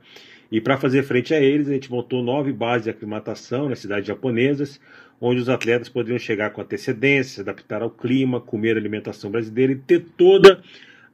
E 0.52 0.60
para 0.60 0.76
fazer 0.76 1.04
frente 1.04 1.34
a 1.34 1.40
eles, 1.40 1.70
a 1.70 1.72
gente 1.72 1.90
montou 1.90 2.22
nove 2.22 2.52
bases 2.52 2.84
de 2.84 2.90
aclimatação 2.90 3.70
nas 3.70 3.80
cidades 3.80 4.06
japonesas, 4.06 4.82
onde 5.22 5.40
os 5.40 5.48
atletas 5.48 5.88
poderiam 5.88 6.20
chegar 6.20 6.50
com 6.50 6.60
antecedência, 6.60 7.42
adaptar 7.42 7.82
ao 7.82 7.90
clima, 7.90 8.42
comer 8.42 8.76
a 8.76 8.80
alimentação 8.80 9.32
brasileira 9.32 9.72
e 9.72 9.78
ter 9.78 10.08
toda 10.18 10.62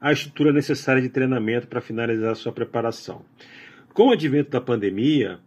a 0.01 0.11
estrutura 0.11 0.51
necessária 0.51 1.03
de 1.03 1.09
treinamento 1.09 1.67
para 1.67 1.81
finalizar 1.81 2.31
a 2.31 2.35
sua 2.35 2.51
preparação. 2.51 3.23
Com 3.93 4.07
o 4.07 4.11
advento 4.11 4.49
da 4.49 4.61
pandemia, 4.61 5.37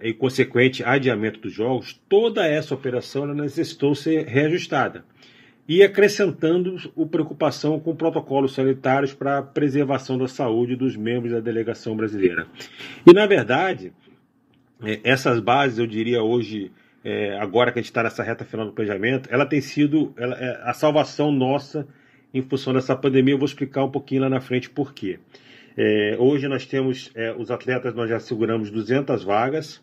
e 0.00 0.12
consequente 0.12 0.84
adiamento 0.84 1.40
dos 1.40 1.52
jogos, 1.52 2.00
toda 2.08 2.46
essa 2.46 2.74
operação 2.74 3.26
necessitou 3.34 3.94
ser 3.94 4.26
reajustada 4.26 5.04
e 5.68 5.82
acrescentando 5.82 6.76
o 6.94 7.06
preocupação 7.06 7.80
com 7.80 7.96
protocolos 7.96 8.54
sanitários 8.54 9.12
para 9.12 9.38
a 9.38 9.42
preservação 9.42 10.16
da 10.16 10.28
saúde 10.28 10.76
dos 10.76 10.96
membros 10.96 11.32
da 11.32 11.40
delegação 11.40 11.96
brasileira. 11.96 12.46
E 13.04 13.12
na 13.12 13.26
verdade, 13.26 13.92
é, 14.82 15.00
essas 15.02 15.40
bases, 15.40 15.78
eu 15.78 15.86
diria 15.86 16.22
hoje, 16.22 16.70
é, 17.02 17.36
agora 17.38 17.72
que 17.72 17.78
a 17.78 17.82
gente 17.82 17.90
está 17.90 18.02
nessa 18.02 18.22
reta 18.22 18.44
final 18.44 18.66
do 18.66 18.72
planejamento, 18.72 19.28
ela 19.32 19.44
tem 19.44 19.60
sido 19.60 20.14
é 20.16 20.60
a 20.62 20.72
salvação 20.72 21.32
nossa 21.32 21.86
em 22.32 22.42
função 22.42 22.72
dessa 22.72 22.94
pandemia. 22.94 23.34
Eu 23.34 23.38
vou 23.38 23.46
explicar 23.46 23.82
um 23.84 23.90
pouquinho 23.90 24.22
lá 24.22 24.28
na 24.28 24.40
frente 24.40 24.70
por 24.70 24.92
quê. 24.92 25.18
Hoje 26.18 26.48
nós 26.48 26.64
temos 26.64 27.12
os 27.38 27.50
atletas, 27.50 27.94
nós 27.94 28.08
já 28.08 28.18
seguramos 28.18 28.70
200 28.70 29.22
vagas, 29.22 29.82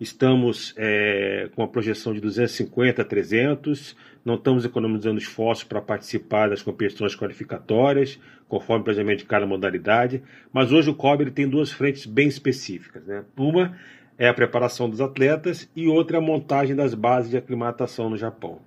estamos 0.00 0.74
é, 0.76 1.48
com 1.54 1.62
a 1.62 1.68
projeção 1.68 2.12
de 2.12 2.20
250 2.20 3.02
a 3.02 3.04
300, 3.04 3.96
não 4.24 4.34
estamos 4.34 4.64
economizando 4.64 5.18
esforços 5.18 5.64
para 5.64 5.80
participar 5.80 6.50
das 6.50 6.62
competições 6.62 7.16
qualificatórias, 7.16 8.18
conforme 8.48 8.82
o 8.82 8.84
planejamento 8.84 9.18
de 9.18 9.24
cada 9.24 9.46
modalidade, 9.46 10.22
mas 10.52 10.72
hoje 10.72 10.90
o 10.90 10.94
COB 10.94 11.30
tem 11.30 11.48
duas 11.48 11.72
frentes 11.72 12.06
bem 12.06 12.28
específicas. 12.28 13.04
Né? 13.04 13.24
Uma 13.36 13.76
é 14.16 14.28
a 14.28 14.34
preparação 14.34 14.88
dos 14.88 15.00
atletas 15.00 15.70
e 15.74 15.86
outra 15.86 16.16
é 16.16 16.20
a 16.20 16.22
montagem 16.22 16.74
das 16.74 16.94
bases 16.94 17.30
de 17.30 17.36
aclimatação 17.36 18.10
no 18.10 18.16
Japão. 18.16 18.60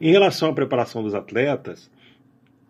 Em 0.00 0.12
relação 0.12 0.50
à 0.50 0.52
preparação 0.52 1.02
dos 1.02 1.14
atletas, 1.14 1.90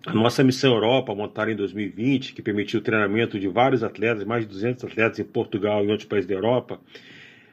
a 0.06 0.14
nossa 0.14 0.42
missão 0.42 0.72
Europa, 0.72 1.14
montada 1.14 1.50
em 1.50 1.56
2020, 1.56 2.32
que 2.32 2.40
permitiu 2.40 2.80
o 2.80 2.82
treinamento 2.82 3.38
de 3.38 3.48
vários 3.48 3.82
atletas, 3.82 4.24
mais 4.24 4.44
de 4.44 4.50
200 4.50 4.84
atletas 4.84 5.18
em 5.18 5.24
Portugal 5.24 5.84
e 5.84 5.88
outros 5.88 6.08
países 6.08 6.26
da 6.26 6.34
Europa, 6.34 6.80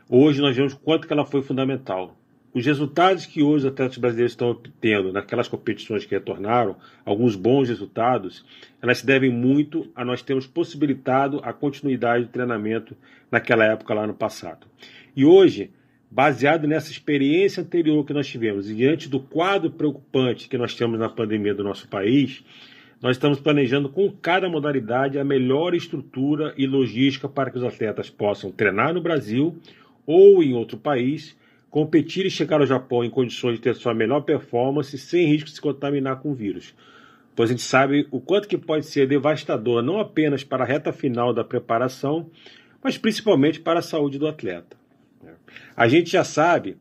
Hoje 0.08 0.40
nós 0.40 0.56
vemos 0.56 0.76
quanto 0.76 1.08
que 1.08 1.14
ela 1.14 1.26
foi 1.26 1.42
fundamental. 1.42 2.16
os 2.54 2.64
resultados 2.64 3.26
que 3.26 3.42
hoje 3.42 3.66
os 3.66 3.74
atletas 3.74 3.98
brasileiros 3.98 4.32
estão 4.32 4.52
obtendo 4.52 5.12
naquelas 5.12 5.48
competições 5.48 6.06
que 6.06 6.14
retornaram, 6.14 6.78
alguns 7.04 7.36
bons 7.36 7.68
resultados, 7.68 8.46
elas 8.82 9.00
se 9.00 9.06
devem 9.06 9.32
muito 9.32 9.92
a 9.96 10.06
nós 10.06 10.22
termos 10.22 10.46
possibilitado 10.46 11.42
a 11.44 11.52
continuidade 11.52 12.26
do 12.26 12.32
treinamento 12.32 12.96
naquela 13.32 13.66
época 13.66 13.94
lá 13.96 14.06
no 14.06 14.14
passado. 14.14 14.68
E 15.16 15.26
hoje, 15.26 15.72
baseado 16.10 16.68
nessa 16.68 16.92
experiência 16.92 17.64
anterior 17.64 18.06
que 18.06 18.14
nós 18.14 18.28
tivemos 18.28 18.70
e 18.70 18.76
diante 18.76 19.10
do 19.10 19.20
quadro 19.20 19.72
preocupante 19.72 20.48
que 20.48 20.58
nós 20.58 20.76
temos 20.76 21.00
na 21.00 21.10
pandemia 21.10 21.56
do 21.56 21.64
nosso 21.64 21.90
país, 21.90 22.46
nós 23.02 23.18
estamos 23.18 23.40
planejando 23.40 23.90
com 23.90 24.10
cada 24.12 24.48
modalidade 24.48 25.20
a 25.20 25.26
melhor 25.26 25.76
estrutura 25.76 26.54
e 26.58 26.66
logística 26.66 27.28
para 27.28 27.52
que 27.52 27.58
os 27.58 27.64
atletas 27.64 28.10
possam 28.10 28.52
treinar 28.52 28.94
no 28.94 29.02
Brasil 29.02 29.60
ou 30.06 30.44
em 30.44 30.54
outro 30.54 30.78
país 30.78 31.36
competir 31.70 32.26
e 32.26 32.30
chegar 32.30 32.62
ao 32.62 32.66
Japão 32.66 33.04
em 33.04 33.10
condições 33.10 33.56
de 33.56 33.62
ter 33.62 33.76
sua 33.76 33.94
melhor 33.94 34.22
performance 34.22 34.98
sem 34.98 35.28
risco 35.28 35.50
de 35.50 35.56
se 35.56 35.62
contaminar 35.62 36.22
com 36.22 36.32
o 36.32 36.34
vírus. 36.34 36.74
Pois 37.36 37.50
a 37.50 37.54
gente 37.54 37.64
sabe 37.64 38.08
o 38.12 38.22
quanto 38.22 38.48
que 38.48 38.58
pode 38.58 38.86
ser 38.86 39.08
devastador 39.08 39.84
não 39.84 40.00
apenas 40.00 40.44
para 40.44 40.64
a 40.64 40.68
reta 40.68 40.94
final 40.94 41.34
da 41.34 41.44
preparação, 41.44 42.30
mas 42.82 42.98
principalmente 42.98 43.60
para 43.60 43.80
a 43.80 43.84
saúde 43.84 44.18
do 44.18 44.28
atleta. 44.28 44.78
A 45.76 45.88
gente 45.90 46.12
já 46.12 46.24
sabe 46.24 46.78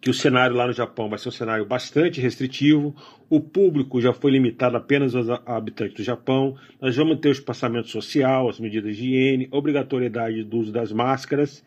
que 0.00 0.08
o 0.08 0.14
cenário 0.14 0.56
lá 0.56 0.66
no 0.66 0.72
Japão 0.72 1.08
vai 1.08 1.18
ser 1.18 1.28
um 1.28 1.32
cenário 1.32 1.66
bastante 1.66 2.20
restritivo, 2.20 2.94
o 3.28 3.40
público 3.40 4.00
já 4.00 4.12
foi 4.12 4.30
limitado 4.30 4.76
apenas 4.76 5.14
aos 5.14 5.28
habitantes 5.44 5.96
do 5.96 6.02
Japão, 6.02 6.56
nós 6.80 6.96
vamos 6.96 7.18
ter 7.18 7.28
o 7.28 7.32
espaçamento 7.32 7.88
social, 7.88 8.48
as 8.48 8.60
medidas 8.60 8.96
de 8.96 9.02
higiene, 9.02 9.48
obrigatoriedade 9.50 10.44
do 10.44 10.58
uso 10.58 10.72
das 10.72 10.92
máscaras, 10.92 11.64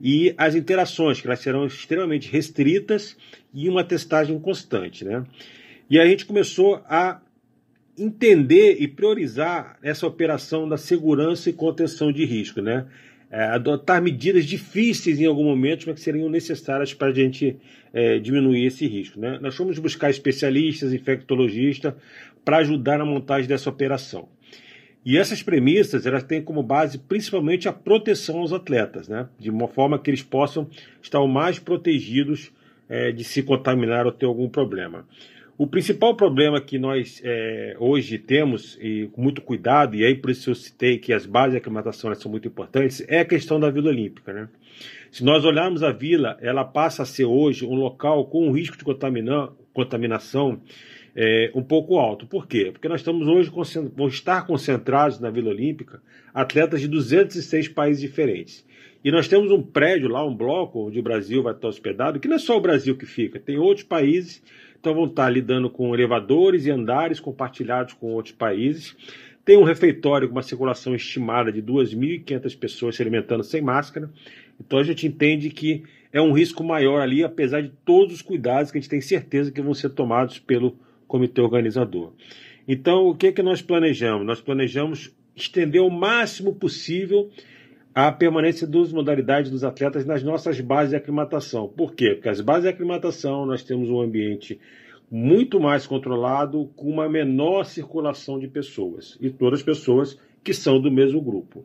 e 0.00 0.34
as 0.36 0.54
interações, 0.54 1.20
que 1.20 1.26
elas 1.26 1.40
serão 1.40 1.66
extremamente 1.66 2.30
restritas 2.30 3.16
e 3.52 3.68
uma 3.68 3.84
testagem 3.84 4.38
constante. 4.38 5.04
Né? 5.04 5.24
E 5.88 5.98
a 5.98 6.06
gente 6.06 6.26
começou 6.26 6.82
a 6.88 7.20
entender 7.96 8.76
e 8.80 8.88
priorizar 8.88 9.78
essa 9.82 10.06
operação 10.06 10.68
da 10.68 10.76
segurança 10.76 11.48
e 11.48 11.52
contenção 11.52 12.12
de 12.12 12.24
risco, 12.24 12.60
né? 12.60 12.86
É, 13.30 13.46
adotar 13.46 14.00
medidas 14.00 14.44
difíceis 14.44 15.18
em 15.20 15.26
algum 15.26 15.44
momento, 15.44 15.86
mas 15.86 15.96
que 15.96 16.02
seriam 16.02 16.28
necessárias 16.28 16.94
para 16.94 17.08
a 17.08 17.12
gente 17.12 17.56
é, 17.92 18.18
diminuir 18.18 18.66
esse 18.66 18.86
risco. 18.86 19.18
Né? 19.18 19.38
Nós 19.40 19.56
fomos 19.56 19.76
buscar 19.80 20.08
especialistas, 20.08 20.92
infectologistas, 20.92 21.94
para 22.44 22.58
ajudar 22.58 22.98
na 22.98 23.04
montagem 23.04 23.48
dessa 23.48 23.68
operação. 23.68 24.28
E 25.04 25.18
essas 25.18 25.42
premissas 25.42 26.06
elas 26.06 26.22
têm 26.22 26.40
como 26.40 26.62
base 26.62 26.98
principalmente 26.98 27.68
a 27.68 27.72
proteção 27.72 28.38
aos 28.38 28.52
atletas, 28.52 29.08
né? 29.08 29.28
de 29.38 29.50
uma 29.50 29.68
forma 29.68 29.98
que 29.98 30.10
eles 30.10 30.22
possam 30.22 30.68
estar 31.02 31.20
o 31.20 31.28
mais 31.28 31.58
protegidos 31.58 32.50
é, 32.88 33.12
de 33.12 33.22
se 33.22 33.42
contaminar 33.42 34.06
ou 34.06 34.12
ter 34.12 34.26
algum 34.26 34.48
problema. 34.48 35.06
O 35.56 35.68
principal 35.68 36.16
problema 36.16 36.60
que 36.60 36.78
nós 36.78 37.20
é, 37.22 37.76
hoje 37.78 38.18
temos, 38.18 38.76
e 38.80 39.08
com 39.12 39.22
muito 39.22 39.40
cuidado, 39.40 39.94
e 39.94 40.04
aí 40.04 40.14
por 40.14 40.30
isso 40.30 40.50
eu 40.50 40.54
citei 40.54 40.98
que 40.98 41.12
as 41.12 41.26
bases 41.26 41.52
de 41.52 41.58
aclimatação 41.58 42.12
são 42.16 42.30
muito 42.30 42.48
importantes, 42.48 43.04
é 43.06 43.20
a 43.20 43.24
questão 43.24 43.60
da 43.60 43.70
Vila 43.70 43.90
Olímpica. 43.90 44.32
Né? 44.32 44.48
Se 45.12 45.22
nós 45.22 45.44
olharmos 45.44 45.84
a 45.84 45.92
vila, 45.92 46.36
ela 46.40 46.64
passa 46.64 47.04
a 47.04 47.06
ser 47.06 47.24
hoje 47.24 47.64
um 47.64 47.74
local 47.74 48.24
com 48.26 48.48
um 48.48 48.50
risco 48.50 48.76
de 48.76 48.84
contaminação 49.72 50.60
é, 51.14 51.50
um 51.54 51.62
pouco 51.62 51.98
alto. 51.98 52.26
Por 52.26 52.46
quê? 52.46 52.70
Porque 52.72 52.88
nós 52.88 53.00
estamos 53.00 53.28
hoje, 53.28 53.52
vão 53.94 54.08
estar 54.08 54.46
concentrados 54.46 55.20
na 55.20 55.30
Vila 55.30 55.50
Olímpica 55.50 56.02
atletas 56.32 56.80
de 56.80 56.88
206 56.88 57.68
países 57.68 58.02
diferentes. 58.02 58.66
E 59.04 59.10
nós 59.10 59.28
temos 59.28 59.52
um 59.52 59.62
prédio 59.62 60.08
lá, 60.08 60.26
um 60.26 60.34
bloco, 60.34 60.86
onde 60.86 60.98
o 60.98 61.02
Brasil 61.02 61.42
vai 61.42 61.52
estar 61.52 61.68
hospedado, 61.68 62.18
que 62.18 62.26
não 62.26 62.36
é 62.36 62.38
só 62.38 62.56
o 62.56 62.60
Brasil 62.60 62.96
que 62.96 63.06
fica, 63.06 63.38
tem 63.38 63.58
outros 63.58 63.86
países, 63.86 64.42
então 64.80 64.94
vão 64.94 65.04
estar 65.04 65.28
lidando 65.28 65.70
com 65.70 65.94
elevadores 65.94 66.66
e 66.66 66.70
andares 66.70 67.20
compartilhados 67.20 67.94
com 67.94 68.12
outros 68.12 68.34
países. 68.34 68.96
Tem 69.44 69.58
um 69.58 69.62
refeitório 69.62 70.26
com 70.26 70.34
uma 70.34 70.42
circulação 70.42 70.94
estimada 70.94 71.52
de 71.52 71.62
2.500 71.62 72.58
pessoas 72.58 72.96
se 72.96 73.02
alimentando 73.02 73.44
sem 73.44 73.60
máscara. 73.60 74.10
Então 74.58 74.78
a 74.78 74.82
gente 74.82 75.06
entende 75.06 75.50
que 75.50 75.84
é 76.10 76.20
um 76.20 76.32
risco 76.32 76.64
maior 76.64 77.00
ali, 77.02 77.22
apesar 77.22 77.60
de 77.60 77.72
todos 77.84 78.14
os 78.14 78.22
cuidados 78.22 78.70
que 78.70 78.78
a 78.78 78.80
gente 78.80 78.90
tem 78.90 79.00
certeza 79.00 79.52
que 79.52 79.60
vão 79.60 79.74
ser 79.74 79.90
tomados 79.90 80.38
pelo 80.38 80.78
comitê 81.14 81.40
organizador. 81.40 82.10
Então, 82.66 83.06
o 83.06 83.14
que, 83.14 83.28
é 83.28 83.32
que 83.32 83.40
nós 83.40 83.62
planejamos? 83.62 84.26
Nós 84.26 84.40
planejamos 84.40 85.14
estender 85.36 85.80
o 85.80 85.88
máximo 85.88 86.52
possível 86.52 87.30
a 87.94 88.10
permanência 88.10 88.66
das 88.66 88.92
modalidades 88.92 89.48
dos 89.48 89.62
atletas 89.62 90.04
nas 90.04 90.24
nossas 90.24 90.60
bases 90.60 90.90
de 90.90 90.96
aclimatação. 90.96 91.68
Por 91.68 91.94
quê? 91.94 92.14
Porque 92.14 92.28
as 92.28 92.40
bases 92.40 92.64
de 92.64 92.68
aclimatação 92.68 93.46
nós 93.46 93.62
temos 93.62 93.88
um 93.88 94.00
ambiente 94.00 94.58
muito 95.08 95.60
mais 95.60 95.86
controlado, 95.86 96.68
com 96.74 96.90
uma 96.90 97.08
menor 97.08 97.64
circulação 97.64 98.36
de 98.36 98.48
pessoas, 98.48 99.16
e 99.20 99.30
todas 99.30 99.60
as 99.60 99.64
pessoas 99.64 100.18
que 100.42 100.52
são 100.52 100.80
do 100.80 100.90
mesmo 100.90 101.20
grupo. 101.20 101.64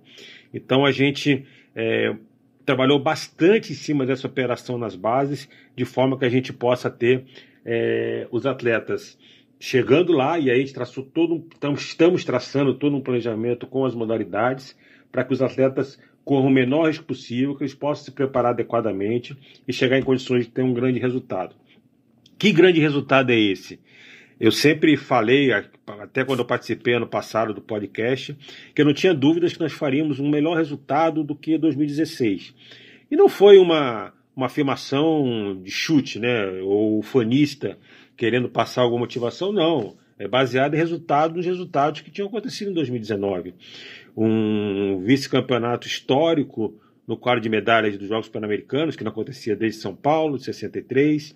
Então 0.54 0.86
a 0.86 0.92
gente 0.92 1.44
é, 1.76 2.16
trabalhou 2.64 3.00
bastante 3.00 3.72
em 3.72 3.76
cima 3.76 4.06
dessa 4.06 4.28
operação 4.28 4.78
nas 4.78 4.96
bases, 4.96 5.50
de 5.76 5.86
forma 5.86 6.20
que 6.20 6.26
a 6.26 6.30
gente 6.30 6.54
possa 6.54 6.88
ter 6.88 7.26
é, 7.66 8.28
os 8.32 8.46
atletas 8.46 9.18
chegando 9.60 10.14
lá, 10.14 10.40
e 10.40 10.49
aí 10.49 10.57
a 10.57 10.60
gente 10.60 10.73
traçou 10.73 11.03
todo, 11.03 11.45
estamos 11.76 12.23
traçando 12.23 12.73
todo 12.73 12.95
um 12.95 13.02
planejamento 13.02 13.68
com 13.68 13.86
as 13.86 13.94
modalidades 13.94 14.77
para 15.11 15.23
que 15.23 15.34
os 15.34 15.41
atletas 15.41 15.99
corram 16.23 16.48
o 16.48 16.52
menor 16.52 16.88
risco 16.88 17.06
possível, 17.06 17.56
que 17.56 17.64
eles 17.64 17.73
possam 17.73 18.06
se 18.06 18.11
preparar 18.11 18.52
adequadamente 18.52 19.38
e 19.68 19.73
chegar 19.73 19.98
em 19.98 20.03
condições 20.03 20.45
de 20.45 20.52
ter 20.52 20.61
um 20.61 20.73
grande 20.73 20.99
resultado. 20.99 21.56
Que 22.38 22.52
grande 22.52 22.80
resultado 22.80 23.31
é 23.31 23.36
esse? 23.38 23.80
Eu 24.40 24.52
sempre 24.52 24.95
falei, 24.95 25.52
até 25.52 26.23
quando 26.23 26.40
eu 26.40 26.45
participei 26.45 26.94
ano 26.94 27.07
passado 27.07 27.53
do 27.53 27.61
podcast, 27.61 28.38
que 28.73 28.81
eu 28.81 28.86
não 28.86 28.94
tinha 28.94 29.14
dúvidas 29.14 29.52
que 29.52 29.60
nós 29.60 29.73
faríamos 29.73 30.19
um 30.19 30.30
melhor 30.30 30.56
resultado 30.56 31.23
do 31.23 31.36
que 31.36 31.57
2016. 31.57 32.56
E 33.11 33.18
não 33.18 33.27
foi 33.27 33.57
uma, 33.57 34.14
uma 34.34 34.45
afirmação 34.45 35.60
de 35.61 35.69
chute, 35.69 36.19
né? 36.19 36.45
Ou 36.61 37.02
fanista 37.02 37.77
querendo 38.20 38.50
passar 38.50 38.82
alguma 38.82 39.00
motivação, 39.00 39.54
não. 39.54 39.96
É 40.20 40.28
baseado 40.28 40.74
em 40.74 40.78
resultados 40.78 41.34
dos 41.38 41.46
resultados 41.46 42.02
que 42.02 42.12
tinham 42.12 42.28
acontecido 42.28 42.70
em 42.70 42.74
2019. 42.74 43.56
Um 44.16 45.00
vice-campeonato 45.00 45.88
histórico 45.88 46.78
no 47.08 47.16
quadro 47.16 47.40
de 47.40 47.48
medalhas 47.48 47.98
dos 47.98 48.10
Jogos 48.10 48.28
Pan-Americanos, 48.28 48.98
que 48.98 49.06
não 49.06 49.12
acontecia 49.12 49.56
desde 49.56 49.80
São 49.80 49.96
Paulo, 49.96 50.38
de 50.38 50.44
63, 50.44 51.34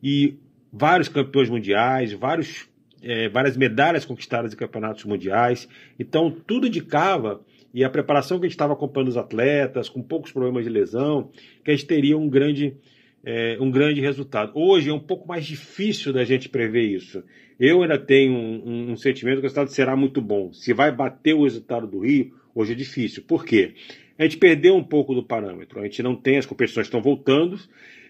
e 0.00 0.36
vários 0.72 1.08
campeões 1.08 1.50
mundiais, 1.50 2.12
vários, 2.12 2.68
é, 3.02 3.28
várias 3.28 3.56
medalhas 3.56 4.04
conquistadas 4.04 4.54
em 4.54 4.56
campeonatos 4.56 5.04
mundiais. 5.04 5.68
Então, 5.98 6.30
tudo 6.30 6.68
indicava 6.68 7.40
e 7.74 7.82
a 7.82 7.90
preparação 7.90 8.38
que 8.38 8.46
a 8.46 8.48
gente 8.48 8.54
estava 8.54 8.72
acompanhando 8.72 9.08
os 9.08 9.16
atletas, 9.16 9.88
com 9.88 10.00
poucos 10.00 10.30
problemas 10.30 10.62
de 10.62 10.70
lesão, 10.70 11.30
que 11.64 11.72
a 11.72 11.74
gente 11.74 11.86
teria 11.86 12.16
um 12.16 12.28
grande, 12.28 12.76
é, 13.24 13.56
um 13.60 13.70
grande 13.70 14.00
resultado. 14.00 14.52
Hoje 14.54 14.90
é 14.90 14.92
um 14.92 15.00
pouco 15.00 15.28
mais 15.28 15.44
difícil 15.44 16.12
da 16.12 16.24
gente 16.24 16.48
prever 16.48 16.82
isso. 16.82 17.22
Eu 17.58 17.82
ainda 17.82 17.98
tenho 17.98 18.32
um, 18.32 18.62
um, 18.64 18.92
um 18.92 18.96
sentimento 18.96 19.36
que 19.36 19.40
o 19.40 19.42
resultado 19.42 19.68
será 19.70 19.94
muito 19.94 20.20
bom. 20.20 20.52
Se 20.52 20.72
vai 20.72 20.90
bater 20.90 21.34
o 21.34 21.44
resultado 21.44 21.86
do 21.86 22.00
Rio, 22.00 22.32
hoje 22.54 22.72
é 22.72 22.74
difícil. 22.74 23.22
Por 23.22 23.44
quê? 23.44 23.74
A 24.18 24.22
gente 24.22 24.38
perdeu 24.38 24.74
um 24.76 24.84
pouco 24.84 25.14
do 25.14 25.22
parâmetro. 25.22 25.80
A 25.80 25.84
gente 25.84 26.02
não 26.02 26.14
tem, 26.14 26.38
as 26.38 26.46
competições 26.46 26.86
estão 26.86 27.02
voltando, 27.02 27.58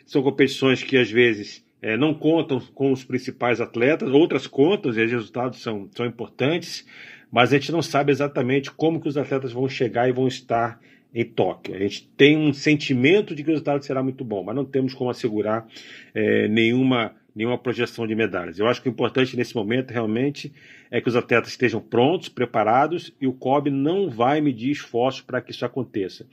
são 0.07 0.23
competições 0.23 0.82
que 0.82 0.97
às 0.97 1.11
vezes 1.11 1.65
é, 1.82 1.97
não 1.97 2.15
contam 2.15 2.61
com 2.74 2.93
os 2.93 3.05
principais 3.05 3.61
atletas, 3.61 4.11
outras 4.11 4.47
contam 4.47 4.93
e 4.93 5.03
os 5.05 5.11
resultados 5.11 5.62
são, 5.62 5.89
são 5.95 6.07
importantes, 6.07 6.87
mas 7.31 7.53
a 7.53 7.57
gente 7.57 7.73
não 7.73 7.82
sabe 7.82 8.12
exatamente 8.12 8.70
como 8.70 9.01
que 9.01 9.09
os 9.09 9.16
atletas 9.16 9.53
vão 9.53 9.69
chegar 9.69 10.09
e 10.09 10.12
vão 10.12 10.27
estar 10.27 10.81
em 11.15 11.24
Tóquio. 11.24 11.74
A 11.74 11.78
gente 11.78 12.09
tem 12.16 12.37
um 12.37 12.53
sentimento 12.53 13.35
de 13.35 13.43
que 13.43 13.51
o 13.51 13.53
resultado 13.53 13.85
será 13.85 14.03
muito 14.03 14.24
bom, 14.24 14.43
mas 14.45 14.55
não 14.55 14.65
temos 14.65 14.95
como 14.95 15.11
assegurar 15.11 15.66
é, 16.15 16.47
nenhuma, 16.49 17.15
nenhuma 17.35 17.59
projeção 17.59 18.07
de 18.07 18.15
medalhas. 18.15 18.59
Eu 18.59 18.69
acho 18.69 18.81
que 18.81 18.89
o 18.89 18.91
importante 18.91 19.37
nesse 19.37 19.55
momento 19.55 19.91
realmente 19.91 20.53
é 20.91 21.01
que 21.01 21.09
os 21.09 21.16
atletas 21.16 21.51
estejam 21.51 21.81
prontos, 21.81 22.28
preparados 22.28 23.15
e 23.20 23.27
o 23.27 23.32
COB 23.32 23.70
não 23.70 24.09
vai 24.09 24.41
medir 24.41 24.70
esforços 24.70 25.23
para 25.23 25.41
que 25.41 25.51
isso 25.51 25.65
aconteça. 25.65 26.27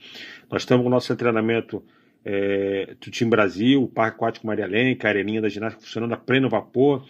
Nós 0.50 0.62
estamos 0.62 0.82
com 0.82 0.88
o 0.88 0.92
nosso 0.92 1.14
treinamento 1.16 1.82
é, 2.24 2.94
do 3.00 3.10
Time 3.10 3.30
Brasil, 3.30 3.82
o 3.82 3.88
Parque 3.88 4.16
Aquático 4.16 4.46
Maria 4.46 4.66
Lenca, 4.66 5.08
a 5.08 5.10
Areninha 5.10 5.40
da 5.40 5.48
Ginástica 5.48 5.82
funcionando 5.82 6.12
a 6.12 6.16
pleno 6.16 6.48
vapor. 6.48 7.04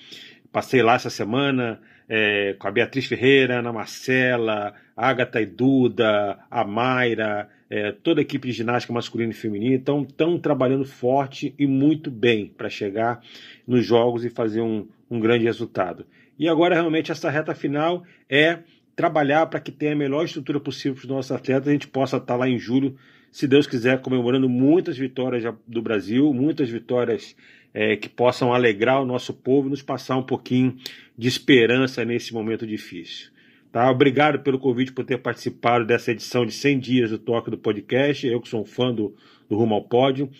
Passei 0.50 0.82
lá 0.82 0.94
essa 0.94 1.10
semana, 1.10 1.80
é, 2.08 2.54
com 2.58 2.66
a 2.66 2.70
Beatriz 2.70 3.06
Ferreira, 3.06 3.58
Ana 3.58 3.72
Marcela, 3.72 4.74
Agatha 4.96 5.40
e 5.40 5.46
Duda, 5.46 6.38
a 6.50 6.64
Mayra, 6.64 7.48
é, 7.70 7.92
toda 7.92 8.20
a 8.20 8.22
equipe 8.22 8.48
de 8.48 8.54
ginástica 8.54 8.92
masculina 8.92 9.32
e 9.32 9.34
feminina. 9.34 9.76
Estão 9.76 10.38
trabalhando 10.38 10.84
forte 10.84 11.54
e 11.58 11.66
muito 11.66 12.10
bem 12.10 12.46
para 12.46 12.68
chegar 12.68 13.20
nos 13.66 13.84
jogos 13.84 14.24
e 14.24 14.30
fazer 14.30 14.60
um, 14.60 14.86
um 15.10 15.20
grande 15.20 15.44
resultado. 15.44 16.06
E 16.38 16.48
agora, 16.48 16.74
realmente, 16.74 17.10
essa 17.10 17.30
reta 17.30 17.54
final 17.54 18.04
é 18.28 18.60
trabalhar 18.94 19.46
para 19.46 19.60
que 19.60 19.70
tenha 19.70 19.92
a 19.92 19.96
melhor 19.96 20.24
estrutura 20.24 20.58
possível 20.58 20.94
para 20.94 21.02
os 21.02 21.08
nossos 21.08 21.32
atletas, 21.32 21.68
a 21.68 21.72
gente 21.72 21.88
possa 21.88 22.16
estar 22.16 22.36
lá 22.36 22.48
em 22.48 22.58
julho 22.58 22.96
se 23.30 23.46
Deus 23.46 23.66
quiser, 23.66 24.00
comemorando 24.00 24.48
muitas 24.48 24.96
vitórias 24.96 25.44
do 25.66 25.82
Brasil, 25.82 26.32
muitas 26.32 26.68
vitórias 26.70 27.36
é, 27.74 27.96
que 27.96 28.08
possam 28.08 28.52
alegrar 28.52 29.02
o 29.02 29.06
nosso 29.06 29.32
povo 29.34 29.68
e 29.68 29.70
nos 29.70 29.82
passar 29.82 30.16
um 30.16 30.22
pouquinho 30.22 30.76
de 31.16 31.28
esperança 31.28 32.04
nesse 32.04 32.32
momento 32.32 32.66
difícil. 32.66 33.30
Tá? 33.70 33.90
Obrigado 33.90 34.40
pelo 34.40 34.58
convite, 34.58 34.92
por 34.92 35.04
ter 35.04 35.18
participado 35.18 35.84
dessa 35.84 36.10
edição 36.10 36.46
de 36.46 36.52
100 36.52 36.78
dias 36.78 37.10
do 37.10 37.18
Toque 37.18 37.50
do 37.50 37.58
Podcast. 37.58 38.26
Eu 38.26 38.40
que 38.40 38.48
sou 38.48 38.62
um 38.62 38.64
fã 38.64 38.94
do, 38.94 39.14
do 39.48 39.56
Rumo 39.56 39.74
ao 39.74 39.84
Pódio 39.84 40.30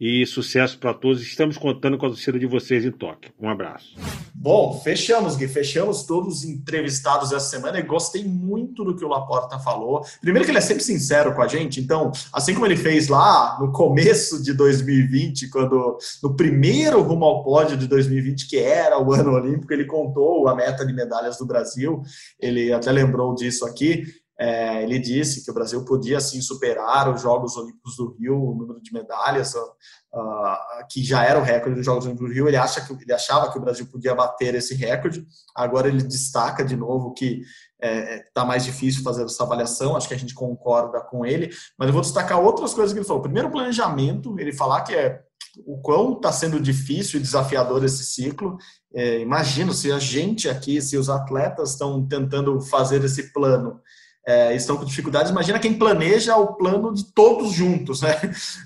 e 0.00 0.24
sucesso 0.26 0.78
para 0.78 0.94
todos. 0.94 1.22
Estamos 1.22 1.58
contando 1.58 1.98
com 1.98 2.06
a 2.06 2.10
torcida 2.10 2.38
de 2.38 2.46
vocês 2.46 2.84
em 2.84 2.90
Tóquio. 2.90 3.32
Um 3.40 3.48
abraço. 3.48 3.96
Bom, 4.34 4.80
fechamos, 4.84 5.36
Gui. 5.36 5.48
Fechamos 5.48 6.04
todos 6.04 6.38
os 6.38 6.44
entrevistados 6.44 7.32
essa 7.32 7.48
semana 7.48 7.78
e 7.78 7.82
gostei 7.82 8.24
muito 8.24 8.84
do 8.84 8.94
que 8.94 9.04
o 9.04 9.08
Laporta 9.08 9.58
falou. 9.58 10.04
Primeiro 10.20 10.44
que 10.44 10.52
ele 10.52 10.58
é 10.58 10.62
sempre 10.62 10.84
sincero 10.84 11.34
com 11.34 11.42
a 11.42 11.48
gente, 11.48 11.80
então, 11.80 12.12
assim 12.32 12.54
como 12.54 12.66
ele 12.66 12.76
fez 12.76 13.08
lá 13.08 13.58
no 13.60 13.72
começo 13.72 14.42
de 14.42 14.52
2020, 14.52 15.48
quando 15.48 15.98
no 16.22 16.36
primeiro 16.36 17.02
rumo 17.02 17.24
ao 17.24 17.42
pódio 17.42 17.76
de 17.76 17.88
2020, 17.88 18.48
que 18.48 18.58
era 18.58 19.00
o 19.00 19.12
ano 19.12 19.32
olímpico, 19.32 19.72
ele 19.72 19.86
contou 19.86 20.46
a 20.48 20.54
meta 20.54 20.86
de 20.86 20.92
medalhas 20.92 21.36
do 21.36 21.46
Brasil. 21.46 22.02
Ele 22.40 22.72
até 22.72 22.92
lembrou 22.92 23.34
disso 23.34 23.66
aqui. 23.66 24.04
É, 24.40 24.84
ele 24.84 25.00
disse 25.00 25.44
que 25.44 25.50
o 25.50 25.54
Brasil 25.54 25.84
podia 25.84 26.20
sim 26.20 26.40
superar 26.40 27.12
os 27.12 27.20
Jogos 27.20 27.56
Olímpicos 27.56 27.96
do 27.96 28.16
Rio, 28.16 28.40
o 28.40 28.54
número 28.54 28.80
de 28.80 28.92
medalhas, 28.92 29.52
uh, 29.54 30.86
que 30.88 31.02
já 31.02 31.24
era 31.24 31.40
o 31.40 31.42
recorde 31.42 31.74
dos 31.74 31.84
Jogos 31.84 32.04
Olímpicos 32.04 32.28
do 32.28 32.34
Rio. 32.34 32.46
Ele, 32.46 32.56
acha 32.56 32.80
que, 32.80 32.92
ele 32.92 33.12
achava 33.12 33.50
que 33.50 33.58
o 33.58 33.60
Brasil 33.60 33.86
podia 33.86 34.14
bater 34.14 34.54
esse 34.54 34.76
recorde. 34.76 35.26
Agora 35.56 35.88
ele 35.88 36.04
destaca 36.04 36.64
de 36.64 36.76
novo 36.76 37.12
que 37.14 37.42
está 37.82 37.88
é, 37.88 38.16
é 38.16 38.24
tá 38.32 38.44
mais 38.44 38.64
difícil 38.64 39.02
fazer 39.02 39.24
essa 39.24 39.42
avaliação. 39.42 39.96
Acho 39.96 40.06
que 40.06 40.14
a 40.14 40.18
gente 40.18 40.34
concorda 40.34 41.00
com 41.00 41.26
ele. 41.26 41.50
Mas 41.76 41.88
eu 41.88 41.92
vou 41.92 42.02
destacar 42.02 42.40
outras 42.40 42.72
coisas 42.72 42.92
que 42.92 43.00
ele 43.00 43.06
falou. 43.06 43.22
Primeiro, 43.22 43.50
planejamento. 43.50 44.38
Ele 44.38 44.52
falar 44.52 44.82
que 44.82 44.94
é 44.94 45.20
o 45.66 45.78
quão 45.78 46.12
está 46.12 46.30
sendo 46.30 46.60
difícil 46.60 47.18
e 47.18 47.22
desafiador 47.22 47.84
esse 47.84 48.04
ciclo. 48.04 48.56
É, 48.94 49.18
imagino 49.18 49.72
se 49.72 49.90
a 49.90 49.98
gente 49.98 50.48
aqui, 50.48 50.80
se 50.80 50.96
os 50.96 51.10
atletas 51.10 51.70
estão 51.70 52.06
tentando 52.06 52.60
fazer 52.60 53.02
esse 53.02 53.32
plano 53.32 53.80
é, 54.28 54.54
estão 54.54 54.76
com 54.76 54.84
dificuldades. 54.84 55.30
Imagina 55.30 55.58
quem 55.58 55.72
planeja 55.72 56.36
o 56.36 56.52
plano 56.52 56.92
de 56.92 57.02
todos 57.14 57.50
juntos, 57.50 58.02
né? 58.02 58.10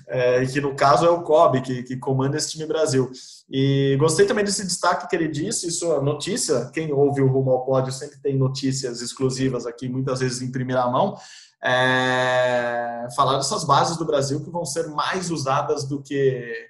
É, 0.05 0.45
que 0.45 0.59
no 0.59 0.75
caso 0.75 1.05
é 1.05 1.09
o 1.09 1.21
COB, 1.21 1.61
que, 1.61 1.83
que 1.83 1.95
comanda 1.95 2.35
esse 2.35 2.51
time 2.51 2.65
Brasil. 2.65 3.09
E 3.49 3.95
gostei 3.97 4.25
também 4.25 4.43
desse 4.43 4.65
destaque 4.65 5.07
que 5.07 5.15
ele 5.15 5.29
disse, 5.29 5.69
isso 5.69 5.91
é 5.93 6.01
notícia, 6.01 6.69
quem 6.73 6.91
ouve 6.91 7.21
o 7.21 7.27
Rumo 7.27 7.51
ao 7.51 7.65
Pódio 7.65 7.93
sempre 7.93 8.19
tem 8.19 8.37
notícias 8.37 9.01
exclusivas 9.01 9.65
aqui, 9.65 9.87
muitas 9.87 10.19
vezes 10.19 10.41
em 10.41 10.51
primeira 10.51 10.85
mão. 10.87 11.17
É, 11.63 13.07
falar 13.15 13.37
dessas 13.37 13.63
bases 13.63 13.95
do 13.95 14.03
Brasil 14.03 14.43
que 14.43 14.49
vão 14.49 14.65
ser 14.65 14.87
mais 14.89 15.31
usadas 15.31 15.85
do 15.85 16.01
que 16.03 16.67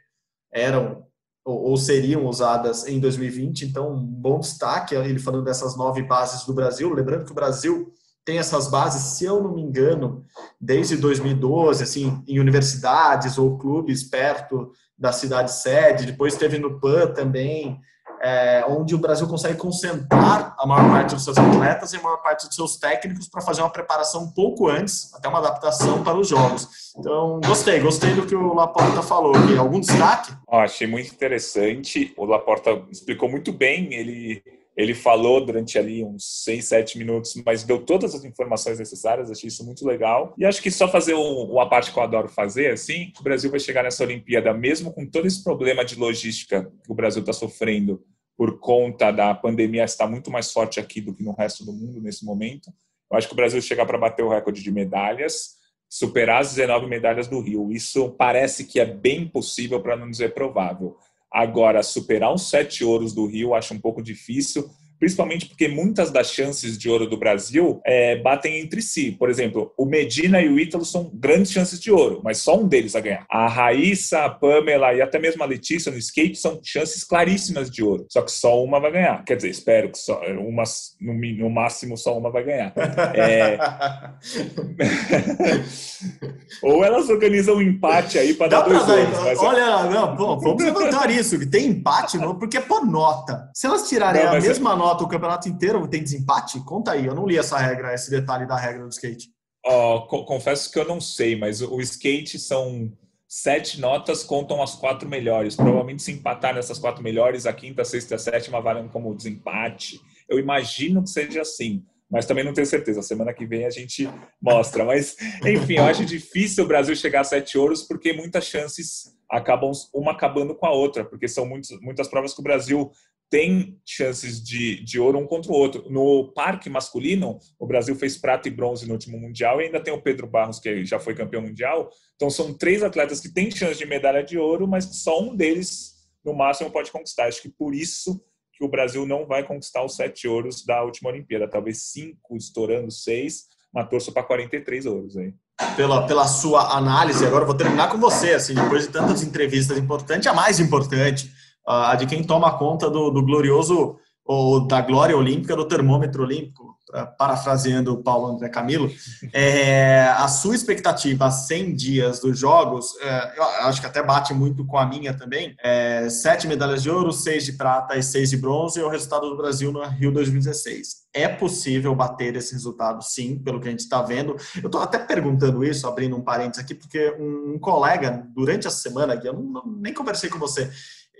eram 0.51 1.03
ou, 1.43 1.75
seriam 1.75 2.27
usadas 2.27 2.87
em 2.87 2.99
2020. 2.99 3.65
Então, 3.65 3.91
um 3.91 4.05
bom 4.05 4.39
destaque, 4.39 4.93
ele 4.93 5.19
falando 5.19 5.43
dessas 5.43 5.75
nove 5.75 6.03
bases 6.03 6.45
do 6.45 6.53
Brasil. 6.53 6.93
Lembrando 6.93 7.25
que 7.25 7.31
o 7.31 7.35
Brasil 7.35 7.91
tem 8.25 8.37
essas 8.37 8.69
bases, 8.69 9.17
se 9.17 9.25
eu 9.25 9.41
não 9.41 9.53
me 9.53 9.61
engano, 9.61 10.25
desde 10.59 10.95
2012, 10.97 11.83
assim, 11.83 12.23
em 12.27 12.39
universidades 12.39 13.37
ou 13.37 13.57
clubes 13.57 14.03
perto 14.03 14.71
da 14.97 15.11
cidade 15.11 15.51
sede, 15.51 16.05
depois 16.05 16.35
teve 16.35 16.57
no 16.57 16.79
PAN 16.79 17.07
também, 17.07 17.79
é, 18.21 18.63
onde 18.69 18.95
o 18.95 18.97
Brasil 18.97 19.27
consegue 19.27 19.57
concentrar 19.57 20.55
a 20.57 20.65
maior 20.65 20.89
parte 20.89 21.13
dos 21.13 21.25
seus 21.25 21.37
atletas 21.37 21.91
e 21.91 21.97
a 21.97 22.01
maior 22.01 22.21
parte 22.21 22.47
dos 22.47 22.55
seus 22.55 22.77
técnicos 22.77 23.27
para 23.27 23.41
fazer 23.41 23.61
uma 23.61 23.69
preparação 23.69 24.23
um 24.23 24.31
pouco 24.31 24.69
antes, 24.69 25.13
até 25.13 25.27
uma 25.27 25.39
adaptação 25.39 26.01
para 26.03 26.17
os 26.17 26.29
jogos. 26.29 26.93
Então, 26.97 27.41
gostei, 27.45 27.81
gostei 27.81 28.13
do 28.13 28.25
que 28.25 28.33
o 28.33 28.53
Laporta 28.53 29.01
falou. 29.01 29.33
Algum 29.59 29.81
destaque? 29.81 30.31
Oh, 30.47 30.57
achei 30.57 30.87
muito 30.87 31.11
interessante. 31.11 32.13
O 32.15 32.23
Laporta 32.23 32.81
explicou 32.89 33.27
muito 33.27 33.51
bem. 33.51 33.93
Ele 33.93 34.41
ele 34.75 34.95
falou 34.95 35.45
durante 35.45 35.77
ali 35.77 36.03
uns 36.03 36.43
6, 36.43 36.65
7 36.65 36.97
minutos, 36.97 37.35
mas 37.45 37.63
deu 37.63 37.85
todas 37.85 38.15
as 38.15 38.23
informações 38.23 38.79
necessárias, 38.79 39.29
achei 39.29 39.47
isso 39.47 39.65
muito 39.65 39.85
legal. 39.85 40.33
E 40.37 40.45
acho 40.45 40.61
que 40.61 40.71
só 40.71 40.87
fazer 40.87 41.13
uma 41.13 41.69
parte 41.69 41.91
que 41.91 41.97
eu 41.97 42.03
adoro 42.03 42.27
fazer, 42.27 42.71
assim, 42.71 43.11
o 43.19 43.23
Brasil 43.23 43.51
vai 43.51 43.59
chegar 43.59 43.83
nessa 43.83 44.03
Olimpíada, 44.03 44.53
mesmo 44.53 44.91
com 44.91 45.05
todo 45.05 45.27
esse 45.27 45.43
problema 45.43 45.85
de 45.85 45.95
logística 45.95 46.71
que 46.83 46.91
o 46.91 46.95
Brasil 46.95 47.21
está 47.21 47.33
sofrendo 47.33 48.03
por 48.35 48.59
conta 48.59 49.11
da 49.11 49.33
pandemia 49.33 49.83
estar 49.83 50.07
muito 50.07 50.31
mais 50.31 50.51
forte 50.51 50.79
aqui 50.79 50.99
do 50.99 51.13
que 51.13 51.23
no 51.23 51.33
resto 51.33 51.63
do 51.63 51.71
mundo 51.71 52.01
nesse 52.01 52.25
momento. 52.25 52.71
Eu 53.11 53.17
acho 53.17 53.27
que 53.27 53.33
o 53.33 53.37
Brasil 53.37 53.61
chegar 53.61 53.85
para 53.85 53.97
bater 53.97 54.23
o 54.23 54.29
recorde 54.29 54.63
de 54.63 54.71
medalhas, 54.71 55.61
superar 55.87 56.41
as 56.41 56.55
19 56.55 56.87
medalhas 56.87 57.27
do 57.27 57.39
Rio. 57.39 57.71
Isso 57.71 58.09
parece 58.17 58.65
que 58.65 58.79
é 58.79 58.85
bem 58.85 59.27
possível, 59.27 59.79
para 59.79 59.95
não 59.95 60.09
dizer 60.09 60.33
provável. 60.33 60.97
Agora, 61.33 61.81
superar 61.81 62.31
os 62.31 62.47
sete 62.47 62.83
ouros 62.83 63.11
do 63.11 63.25
Rio 63.25 63.55
acho 63.55 63.73
um 63.73 63.79
pouco 63.79 64.03
difícil, 64.03 64.69
principalmente 65.03 65.47
porque 65.47 65.67
muitas 65.67 66.11
das 66.11 66.31
chances 66.31 66.77
de 66.77 66.89
ouro 66.89 67.05
do 67.05 67.17
Brasil 67.17 67.81
é, 67.85 68.15
batem 68.15 68.61
entre 68.61 68.81
si. 68.81 69.11
Por 69.11 69.29
exemplo, 69.29 69.73
o 69.77 69.85
Medina 69.85 70.39
e 70.39 70.47
o 70.47 70.57
Ítalo 70.57 70.85
são 70.85 71.11
grandes 71.13 71.51
chances 71.51 71.77
de 71.77 71.91
ouro, 71.91 72.21
mas 72.23 72.37
só 72.37 72.57
um 72.57 72.65
deles 72.65 72.95
a 72.95 73.01
ganhar. 73.01 73.25
A 73.29 73.49
Raíssa, 73.49 74.23
a 74.23 74.29
Pamela 74.29 74.93
e 74.93 75.01
até 75.01 75.19
mesmo 75.19 75.43
a 75.43 75.45
Letícia 75.45 75.91
no 75.91 75.97
skate 75.97 76.37
são 76.37 76.57
chances 76.63 77.03
claríssimas 77.03 77.69
de 77.69 77.83
ouro, 77.83 78.05
só 78.09 78.21
que 78.21 78.31
só 78.31 78.63
uma 78.63 78.79
vai 78.79 78.93
ganhar. 78.93 79.25
Quer 79.25 79.35
dizer, 79.35 79.49
espero 79.49 79.91
que 79.91 79.97
só 79.97 80.21
uma, 80.39 80.63
no, 81.01 81.13
no 81.13 81.49
máximo 81.49 81.97
só 81.97 82.17
uma 82.17 82.31
vai 82.31 82.45
ganhar. 82.45 82.73
É... 83.13 83.57
Ou 86.63 86.85
elas 86.85 87.09
organizam 87.09 87.55
um 87.55 87.61
empate 87.61 88.17
aí 88.17 88.35
para 88.35 88.47
dar 88.47 88.61
dois 88.61 88.87
dar, 88.87 88.99
ouros. 88.99 89.19
Mas... 89.19 89.39
Olha, 89.39 89.83
não, 89.83 90.15
vamos 90.15 90.63
levantar 90.63 91.09
isso, 91.09 91.37
que 91.37 91.45
tem 91.45 91.67
empate, 91.67 92.17
porque 92.39 92.55
é 92.55 92.61
por 92.61 92.85
nota. 92.85 93.49
Se 93.53 93.67
elas 93.67 93.89
tirarem 93.89 94.23
não, 94.23 94.31
a 94.31 94.39
mesma 94.39 94.71
é... 94.71 94.75
nota 94.77 94.92
nota 94.93 95.03
o 95.03 95.07
campeonato 95.07 95.49
inteiro, 95.49 95.87
tem 95.87 96.03
desempate? 96.03 96.59
Conta 96.61 96.91
aí, 96.91 97.05
eu 97.05 97.15
não 97.15 97.25
li 97.25 97.37
essa 97.37 97.57
regra, 97.57 97.93
esse 97.93 98.09
detalhe 98.09 98.45
da 98.45 98.55
regra 98.55 98.83
do 98.83 98.89
skate. 98.89 99.29
Oh, 99.65 100.01
confesso 100.25 100.71
que 100.71 100.77
eu 100.77 100.85
não 100.85 101.01
sei, 101.01 101.35
mas 101.35 101.61
o 101.61 101.79
skate 101.81 102.37
são 102.37 102.91
sete 103.27 103.79
notas, 103.79 104.23
contam 104.23 104.61
as 104.61 104.75
quatro 104.75 105.09
melhores. 105.09 105.55
Provavelmente 105.55 106.03
se 106.03 106.11
empatar 106.11 106.53
nessas 106.53 106.77
quatro 106.77 107.01
melhores, 107.01 107.45
a 107.45 107.53
quinta, 107.53 107.81
a 107.81 107.85
sexta 107.85 108.13
e 108.13 108.15
a 108.15 108.19
sétima 108.19 108.61
valem 108.61 108.87
como 108.87 109.15
desempate. 109.15 109.99
Eu 110.29 110.37
imagino 110.37 111.01
que 111.01 111.09
seja 111.09 111.41
assim 111.41 111.83
mas 112.13 112.27
também 112.27 112.43
não 112.43 112.53
tenho 112.53 112.67
certeza. 112.67 113.01
Semana 113.01 113.33
que 113.33 113.43
vem 113.43 113.65
a 113.65 113.71
gente 113.71 114.07
mostra. 114.39 114.85
Mas, 114.85 115.15
enfim, 115.43 115.77
eu 115.77 115.85
acho 115.85 116.05
difícil 116.05 116.63
o 116.63 116.67
Brasil 116.67 116.95
chegar 116.95 117.21
a 117.21 117.23
sete 117.23 117.57
ouros 117.57 117.81
porque 117.81 118.13
muitas 118.13 118.45
chances 118.45 119.15
acabam 119.27 119.71
uma 119.91 120.11
acabando 120.11 120.53
com 120.53 120.67
a 120.67 120.71
outra, 120.71 121.03
porque 121.03 121.27
são 121.27 121.43
muitos, 121.43 121.71
muitas 121.81 122.07
provas 122.07 122.31
que 122.31 122.39
o 122.39 122.43
Brasil 122.43 122.91
tem 123.33 123.81
chances 123.83 124.43
de, 124.43 124.83
de 124.83 124.99
ouro 124.99 125.17
um 125.17 125.25
contra 125.25 125.51
o 125.51 125.55
outro. 125.55 125.89
No 125.89 126.31
parque 126.35 126.69
masculino, 126.69 127.39
o 127.57 127.65
Brasil 127.65 127.95
fez 127.95 128.15
prata 128.15 128.47
e 128.47 128.51
bronze 128.51 128.85
no 128.85 128.93
último 128.93 129.17
Mundial 129.17 129.59
e 129.59 129.65
ainda 129.65 129.81
tem 129.81 129.91
o 129.91 129.99
Pedro 129.99 130.27
Barros, 130.27 130.59
que 130.59 130.85
já 130.85 130.99
foi 130.99 131.15
campeão 131.15 131.41
mundial. 131.41 131.89
Então, 132.15 132.29
são 132.29 132.53
três 132.53 132.83
atletas 132.83 133.19
que 133.19 133.33
têm 133.33 133.49
chance 133.49 133.79
de 133.79 133.87
medalha 133.87 134.23
de 134.23 134.37
ouro, 134.37 134.67
mas 134.67 134.85
só 135.01 135.19
um 135.19 135.35
deles, 135.35 135.95
no 136.23 136.31
máximo, 136.31 136.69
pode 136.69 136.91
conquistar. 136.91 137.25
Acho 137.25 137.41
que 137.41 137.49
por 137.49 137.73
isso 137.73 138.23
que 138.51 138.63
o 138.63 138.67
Brasil 138.67 139.03
não 139.03 139.25
vai 139.25 139.43
conquistar 139.43 139.83
os 139.83 139.95
sete 139.95 140.27
ouros 140.27 140.63
da 140.63 140.83
última 140.83 141.09
Olimpíada. 141.09 141.47
Talvez 141.47 141.85
cinco, 141.85 142.37
estourando 142.37 142.91
seis, 142.91 143.45
mas 143.73 143.89
torço 143.89 144.11
para 144.11 144.21
43 144.21 144.85
ouros 144.85 145.17
aí. 145.17 145.33
Pela, 145.75 146.05
pela 146.05 146.27
sua 146.27 146.77
análise, 146.77 147.25
agora 147.25 147.45
vou 147.45 147.57
terminar 147.57 147.89
com 147.89 147.97
você, 147.97 148.35
assim, 148.35 148.53
depois 148.53 148.83
de 148.83 148.89
tantas 148.89 149.23
entrevistas 149.23 149.75
importantes, 149.75 150.27
a 150.27 150.35
mais 150.35 150.59
importante 150.59 151.33
a 151.65 151.95
de 151.95 152.05
quem 152.05 152.23
toma 152.23 152.57
conta 152.57 152.89
do, 152.89 153.09
do 153.09 153.23
glorioso 153.23 153.97
ou 154.25 154.65
da 154.67 154.81
glória 154.81 155.17
olímpica 155.17 155.55
do 155.55 155.67
termômetro 155.67 156.23
olímpico, 156.23 156.73
parafraseando 157.17 157.93
o 157.93 158.03
Paulo 158.03 158.27
André 158.27 158.49
Camilo, 158.49 158.89
é, 159.33 160.03
a 160.15 160.27
sua 160.27 160.55
expectativa 160.55 161.25
a 161.25 161.31
100 161.31 161.75
dias 161.75 162.19
dos 162.19 162.37
Jogos, 162.37 162.95
é, 163.01 163.37
eu 163.37 163.43
acho 163.67 163.81
que 163.81 163.87
até 163.87 164.03
bate 164.03 164.33
muito 164.33 164.65
com 164.65 164.77
a 164.77 164.85
minha 164.85 165.13
também, 165.13 165.55
é, 165.63 166.07
sete 166.09 166.47
medalhas 166.47 166.83
de 166.83 166.89
ouro, 166.89 167.11
seis 167.11 167.45
de 167.45 167.53
prata 167.53 167.97
e 167.97 168.03
seis 168.03 168.29
de 168.29 168.37
bronze, 168.37 168.79
e 168.79 168.83
o 168.83 168.89
resultado 168.89 169.29
do 169.29 169.37
Brasil 169.37 169.71
no 169.71 169.83
Rio 169.83 170.11
2016. 170.11 171.03
É 171.13 171.27
possível 171.27 171.95
bater 171.95 172.35
esse 172.35 172.53
resultado, 172.53 173.03
sim, 173.03 173.37
pelo 173.37 173.59
que 173.59 173.67
a 173.67 173.71
gente 173.71 173.81
está 173.81 174.01
vendo. 174.01 174.35
Eu 174.55 174.65
estou 174.65 174.81
até 174.81 174.97
perguntando 174.97 175.63
isso, 175.63 175.87
abrindo 175.87 176.15
um 176.15 176.21
parênteses 176.21 176.63
aqui, 176.63 176.73
porque 176.73 177.15
um, 177.19 177.57
colega, 177.59 178.25
durante 178.33 178.67
a 178.67 178.71
semana, 178.71 179.19
eu 179.23 179.33
não, 179.33 179.43
não, 179.43 179.63
nem 179.77 179.93
conversei 179.93 180.29
com 180.29 180.39
você, 180.39 180.71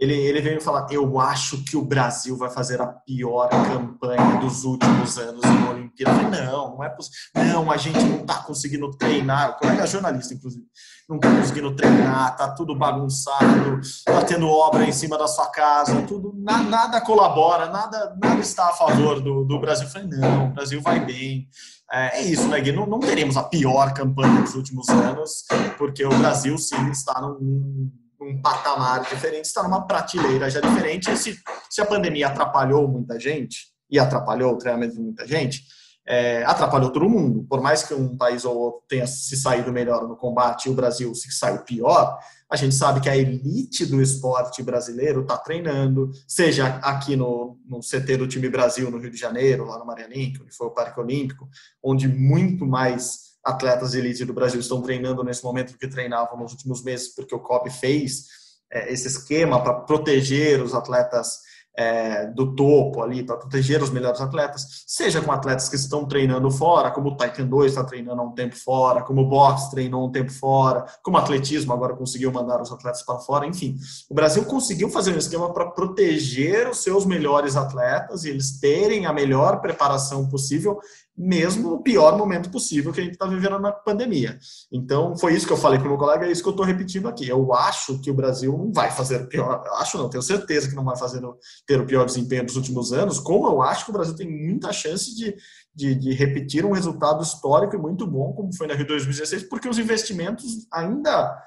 ele, 0.03 0.13
ele 0.13 0.41
veio 0.41 0.61
falar: 0.61 0.87
Eu 0.91 1.19
acho 1.19 1.63
que 1.63 1.77
o 1.77 1.83
Brasil 1.83 2.35
vai 2.37 2.49
fazer 2.49 2.81
a 2.81 2.87
pior 2.87 3.49
campanha 3.49 4.37
dos 4.39 4.65
últimos 4.65 5.17
anos 5.17 5.41
na 5.41 5.69
Olimpíada. 5.71 6.11
Eu 6.21 6.29
falei, 6.29 6.45
não, 6.45 6.75
não 6.75 6.83
é 6.83 6.89
possível. 6.89 7.17
Não, 7.35 7.71
a 7.71 7.77
gente 7.77 8.03
não 8.03 8.19
está 8.21 8.35
conseguindo 8.35 8.91
treinar. 8.91 9.51
O 9.51 9.53
colega 9.59 9.87
jornalista, 9.87 10.33
inclusive, 10.33 10.65
não 11.07 11.15
está 11.15 11.29
conseguindo 11.29 11.75
treinar, 11.75 12.35
tá 12.35 12.49
tudo 12.51 12.77
bagunçado, 12.77 13.79
tá 14.05 14.23
tendo 14.25 14.47
obra 14.47 14.83
em 14.83 14.91
cima 14.91 15.17
da 15.17 15.27
sua 15.27 15.47
casa, 15.47 16.01
tudo, 16.03 16.33
na, 16.37 16.63
nada 16.63 17.01
colabora, 17.01 17.69
nada, 17.69 18.15
nada 18.21 18.41
está 18.41 18.69
a 18.69 18.73
favor 18.73 19.21
do, 19.21 19.45
do 19.45 19.59
Brasil. 19.59 19.85
Eu 19.85 19.91
falei, 19.91 20.07
não, 20.09 20.47
o 20.47 20.53
Brasil 20.53 20.81
vai 20.81 21.03
bem. 21.03 21.47
É, 21.91 22.19
é 22.19 22.21
isso, 22.23 22.47
né, 22.47 22.59
Gui? 22.59 22.71
Não, 22.71 22.85
não 22.85 22.99
teremos 22.99 23.37
a 23.37 23.43
pior 23.43 23.93
campanha 23.93 24.41
dos 24.41 24.55
últimos 24.55 24.89
anos, 24.89 25.45
porque 25.77 26.03
o 26.03 26.09
Brasil, 26.09 26.57
sim, 26.57 26.89
está 26.89 27.21
num 27.21 27.89
um 28.23 28.41
patamar 28.41 29.01
diferente, 29.01 29.45
está 29.45 29.63
numa 29.63 29.85
prateleira 29.85 30.49
já 30.49 30.59
diferente. 30.59 31.11
E 31.11 31.17
se, 31.17 31.37
se 31.69 31.81
a 31.81 31.85
pandemia 31.85 32.27
atrapalhou 32.27 32.87
muita 32.87 33.19
gente, 33.19 33.73
e 33.93 33.99
atrapalhou 33.99 34.53
o 34.53 34.57
treinamento 34.57 34.95
de 34.95 35.01
muita 35.01 35.27
gente, 35.27 35.61
é, 36.05 36.43
atrapalhou 36.45 36.91
todo 36.91 37.07
mundo. 37.07 37.45
Por 37.47 37.61
mais 37.61 37.83
que 37.83 37.93
um 37.93 38.17
país 38.17 38.43
ou 38.43 38.57
outro 38.57 38.81
tenha 38.89 39.05
se 39.05 39.37
saído 39.37 39.71
melhor 39.71 40.07
no 40.07 40.17
combate 40.17 40.65
e 40.65 40.71
o 40.71 40.73
Brasil 40.73 41.13
se 41.13 41.31
saiu 41.31 41.59
pior, 41.59 42.17
a 42.49 42.55
gente 42.55 42.73
sabe 42.73 42.99
que 42.99 43.09
a 43.09 43.15
elite 43.15 43.85
do 43.85 44.01
esporte 44.01 44.63
brasileiro 44.63 45.21
está 45.21 45.37
treinando, 45.37 46.11
seja 46.27 46.67
aqui 46.81 47.15
no, 47.15 47.59
no 47.67 47.79
CT 47.79 48.17
do 48.17 48.27
time 48.27 48.49
Brasil, 48.49 48.89
no 48.89 48.97
Rio 48.97 49.11
de 49.11 49.17
Janeiro, 49.17 49.65
lá 49.65 49.77
no 49.77 49.85
Marianinha, 49.85 50.39
onde 50.41 50.55
foi 50.55 50.67
o 50.67 50.71
Parque 50.71 50.99
Olímpico, 50.99 51.47
onde 51.83 52.07
muito 52.07 52.65
mais 52.65 53.32
atletas 53.43 53.91
de 53.91 53.99
elite 53.99 54.25
do 54.25 54.33
Brasil 54.33 54.59
estão 54.59 54.81
treinando 54.81 55.23
nesse 55.23 55.43
momento 55.43 55.77
que 55.77 55.87
treinavam 55.87 56.37
nos 56.37 56.51
últimos 56.53 56.83
meses, 56.83 57.13
porque 57.13 57.35
o 57.35 57.39
COB 57.39 57.69
fez 57.69 58.27
é, 58.71 58.91
esse 58.91 59.07
esquema 59.07 59.61
para 59.61 59.73
proteger 59.73 60.61
os 60.61 60.73
atletas 60.73 61.39
é, 61.75 62.27
do 62.27 62.55
topo 62.55 63.01
ali, 63.01 63.23
para 63.23 63.37
proteger 63.37 63.81
os 63.81 63.89
melhores 63.89 64.21
atletas, 64.21 64.83
seja 64.85 65.21
com 65.21 65.31
atletas 65.31 65.69
que 65.69 65.75
estão 65.75 66.05
treinando 66.05 66.49
fora, 66.51 66.91
como 66.91 67.09
o 67.09 67.17
Taekwondo 67.17 67.65
está 67.65 67.83
treinando 67.83 68.21
há 68.21 68.23
um 68.23 68.33
tempo 68.33 68.55
fora, 68.55 69.01
como 69.01 69.21
o 69.21 69.27
boxe 69.27 69.71
treinou 69.71 70.07
um 70.07 70.11
tempo 70.11 70.31
fora, 70.31 70.85
como 71.01 71.17
o 71.17 71.19
atletismo 71.19 71.73
agora 71.73 71.95
conseguiu 71.95 72.31
mandar 72.31 72.61
os 72.61 72.71
atletas 72.71 73.01
para 73.03 73.19
fora, 73.19 73.47
enfim. 73.47 73.75
O 74.09 74.13
Brasil 74.13 74.45
conseguiu 74.45 74.89
fazer 74.89 75.13
um 75.13 75.17
esquema 75.17 75.51
para 75.51 75.71
proteger 75.71 76.69
os 76.69 76.83
seus 76.83 77.05
melhores 77.05 77.55
atletas 77.55 78.23
e 78.23 78.29
eles 78.29 78.59
terem 78.59 79.05
a 79.05 79.13
melhor 79.13 79.59
preparação 79.59 80.29
possível 80.29 80.79
mesmo 81.15 81.69
no 81.69 81.83
pior 81.83 82.17
momento 82.17 82.49
possível 82.49 82.91
que 82.91 82.99
a 82.99 83.03
gente 83.03 83.13
está 83.13 83.27
vivendo 83.27 83.59
na 83.59 83.71
pandemia. 83.71 84.37
Então, 84.71 85.15
foi 85.15 85.35
isso 85.35 85.45
que 85.45 85.53
eu 85.53 85.57
falei 85.57 85.77
com 85.77 85.85
o 85.85 85.89
meu 85.89 85.97
colega, 85.97 86.25
é 86.25 86.31
isso 86.31 86.41
que 86.41 86.49
eu 86.49 86.53
estou 86.53 86.65
repetindo 86.65 87.07
aqui. 87.07 87.27
Eu 87.27 87.53
acho 87.53 87.99
que 87.99 88.09
o 88.09 88.13
Brasil 88.13 88.57
não 88.57 88.71
vai 88.71 88.89
fazer 88.89 89.21
o 89.21 89.27
pior, 89.27 89.63
acho 89.77 89.97
não, 89.97 90.09
tenho 90.09 90.23
certeza 90.23 90.67
que 90.67 90.75
não 90.75 90.83
vai 90.83 90.97
fazer 90.97 91.21
ter 91.67 91.79
o 91.79 91.85
pior 91.85 92.05
desempenho 92.05 92.45
dos 92.45 92.55
últimos 92.55 92.91
anos, 92.91 93.19
como 93.19 93.47
eu 93.47 93.61
acho 93.61 93.85
que 93.85 93.91
o 93.91 93.93
Brasil 93.93 94.15
tem 94.15 94.29
muita 94.29 94.73
chance 94.73 95.15
de, 95.15 95.35
de, 95.73 95.95
de 95.95 96.13
repetir 96.13 96.65
um 96.65 96.71
resultado 96.71 97.21
histórico 97.21 97.75
e 97.75 97.79
muito 97.79 98.07
bom, 98.07 98.33
como 98.33 98.55
foi 98.55 98.65
na 98.65 98.73
Rio 98.73 98.87
2016, 98.87 99.43
porque 99.43 99.69
os 99.69 99.77
investimentos 99.77 100.67
ainda 100.71 101.37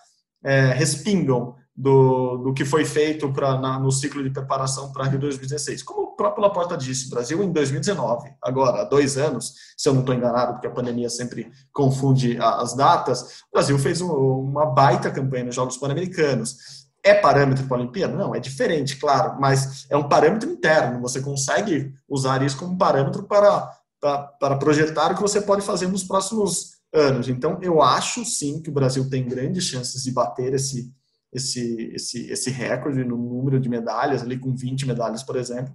é, 0.44 0.72
respingam 0.72 1.56
do, 1.76 2.38
do 2.38 2.54
que 2.54 2.64
foi 2.64 2.84
feito 2.84 3.30
pra, 3.32 3.60
na, 3.60 3.78
no 3.78 3.92
ciclo 3.92 4.22
de 4.22 4.30
preparação 4.30 4.92
para 4.92 5.04
Rio 5.04 5.18
2016. 5.18 5.82
Como 5.82 6.02
o 6.02 6.05
próprio 6.16 6.42
Laporta 6.42 6.76
disse, 6.76 7.10
Brasil 7.10 7.42
em 7.42 7.52
2019, 7.52 8.30
agora 8.42 8.82
há 8.82 8.84
dois 8.84 9.16
anos, 9.16 9.54
se 9.76 9.88
eu 9.88 9.92
não 9.92 10.00
estou 10.00 10.14
enganado, 10.14 10.54
porque 10.54 10.66
a 10.66 10.70
pandemia 10.70 11.10
sempre 11.10 11.50
confunde 11.72 12.38
as 12.40 12.74
datas, 12.74 13.42
o 13.50 13.54
Brasil 13.54 13.78
fez 13.78 14.00
um, 14.00 14.10
uma 14.10 14.66
baita 14.66 15.10
campanha 15.10 15.44
nos 15.44 15.54
Jogos 15.54 15.76
Pan-Americanos. 15.76 16.86
É 17.04 17.14
parâmetro 17.14 17.66
para 17.66 17.76
a 17.76 17.80
Olimpíada? 17.80 18.16
Não, 18.16 18.34
é 18.34 18.40
diferente, 18.40 18.96
claro, 18.96 19.40
mas 19.40 19.86
é 19.88 19.96
um 19.96 20.08
parâmetro 20.08 20.50
interno. 20.50 21.00
Você 21.02 21.20
consegue 21.20 21.92
usar 22.08 22.42
isso 22.42 22.58
como 22.58 22.76
parâmetro 22.76 23.22
para, 23.22 23.70
para, 24.00 24.22
para 24.22 24.56
projetar 24.56 25.12
o 25.12 25.14
que 25.14 25.22
você 25.22 25.40
pode 25.40 25.62
fazer 25.62 25.86
nos 25.86 26.02
próximos 26.02 26.76
anos. 26.92 27.28
Então, 27.28 27.58
eu 27.62 27.80
acho 27.82 28.24
sim 28.24 28.60
que 28.60 28.70
o 28.70 28.72
Brasil 28.72 29.08
tem 29.08 29.28
grandes 29.28 29.64
chances 29.64 30.02
de 30.02 30.10
bater 30.10 30.54
esse, 30.54 30.92
esse, 31.32 31.92
esse, 31.94 32.30
esse 32.30 32.50
recorde 32.50 33.04
no 33.04 33.16
número 33.16 33.60
de 33.60 33.68
medalhas, 33.68 34.22
ali 34.22 34.38
com 34.38 34.54
20 34.54 34.86
medalhas, 34.86 35.22
por 35.22 35.36
exemplo. 35.36 35.72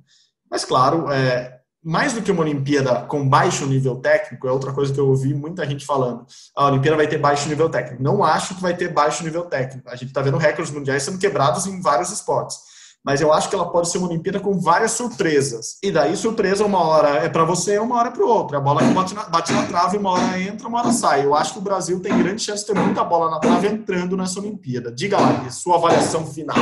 Mas, 0.52 0.66
claro, 0.66 1.10
é, 1.10 1.60
mais 1.84 2.14
do 2.14 2.22
que 2.22 2.32
uma 2.32 2.42
Olimpíada 2.42 3.04
com 3.04 3.28
baixo 3.28 3.66
nível 3.66 3.96
técnico, 3.96 4.48
é 4.48 4.52
outra 4.52 4.74
coisa 4.74 4.94
que 4.94 5.00
eu 5.00 5.08
ouvi 5.08 5.34
muita 5.34 5.66
gente 5.66 5.86
falando. 5.86 6.26
A 6.56 6.68
Olimpíada 6.68 6.98
vai 6.98 7.08
ter 7.08 7.18
baixo 7.18 7.48
nível 7.48 7.70
técnico. 7.70 8.04
Não 8.04 8.24
acho 8.24 8.54
que 8.56 8.62
vai 8.62 8.76
ter 8.76 8.90
baixo 8.90 9.24
nível 9.24 9.46
técnico. 9.46 9.90
A 9.90 9.96
gente 9.96 10.10
está 10.10 10.22
vendo 10.22 10.38
recordes 10.38 10.74
mundiais 10.74 11.04
sendo 11.04 11.18
quebrados 11.18 11.66
em 11.66 11.82
vários 11.82 12.12
esportes 12.12 12.72
mas 13.04 13.20
eu 13.20 13.34
acho 13.34 13.50
que 13.50 13.56
ela 13.56 13.70
pode 13.70 13.90
ser 13.90 13.98
uma 13.98 14.08
Olimpíada 14.08 14.40
com 14.40 14.60
várias 14.60 14.92
surpresas. 14.92 15.78
E 15.82 15.92
daí, 15.92 16.16
surpresa, 16.16 16.64
uma 16.64 16.84
hora 16.84 17.26
é 17.26 17.30
para 17.30 17.44
você, 17.44 17.80
uma 17.80 17.98
hora 17.98 18.10
é 18.10 18.12
para 18.12 18.24
o 18.24 18.28
outro. 18.28 18.56
A 18.56 18.60
bola 18.60 18.84
bate 18.84 19.16
na, 19.16 19.24
bate 19.24 19.52
na 19.52 19.66
trave, 19.66 19.98
uma 19.98 20.12
hora 20.12 20.40
entra, 20.40 20.68
uma 20.68 20.80
hora 20.80 20.92
sai. 20.92 21.26
Eu 21.26 21.34
acho 21.34 21.54
que 21.54 21.60
o 21.60 21.64
Brasil 21.64 22.00
tem 22.00 22.16
grande 22.18 22.44
chance 22.44 22.66
de 22.66 22.72
ter 22.72 22.80
muita 22.80 23.04
bola 23.04 23.32
na 23.32 23.40
trave 23.40 23.68
entrando 23.68 24.16
nessa 24.16 24.40
Olimpíada. 24.40 24.92
Diga 24.92 25.20
lá, 25.20 25.50
sua 25.50 25.78
avaliação 25.78 26.28
final. 26.28 26.56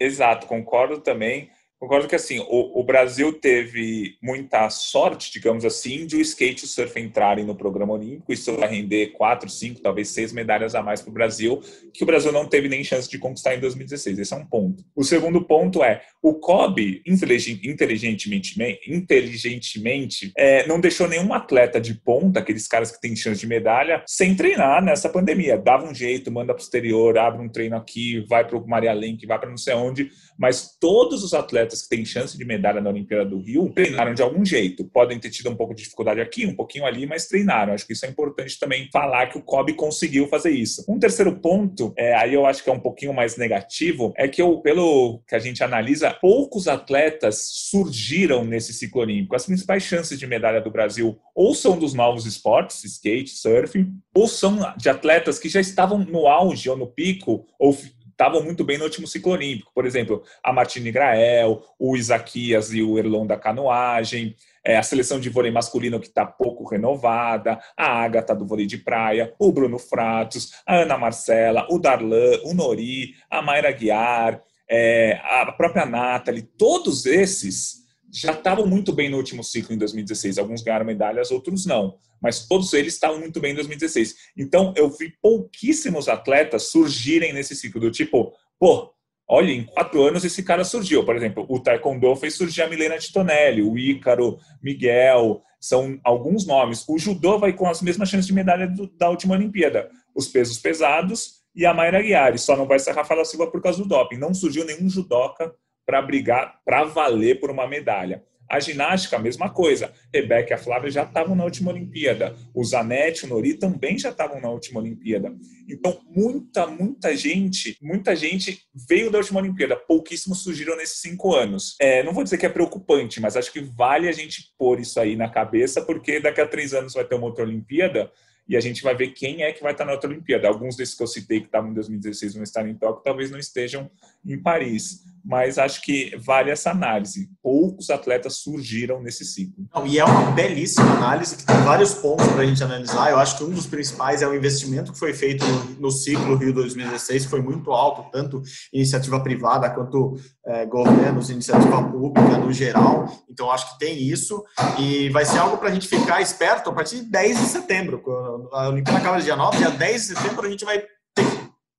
Exato, 0.00 0.46
concordo 0.46 0.98
também. 0.98 1.48
Concordo 1.84 2.08
que 2.08 2.14
assim, 2.14 2.38
o, 2.48 2.80
o, 2.80 2.82
Brasil 2.82 3.30
teve 3.30 4.16
muita 4.22 4.70
sorte, 4.70 5.30
digamos 5.30 5.66
assim, 5.66 6.06
de 6.06 6.16
o 6.16 6.20
skate 6.22 6.62
e 6.62 6.64
o 6.64 6.68
surf 6.68 6.98
entrarem 6.98 7.44
no 7.44 7.54
programa 7.54 7.92
olímpico. 7.92 8.32
Isso 8.32 8.56
vai 8.56 8.70
render 8.70 9.08
quatro, 9.08 9.50
cinco, 9.50 9.82
talvez 9.82 10.08
seis 10.08 10.32
medalhas 10.32 10.74
a 10.74 10.82
mais 10.82 11.02
para 11.02 11.10
o 11.10 11.12
Brasil, 11.12 11.60
que 11.92 12.02
o 12.02 12.06
Brasil 12.06 12.32
não 12.32 12.48
teve 12.48 12.70
nem 12.70 12.82
chance 12.82 13.06
de 13.06 13.18
conquistar 13.18 13.54
em 13.54 13.60
2016. 13.60 14.18
Esse 14.18 14.32
é 14.32 14.36
um 14.38 14.46
ponto. 14.46 14.82
O 14.96 15.04
segundo 15.04 15.44
ponto 15.44 15.84
é 15.84 16.00
o 16.22 16.32
COB, 16.32 17.02
inteligentemente, 17.06 18.58
inteligentemente 18.88 20.32
é, 20.38 20.66
não 20.66 20.80
deixou 20.80 21.06
nenhum 21.06 21.34
atleta 21.34 21.78
de 21.78 21.92
ponta, 21.92 22.40
aqueles 22.40 22.66
caras 22.66 22.90
que 22.90 22.98
têm 22.98 23.14
chance 23.14 23.42
de 23.42 23.46
medalha, 23.46 24.02
sem 24.06 24.34
treinar 24.34 24.82
nessa 24.82 25.10
pandemia. 25.10 25.58
Dava 25.58 25.86
um 25.86 25.94
jeito, 25.94 26.32
manda 26.32 26.54
para 26.54 26.62
o 26.62 26.64
exterior, 26.64 27.18
abre 27.18 27.42
um 27.42 27.48
treino 27.50 27.76
aqui, 27.76 28.24
vai 28.26 28.42
para 28.42 28.56
o 28.56 28.66
Maria 28.66 28.94
Lenk, 28.94 29.26
vai 29.26 29.38
para 29.38 29.50
não 29.50 29.58
sei 29.58 29.74
onde, 29.74 30.08
mas 30.38 30.76
todos 30.80 31.22
os 31.22 31.34
atletas 31.34 31.82
que 31.82 31.88
têm 31.88 32.04
chance 32.04 32.36
de 32.36 32.44
medalha 32.44 32.80
na 32.80 32.90
Olimpíada 32.90 33.24
do 33.24 33.38
Rio 33.38 33.70
treinaram 33.74 34.14
de 34.14 34.22
algum 34.22 34.44
jeito. 34.44 34.84
Podem 34.84 35.18
ter 35.18 35.30
tido 35.30 35.50
um 35.50 35.56
pouco 35.56 35.74
de 35.74 35.82
dificuldade 35.82 36.20
aqui, 36.20 36.46
um 36.46 36.54
pouquinho 36.54 36.84
ali, 36.84 37.06
mas 37.06 37.26
treinaram. 37.26 37.72
Acho 37.72 37.86
que 37.86 37.92
isso 37.92 38.06
é 38.06 38.08
importante 38.08 38.58
também 38.58 38.88
falar 38.92 39.26
que 39.26 39.38
o 39.38 39.42
COB 39.42 39.74
conseguiu 39.74 40.26
fazer 40.28 40.50
isso. 40.50 40.84
Um 40.88 40.98
terceiro 40.98 41.36
ponto, 41.38 41.92
é, 41.96 42.14
aí 42.14 42.34
eu 42.34 42.46
acho 42.46 42.62
que 42.62 42.70
é 42.70 42.72
um 42.72 42.80
pouquinho 42.80 43.12
mais 43.12 43.36
negativo, 43.36 44.12
é 44.16 44.28
que 44.28 44.42
eu, 44.42 44.58
pelo 44.58 45.22
que 45.26 45.34
a 45.34 45.38
gente 45.38 45.62
analisa, 45.62 46.10
poucos 46.10 46.68
atletas 46.68 47.48
surgiram 47.50 48.44
nesse 48.44 48.72
ciclo 48.72 49.02
olímpico. 49.02 49.36
As 49.36 49.46
principais 49.46 49.82
chances 49.82 50.18
de 50.18 50.26
medalha 50.26 50.60
do 50.60 50.70
Brasil 50.70 51.18
ou 51.34 51.54
são 51.54 51.78
dos 51.78 51.94
novos 51.94 52.26
esportes, 52.26 52.84
skate, 52.84 53.30
surfing, 53.30 53.92
ou 54.14 54.28
são 54.28 54.58
de 54.76 54.88
atletas 54.88 55.38
que 55.38 55.48
já 55.48 55.60
estavam 55.60 55.98
no 55.98 56.26
auge 56.26 56.68
ou 56.70 56.76
no 56.76 56.86
pico, 56.86 57.46
ou 57.58 57.76
estavam 58.14 58.42
muito 58.42 58.64
bem 58.64 58.78
no 58.78 58.84
último 58.84 59.06
ciclo 59.06 59.32
olímpico. 59.32 59.72
Por 59.74 59.84
exemplo, 59.84 60.22
a 60.42 60.52
Martine 60.52 60.90
Grael, 60.90 61.62
o 61.78 61.96
Isaquias 61.96 62.72
e 62.72 62.82
o 62.82 62.98
Erlon 62.98 63.26
da 63.26 63.36
canoagem, 63.36 64.34
é, 64.64 64.76
a 64.76 64.82
seleção 64.82 65.20
de 65.20 65.28
vôlei 65.28 65.50
masculino 65.50 66.00
que 66.00 66.06
está 66.06 66.24
pouco 66.24 66.64
renovada, 66.64 67.60
a 67.76 68.02
Agatha 68.02 68.34
do 68.34 68.46
vôlei 68.46 68.66
de 68.66 68.78
praia, 68.78 69.34
o 69.38 69.52
Bruno 69.52 69.78
Fratos, 69.78 70.52
a 70.66 70.76
Ana 70.76 70.96
Marcela, 70.96 71.66
o 71.70 71.78
Darlan, 71.78 72.38
o 72.44 72.54
Nori, 72.54 73.14
a 73.28 73.42
Mayra 73.42 73.72
Guiar, 73.72 74.40
é, 74.70 75.20
a 75.22 75.52
própria 75.52 75.84
Nathalie, 75.84 76.42
todos 76.42 77.04
esses 77.04 77.84
já 78.10 78.32
estavam 78.32 78.64
muito 78.64 78.92
bem 78.92 79.10
no 79.10 79.16
último 79.16 79.42
ciclo 79.42 79.74
em 79.74 79.78
2016. 79.78 80.38
Alguns 80.38 80.62
ganharam 80.62 80.86
medalhas, 80.86 81.32
outros 81.32 81.66
não. 81.66 81.98
Mas 82.24 82.48
todos 82.48 82.72
eles 82.72 82.94
estavam 82.94 83.20
muito 83.20 83.38
bem 83.38 83.52
em 83.52 83.54
2016. 83.54 84.14
Então, 84.34 84.72
eu 84.74 84.88
vi 84.88 85.12
pouquíssimos 85.20 86.08
atletas 86.08 86.70
surgirem 86.70 87.34
nesse 87.34 87.54
ciclo, 87.54 87.78
do 87.78 87.90
tipo, 87.90 88.32
pô, 88.58 88.90
olha, 89.28 89.50
em 89.50 89.62
quatro 89.62 90.02
anos 90.02 90.24
esse 90.24 90.42
cara 90.42 90.64
surgiu. 90.64 91.04
Por 91.04 91.14
exemplo, 91.16 91.44
o 91.50 91.60
Taekwondo 91.60 92.16
fez 92.16 92.32
surgir 92.32 92.62
a 92.62 92.66
Milena 92.66 92.96
Titonelli, 92.96 93.62
o 93.62 93.76
Ícaro, 93.76 94.38
Miguel, 94.62 95.42
são 95.60 96.00
alguns 96.02 96.46
nomes. 96.46 96.82
O 96.88 96.98
judô 96.98 97.38
vai 97.38 97.52
com 97.52 97.68
as 97.68 97.82
mesmas 97.82 98.08
chances 98.08 98.26
de 98.26 98.32
medalha 98.32 98.66
do, 98.66 98.86
da 98.86 99.10
última 99.10 99.34
Olimpíada. 99.34 99.90
Os 100.14 100.26
pesos 100.26 100.58
pesados 100.58 101.42
e 101.54 101.66
a 101.66 101.74
Mayra 101.74 102.00
Guiari. 102.00 102.38
Só 102.38 102.56
não 102.56 102.66
vai 102.66 102.78
ser 102.78 102.92
a 102.92 102.94
Rafaela 102.94 103.26
Silva 103.26 103.50
por 103.50 103.60
causa 103.60 103.82
do 103.82 103.86
doping. 103.86 104.16
Não 104.16 104.32
surgiu 104.32 104.64
nenhum 104.64 104.88
judoca 104.88 105.54
para 105.84 106.00
brigar, 106.00 106.58
para 106.64 106.84
valer 106.84 107.38
por 107.38 107.50
uma 107.50 107.66
medalha. 107.66 108.24
A 108.48 108.60
ginástica, 108.60 109.16
a 109.16 109.18
mesma 109.18 109.50
coisa. 109.50 109.92
Rebeca 110.12 110.50
e 110.50 110.54
a 110.54 110.58
Flávia 110.58 110.90
já 110.90 111.02
estavam 111.02 111.34
na 111.34 111.44
última 111.44 111.70
Olimpíada. 111.70 112.36
O 112.54 112.64
Zanetti 112.64 113.24
o 113.24 113.28
Nori 113.28 113.54
também 113.54 113.98
já 113.98 114.10
estavam 114.10 114.40
na 114.40 114.50
última 114.50 114.80
Olimpíada. 114.80 115.34
Então, 115.68 116.00
muita, 116.14 116.66
muita 116.66 117.16
gente, 117.16 117.76
muita 117.80 118.14
gente 118.14 118.62
veio 118.88 119.10
da 119.10 119.18
última 119.18 119.40
Olimpíada. 119.40 119.76
Pouquíssimos 119.76 120.42
surgiram 120.42 120.76
nesses 120.76 121.00
cinco 121.00 121.34
anos. 121.34 121.76
É, 121.80 122.02
não 122.02 122.12
vou 122.12 122.24
dizer 122.24 122.38
que 122.38 122.46
é 122.46 122.50
preocupante, 122.50 123.20
mas 123.20 123.36
acho 123.36 123.52
que 123.52 123.60
vale 123.60 124.08
a 124.08 124.12
gente 124.12 124.52
pôr 124.58 124.80
isso 124.80 125.00
aí 125.00 125.16
na 125.16 125.28
cabeça, 125.28 125.82
porque 125.82 126.20
daqui 126.20 126.40
a 126.40 126.46
três 126.46 126.74
anos 126.74 126.94
vai 126.94 127.04
ter 127.04 127.14
uma 127.14 127.26
outra 127.26 127.44
Olimpíada 127.44 128.10
e 128.48 128.56
a 128.56 128.60
gente 128.60 128.82
vai 128.82 128.94
ver 128.94 129.08
quem 129.08 129.42
é 129.42 129.52
que 129.52 129.62
vai 129.62 129.72
estar 129.72 129.84
na 129.84 129.92
outra 129.92 130.10
Olimpíada. 130.10 130.48
Alguns 130.48 130.76
desses 130.76 130.94
que 130.94 131.02
eu 131.02 131.06
citei 131.06 131.40
que 131.40 131.46
estavam 131.46 131.70
em 131.70 131.74
2016 131.74 132.34
vão 132.34 132.42
estar 132.42 132.68
em 132.68 132.74
Tóquio, 132.74 133.02
talvez 133.02 133.30
não 133.30 133.38
estejam 133.38 133.90
em 134.24 134.40
Paris. 134.40 135.02
Mas 135.26 135.56
acho 135.56 135.80
que 135.80 136.14
vale 136.18 136.50
essa 136.50 136.70
análise. 136.70 137.30
Poucos 137.42 137.88
atletas 137.88 138.36
surgiram 138.36 139.00
nesse 139.02 139.24
ciclo. 139.24 139.64
Não, 139.74 139.86
e 139.86 139.98
é 139.98 140.04
uma 140.04 140.32
belíssima 140.32 140.92
análise 140.92 141.34
que 141.34 141.46
tem 141.46 141.56
vários 141.62 141.94
pontos 141.94 142.26
para 142.26 142.42
a 142.42 142.46
gente 142.46 142.62
analisar. 142.62 143.10
Eu 143.10 143.18
acho 143.18 143.38
que 143.38 143.44
um 143.44 143.48
dos 143.48 143.66
principais 143.66 144.20
é 144.20 144.28
o 144.28 144.34
investimento 144.34 144.92
que 144.92 144.98
foi 144.98 145.14
feito 145.14 145.42
no, 145.80 145.90
ciclo 145.90 146.36
Rio 146.36 146.52
2016, 146.52 147.24
que 147.24 147.30
foi 147.30 147.40
muito 147.40 147.72
alto, 147.72 148.10
tanto 148.10 148.42
iniciativa 148.70 149.18
privada 149.18 149.70
quanto 149.70 150.20
é, 150.44 150.66
governos, 150.66 151.30
iniciativa 151.30 151.82
pública 151.82 152.36
no 152.36 152.52
geral. 152.52 153.10
Então, 153.30 153.50
acho 153.50 153.72
que 153.72 153.78
tem 153.78 153.96
isso. 154.02 154.44
E 154.78 155.08
vai 155.08 155.24
ser 155.24 155.38
algo 155.38 155.56
para 155.56 155.70
a 155.70 155.72
gente 155.72 155.88
ficar 155.88 156.20
esperto 156.20 156.68
a 156.68 156.72
partir 156.74 156.96
de 156.96 157.10
10 157.10 157.40
de 157.40 157.46
setembro. 157.46 158.02
A 158.52 158.68
Olimpíada 158.68 158.98
acaba 158.98 159.20
dia 159.20 159.36
9, 159.36 159.58
dia 159.58 159.70
10 159.70 160.00
de 160.00 160.06
setembro 160.08 160.46
a 160.46 160.50
gente 160.50 160.64
vai 160.64 160.82
ter 161.14 161.24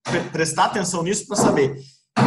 que 0.06 0.30
prestar 0.32 0.66
atenção 0.66 1.04
nisso 1.04 1.28
para 1.28 1.36
saber 1.36 1.78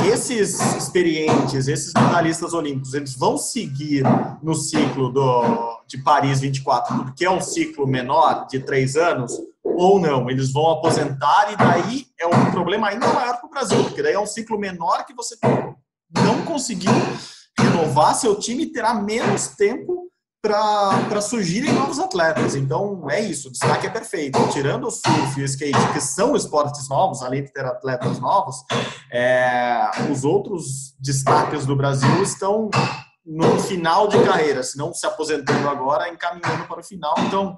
esses 0.07 0.61
experientes, 0.77 1.67
esses 1.67 1.93
medalhistas 1.95 2.53
olímpicos, 2.53 2.95
eles 2.95 3.17
vão 3.17 3.39
seguir 3.39 4.05
no 4.43 4.55
ciclo 4.55 5.11
do, 5.11 5.83
de 5.87 5.99
Paris 5.99 6.41
24, 6.41 7.05
porque 7.05 7.25
é 7.25 7.31
um 7.31 7.41
ciclo 7.41 7.87
menor, 7.87 8.47
de 8.47 8.61
três 8.61 8.97
anos, 8.97 9.33
ou 9.65 9.99
não? 9.99 10.29
Eles 10.29 10.53
vão 10.53 10.71
aposentar 10.71 11.53
e 11.53 11.57
daí 11.57 12.07
é 12.19 12.27
um 12.27 12.51
problema 12.51 12.89
ainda 12.89 13.09
maior 13.09 13.39
para 13.39 13.47
o 13.47 13.51
Brasil, 13.51 13.83
porque 13.85 14.03
daí 14.03 14.13
é 14.13 14.21
um 14.21 14.27
ciclo 14.27 14.59
menor 14.59 15.07
que 15.07 15.15
você 15.15 15.37
não 16.13 16.43
conseguiu 16.45 16.93
renovar 17.59 18.15
seu 18.15 18.39
time 18.39 18.65
e 18.65 18.73
terá 18.73 18.95
menos 18.95 19.49
tempo 19.49 19.98
para 20.41 21.21
surgirem 21.21 21.73
novos 21.73 21.99
atletas. 21.99 22.55
Então, 22.55 23.11
é 23.11 23.21
isso, 23.21 23.49
o 23.49 23.51
destaque 23.51 23.87
é 23.87 23.91
perfeito. 23.91 24.39
Tirando 24.53 24.87
o 24.87 24.91
surf 24.91 25.39
e 25.39 25.43
o 25.43 25.45
skate, 25.45 25.93
que 25.93 26.01
são 26.01 26.37
esportes 26.37 26.89
novos, 26.89 27.23
além 27.23 27.43
de 27.43 27.53
ter 27.53 27.65
atletas 27.65 28.21
novos, 28.21 28.65
é, 29.13 29.91
os 30.11 30.25
outros 30.25 30.95
destaques 31.01 31.67
do 31.67 31.75
Brasil 31.75 32.23
estão 32.23 32.71
no 33.29 33.59
final 33.61 34.09
de 34.09 34.19
carreira, 34.25 34.63
se 34.63 34.79
não 34.79 34.95
se 34.95 35.07
aposentando 35.07 35.69
agora, 35.69 36.09
encaminhando 36.09 36.67
para 36.67 36.81
o 36.81 36.83
final. 36.83 37.15
Então, 37.19 37.55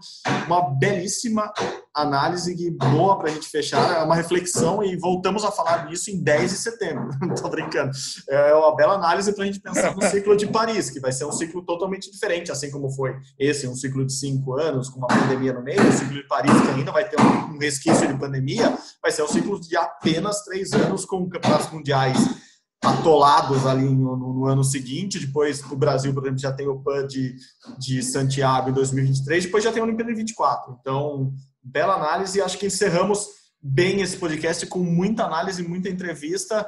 uma 0.47 0.69
belíssima 0.71 1.53
análise 1.95 2.57
que 2.57 2.71
boa 2.73 3.17
para 3.17 3.31
a 3.31 3.33
gente 3.33 3.49
fechar, 3.49 4.01
é 4.01 4.03
uma 4.03 4.17
reflexão 4.17 4.83
e 4.83 4.97
voltamos 4.97 5.45
a 5.45 5.53
falar 5.53 5.87
disso 5.87 6.11
em 6.11 6.21
10 6.21 6.51
de 6.51 6.57
setembro. 6.57 7.11
Não 7.23 7.51
brincando. 7.51 7.93
É 8.29 8.53
uma 8.53 8.75
bela 8.75 8.95
análise 8.95 9.33
para 9.33 9.45
a 9.45 9.47
gente 9.47 9.61
pensar 9.61 9.95
no 9.95 10.03
ciclo 10.03 10.37
de 10.37 10.49
Paris, 10.49 10.91
que 10.91 10.99
vai 10.99 11.13
ser 11.13 11.25
um 11.25 11.33
ciclo 11.33 11.63
totalmente 11.63 12.11
diferente, 12.11 12.51
assim 12.51 12.71
como 12.71 12.91
foi 12.91 13.17
esse, 13.39 13.69
um 13.69 13.77
ciclo 13.77 14.05
de 14.05 14.13
cinco 14.13 14.59
anos, 14.59 14.89
com 14.89 14.99
uma 14.99 15.09
pandemia 15.09 15.53
no 15.53 15.63
meio, 15.63 15.87
o 15.89 15.93
ciclo 15.93 16.15
de 16.15 16.27
Paris, 16.27 16.51
que 16.51 16.69
ainda 16.69 16.91
vai 16.91 17.09
ter 17.09 17.21
um 17.21 17.59
resquício 17.59 18.09
de 18.09 18.19
pandemia, 18.19 18.77
vai 19.01 19.13
ser 19.13 19.23
um 19.23 19.29
ciclo 19.29 19.61
de 19.61 19.77
apenas 19.77 20.43
três 20.43 20.73
anos 20.73 21.05
com 21.05 21.29
campeonatos 21.29 21.71
mundiais 21.71 22.50
atolados 22.83 23.67
ali 23.67 23.85
no, 23.85 24.17
no, 24.17 24.47
ano 24.47 24.65
seguinte. 24.65 25.19
Depois, 25.19 25.63
o 25.71 25.77
Brasil, 25.77 26.13
por 26.15 26.23
exemplo, 26.23 26.39
já 26.39 26.53
tem 26.53 26.67
o 26.67 26.81
PAN 26.81 27.07
de, 27.07 27.37
de 27.79 28.03
Santiago 28.03 28.71
em 28.71 28.73
2023. 28.73 29.45
Depois 29.45 29.63
já 29.63 29.73
tem 29.73 29.83
a 29.83 29.85
Olimpíada 29.85 30.11
em 30.11 30.17
24. 30.17 30.79
Então, 30.81 31.33
bela 31.63 31.95
análise. 31.95 32.41
Acho 32.41 32.59
que 32.59 32.67
encerramos 32.67 33.27
bem 33.63 34.01
esse 34.01 34.17
podcast 34.17 34.67
com 34.67 34.79
muita 34.79 35.25
análise, 35.25 35.63
muita 35.63 35.91
entrevista. 35.91 36.67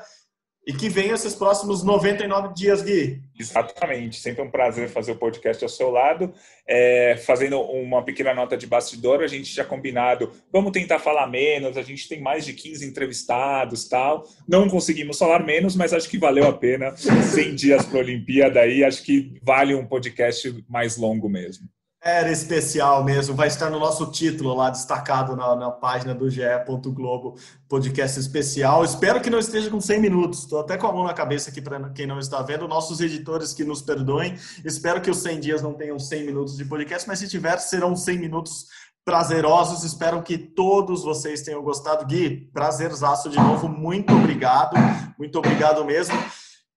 E 0.64 0.72
que 0.72 0.88
venham 0.88 1.14
esses 1.14 1.34
próximos 1.34 1.82
99 1.82 2.54
dias, 2.54 2.82
Gui. 2.82 3.20
Exatamente. 3.38 4.20
Sempre 4.20 4.42
um 4.42 4.50
prazer 4.50 4.88
fazer 4.88 5.10
o 5.10 5.16
podcast 5.16 5.64
ao 5.64 5.68
seu 5.68 5.90
lado. 5.90 6.32
É, 6.66 7.16
fazendo 7.16 7.60
uma 7.60 8.04
pequena 8.04 8.32
nota 8.32 8.56
de 8.56 8.66
bastidor, 8.66 9.22
a 9.22 9.26
gente 9.26 9.52
já 9.52 9.64
combinado, 9.64 10.30
vamos 10.52 10.70
tentar 10.70 11.00
falar 11.00 11.26
menos, 11.26 11.76
a 11.76 11.82
gente 11.82 12.08
tem 12.08 12.20
mais 12.20 12.44
de 12.44 12.52
15 12.52 12.86
entrevistados 12.86 13.88
tal. 13.88 14.24
Não 14.46 14.68
conseguimos 14.68 15.18
falar 15.18 15.44
menos, 15.44 15.74
mas 15.74 15.92
acho 15.92 16.08
que 16.08 16.18
valeu 16.18 16.46
a 16.46 16.52
pena. 16.52 16.96
100 16.96 17.54
dias 17.56 17.84
para 17.84 17.98
a 17.98 18.02
Olimpíada 18.02 18.60
aí, 18.60 18.84
acho 18.84 19.02
que 19.02 19.40
vale 19.42 19.74
um 19.74 19.84
podcast 19.84 20.64
mais 20.68 20.96
longo 20.96 21.28
mesmo. 21.28 21.68
Era 22.04 22.32
especial 22.32 23.04
mesmo, 23.04 23.32
vai 23.32 23.46
estar 23.46 23.70
no 23.70 23.78
nosso 23.78 24.10
título 24.10 24.52
lá 24.54 24.70
destacado 24.70 25.36
na, 25.36 25.54
na 25.54 25.70
página 25.70 26.12
do 26.12 26.28
GE. 26.28 26.42
Globo, 26.86 27.38
podcast 27.68 28.18
especial. 28.18 28.84
Espero 28.84 29.20
que 29.20 29.30
não 29.30 29.38
esteja 29.38 29.70
com 29.70 29.80
100 29.80 30.00
minutos. 30.00 30.40
Estou 30.40 30.58
até 30.58 30.76
com 30.76 30.88
a 30.88 30.92
mão 30.92 31.04
na 31.04 31.14
cabeça 31.14 31.50
aqui 31.50 31.62
para 31.62 31.90
quem 31.90 32.04
não 32.04 32.18
está 32.18 32.42
vendo. 32.42 32.66
Nossos 32.66 32.98
editores 32.98 33.54
que 33.54 33.62
nos 33.62 33.82
perdoem. 33.82 34.36
Espero 34.64 35.00
que 35.00 35.12
os 35.12 35.18
100 35.18 35.38
dias 35.38 35.62
não 35.62 35.74
tenham 35.74 35.96
100 35.96 36.26
minutos 36.26 36.56
de 36.56 36.64
podcast, 36.64 37.06
mas 37.06 37.20
se 37.20 37.28
tiver, 37.28 37.58
serão 37.58 37.94
100 37.94 38.18
minutos 38.18 38.66
prazerosos. 39.04 39.84
Espero 39.84 40.24
que 40.24 40.36
todos 40.36 41.04
vocês 41.04 41.42
tenham 41.42 41.62
gostado. 41.62 42.04
Gui, 42.04 42.50
prazerzaço 42.52 43.30
de 43.30 43.36
novo. 43.36 43.68
Muito 43.68 44.12
obrigado. 44.12 44.74
Muito 45.16 45.38
obrigado 45.38 45.84
mesmo. 45.84 46.18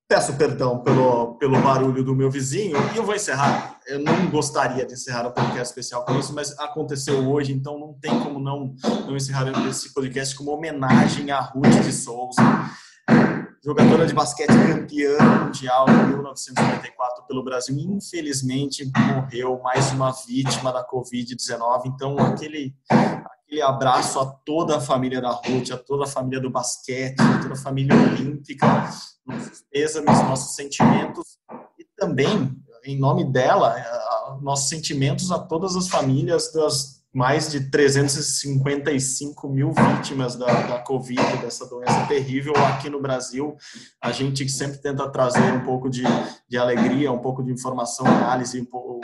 Peço 0.07 0.37
perdão 0.37 0.83
pelo, 0.83 1.33
pelo 1.39 1.59
barulho 1.61 2.03
do 2.03 2.15
meu 2.15 2.29
vizinho 2.29 2.77
e 2.93 2.97
eu 2.97 3.03
vou 3.03 3.15
encerrar. 3.15 3.79
Eu 3.87 3.99
não 3.99 4.29
gostaria 4.29 4.85
de 4.85 4.93
encerrar 4.93 5.25
o 5.25 5.31
podcast 5.31 5.69
especial 5.69 6.05
com 6.05 6.19
isso, 6.19 6.31
mas 6.31 6.57
aconteceu 6.59 7.27
hoje, 7.27 7.51
então 7.51 7.79
não 7.79 7.93
tem 7.93 8.11
como 8.19 8.39
não, 8.39 8.75
não 9.07 9.15
encerrar 9.15 9.47
esse 9.67 9.91
podcast 9.95 10.35
com 10.35 10.43
uma 10.43 10.53
homenagem 10.53 11.31
a 11.31 11.39
Ruth 11.39 11.81
de 11.83 11.91
Souza, 11.91 12.39
jogadora 13.63 14.05
de 14.05 14.13
basquete 14.13 14.49
campeã 14.49 15.17
mundial 15.45 15.89
em 15.89 16.07
1994 16.09 17.25
pelo 17.27 17.43
Brasil. 17.43 17.75
Infelizmente, 17.75 18.91
morreu 18.95 19.59
mais 19.63 19.91
uma 19.91 20.11
vítima 20.11 20.71
da 20.71 20.87
Covid-19. 20.87 21.81
Então, 21.87 22.15
aquele, 22.19 22.75
aquele 23.55 23.61
abraço 23.61 24.19
a 24.19 24.25
toda 24.25 24.77
a 24.77 24.81
família 24.81 25.21
da 25.21 25.31
Ruth, 25.31 25.71
a 25.71 25.77
toda 25.77 26.03
a 26.03 26.07
família 26.07 26.41
do 26.41 26.49
basquete, 26.49 27.19
a 27.19 27.41
toda 27.41 27.53
a 27.53 27.57
família 27.57 27.95
olímpica 27.95 28.89
nossos 29.25 29.63
pêsames, 29.71 30.21
nossos 30.21 30.55
sentimentos 30.55 31.37
e 31.79 31.85
também, 31.97 32.51
em 32.83 32.99
nome 32.99 33.23
dela, 33.31 33.75
eh, 33.79 34.41
nossos 34.41 34.69
sentimentos 34.69 35.31
a 35.31 35.39
todas 35.39 35.75
as 35.75 35.87
famílias 35.87 36.51
das 36.51 36.95
mais 37.15 37.49
de 37.49 37.71
355 37.71 39.47
mil 39.47 39.71
vítimas 39.71 40.35
da, 40.35 40.47
da 40.47 40.79
Covid, 40.79 41.37
dessa 41.37 41.65
doença 41.65 42.05
terrível 42.07 42.53
aqui 42.57 42.89
no 42.89 43.01
Brasil. 43.01 43.55
A 44.03 44.11
gente 44.11 44.47
sempre 44.49 44.79
tenta 44.79 45.09
trazer 45.09 45.53
um 45.53 45.63
pouco 45.63 45.89
de, 45.89 46.03
de 46.45 46.57
alegria, 46.57 47.09
um 47.13 47.19
pouco 47.19 47.41
de 47.41 47.53
informação, 47.53 48.05
análise, 48.05 48.59
um 48.59 48.65
pouco, 48.65 48.94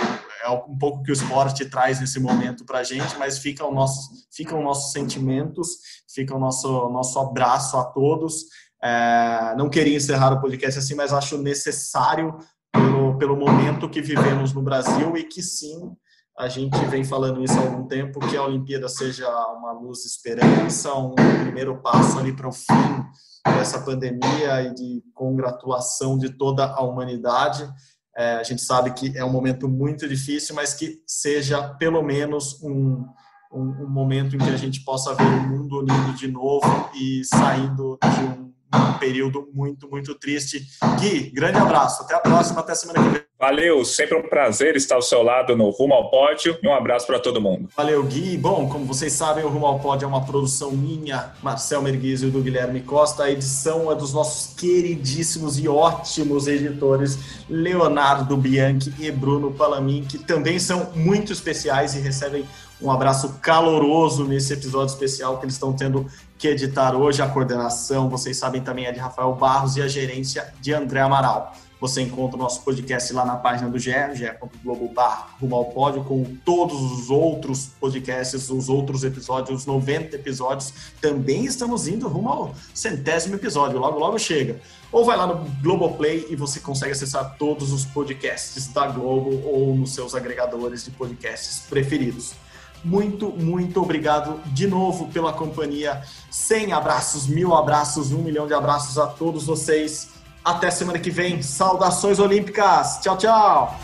um 0.51 0.77
pouco 0.77 1.03
que 1.03 1.11
o 1.11 1.13
esporte 1.13 1.65
traz 1.65 1.99
nesse 1.99 2.19
momento 2.19 2.65
para 2.65 2.79
a 2.79 2.83
gente, 2.83 3.17
mas 3.17 3.39
ficam 3.39 3.73
nossos, 3.73 4.27
ficam 4.31 4.61
nossos 4.61 4.91
sentimentos, 4.91 5.69
fica 6.13 6.35
o 6.35 6.39
nosso, 6.39 6.89
nosso 6.89 7.19
abraço 7.19 7.77
a 7.77 7.83
todos 7.83 8.45
é, 8.83 9.53
não 9.55 9.69
queria 9.69 9.95
encerrar 9.95 10.33
o 10.33 10.41
podcast 10.41 10.79
assim, 10.79 10.95
mas 10.95 11.13
acho 11.13 11.37
necessário 11.37 12.37
pelo, 12.71 13.17
pelo 13.17 13.37
momento 13.37 13.89
que 13.89 14.01
vivemos 14.01 14.53
no 14.53 14.61
Brasil 14.61 15.15
e 15.15 15.23
que 15.23 15.41
sim, 15.41 15.95
a 16.37 16.47
gente 16.47 16.83
vem 16.85 17.03
falando 17.03 17.43
isso 17.43 17.53
há 17.59 17.61
algum 17.61 17.87
tempo, 17.87 18.19
que 18.19 18.35
a 18.35 18.43
Olimpíada 18.43 18.89
seja 18.89 19.27
uma 19.49 19.71
luz 19.73 19.99
de 19.99 20.07
esperança, 20.07 20.93
um 20.95 21.13
primeiro 21.13 21.79
passo 21.81 22.17
ali 22.17 22.35
para 22.35 22.47
o 22.47 22.51
fim 22.51 23.05
dessa 23.45 23.79
pandemia 23.81 24.63
e 24.63 24.73
de 24.73 25.03
congratulação 25.13 26.17
de 26.17 26.29
toda 26.31 26.65
a 26.65 26.81
humanidade. 26.81 27.67
É, 28.15 28.33
a 28.33 28.43
gente 28.43 28.61
sabe 28.61 28.91
que 28.91 29.17
é 29.17 29.23
um 29.23 29.31
momento 29.31 29.67
muito 29.67 30.07
difícil, 30.07 30.53
mas 30.55 30.73
que 30.73 31.01
seja 31.07 31.61
pelo 31.75 32.01
menos 32.01 32.61
um, 32.61 33.05
um, 33.53 33.83
um 33.83 33.89
momento 33.89 34.35
em 34.35 34.39
que 34.39 34.49
a 34.49 34.57
gente 34.57 34.83
possa 34.83 35.13
ver 35.15 35.23
o 35.23 35.47
mundo 35.47 35.79
unido 35.79 36.13
de 36.13 36.27
novo 36.27 36.89
e 36.93 37.23
saindo 37.23 37.97
de 38.03 38.23
um 38.23 38.50
um 38.73 38.93
período 38.93 39.49
muito, 39.53 39.89
muito 39.89 40.15
triste. 40.15 40.65
Gui, 40.99 41.29
grande 41.31 41.57
abraço. 41.57 42.03
Até 42.03 42.15
a 42.15 42.19
próxima, 42.19 42.61
até 42.61 42.75
semana 42.75 43.03
que 43.03 43.09
vem. 43.09 43.21
Valeu, 43.41 43.83
sempre 43.83 44.15
um 44.15 44.21
prazer 44.21 44.75
estar 44.75 44.95
ao 44.95 45.01
seu 45.01 45.23
lado 45.23 45.57
no 45.57 45.71
Rumo 45.71 45.95
ao 45.95 46.11
Pódio 46.11 46.59
e 46.61 46.67
um 46.67 46.75
abraço 46.75 47.07
para 47.07 47.19
todo 47.19 47.41
mundo. 47.41 47.69
Valeu, 47.75 48.03
Gui. 48.03 48.37
Bom, 48.37 48.69
como 48.69 48.85
vocês 48.85 49.13
sabem, 49.13 49.43
o 49.43 49.49
Rumo 49.49 49.65
ao 49.65 49.79
Pódio 49.79 50.05
é 50.05 50.07
uma 50.07 50.23
produção 50.23 50.69
minha, 50.71 51.31
Marcel 51.41 51.81
Merguiz 51.81 52.21
e 52.21 52.27
do 52.27 52.39
Guilherme 52.39 52.81
Costa. 52.81 53.23
A 53.23 53.31
edição 53.31 53.91
é 53.91 53.95
dos 53.95 54.13
nossos 54.13 54.53
queridíssimos 54.53 55.57
e 55.57 55.67
ótimos 55.67 56.47
editores 56.47 57.17
Leonardo 57.49 58.37
Bianchi 58.37 58.93
e 58.99 59.11
Bruno 59.11 59.51
Palamin, 59.51 60.03
que 60.03 60.19
também 60.19 60.59
são 60.59 60.91
muito 60.93 61.33
especiais 61.33 61.95
e 61.95 61.99
recebem 61.99 62.45
um 62.81 62.89
abraço 62.89 63.37
caloroso 63.41 64.25
nesse 64.25 64.53
episódio 64.53 64.93
especial 64.93 65.37
que 65.37 65.45
eles 65.45 65.55
estão 65.55 65.73
tendo 65.73 66.05
que 66.37 66.47
editar 66.47 66.95
hoje. 66.95 67.21
A 67.21 67.27
coordenação, 67.27 68.09
vocês 68.09 68.37
sabem, 68.37 68.61
também 68.61 68.85
é 68.85 68.91
de 68.91 68.99
Rafael 68.99 69.33
Barros 69.35 69.77
e 69.77 69.81
a 69.81 69.87
gerência 69.87 70.53
de 70.59 70.73
André 70.73 71.01
Amaral. 71.01 71.53
Você 71.79 72.01
encontra 72.01 72.37
o 72.37 72.39
nosso 72.39 72.61
podcast 72.61 73.11
lá 73.11 73.25
na 73.25 73.35
página 73.35 73.67
do 73.67 73.79
GE, 73.79 73.91
ge.globo 74.13 74.93
rumo 75.39 75.55
ao 75.55 75.65
pódio, 75.65 76.03
com 76.03 76.23
todos 76.45 76.79
os 76.79 77.09
outros 77.09 77.71
podcasts, 77.79 78.51
os 78.51 78.69
outros 78.69 79.03
episódios, 79.03 79.61
os 79.61 79.65
90 79.65 80.15
episódios. 80.15 80.71
Também 81.01 81.43
estamos 81.45 81.87
indo 81.87 82.07
rumo 82.07 82.29
ao 82.29 82.55
centésimo 82.71 83.33
episódio, 83.33 83.79
logo, 83.79 83.97
logo 83.97 84.19
chega. 84.19 84.59
Ou 84.91 85.03
vai 85.03 85.17
lá 85.17 85.25
no 85.25 85.43
Globoplay 85.59 86.27
e 86.29 86.35
você 86.35 86.59
consegue 86.59 86.91
acessar 86.91 87.35
todos 87.39 87.71
os 87.71 87.83
podcasts 87.83 88.67
da 88.67 88.85
Globo 88.85 89.41
ou 89.43 89.75
nos 89.75 89.95
seus 89.95 90.13
agregadores 90.13 90.85
de 90.85 90.91
podcasts 90.91 91.63
preferidos. 91.67 92.35
Muito, 92.83 93.29
muito 93.29 93.81
obrigado 93.81 94.39
de 94.47 94.67
novo 94.67 95.07
pela 95.09 95.33
companhia. 95.33 96.01
100 96.29 96.73
abraços, 96.73 97.27
mil 97.27 97.53
abraços, 97.55 98.11
um 98.11 98.21
milhão 98.21 98.47
de 98.47 98.53
abraços 98.53 98.97
a 98.97 99.07
todos 99.07 99.45
vocês. 99.45 100.09
Até 100.43 100.71
semana 100.71 100.97
que 100.97 101.11
vem. 101.11 101.41
Saudações 101.41 102.19
olímpicas. 102.19 102.99
Tchau, 103.01 103.17
tchau. 103.17 103.79